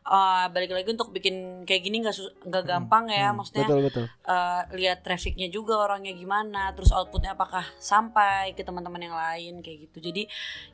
uh, 0.06 0.46
balik 0.54 0.70
lagi 0.70 0.90
untuk 0.94 1.10
bikin 1.10 1.66
kayak 1.66 1.82
gini 1.82 2.06
nggak 2.06 2.14
nggak 2.46 2.64
gampang 2.64 3.10
ya 3.10 3.34
maksudnya 3.34 3.66
betul 3.66 3.82
betul. 3.90 4.06
uh, 4.30 4.62
lihat 4.78 5.02
trafficnya 5.02 5.50
juga 5.50 5.74
orangnya 5.82 6.14
gimana 6.14 6.70
terus 6.78 6.94
outputnya 6.94 7.34
apakah 7.34 7.66
sampai 7.82 8.54
ke 8.54 8.62
teman-teman 8.62 9.02
yang 9.02 9.18
lain 9.18 9.54
kayak 9.66 9.90
gitu 9.90 9.98
jadi 10.14 10.24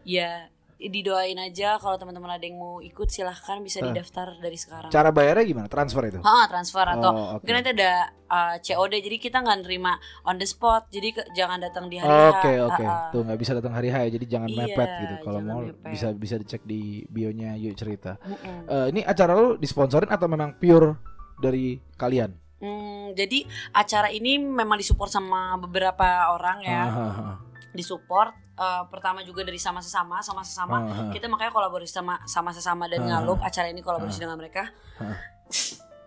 ya 0.03 0.51
didoain 0.77 1.35
aja 1.35 1.75
kalau 1.75 1.95
teman-teman 1.95 2.29
ada 2.29 2.41
yang 2.41 2.55
mau 2.55 2.77
ikut 2.77 3.07
silahkan 3.07 3.59
bisa 3.59 3.79
Ah. 3.79 3.87
didaftar 3.87 4.35
dari 4.35 4.53
sekarang 4.53 4.89
Cara 4.89 5.07
bayarnya 5.09 5.45
gimana? 5.45 5.65
Transfer 5.65 6.03
itu? 6.05 6.19
Ha, 6.19 6.45
transfer 6.45 6.83
atau 6.85 7.09
Oh, 7.09 7.27
mungkin 7.35 7.53
nanti 7.53 7.71
ada 7.71 7.91
uh, 8.25 8.55
COD 8.57 8.99
jadi 8.99 9.17
kita 9.17 9.39
nggak 9.39 9.59
nerima 9.61 9.95
on 10.21 10.35
the 10.35 10.43
spot 10.43 10.85
jadi 10.89 11.09
ke- 11.11 11.27
jangan 11.31 11.57
datang 11.59 11.87
di 11.87 11.95
hari 11.95 12.11
Oke 12.29 12.51
H. 12.51 12.59
oke, 12.61 12.83
Ha-ha. 12.83 13.09
tuh 13.09 13.21
nggak 13.21 13.39
bisa 13.39 13.51
datang 13.53 13.71
hari 13.71 13.87
H 13.87 13.95
ya, 14.01 14.09
jadi 14.11 14.25
jangan 14.29 14.49
Iya, 14.49 14.57
mepet 14.61 14.89
gitu. 14.99 15.15
Kalau 15.21 15.39
mau 15.41 15.59
mepet. 15.61 15.89
bisa 15.89 16.07
bisa 16.11 16.35
dicek 16.35 16.61
di 16.61 16.81
bionya 17.07 17.55
Yuk 17.55 17.73
cerita. 17.73 18.19
Mm-mm. 18.19 18.57
Eh, 18.65 18.85
ini 18.89 19.01
acara 19.01 19.31
lu 19.31 19.55
disponsorin 19.55 20.07
atau 20.07 20.27
memang 20.27 20.55
pure 20.55 20.99
dari 21.37 21.79
kalian? 21.95 22.35
Hmm, 22.57 23.11
jadi 23.11 23.43
acara 23.71 24.07
ini 24.09 24.35
memang 24.37 24.75
disupport 24.75 25.07
sama 25.09 25.55
beberapa 25.57 26.03
orang 26.29 26.59
ya 26.61 26.81
Ah, 26.81 26.91
ah, 26.91 27.15
ah. 27.25 27.35
disupport 27.71 28.31
uh, 28.55 28.83
pertama 28.87 29.21
juga 29.21 29.43
dari 29.43 29.57
sama 29.57 29.79
sesama 29.79 30.19
sama 30.19 30.41
sesama 30.41 30.77
Ah, 30.79 30.85
ah. 30.85 31.11
kita 31.11 31.27
makanya 31.27 31.51
kolaborasi 31.51 31.91
sama 31.91 32.19
sama 32.25 32.51
sesama 32.51 32.87
dan 32.87 33.03
Ah. 33.03 33.19
ngalup 33.19 33.39
acara 33.39 33.67
ini 33.67 33.79
kolaborasi 33.79 34.19
Ah. 34.19 34.23
dengan 34.25 34.37
mereka 34.39 34.63
Ah. 34.97 35.15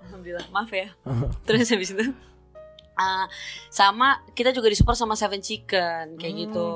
alhamdulillah 0.04 0.46
maaf 0.50 0.70
ya 0.70 0.88
terus 1.46 1.68
habis 1.68 1.92
itu 1.92 2.04
uh, 2.96 3.26
sama 3.68 4.24
kita 4.32 4.50
juga 4.50 4.72
disupport 4.72 4.96
sama 4.96 5.14
Seven 5.14 5.38
Chicken 5.38 6.16
kayak 6.16 6.34
Hmm. 6.34 6.42
gitu 6.44 6.68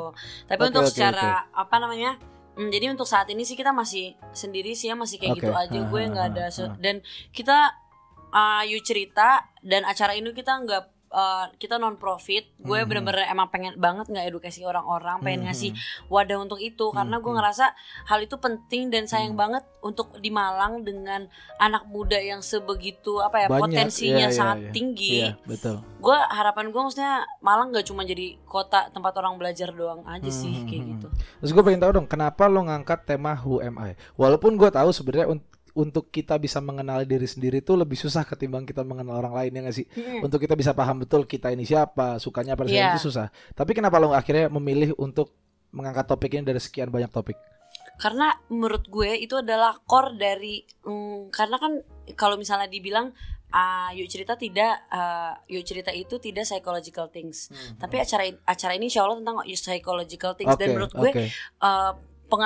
tapi 0.46 0.60
Oke, 0.62 0.70
untuk 0.70 0.84
oke, 0.86 0.92
secara 0.92 1.48
apa 1.50 1.76
namanya 1.78 2.16
Hmm, 2.52 2.68
jadi 2.68 2.92
untuk 2.92 3.08
saat 3.08 3.32
ini 3.32 3.48
sih 3.48 3.56
kita 3.56 3.72
masih 3.72 4.12
sendiri 4.36 4.76
sih 4.76 4.92
ya 4.92 4.94
masih 4.94 5.16
kayak 5.16 5.40
Oke. 5.40 5.48
gitu 5.48 5.52
aja 5.56 5.78
gue 5.88 6.00
nggak 6.04 6.26
ada 6.36 6.52
dan 6.76 7.00
kita 7.32 7.72
uh, 8.28 8.60
you 8.68 8.76
cerita 8.84 9.48
dan 9.64 9.88
acara 9.88 10.12
ini 10.12 10.36
kita 10.36 10.60
nggak 10.60 11.01
uh, 11.12 11.46
kita 11.56 11.76
non 11.76 11.94
profit 11.94 12.48
gue 12.58 12.74
Mhm. 12.74 12.88
bener-bener 12.88 13.28
emang 13.28 13.48
pengen 13.48 13.76
banget 13.76 14.08
nggak 14.08 14.26
edukasi 14.26 14.64
orang-orang 14.64 15.20
pengen 15.20 15.44
Mhm. 15.44 15.46
ngasih 15.46 15.70
wadah 16.08 16.38
untuk 16.40 16.58
itu 16.58 16.88
karena 16.90 17.16
gue 17.16 17.28
Mhm. 17.28 17.38
ngerasa 17.38 17.66
hal 18.06 18.18
itu 18.18 18.36
penting 18.36 18.88
dan 18.88 19.04
sayang 19.04 19.36
Mhm. 19.36 19.40
banget 19.40 19.64
untuk 19.78 20.16
di 20.18 20.30
Malang 20.30 20.82
dengan 20.82 21.28
anak 21.56 21.86
muda 21.86 22.16
yang 22.16 22.40
sebegitu 22.40 23.18
apa 23.18 23.38
ya 23.38 23.48
Banyak, 23.48 23.60
potensinya 23.60 24.26
iya, 24.26 24.32
iya, 24.32 24.34
sangat 24.34 24.58
iya. 24.58 24.70
tinggi 24.72 25.16
Iya, 25.22 25.32
betul. 25.44 25.76
gue 25.98 26.18
harapan 26.18 26.70
gue 26.70 26.80
maksudnya 26.80 27.14
Malang 27.38 27.70
nggak 27.70 27.86
cuma 27.86 28.02
jadi 28.02 28.40
kota 28.42 28.88
tempat 28.88 29.12
orang 29.14 29.36
belajar 29.36 29.70
doang 29.70 30.02
aja 30.04 30.30
sih 30.30 30.50
Hmm, 30.54 30.66
kayak 30.66 30.80
hmm, 30.80 30.90
gitu 30.92 31.08
Terus 31.12 31.50
gue 31.52 31.62
pengen 31.62 31.82
tahu 31.82 31.92
dong, 31.92 32.06
kenapa 32.06 32.46
lo 32.46 32.62
ngangkat 32.62 33.04
tema 33.04 33.34
Who 33.34 33.58
Am 33.58 33.74
I? 33.76 33.92
Walaupun 34.14 34.54
gue 34.54 34.70
tahu 34.70 34.90
sebenarnya 34.90 35.26
untuk 35.72 36.08
kita 36.08 36.36
bisa 36.36 36.58
mengenal 36.58 37.02
diri 37.02 37.24
sendiri 37.24 37.60
itu 37.60 37.72
lebih 37.72 37.96
susah 37.96 38.22
ketimbang 38.22 38.62
kita 38.62 38.82
mengenal 38.82 39.18
orang 39.18 39.34
lain 39.34 39.50
ya 39.52 39.60
nggak 39.62 39.76
sih? 39.76 39.86
Mm-mm. 39.88 40.24
Untuk 40.24 40.38
kita 40.38 40.52
bisa 40.52 40.72
paham 40.72 41.00
betul 41.00 41.24
kita 41.24 41.48
ini 41.48 41.64
siapa, 41.64 42.16
sukanya 42.16 42.54
apa 42.54 42.64
Iya. 42.64 42.92
itu 42.92 43.08
susah. 43.08 43.28
Tapi 43.52 43.72
kenapa 43.72 43.96
lo 43.96 44.12
akhirnya 44.12 44.48
memilih 44.48 44.92
untuk 44.96 45.32
mengangkat 45.70 46.04
topik 46.04 46.32
ini 46.32 46.44
dari 46.44 46.60
sekian 46.60 46.88
banyak 46.88 47.08
topik? 47.08 47.36
karena 47.92 48.34
menurut 48.50 48.88
gue 48.88 49.14
itu 49.14 49.38
adalah 49.38 49.78
core 49.78 50.16
dari 50.16 50.58
mm, 50.82 51.30
karena 51.30 51.56
kan 51.56 51.72
kalau 52.12 52.34
misalnya 52.34 52.66
dibilang 52.66 53.14
ah, 53.48 53.94
yuk 53.94 54.08
cerita 54.08 54.34
tidak 54.34 54.88
ah, 54.90 55.38
yuk 55.46 55.62
cerita 55.62 55.92
itu 55.92 56.18
tidak 56.18 56.42
psychological 56.42 57.06
things 57.06 57.46
tapi 57.76 58.00
acara 58.00 58.26
acara 58.42 58.74
ini 58.74 58.90
insya 58.90 59.06
Allah 59.06 59.22
tentang 59.22 59.38
psychological 59.46 60.34
things 60.34 60.56
dan 60.56 60.66
Oke, 60.66 60.74
menurut 60.74 60.92
gue 60.92 61.10
eh, 61.12 61.14
penga- 61.14 61.94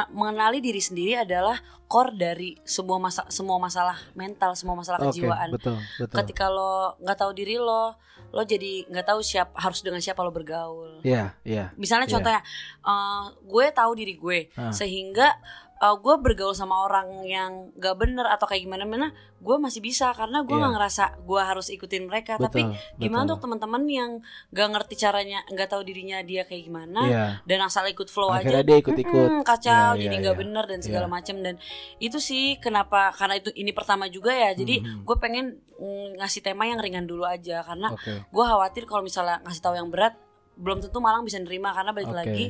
mengenali 0.08 0.58
diri 0.58 0.78
sendiri 0.78 1.18
adalah 1.18 1.54
core 1.84 2.12
dari 2.12 2.50
semua 2.62 2.98
masa 2.98 3.22
semua 3.28 3.56
masalah 3.56 3.94
mental 4.12 4.52
semua 4.52 4.74
masalah 4.74 4.98
Oke, 5.00 5.14
kejiwaan 5.14 5.50
betul, 5.50 5.78
betul. 5.96 6.16
ketika 6.18 6.46
lo 6.46 6.98
nggak 6.98 7.14
tahu 7.16 7.30
diri 7.30 7.56
lo 7.56 7.94
lo 8.26 8.42
jadi 8.42 8.84
nggak 8.86 9.06
tahu 9.06 9.20
siapa 9.20 9.54
harus 9.54 9.80
dengan 9.80 10.02
siapa 10.02 10.18
lo 10.20 10.30
bergaul 10.30 10.98
Iya, 11.00 11.38
iya. 11.42 11.70
misalnya 11.74 12.04
Iya. 12.04 12.14
contohnya 12.14 12.42
eh, 12.82 13.22
gue 13.40 13.64
tahu 13.70 13.90
diri 13.94 14.14
gue 14.14 14.38
Ah. 14.52 14.74
sehingga 14.74 15.30
gue 15.76 16.14
bergaul 16.16 16.50
sama 16.50 16.80
orang 16.80 17.20
yang 17.22 17.68
gak 17.76 17.96
bener 17.96 18.24
atau 18.24 18.44
kayak 18.44 18.64
gimana 18.64 18.82
mana 18.82 19.06
gue 19.36 19.56
masih 19.56 19.78
bisa 19.78 20.08
karena 20.10 20.40
gue 20.40 20.50
Iya. 20.50 20.58
nggak 20.58 20.72
ngerasa 20.72 21.04
gue 21.20 21.36
harus 21.38 21.68
ikutin 21.68 22.08
mereka 22.08 22.40
tapi 22.40 22.64
Betul, 22.64 22.96
gimana 22.96 23.20
betul. 23.20 23.28
untuk 23.28 23.40
teman-teman 23.44 23.82
yang 23.84 24.10
gak 24.50 24.68
ngerti 24.72 24.94
caranya 24.96 25.44
nggak 25.46 25.68
tahu 25.68 25.84
dirinya 25.84 26.24
dia 26.24 26.42
kayak 26.42 26.64
gimana 26.64 27.00
Iya. 27.04 27.24
dan 27.44 27.58
asal 27.60 27.84
ikut 27.84 28.08
flow 28.08 28.32
Akhirnya 28.32 28.64
aja 28.64 28.64
dia 28.64 28.76
ikut-ikut. 28.80 29.28
Mm-mm, 29.30 29.44
kacau 29.44 29.92
Iya, 29.92 30.00
jadi 30.00 30.14
iya, 30.16 30.22
nggak 30.24 30.34
iya. 30.34 30.42
bener 30.42 30.64
dan 30.64 30.80
segala 30.80 31.06
Iya. 31.06 31.12
macam 31.12 31.36
dan 31.44 31.54
itu 31.98 32.18
sih 32.18 32.56
kenapa 32.56 33.12
karena 33.12 33.34
itu 33.36 33.52
ini 33.52 33.70
pertama 33.70 34.08
juga 34.08 34.32
ya 34.32 34.56
jadi 34.56 34.80
Mhm. 34.80 35.04
gue 35.04 35.16
pengen 35.20 35.46
mm, 35.76 36.16
ngasih 36.16 36.40
tema 36.40 36.64
yang 36.64 36.80
ringan 36.80 37.04
dulu 37.04 37.28
aja 37.28 37.60
karena 37.60 37.92
Oke. 37.92 38.24
gue 38.24 38.44
khawatir 38.48 38.88
kalau 38.88 39.04
misalnya 39.04 39.44
ngasih 39.44 39.60
tahu 39.60 39.76
yang 39.76 39.92
berat 39.92 40.16
belum 40.56 40.80
tentu 40.80 40.96
Malang 40.98 41.20
bisa 41.20 41.36
nerima 41.36 41.76
karena 41.76 41.92
balik 41.92 42.08
Oke. 42.08 42.16
lagi 42.16 42.44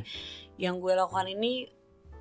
yang 0.55 0.79
gue 0.79 0.95
lakukan 0.95 1.27
ini 1.27 1.67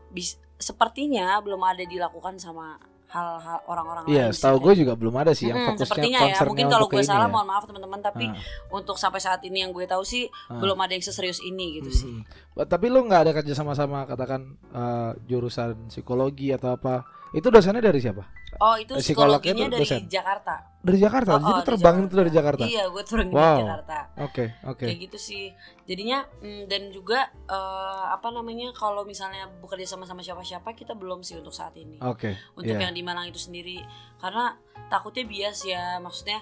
bis, 0.09 0.35
sepertinya 0.59 1.37
belum 1.39 1.61
ada 1.61 1.83
dilakukan 1.83 2.37
sama 2.37 2.77
hal-hal 3.07 3.63
orang-orang 3.65 4.03
Iya, 4.05 4.19
lain 4.19 4.35
sih, 4.35 4.43
setahu 4.43 4.57
gue 4.61 4.73
juga 4.83 4.93
belum 4.93 5.15
ada 5.15 5.31
sih 5.31 5.47
yang 5.47 5.57
Mm-mm, 5.57 5.69
fokusnya 5.73 5.87
sepertinya 5.87 6.19
ya 6.27 6.37
mungkin 6.43 6.67
kalau 6.67 6.87
gue 6.87 7.03
salah 7.03 7.29
ya. 7.29 7.33
mohon 7.33 7.47
maaf 7.47 7.65
teman-teman 7.65 8.01
tapi 8.03 8.27
Ah, 8.27 8.35
untuk 8.69 8.99
sampai 8.99 9.21
saat 9.23 9.41
ini 9.41 9.63
yang 9.63 9.71
gue 9.71 9.87
tahu 9.87 10.03
sih 10.03 10.27
ah. 10.51 10.59
belum 10.59 10.75
ada 10.77 10.91
yang 10.91 11.01
seserius 11.01 11.39
ini 11.41 11.79
gitu 11.79 11.91
sih 11.95 12.11
Mhm. 12.11 12.23
Tapi 12.67 12.87
lu 12.89 13.05
nggak 13.05 13.21
ada 13.23 13.33
kerja 13.33 13.53
sama-sama 13.53 14.05
katakan 14.05 14.43
eh, 14.75 15.13
jurusan 15.25 15.87
psikologi 15.87 16.51
atau 16.51 16.73
apa? 16.73 17.07
Itu 17.29 17.49
dosennya 17.49 17.81
dari 17.81 17.99
siapa? 17.99 18.23
oh 18.57 18.73
itu 18.75 18.89
Eh, 18.91 19.05
psikologinya 19.05 19.69
tuh 19.69 19.73
dari 19.75 19.85
dosen? 19.85 20.09
Jakarta 20.09 20.55
Dari 20.81 20.97
Jakarta. 20.97 21.31
Oh, 21.31 21.37
Jadi 21.37 21.45
oh, 21.45 21.53
lu 21.53 21.67
terbang 21.67 21.97
di 21.97 22.01
itu 22.01 22.15
dari 22.15 22.31
Jakarta. 22.31 22.63
iya 22.65 22.85
gue 22.87 23.03
turun 23.03 23.29
Wow. 23.29 23.37
dari 23.37 23.61
Jakarta 23.61 23.99
Oke, 24.19 24.45
oke. 24.65 24.81
kayak 24.83 24.99
gitu 25.03 25.19
sih 25.19 25.45
jadinya 25.85 26.19
mm, 26.39 26.63
dan 26.65 26.83
juga 26.89 27.19
eh, 27.45 28.05
apa 28.09 28.29
namanya 28.31 28.73
kalau 28.73 29.03
misalnya 29.03 29.45
bekerja 29.57 29.85
sama 29.87 30.05
sama 30.05 30.21
siapa-siapa 30.21 30.73
kita 30.73 30.95
belum 30.95 31.21
sih 31.21 31.35
untuk 31.35 31.53
saat 31.53 31.75
ini 31.75 32.01
Oke. 32.01 32.33
untuk 32.55 32.71
iya. 32.71 32.81
yang 32.83 32.93
di 32.93 33.03
Malang 33.03 33.27
itu 33.27 33.37
sendiri 33.37 33.83
karena 34.17 34.57
takutnya 34.87 35.25
bias 35.25 35.59
ya 35.63 35.99
maksudnya 35.99 36.41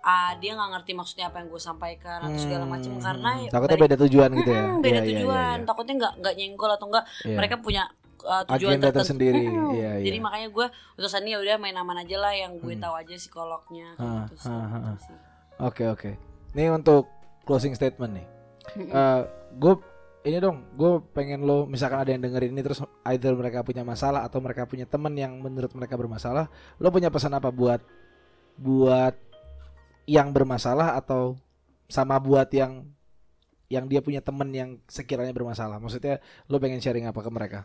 ah, 0.00 0.36
dia 0.36 0.54
nggak 0.54 0.70
ngerti 0.70 0.92
maksudnya 0.94 1.26
apa 1.26 1.42
yang 1.42 1.48
gue 1.48 1.58
sampaikan 1.58 2.22
atau 2.22 2.38
segala 2.38 2.64
macam 2.64 2.92
Hmm, 2.92 3.02
karena 3.02 3.30
takutnya 3.48 3.74
balik- 3.74 3.82
beda 3.88 3.96
tujuan 4.00 4.30
gitu 4.32 4.50
ya. 4.52 4.62
Mm-mm, 4.62 4.78
beda 4.78 4.86
Iya, 4.86 4.94
iya, 4.94 5.02
iya, 5.02 5.10
tujuan 5.10 5.56
iya. 5.56 5.66
takutnya 5.66 5.94
nggak 5.96 6.12
nggak 6.18 6.34
nyenggol 6.36 6.70
atau 6.70 6.86
enggak 6.86 7.04
Iya. 7.20 7.34
mereka 7.34 7.56
punya 7.58 7.82
uh, 8.24 8.42
tujuan 8.54 8.78
Agenda 8.78 8.86
tertentu 8.90 8.98
tersendiri. 9.02 9.44
Mm-mm. 9.46 9.74
Iya, 9.74 9.90
iya. 10.00 10.04
jadi 10.06 10.18
makanya 10.18 10.48
gue 10.50 10.66
untuk 10.98 11.08
saat 11.10 11.22
ini 11.22 11.34
ya 11.34 11.40
udah 11.42 11.56
main 11.58 11.76
aman 11.76 11.96
aja 12.02 12.16
lah 12.18 12.32
yang 12.34 12.52
gue 12.58 12.74
Hmm. 12.74 12.82
tahu 12.82 12.94
aja 12.98 13.14
psikolognya 13.14 13.88
kayak 13.94 14.10
Ah, 14.10 14.22
gitu 14.26 14.34
sih, 14.38 14.50
ah, 14.50 14.66
ah, 14.66 14.92
gitu. 14.96 15.14
Oke, 15.58 15.84
oke. 15.90 16.10
Ini 16.54 16.70
untuk 16.70 17.04
closing 17.44 17.74
statement 17.74 18.12
nih. 18.18 18.26
Mm-mm. 18.78 18.90
Eh, 18.90 19.20
gue 19.56 19.74
ini 20.26 20.38
dong, 20.38 20.66
gue 20.76 21.00
pengen 21.14 21.46
lo 21.46 21.64
misalkan 21.64 22.04
ada 22.04 22.10
yang 22.10 22.20
dengerin 22.20 22.52
ini 22.52 22.60
terus 22.60 22.82
either 23.06 23.32
mereka 23.32 23.64
punya 23.64 23.80
masalah 23.80 24.26
atau 24.26 24.42
mereka 24.42 24.68
punya 24.68 24.84
teman 24.84 25.14
yang 25.16 25.38
menurut 25.40 25.72
mereka 25.72 25.94
bermasalah, 25.94 26.50
lo 26.76 26.88
punya 26.92 27.08
pesan 27.08 27.32
apa 27.32 27.48
buat 27.48 27.80
buat 28.58 29.14
yang 30.04 30.34
bermasalah 30.34 30.98
atau 30.98 31.38
sama 31.88 32.18
buat 32.18 32.50
yang 32.52 32.84
yang 33.68 33.84
dia 33.84 34.00
punya 34.00 34.24
teman 34.24 34.48
yang 34.52 34.80
sekiranya 34.88 35.32
bermasalah. 35.32 35.76
Maksudnya 35.76 36.20
lo 36.48 36.56
pengen 36.56 36.80
sharing 36.80 37.04
apa 37.04 37.20
ke 37.20 37.30
mereka? 37.32 37.60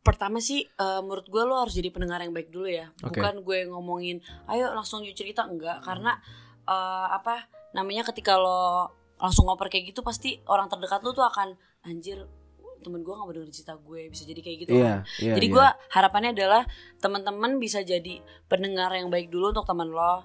Pertama 0.00 0.38
sih 0.38 0.64
eh, 0.64 1.00
menurut 1.00 1.26
gue 1.26 1.42
lo 1.42 1.60
harus 1.60 1.74
jadi 1.74 1.90
pendengar 1.90 2.20
yang 2.20 2.32
baik 2.32 2.48
dulu 2.48 2.66
ya 2.66 2.88
Oke. 3.02 3.18
bukan 3.18 3.34
gue 3.42 3.58
ngomongin 3.68 4.16
ayo 4.46 4.72
langsung 4.72 5.02
you 5.02 5.12
cerita 5.12 5.44
enggak 5.44 5.82
karena 5.82 6.16
eh, 6.64 7.06
apa 7.12 7.44
namanya 7.72 8.08
ketika 8.08 8.34
lo 8.34 8.88
langsung 9.18 9.44
ngoper 9.44 9.68
kayak 9.68 9.90
gitu 9.90 10.00
pasti 10.00 10.38
orang 10.46 10.70
terdekat 10.70 11.02
lo 11.02 11.10
tuh 11.10 11.26
akan 11.26 11.58
anjir 11.84 12.24
temen 12.78 13.02
gue 13.02 13.10
nggak 13.10 13.28
bener 13.28 13.50
cerita 13.50 13.74
gue 13.74 14.06
bisa 14.06 14.22
jadi 14.22 14.38
kayak 14.38 14.56
gitu 14.62 14.72
kan 14.72 14.78
Iya, 14.78 14.94
iya. 15.18 15.34
jadi 15.34 15.46
iya. 15.50 15.54
gue 15.58 15.66
harapannya 15.90 16.30
adalah 16.30 16.62
teman-teman 17.02 17.58
bisa 17.58 17.82
jadi 17.82 18.22
pendengar 18.46 18.94
yang 18.94 19.10
baik 19.10 19.28
dulu 19.28 19.50
untuk 19.50 19.66
teman 19.66 19.90
lo 19.90 20.22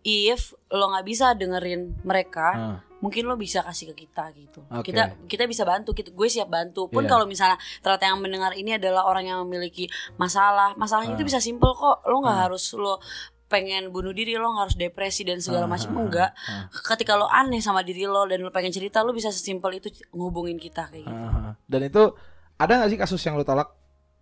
if 0.00 0.56
lo 0.72 0.88
nggak 0.90 1.04
bisa 1.04 1.36
dengerin 1.36 2.00
mereka 2.02 2.48
Ah, 2.56 2.78
mungkin 3.00 3.24
lo 3.24 3.34
bisa 3.34 3.60
kasih 3.60 3.92
ke 3.92 4.04
kita 4.04 4.28
gitu. 4.32 4.60
Oke. 4.68 4.92
Kita 4.92 5.16
kita 5.24 5.44
bisa 5.44 5.64
bantu, 5.64 5.92
kita, 5.92 6.12
gue 6.12 6.28
siap 6.28 6.46
bantu. 6.46 6.86
Pun 6.86 7.04
Iya. 7.04 7.10
kalau 7.10 7.24
misalnya 7.24 7.56
ternyata 7.80 8.04
yang 8.06 8.20
mendengar 8.20 8.52
ini 8.52 8.76
adalah 8.76 9.04
orang 9.04 9.24
yang 9.24 9.38
memiliki 9.42 9.88
masalah, 10.14 10.76
masalahnya 10.76 11.16
itu 11.16 11.24
Ah. 11.24 11.28
bisa 11.32 11.40
simple 11.40 11.72
kok. 11.72 12.04
Lo 12.04 12.20
nggak 12.20 12.36
Ah. 12.36 12.42
harus 12.46 12.64
lo 12.76 13.00
pengen 13.48 13.90
bunuh 13.90 14.14
diri 14.14 14.38
lo 14.38 14.54
harus 14.54 14.78
depresi 14.78 15.26
dan 15.26 15.42
segala 15.42 15.66
Ah, 15.66 15.72
macam 15.72 15.90
ah, 15.90 16.00
enggak 16.06 16.30
ah. 16.46 16.70
ketika 16.86 17.18
lo 17.18 17.26
aneh 17.26 17.58
sama 17.58 17.82
diri 17.82 18.06
lo 18.06 18.22
dan 18.22 18.44
lo 18.44 18.52
pengen 18.52 18.70
cerita 18.70 19.02
lo 19.02 19.10
bisa 19.10 19.34
sesimpel 19.34 19.74
itu 19.74 19.90
ngehubungin 20.14 20.54
kita 20.54 20.86
kayak 20.86 21.02
gitu 21.02 21.24
ah. 21.26 21.58
Dan 21.66 21.82
itu 21.82 22.14
ada 22.54 22.72
gak 22.78 22.90
sih 22.92 23.00
kasus 23.00 23.18
yang 23.24 23.34
lo 23.34 23.42
tolak? 23.42 23.79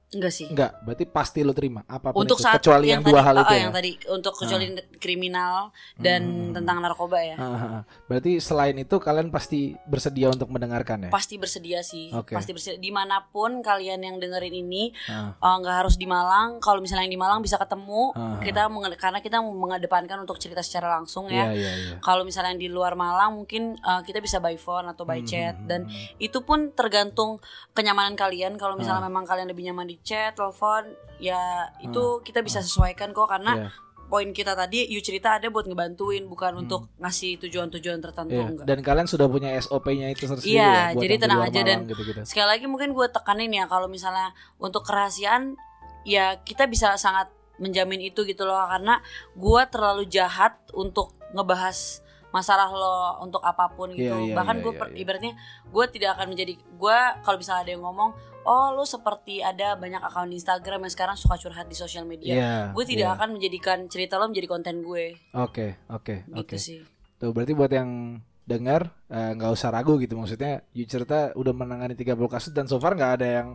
Enggak 0.08 0.32
sih 0.32 0.48
Enggak, 0.48 0.80
berarti 0.80 1.04
pasti 1.04 1.44
lo 1.44 1.52
terima 1.52 1.84
apa 1.84 2.10
pun 2.10 2.24
untuk 2.24 2.36
itu, 2.36 2.44
saat 2.44 2.56
kecuali 2.58 2.88
yang, 2.88 3.04
dua 3.04 3.20
tadi, 3.20 3.26
hal 3.28 3.36
ah, 3.36 3.42
itu 3.42 3.52
ya. 3.52 3.60
yang 3.60 3.72
tadi 3.72 3.90
untuk 4.08 4.32
kecuali 4.34 4.66
kriminal 4.96 5.68
dan 5.94 6.20
Hmm. 6.24 6.52
tentang 6.54 6.80
narkoba 6.80 7.18
ya 7.20 7.36
Ah, 7.36 7.44
ah, 7.44 7.64
ah. 7.70 7.82
Berarti 8.04 8.40
selain 8.40 8.72
itu 8.74 8.96
kalian 8.96 9.28
pasti 9.28 9.76
bersedia 9.84 10.28
untuk 10.28 10.48
mendengarkan 10.48 11.08
ya? 11.08 11.10
pasti 11.10 11.36
bersedia 11.36 11.80
sih 11.82 12.08
Oke. 12.10 12.32
pasti 12.32 12.50
bersedia 12.50 12.80
di 12.80 12.88
mana 12.88 13.20
pun 13.22 13.60
kalian 13.60 14.00
yang 14.00 14.16
dengerin 14.16 14.54
ini 14.54 14.96
Ah, 15.06 15.32
eh, 15.34 15.56
nggak 15.60 15.76
harus 15.78 15.94
di 15.94 16.08
Malang 16.08 16.56
kalau 16.58 16.80
misalnya 16.80 17.04
yang 17.04 17.12
di 17.12 17.20
Malang 17.20 17.44
bisa 17.44 17.56
ketemu 17.56 18.12
Ah. 18.12 18.40
kita 18.40 18.64
karena 18.96 19.20
kita 19.20 19.38
mengedepankan 19.38 20.18
untuk 20.18 20.40
cerita 20.40 20.60
secara 20.60 20.88
langsung 20.90 21.28
ya 21.28 21.48
Iya, 21.48 21.52
iya, 21.52 21.72
iya. 21.76 21.94
kalau 22.00 22.24
misalnya 22.24 22.56
yang 22.56 22.62
di 22.62 22.70
luar 22.70 22.96
Malang 22.96 23.36
mungkin 23.36 23.76
eh, 23.76 24.00
kita 24.02 24.18
bisa 24.18 24.40
by 24.40 24.56
phone 24.56 24.88
atau 24.88 25.04
by 25.04 25.20
Hmm, 25.20 25.26
chat 25.26 25.54
hmm, 25.54 25.68
dan 25.68 25.80
hmm. 25.84 26.16
itu 26.18 26.40
pun 26.40 26.72
tergantung 26.72 27.36
kenyamanan 27.72 28.14
kalian 28.14 28.56
kalau 28.56 28.72
misalnya 28.72 29.04
Ah. 29.04 29.06
memang 29.06 29.24
kalian 29.24 29.46
lebih 29.46 29.66
nyaman 29.66 29.84
di 29.84 29.97
chat 30.00 30.32
telepon 30.32 30.86
ya 31.18 31.40
itu 31.78 32.02
kita 32.20 32.40
bisa 32.40 32.58
sesuaikan 32.58 33.10
kok 33.10 33.26
karena 33.26 33.52
Iya. 33.56 33.68
poin 34.06 34.30
kita 34.30 34.52
tadi 34.52 34.86
you 34.86 34.98
cerita 34.98 35.34
ada 35.34 35.46
buat 35.46 35.64
ngebantuin 35.64 36.24
bukan 36.24 36.52
Hmm. 36.52 36.62
untuk 36.62 36.88
ngasih 36.96 37.36
tujuan-tujuan 37.38 38.00
tertentu 38.00 38.32
Iya, 38.32 38.46
enggak 38.48 38.64
Dan 38.64 38.78
kalian 38.80 39.04
sudah 39.04 39.26
punya 39.26 39.52
SOP-nya 39.54 40.08
itu 40.08 40.24
tersendiri 40.24 40.54
Iya, 40.54 40.64
ya 40.64 40.84
buat 40.88 41.02
jadi 41.02 41.14
tenang 41.18 41.40
aja 41.42 41.60
dan- 41.62 41.84
gitu-gitu. 41.84 42.20
sekali 42.22 42.48
lagi 42.48 42.64
mungkin 42.64 42.90
gue 42.90 43.06
tekanin 43.06 43.50
ya 43.50 43.64
kalau 43.64 43.84
misalnya 43.86 44.30
untuk 44.56 44.80
kerahasiaan 44.82 45.60
ya 46.02 46.40
kita 46.40 46.64
bisa 46.64 46.94
sangat 46.94 47.28
menjamin 47.58 48.00
itu 48.02 48.22
gitu 48.22 48.42
loh 48.42 48.56
karena 48.64 49.02
gue 49.34 49.62
terlalu 49.66 50.06
jahat 50.06 50.56
untuk 50.72 51.12
ngebahas 51.32 52.00
masalah 52.28 52.68
lo 52.68 52.96
untuk 53.20 53.40
apa 53.40 53.66
pun 53.70 53.90
gitu 53.90 54.08
Iya, 54.14 54.30
iya, 54.30 54.34
bahkan 54.34 54.56
iya, 54.56 54.62
gue 54.62 54.72
iya, 54.72 54.78
per- 54.78 54.90
iya. 54.90 55.00
ibaratnya 55.00 55.32
gue 55.66 55.84
tidak 55.90 56.10
akan 56.14 56.26
menjadi 56.28 56.54
gue 56.54 56.98
kalau 57.18 57.36
misalnya 57.36 57.62
ada 57.62 57.72
yang 57.72 57.82
ngomong 57.82 58.10
oh 58.48 58.72
lo 58.72 58.88
seperti 58.88 59.44
ada 59.44 59.76
banyak 59.76 60.00
akun 60.00 60.32
Instagram 60.32 60.88
yang 60.88 60.92
sekarang 60.92 61.16
suka 61.20 61.36
curhat 61.36 61.68
di 61.68 61.76
sosial 61.76 62.08
media 62.08 62.32
Iya. 62.32 62.54
gue 62.72 62.84
tidak 62.88 63.12
iya. 63.12 63.16
akan 63.20 63.28
menjadikan 63.36 63.78
cerita 63.92 64.16
lo 64.16 64.32
menjadi 64.32 64.48
konten 64.48 64.80
gue 64.80 65.20
Oke, 65.36 65.76
oke, 65.92 66.24
gitu 66.24 66.40
oke. 66.40 66.56
sih 66.56 66.80
Tuh 67.18 67.34
berarti 67.34 67.52
buat 67.52 67.68
yang 67.68 68.16
dengar 68.48 68.88
eh, 69.12 69.36
nggak 69.36 69.52
usah 69.52 69.68
ragu 69.68 70.00
gitu 70.00 70.16
maksudnya 70.16 70.64
You 70.72 70.88
cerita 70.88 71.36
udah 71.36 71.52
menangani 71.52 71.92
30 71.92 72.16
kasus 72.26 72.50
dan 72.56 72.64
so 72.64 72.80
far 72.80 72.96
nggak 72.96 73.20
ada 73.20 73.28
yang 73.28 73.48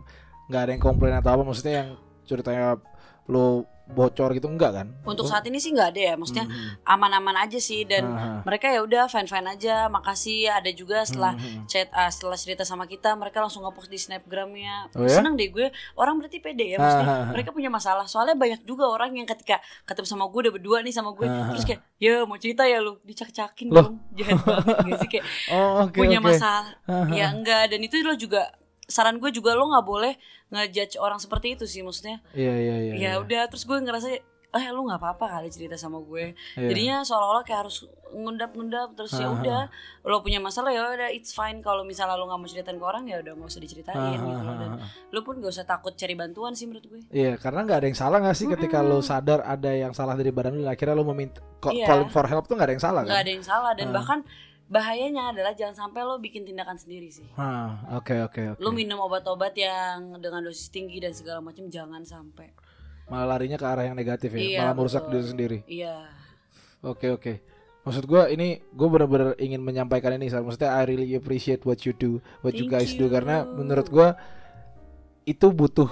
nggak 0.46 0.62
ada 0.62 0.70
yang 0.70 0.82
komplain 0.84 1.18
atau 1.18 1.34
apa 1.34 1.42
maksudnya 1.42 1.74
yang 1.82 1.88
ceritanya 2.22 2.78
lo 3.26 3.66
bocor 3.86 4.32
gitu 4.32 4.46
enggak 4.46 4.72
kan? 4.74 4.86
untuk 5.04 5.22
Oh, 5.22 5.28
saat 5.28 5.44
ini 5.44 5.56
sih 5.56 5.68
nggak 5.68 5.92
ada 5.92 6.00
ya 6.02 6.14
maksudnya 6.14 6.44
mhm. 6.44 6.80
aman-aman 6.82 7.36
aja 7.38 7.58
sih 7.58 7.82
dan 7.82 8.04
Aha. 8.06 8.40
mereka 8.42 8.66
ya 8.66 8.80
udah 8.80 9.06
fine 9.06 9.24
fine 9.24 9.44
aja 9.46 9.86
makasih 9.86 10.48
ada 10.48 10.66
juga 10.68 11.02
setelah 11.02 11.32
Mhm. 11.34 11.66
chat 11.66 11.88
ah, 11.90 12.08
setelah 12.08 12.34
cerita 12.34 12.62
sama 12.62 12.84
kita 12.84 13.12
mereka 13.12 13.38
langsung 13.38 13.60
ngepost 13.60 13.86
di 13.86 13.96
snapgramnya 13.96 14.88
Oh 14.90 15.02
ya? 15.02 15.14
seneng 15.14 15.34
deh 15.34 15.46
gue 15.46 15.68
orang 15.94 16.16
berarti 16.16 16.38
pede 16.38 16.64
ya 16.66 16.78
maksudnya 16.78 17.06
Ah. 17.06 17.28
mereka 17.28 17.50
punya 17.50 17.68
masalah 17.68 18.04
soalnya 18.04 18.32
banyak 18.34 18.62
juga 18.62 18.86
orang 18.86 19.12
yang 19.12 19.26
ketika 19.26 19.58
ketemu 19.84 20.06
sama 20.08 20.24
gue 20.26 20.40
udah 20.40 20.54
berdua 20.54 20.78
nih 20.80 20.90
sama 20.90 21.12
gue 21.12 21.24
Ah. 21.24 21.50
terus 21.50 21.64
kayak 21.64 21.80
ya 21.96 22.22
mau 22.22 22.36
cerita 22.36 22.64
ya 22.64 22.78
lu 22.78 22.96
dicak-cakin 23.02 23.68
Loh. 23.68 23.84
dong 23.84 23.94
jahat 24.12 24.40
banget 24.40 24.76
gak 24.82 24.98
sih 24.98 25.08
kayak 25.10 25.24
Oh, 25.52 25.84
oke 25.84 25.94
punya 25.94 26.18
oke. 26.18 26.26
masalah 26.26 26.72
Aha. 26.84 27.10
ya 27.10 27.26
enggak 27.30 27.68
dan 27.68 27.80
itu 27.80 28.00
lo 28.00 28.14
juga 28.14 28.48
saran 28.86 29.16
gue 29.16 29.30
juga 29.30 29.52
lo 29.52 29.66
nggak 29.66 29.82
boleh 29.82 30.12
ngejudge 30.48 30.96
orang 30.96 31.16
seperti 31.16 31.54
itu 31.54 31.64
sih 31.64 31.80
maksudnya 31.80 32.20
Iya 32.32 32.54
iya 32.54 32.76
iya. 32.78 32.92
ya 32.92 32.96
iya. 32.96 33.12
udah 33.16 33.42
terus 33.46 33.64
gue 33.64 33.74
ngerasa 33.74 34.20
eh 34.54 34.70
lu 34.70 34.86
nggak 34.86 35.00
apa-apa 35.00 35.26
kali 35.32 35.48
cerita 35.48 35.74
sama 35.74 35.98
gue 35.98 36.30
Iya. 36.54 36.68
jadinya 36.68 36.96
seolah-olah 37.02 37.42
kayak 37.42 37.60
harus 37.62 37.82
ngundap-ngundap 38.14 38.94
terus 38.94 39.10
ya 39.12 39.26
Ah, 39.26 39.34
udah 39.34 39.60
lo 40.04 40.22
punya 40.22 40.38
masalah 40.38 40.70
ya 40.70 40.86
udah 40.86 41.10
it's 41.10 41.32
fine 41.32 41.58
kalau 41.58 41.82
misalnya 41.82 42.14
lo 42.14 42.24
nggak 42.24 42.38
mau 42.38 42.46
ceritain 42.46 42.78
ke 42.78 42.84
orang 42.84 43.02
ya 43.04 43.18
udah 43.18 43.34
nggak 43.34 43.50
usah 43.50 43.58
diceritain 43.58 43.98
Ah, 43.98 44.14
gitu 44.14 44.26
dan 44.54 44.70
lo 45.10 45.20
pun 45.20 45.34
gak 45.38 45.50
usah 45.50 45.64
takut 45.64 45.90
cari 45.92 46.14
bantuan 46.14 46.52
sih 46.52 46.64
menurut 46.64 46.86
gue 46.86 47.00
Iya, 47.10 47.34
karena 47.34 47.66
nggak 47.66 47.78
ada 47.80 47.86
yang 47.88 47.98
salah 47.98 48.18
nggak 48.20 48.36
sih 48.36 48.46
ketika 48.46 48.78
lo 48.80 49.02
sadar 49.02 49.42
ada 49.42 49.70
yang 49.70 49.90
salah 49.90 50.14
dari 50.14 50.30
badan 50.30 50.54
lo, 50.54 50.70
akhirnya 50.70 50.94
lo 50.94 51.02
meminta 51.04 51.42
Iya. 51.64 51.82
calling 51.84 52.10
for 52.10 52.22
help 52.24 52.46
tuh 52.46 52.54
nggak 52.54 52.68
ada 52.68 52.74
yang 52.74 52.84
salah 52.84 53.00
nggak 53.02 53.10
kan? 53.10 53.24
ada 53.26 53.32
yang 53.32 53.44
salah 53.44 53.72
dan 53.72 53.86
Ah. 53.88 53.92
bahkan 53.92 54.18
bahayanya 54.74 55.30
adalah 55.30 55.54
jangan 55.54 55.86
sampai 55.86 56.02
lo 56.02 56.18
bikin 56.18 56.42
tindakan 56.42 56.74
sendiri 56.74 57.06
sih 57.08 57.30
Ah, 57.38 57.78
oke 57.94 58.10
oke 58.26 58.42
oke. 58.52 58.60
lo 58.60 58.70
minum 58.70 58.98
obat-obat 58.98 59.54
yang 59.54 60.18
dengan 60.18 60.42
dosis 60.42 60.66
tinggi 60.68 60.98
dan 60.98 61.14
segala 61.14 61.38
macam 61.38 61.70
jangan 61.70 62.02
sampai 62.02 62.50
Malah 63.04 63.36
larinya 63.36 63.54
ke 63.54 63.66
arah 63.68 63.84
yang 63.84 63.92
negatif 63.92 64.32
ya, 64.32 64.40
Iya, 64.40 64.58
malah 64.64 64.74
merusak 64.74 65.04
betul. 65.04 65.12
diri 65.14 65.26
sendiri. 65.28 65.58
iya 65.68 66.08
Oke 66.80 67.08
oke. 67.08 67.32
Maksud 67.84 68.04
gue 68.04 68.22
ini 68.32 68.64
gue 68.72 68.88
benar-benar 68.88 69.36
ingin 69.36 69.60
menyampaikan 69.60 70.16
ini, 70.16 70.32
Sar. 70.32 70.40
maksudnya 70.40 70.72
I 70.72 70.88
really 70.88 71.12
appreciate 71.12 71.60
what 71.62 71.84
you 71.84 71.92
do, 71.92 72.24
what 72.40 72.56
you 72.56 72.64
Thank 72.64 72.80
guys 72.80 72.96
do 72.96 73.04
you. 73.04 73.12
karena 73.12 73.44
menurut 73.44 73.92
gue 73.92 74.08
itu 75.24 75.46
butuh 75.48 75.88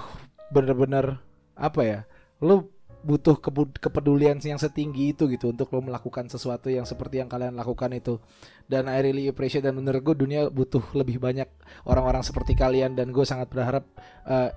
benar-benar 0.49 1.21
apa 1.53 1.81
ya 1.81 1.99
lu 2.41 2.65
butuh 3.03 3.35
kepedulian 3.77 4.37
yang 4.39 4.57
setinggi 4.57 5.11
itu 5.11 5.25
gitu 5.27 5.49
untuk 5.49 5.69
lo 5.69 5.81
melakukan 5.81 6.25
sesuatu 6.25 6.69
yang 6.69 6.85
seperti 6.85 7.19
yang 7.19 7.29
kalian 7.29 7.53
lakukan 7.53 7.93
itu 7.93 8.17
dan 8.65 8.85
I 8.85 8.99
really 8.99 9.25
appreciate 9.25 9.61
dan 9.61 9.73
menurut 9.73 10.01
gue 10.01 10.15
dunia 10.17 10.47
butuh 10.47 10.81
lebih 10.93 11.17
banyak 11.17 11.45
orang-orang 11.83 12.21
seperti 12.21 12.53
kalian 12.53 12.93
dan 12.93 13.09
gue 13.09 13.21
sangat 13.21 13.47
berharap 13.47 13.83
eh, 14.23 14.49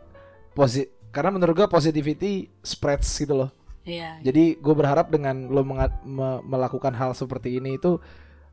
posi 0.50 0.82
karena 1.08 1.30
menurut 1.30 1.54
gue 1.54 1.66
positivity 1.66 2.32
spreads 2.60 3.08
gitu 3.14 3.36
loh 3.36 3.50
Iya. 3.82 4.18
jadi 4.20 4.58
gue 4.58 4.74
berharap 4.74 5.08
dengan 5.08 5.46
lo 5.46 5.62
me- 5.62 5.94
melakukan 6.42 6.90
hal 6.90 7.14
seperti 7.14 7.56
ini 7.56 7.76
itu 7.76 8.02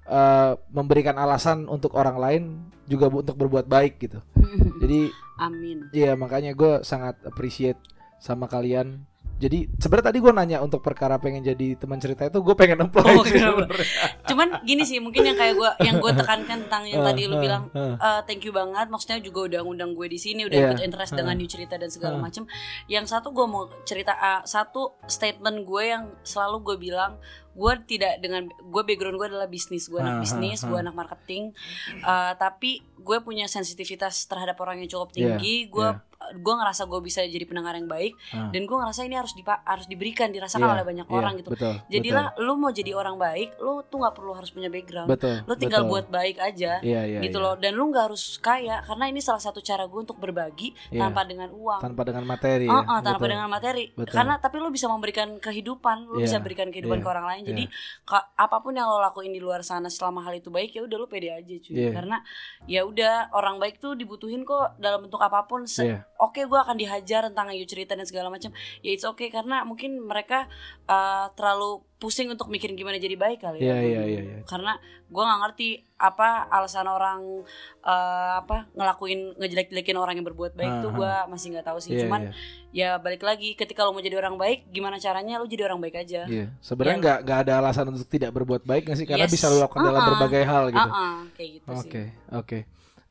eh, 0.04 0.54
memberikan 0.70 1.16
alasan 1.16 1.66
untuk 1.66 1.93
orang 1.93 2.16
lain 2.16 2.43
juga 2.86 3.10
bu- 3.10 3.22
untuk 3.22 3.34
berbuat 3.36 3.66
baik 3.66 3.93
gitu 3.99 4.20
jadi 4.82 5.10
Amin. 5.34 5.89
Iya 5.89 6.14
makanya 6.14 6.54
gue 6.54 6.86
sangat 6.86 7.18
appreciate 7.26 7.82
sama 8.22 8.45
kalian. 8.45 9.01
Jadi 9.36 9.68
sebenarnya 9.74 10.08
tadi 10.08 10.18
gue 10.18 10.32
nanya 10.32 10.58
untuk 10.60 10.80
perkara 10.80 11.16
pengen 11.16 11.42
jadi 11.42 11.76
teman 11.76 11.98
cerita 11.98 12.24
itu 12.24 12.38
gue 12.38 12.54
pengen 12.54 12.80
apply 12.82 13.04
Oh, 13.12 13.26
sih 13.26 13.36
sebenarnya. 13.36 13.88
Cuman 14.24 14.48
gini 14.62 14.84
sih 14.84 14.98
mungkin 14.98 15.22
yang 15.22 15.36
kayak 15.36 15.54
gua 15.54 15.76
yang 15.80 15.98
gue 15.98 16.12
tekankan 16.14 16.64
tentang 16.64 16.84
yang 16.86 17.04
tadi 17.04 17.26
lu 17.26 17.36
Eh, 17.36 17.42
bilang 17.42 17.68
eh, 17.70 17.94
thank 18.24 18.42
you 18.42 18.52
banget 18.52 18.88
maksudnya 18.88 19.20
juga 19.20 19.46
udah 19.46 19.60
ngundang 19.62 19.92
gue 19.92 20.08
di 20.08 20.16
sini 20.16 20.44
udah 20.44 20.56
Iya. 20.56 20.68
ikut 20.70 20.80
interest 20.82 21.12
dengan 21.14 21.36
new 21.36 21.46
cerita 21.46 21.76
dan 21.76 21.90
segala 21.90 22.16
Huh. 22.16 22.24
macem 22.24 22.44
yang 22.88 23.04
satu 23.04 23.30
gue 23.30 23.44
mau 23.44 23.68
cerita 23.84 24.14
ah, 24.14 24.42
satu 24.44 24.96
statement 25.06 25.62
gue 25.62 25.84
yang 25.86 26.04
selalu 26.22 26.58
gue 26.64 26.76
bilang 26.82 27.20
gue 27.54 27.74
tidak 27.86 28.18
dengan 28.18 28.48
gue 28.48 28.82
background 28.82 29.14
gue 29.16 29.28
adalah 29.28 29.46
bisnis 29.46 29.86
gue 29.86 29.98
anak 29.98 30.22
bisnis 30.22 30.64
gue 30.64 30.74
anak 30.76 30.94
marketing 30.94 31.52
Eh, 31.96 32.34
tapi 32.36 32.72
gue 32.96 33.18
punya 33.20 33.46
sensitivitas 33.46 34.24
terhadap 34.24 34.56
orang 34.58 34.80
yang 34.80 34.90
cukup 34.90 35.12
Iya, 35.12 35.36
tinggi 35.36 35.68
gue 35.68 35.84
iya. 35.86 36.00
Gue 36.34 36.53
ngerasa 36.53 36.84
gue 36.84 36.99
bisa 36.99 37.21
jadi 37.21 37.43
pendengar 37.43 37.74
yang 37.74 37.86
baik 37.86 38.15
Huh. 38.30 38.49
dan 38.49 38.63
gue 38.63 38.74
ngerasa 38.76 39.01
ini 39.03 39.13
harus 39.13 39.34
dipa- 39.34 39.61
harus 39.63 39.86
diberikan 39.86 40.28
dirasakan 40.28 40.63
Iya, 40.63 40.74
oleh 40.74 40.86
banyak 40.86 41.05
iya, 41.05 41.13
orang 41.13 41.34
gitu 41.36 41.49
Betul. 41.49 41.76
jadilah 41.88 42.26
lu 42.38 42.53
mau 42.55 42.69
jadi 42.69 42.91
orang 42.91 43.15
baik 43.15 43.49
lu 43.57 43.84
tuh 43.84 43.97
nggak 43.97 44.13
perlu 44.13 44.32
harus 44.32 44.49
punya 44.49 44.67
background 44.67 45.07
betul. 45.07 45.36
lu 45.41 45.53
tinggal 45.53 45.82
betul. 45.82 45.91
buat 45.91 46.05
baik 46.09 46.38
aja 46.38 46.71
Iya 46.80 47.01
iya. 47.05 47.19
gitu 47.19 47.38
iya. 47.38 47.45
loh 47.45 47.55
dan 47.55 47.71
lu 47.74 47.84
nggak 47.88 48.05
harus 48.05 48.24
kaya 48.38 48.82
karena 48.82 49.05
ini 49.07 49.19
salah 49.19 49.39
satu 49.39 49.59
cara 49.59 49.84
gue 49.84 49.99
untuk 49.99 50.17
berbagi 50.17 50.71
Iya. 50.89 51.03
tanpa 51.03 51.24
dengan 51.24 51.49
uang 51.49 51.80
Tanpa 51.80 52.01
dengan 52.03 52.24
materi. 52.24 52.65
Oh, 52.65 52.76
ya. 52.76 52.88
oh, 52.88 52.99
tanpa 52.99 53.19
Betul. 53.19 53.30
dengan 53.30 53.47
materi 53.47 53.84
Betul. 53.91 54.13
karena 54.13 54.34
tapi 54.38 54.55
lu 54.57 54.69
bisa 54.69 54.88
memberikan 54.88 55.28
kehidupan 55.38 55.97
lu 56.05 56.15
Iya, 56.15 56.26
bisa 56.26 56.38
berikan 56.39 56.67
kehidupan 56.67 56.97
iya, 56.97 57.03
ke 57.03 57.09
orang 57.09 57.26
lain 57.28 57.43
jadi 57.45 57.63
ka- 58.03 58.28
apa 58.34 58.57
pun 58.59 58.71
yang 58.71 58.86
lo 58.86 58.99
lakuin 58.99 59.30
di 59.30 59.39
luar 59.39 59.61
sana 59.61 59.88
selama 59.88 60.21
hal 60.21 60.34
itu 60.34 60.47
baik 60.47 60.71
ya 60.71 60.82
udah 60.82 60.95
lu 60.95 61.05
pede 61.05 61.30
aja 61.30 61.55
cuy 61.55 61.74
Iya. 61.74 61.91
karena 61.91 62.17
ya 62.65 62.82
udah 62.84 63.13
orang 63.32 63.57
baik 63.57 63.78
tuh 63.78 63.93
dibutuhin 63.93 64.43
kok 64.43 64.78
dalam 64.78 65.01
bentuk 65.01 65.19
apa 65.19 65.43
pun 65.43 65.65
Se- 65.65 65.84
Iya. 65.86 66.05
Oke 66.20 66.41
gue 66.45 66.59
akan 66.59 66.78
dihajar 66.78 67.28
tentang 67.28 67.51
ayu 67.51 67.66
cerita 67.66 67.97
dan 67.97 68.05
segala 68.05 68.30
macam 68.30 68.53
ya 68.82 68.91
it's 68.93 69.03
okay 69.03 69.28
karena 69.28 69.66
mungkin 69.66 69.97
mereka 69.99 70.45
uh, 70.86 71.28
terlalu 71.34 71.82
pusing 71.97 72.28
untuk 72.28 72.51
mikirin 72.51 72.76
gimana 72.76 72.99
jadi 72.99 73.16
baik 73.16 73.39
kali 73.39 73.64
ya 73.64 73.80
iya 73.80 74.03
iya. 74.03 74.22
iya. 74.22 74.38
karena 74.43 74.76
gue 75.07 75.24
nggak 75.24 75.39
ngerti 75.45 75.70
apa 75.95 76.51
alasan 76.51 76.84
orang 76.89 77.47
uh, 77.80 78.43
apa 78.43 78.68
ngelakuin 78.76 79.39
ngejelek-jelekin 79.39 79.95
orang 79.95 80.20
yang 80.20 80.28
berbuat 80.28 80.51
baik 80.51 80.84
tuh 80.84 80.91
Aha. 80.91 80.99
gue 80.99 81.14
masih 81.32 81.47
nggak 81.55 81.68
tahu 81.72 81.80
sih 81.80 81.95
Iya, 81.95 82.01
cuman 82.03 82.22
iya. 82.28 82.34
ya 82.74 82.89
balik 82.99 83.24
lagi 83.24 83.55
ketika 83.55 83.88
lo 83.88 83.95
mau 83.95 84.03
jadi 84.03 84.20
orang 84.20 84.36
baik 84.36 84.68
gimana 84.74 84.99
caranya 84.99 85.39
lo 85.39 85.47
jadi 85.47 85.64
orang 85.72 85.80
baik 85.80 85.95
aja 86.03 86.28
Iya. 86.28 86.51
Sebenarnya 86.59 86.97
Iya. 86.99 87.03
nggak 87.03 87.18
nggak 87.24 87.39
ada 87.47 87.53
alasan 87.64 87.86
untuk 87.93 88.09
tidak 88.11 88.32
berbuat 88.36 88.68
baik 88.68 88.84
nggak 88.89 88.97
sih 88.99 89.07
karena 89.07 89.26
Yes. 89.28 89.34
bisa 89.34 89.47
lo 89.47 89.64
lakukan 89.64 89.82
dalam 89.86 90.01
Uh-uh. 90.03 90.09
berbagai 90.18 90.43
hal 90.43 90.64
gitu. 90.76 90.89
Ah-ah, 90.91 91.16
kayak 91.39 91.49
gitu 91.61 91.68
Oke 91.72 91.82
sih 91.88 92.07
oke. 92.36 92.57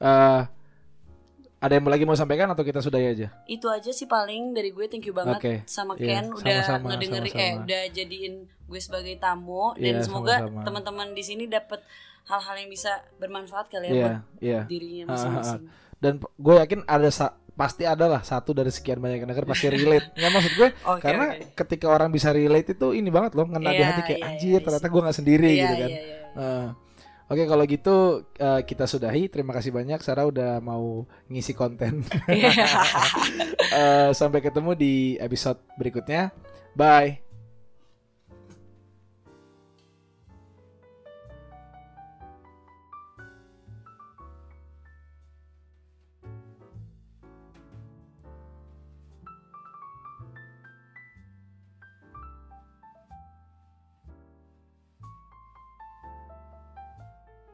Eh, 0.02 0.40
ada 1.62 1.72
yang 1.72 1.86
lagi 1.86 2.02
mau 2.02 2.12
sampaikan 2.12 2.48
atau 2.48 2.60
kita 2.60 2.78
sudahi 2.78 3.06
aja? 3.08 3.28
itu 3.46 3.66
aja 3.66 3.88
sih 3.88 4.04
paling 4.04 4.50
dari 4.50 4.68
gue 4.68 4.84
thank 4.84 5.04
you 5.04 5.12
banget 5.12 5.38
Oke. 5.38 5.54
sama 5.64 5.94
Iya, 5.94 6.18
Ken 6.18 6.24
udah 6.32 6.42
sama-sama, 6.60 6.86
ngedengerin 6.90 7.22
eh 7.24 7.30
sama-sama. 7.30 7.62
udah 7.62 7.82
jadiin 7.88 8.34
gue 8.44 8.80
sebagai 8.80 9.14
tamu 9.16 9.64
dan 9.74 9.94
Iya, 9.94 10.02
semoga 10.02 10.34
teman-teman 10.60 11.08
di 11.10 11.22
sini 11.22 11.44
dapat 11.46 11.80
hal-hal 12.24 12.54
yang 12.56 12.68
bisa 12.68 12.90
bermanfaat 13.16 13.66
kali 13.68 13.86
ya 13.86 13.92
Iya 13.92 14.02
buat 14.04 14.18
iya. 14.40 14.60
dirinya 14.64 15.02
Ah, 15.02 15.06
ah, 15.06 15.14
masing-masing. 15.14 15.62
dan 15.96 16.12
p- 16.18 16.32
gue 16.34 16.54
yakin 16.56 16.80
ada 16.84 17.08
sa- 17.08 17.34
pasti 17.52 17.84
ada 17.84 18.08
lah 18.08 18.22
satu 18.22 18.50
dari 18.50 18.68
sekian 18.68 18.96
banyak 18.96 19.18
yang 19.18 19.28
denger 19.28 19.44
pasti 19.44 19.68
relate 19.68 20.08
nggak 20.16 20.30
maksud 20.30 20.52
gue 20.54 20.68
Oke, 20.88 21.00
karena 21.00 21.26
oke. 21.30 21.52
ketika 21.54 21.86
orang 21.86 22.08
bisa 22.08 22.30
relate 22.30 22.72
itu 22.72 22.90
ini 22.90 23.06
banget 23.08 23.32
loh 23.32 23.44
ngena 23.44 23.70
di 23.70 23.76
Iya, 23.76 23.86
hati 23.86 24.00
kayak 24.02 24.16
iya, 24.16 24.26
anjir 24.26 24.50
iya, 24.52 24.64
ternyata 24.64 24.86
gue 24.88 25.00
nggak 25.00 25.16
sendiri 25.16 25.46
Iya, 25.46 25.60
gitu 25.60 25.74
kan 25.76 25.88
iya, 25.88 26.00
iya, 26.00 26.16
iya. 26.34 26.62
Oke 27.32 27.48
kalau 27.48 27.64
gitu 27.64 28.28
eh, 28.36 28.60
kita 28.68 28.84
sudahi. 28.84 29.32
Terima 29.32 29.56
kasih 29.56 29.72
banyak. 29.72 30.04
Sarah 30.04 30.28
udah 30.28 30.60
mau 30.60 31.08
ngisi 31.32 31.56
konten. 31.56 32.04
Eh, 33.72 34.12
sampai 34.12 34.44
ketemu 34.44 34.76
di 34.76 35.16
episode 35.16 35.56
berikutnya. 35.80 36.28
Bye 36.76 37.31